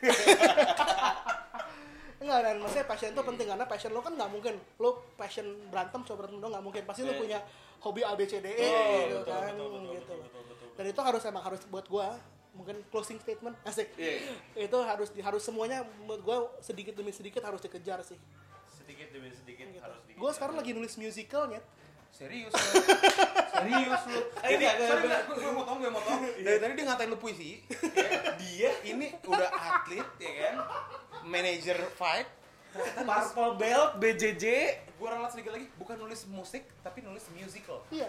Enggak, 2.17 2.41
dan 2.43 2.57
maksudnya 2.59 2.87
passion 2.87 3.13
itu 3.13 3.23
penting 3.23 3.47
karena 3.47 3.67
passion 3.67 3.93
lo 3.93 4.01
kan 4.01 4.17
nggak 4.17 4.31
mungkin. 4.31 4.57
Lo 4.79 5.05
passion 5.15 5.45
berantem 5.69 6.01
coba 6.03 6.17
berantem 6.19 6.41
doang 6.41 6.49
nggak 6.51 6.65
mungkin. 6.65 6.83
Pasti 6.89 7.05
lo 7.05 7.13
Iya. 7.13 7.21
punya 7.21 7.39
hobi 7.77 8.01
A 8.03 8.17
B 8.17 8.25
C 8.25 8.41
D 8.41 8.49
E 8.49 8.57
Iya, 8.57 8.81
gitu 9.13 9.31
kan 9.31 9.53
gitu. 9.53 10.15
dan 10.75 10.85
itu 10.87 11.01
harus 11.03 11.23
emang 11.23 11.41
harus 11.43 11.61
buat 11.67 11.85
gua 11.87 12.17
mungkin 12.57 12.81
closing 12.89 13.19
statement. 13.19 13.53
Asik. 13.69 13.93
Iya. 13.95 14.33
itu 14.59 14.79
harus 14.81 15.09
di- 15.11 15.21
harus 15.21 15.41
semuanya 15.41 15.85
menurut 16.01 16.23
gua 16.23 16.37
sedikit 16.59 16.93
demi 16.93 17.13
sedikit 17.13 17.45
harus 17.45 17.61
dikejar 17.61 18.01
sih. 18.01 18.17
Sedikit 18.67 19.13
demi 19.13 19.29
sedikit 19.31 19.69
harus 19.79 20.01
di 20.03 20.13
gua 20.15 20.33
sekarang 20.33 20.57
lagi 20.57 20.73
nulis 20.73 20.97
musicalnya. 20.97 21.61
Serius 22.09 22.49
serius 23.53 24.03
lo 24.09 24.21
Eh, 24.41 24.57
sorry 24.57 25.05
enggak. 25.05 25.21
gue 25.23 25.37
gue 25.37 25.53
motong 25.53 25.77
gue 25.79 25.91
motong. 25.91 26.21
Dari 26.39 26.57
tadi 26.57 26.73
dia 26.73 26.85
ngatain 26.87 27.09
lo 27.09 27.19
puisi 27.19 27.61
ya, 27.93 28.33
dia 28.39 28.71
ini 28.85 29.13
udah 29.21 29.51
atlet 29.53 30.09
ya 30.17 30.33
kan? 30.43 30.55
Manajer 31.23 31.77
fight. 31.93 32.25
Purple 32.77 33.57
Belt 33.57 33.91
BJJ 33.97 34.45
gue 34.91 35.09
ralat 35.09 35.29
sedikit 35.29 35.53
lagi 35.53 35.69
bukan 35.77 35.97
nulis 35.97 36.25
musik 36.27 36.65
tapi 36.81 37.01
nulis 37.01 37.25
musical. 37.33 37.85
Iya. 37.91 38.09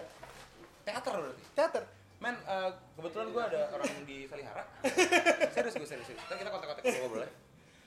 Teater 0.84 1.12
berarti? 1.18 1.44
Teater 1.52 1.84
men 2.18 2.34
eh, 2.34 2.70
kebetulan 2.98 3.26
gue 3.30 3.42
ada 3.42 3.60
orang 3.74 3.90
di 4.02 4.26
Salihara 4.26 4.62
serius 5.54 5.74
gue 5.78 5.86
serius 5.86 6.06
serius 6.10 6.24
kita 6.26 6.50
kontak-kontak 6.50 6.82
gue 6.82 7.10
boleh 7.10 7.30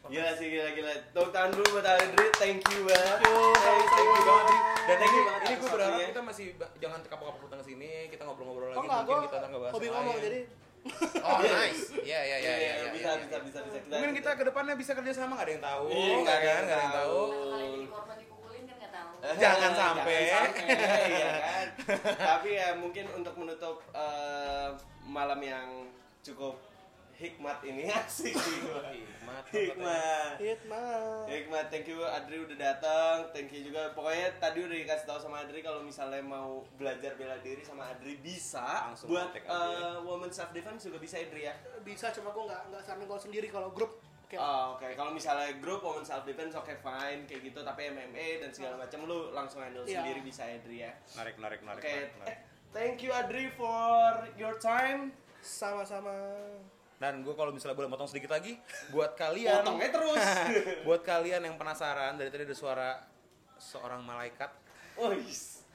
Gila 0.01 0.33
sih 0.33 0.49
gila 0.49 0.73
gila. 0.73 0.93
Tepuk 1.13 1.29
tangan 1.29 1.53
dulu 1.53 1.77
buat 1.77 1.85
Adri. 1.85 2.25
Thank 2.41 2.65
you 2.73 2.89
banget. 2.89 3.21
Thank 3.21 3.37
you, 3.37 3.53
thank 3.93 4.09
you 4.09 4.23
banget. 4.25 4.57
Dan 4.81 4.95
Thank 4.97 5.13
ini, 5.13 5.13
you 5.13 5.23
banget 5.29 5.41
ini 5.45 5.53
gue 5.61 5.69
berharap 5.69 5.99
kita 6.09 6.21
masih 6.25 6.45
jangan 6.81 6.99
kapok-kapok 7.05 7.41
datang 7.45 7.59
ke 7.61 7.65
sini, 7.69 7.91
kita 8.09 8.21
ngobrol-ngobrol 8.25 8.73
lagi 8.73 8.77
oh 8.81 8.83
enggak 8.89 9.01
mungkin 9.05 9.23
kita 9.29 9.37
ntar 9.37 9.49
ngebahas 9.53 9.73
hobi 9.77 9.87
ngomong 9.93 10.17
jadi 10.17 10.41
Oh, 11.21 11.37
nice. 11.45 11.93
Iya, 11.93 12.19
iya, 12.25 12.37
iya, 12.41 12.53
iya. 12.57 12.73
iya, 12.73 12.89
bisa, 12.89 13.13
iya, 13.13 13.21
bisa, 13.21 13.37
iya. 13.37 13.45
bisa, 13.45 13.59
bisa. 13.69 13.77
Kita, 13.85 13.93
Mungkin 14.01 14.13
kita 14.17 14.29
ke 14.33 14.43
depannya 14.49 14.73
bisa 14.73 14.91
kerja 14.97 15.11
sama 15.13 15.37
nggak 15.37 15.45
ada 15.45 15.53
yang 15.53 15.63
tahu, 15.69 15.85
Iya, 15.93 16.15
nggak 16.25 16.39
kan, 16.41 16.61
nggak 16.65 16.73
ada 16.73 16.81
yang 16.81 16.95
tahu. 16.97 17.21
Jangan 19.43 19.72
sampai. 19.72 20.18
Jangan 20.27 20.52
sampai, 20.52 21.10
ya 21.11 21.31
kan. 21.38 21.68
Tapi 22.34 22.49
ya 22.53 22.69
mungkin 22.76 23.06
untuk 23.14 23.35
menutup 23.38 23.81
eh, 23.91 24.69
malam 25.06 25.39
yang 25.39 25.68
cukup 26.22 26.57
hikmat 27.14 27.61
ini 27.61 27.85
asik 28.02 28.34
sih. 28.34 28.57
Hikmat. 28.65 29.43
Hikmat. 29.53 30.35
Hitman 30.41 31.30
Hikmat, 31.30 31.65
thank 31.69 31.85
you 31.85 32.02
Adri 32.02 32.41
udah 32.41 32.57
datang. 32.57 33.30
Thank 33.30 33.53
you 33.53 33.61
juga. 33.61 33.93
Pokoknya 33.93 34.34
tadi 34.41 34.65
udah 34.65 34.73
dikasih 34.73 35.06
tahu 35.06 35.19
sama 35.22 35.45
Adri 35.45 35.61
kalau 35.61 35.85
misalnya 35.85 36.18
mau 36.19 36.65
belajar 36.81 37.14
bela 37.14 37.38
diri 37.39 37.61
sama 37.61 37.93
Adri 37.93 38.18
bisa. 38.18 38.89
Langsung 38.89 39.14
Buat 39.14 39.38
aja 39.38 39.45
ya. 39.45 39.53
eh, 39.53 39.98
woman 40.02 40.34
self 40.34 40.49
defense 40.49 40.89
juga 40.89 40.98
bisa 40.98 41.22
Adri 41.22 41.45
ya. 41.45 41.53
bisa 41.81 42.10
cuma 42.10 42.34
gua 42.34 42.45
nggak 42.49 42.61
nggak 42.73 42.81
saranin 42.81 43.06
kalau 43.06 43.22
sendiri 43.22 43.48
kalau 43.49 43.69
grup 43.69 44.02
oke 44.31 44.39
Oh, 44.39 44.65
Oke, 44.73 44.87
kalau 44.93 45.11
misalnya 45.11 45.51
grup 45.59 45.81
women 45.81 46.01
self 46.01 46.23
defense 46.23 46.55
oke 46.55 46.71
fine 46.73 47.27
kayak 47.27 47.41
gitu, 47.43 47.59
tapi 47.61 47.91
MMA 47.91 48.39
dan 48.39 48.49
segala 48.49 48.79
macam 48.79 49.03
lu 49.03 49.29
langsung 49.29 49.59
handle 49.59 49.83
Iya. 49.83 49.99
sendiri 49.99 50.19
bisa 50.21 50.47
Adri 50.47 50.77
ya. 50.79 50.91
Narik, 51.13 51.35
narik, 51.35 51.59
narik. 51.61 51.81
Oke, 51.81 51.91
narik, 51.91 52.11
narik. 52.15 52.29
eh, 52.29 52.37
thank 52.71 52.97
you 52.99 53.11
Adri 53.11 53.51
for 53.51 54.07
your 54.33 54.55
time. 54.57 55.11
sama-sama 55.41 56.13
Dan 56.95 57.25
gue 57.25 57.33
kalau 57.33 57.49
misalnya 57.49 57.73
boleh 57.73 57.89
motong 57.89 58.05
sedikit 58.05 58.29
lagi, 58.29 58.55
buat 58.89 59.17
kalian, 59.17 59.65
Potongnya 59.65 59.89
terus. 59.89 60.21
buat 60.85 61.01
kalian 61.01 61.41
yang 61.41 61.57
penasaran 61.57 62.13
dari 62.13 62.29
tadi 62.29 62.45
ada 62.45 62.53
suara 62.53 62.89
seorang 63.57 63.99
malaikat, 63.99 64.53
Oh, 64.95 65.09
yes. 65.11 65.65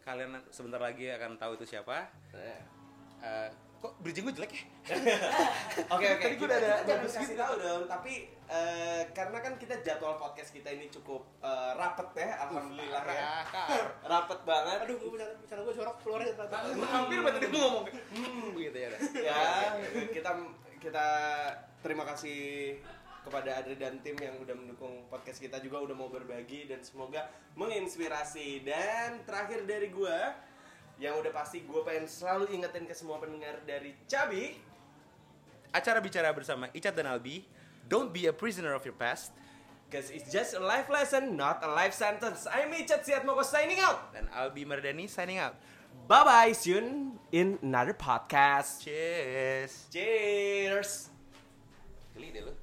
kalian 0.00 0.38
sebentar 0.48 0.78
lagi 0.78 1.10
akan 1.10 1.34
tahu 1.34 1.58
itu 1.58 1.66
siapa. 1.66 2.08
Eh. 2.32 3.50
Kok 3.82 3.98
bridging 3.98 4.30
gue 4.30 4.34
jelek 4.38 4.52
ya? 4.54 4.62
Oke 5.94 6.06
oke. 6.06 6.22
Tadi 6.22 6.34
Kita, 6.38 6.46
udah 6.46 6.58
ada 6.62 6.72
bagus 6.86 7.12
gitu. 7.18 7.34
tahu 7.34 7.54
dong. 7.58 7.82
Tapi 7.90 8.12
eh, 8.46 9.02
karena 9.10 9.38
kan 9.42 9.58
kita 9.58 9.74
jadwal 9.82 10.14
podcast 10.14 10.54
kita 10.54 10.70
ini 10.70 10.86
cukup 10.86 11.26
eh, 11.42 11.72
rapet 11.74 12.08
ya, 12.14 12.46
alhamdulillah 12.46 13.02
ya. 13.10 13.26
Rapet 14.12 14.40
banget. 14.46 14.78
aduh 14.86 14.96
gue 15.02 15.10
bercanda 15.10 15.34
bercanda 15.34 15.62
gue 15.66 15.74
jorok 15.74 15.96
keluar 15.98 16.20
ya 16.22 16.32
ternyata 16.38 16.56
Hampir 16.78 17.18
banget 17.26 17.34
tadi 17.42 17.46
gue 17.50 17.60
ngomong 17.60 17.84
hmm 17.90 18.46
gitu 18.54 18.78
ya. 18.78 18.88
udah. 18.94 19.00
ya 19.18 19.42
kita 20.16 20.30
kita 20.78 21.06
terima 21.82 22.04
kasih 22.06 22.40
kepada 23.22 23.62
Adri 23.62 23.78
dan 23.78 24.02
tim 24.02 24.18
yang 24.18 24.34
udah 24.42 24.54
mendukung 24.54 25.06
podcast 25.06 25.38
kita 25.38 25.62
juga 25.62 25.78
udah 25.78 25.94
mau 25.94 26.10
berbagi 26.10 26.66
dan 26.66 26.82
semoga 26.82 27.30
menginspirasi 27.54 28.66
dan 28.66 29.22
terakhir 29.22 29.62
dari 29.62 29.94
gua 29.94 30.34
yang 31.02 31.18
udah 31.18 31.34
pasti 31.34 31.66
gue 31.66 31.80
pengen 31.82 32.06
selalu 32.06 32.54
ingetin 32.54 32.86
ke 32.86 32.94
semua 32.94 33.18
pendengar 33.18 33.58
dari 33.66 33.90
Cabi 34.06 34.54
acara 35.74 35.98
bicara 35.98 36.30
bersama 36.30 36.70
Icat 36.70 36.94
dan 36.94 37.10
Albi 37.10 37.42
don't 37.90 38.14
be 38.14 38.30
a 38.30 38.34
prisoner 38.34 38.70
of 38.70 38.86
your 38.86 38.94
past 38.94 39.34
Cause 39.92 40.08
it's 40.08 40.32
just 40.32 40.56
a 40.56 40.62
life 40.64 40.88
lesson, 40.88 41.36
not 41.36 41.60
a 41.60 41.68
life 41.68 41.92
sentence. 41.92 42.48
I'm 42.48 42.72
Icat 42.72 43.04
Siatmoko 43.04 43.44
signing 43.44 43.76
out. 43.76 44.16
Dan 44.16 44.24
Albi 44.32 44.64
Merdani 44.64 45.04
signing 45.04 45.36
out. 45.36 45.52
Bye-bye, 46.08 46.56
soon 46.56 47.20
in 47.28 47.60
another 47.60 47.92
podcast. 47.92 48.80
Cheers. 48.80 49.92
Cheers. 49.92 51.12
Geli 52.16 52.32
deh 52.32 52.40
lu. 52.40 52.56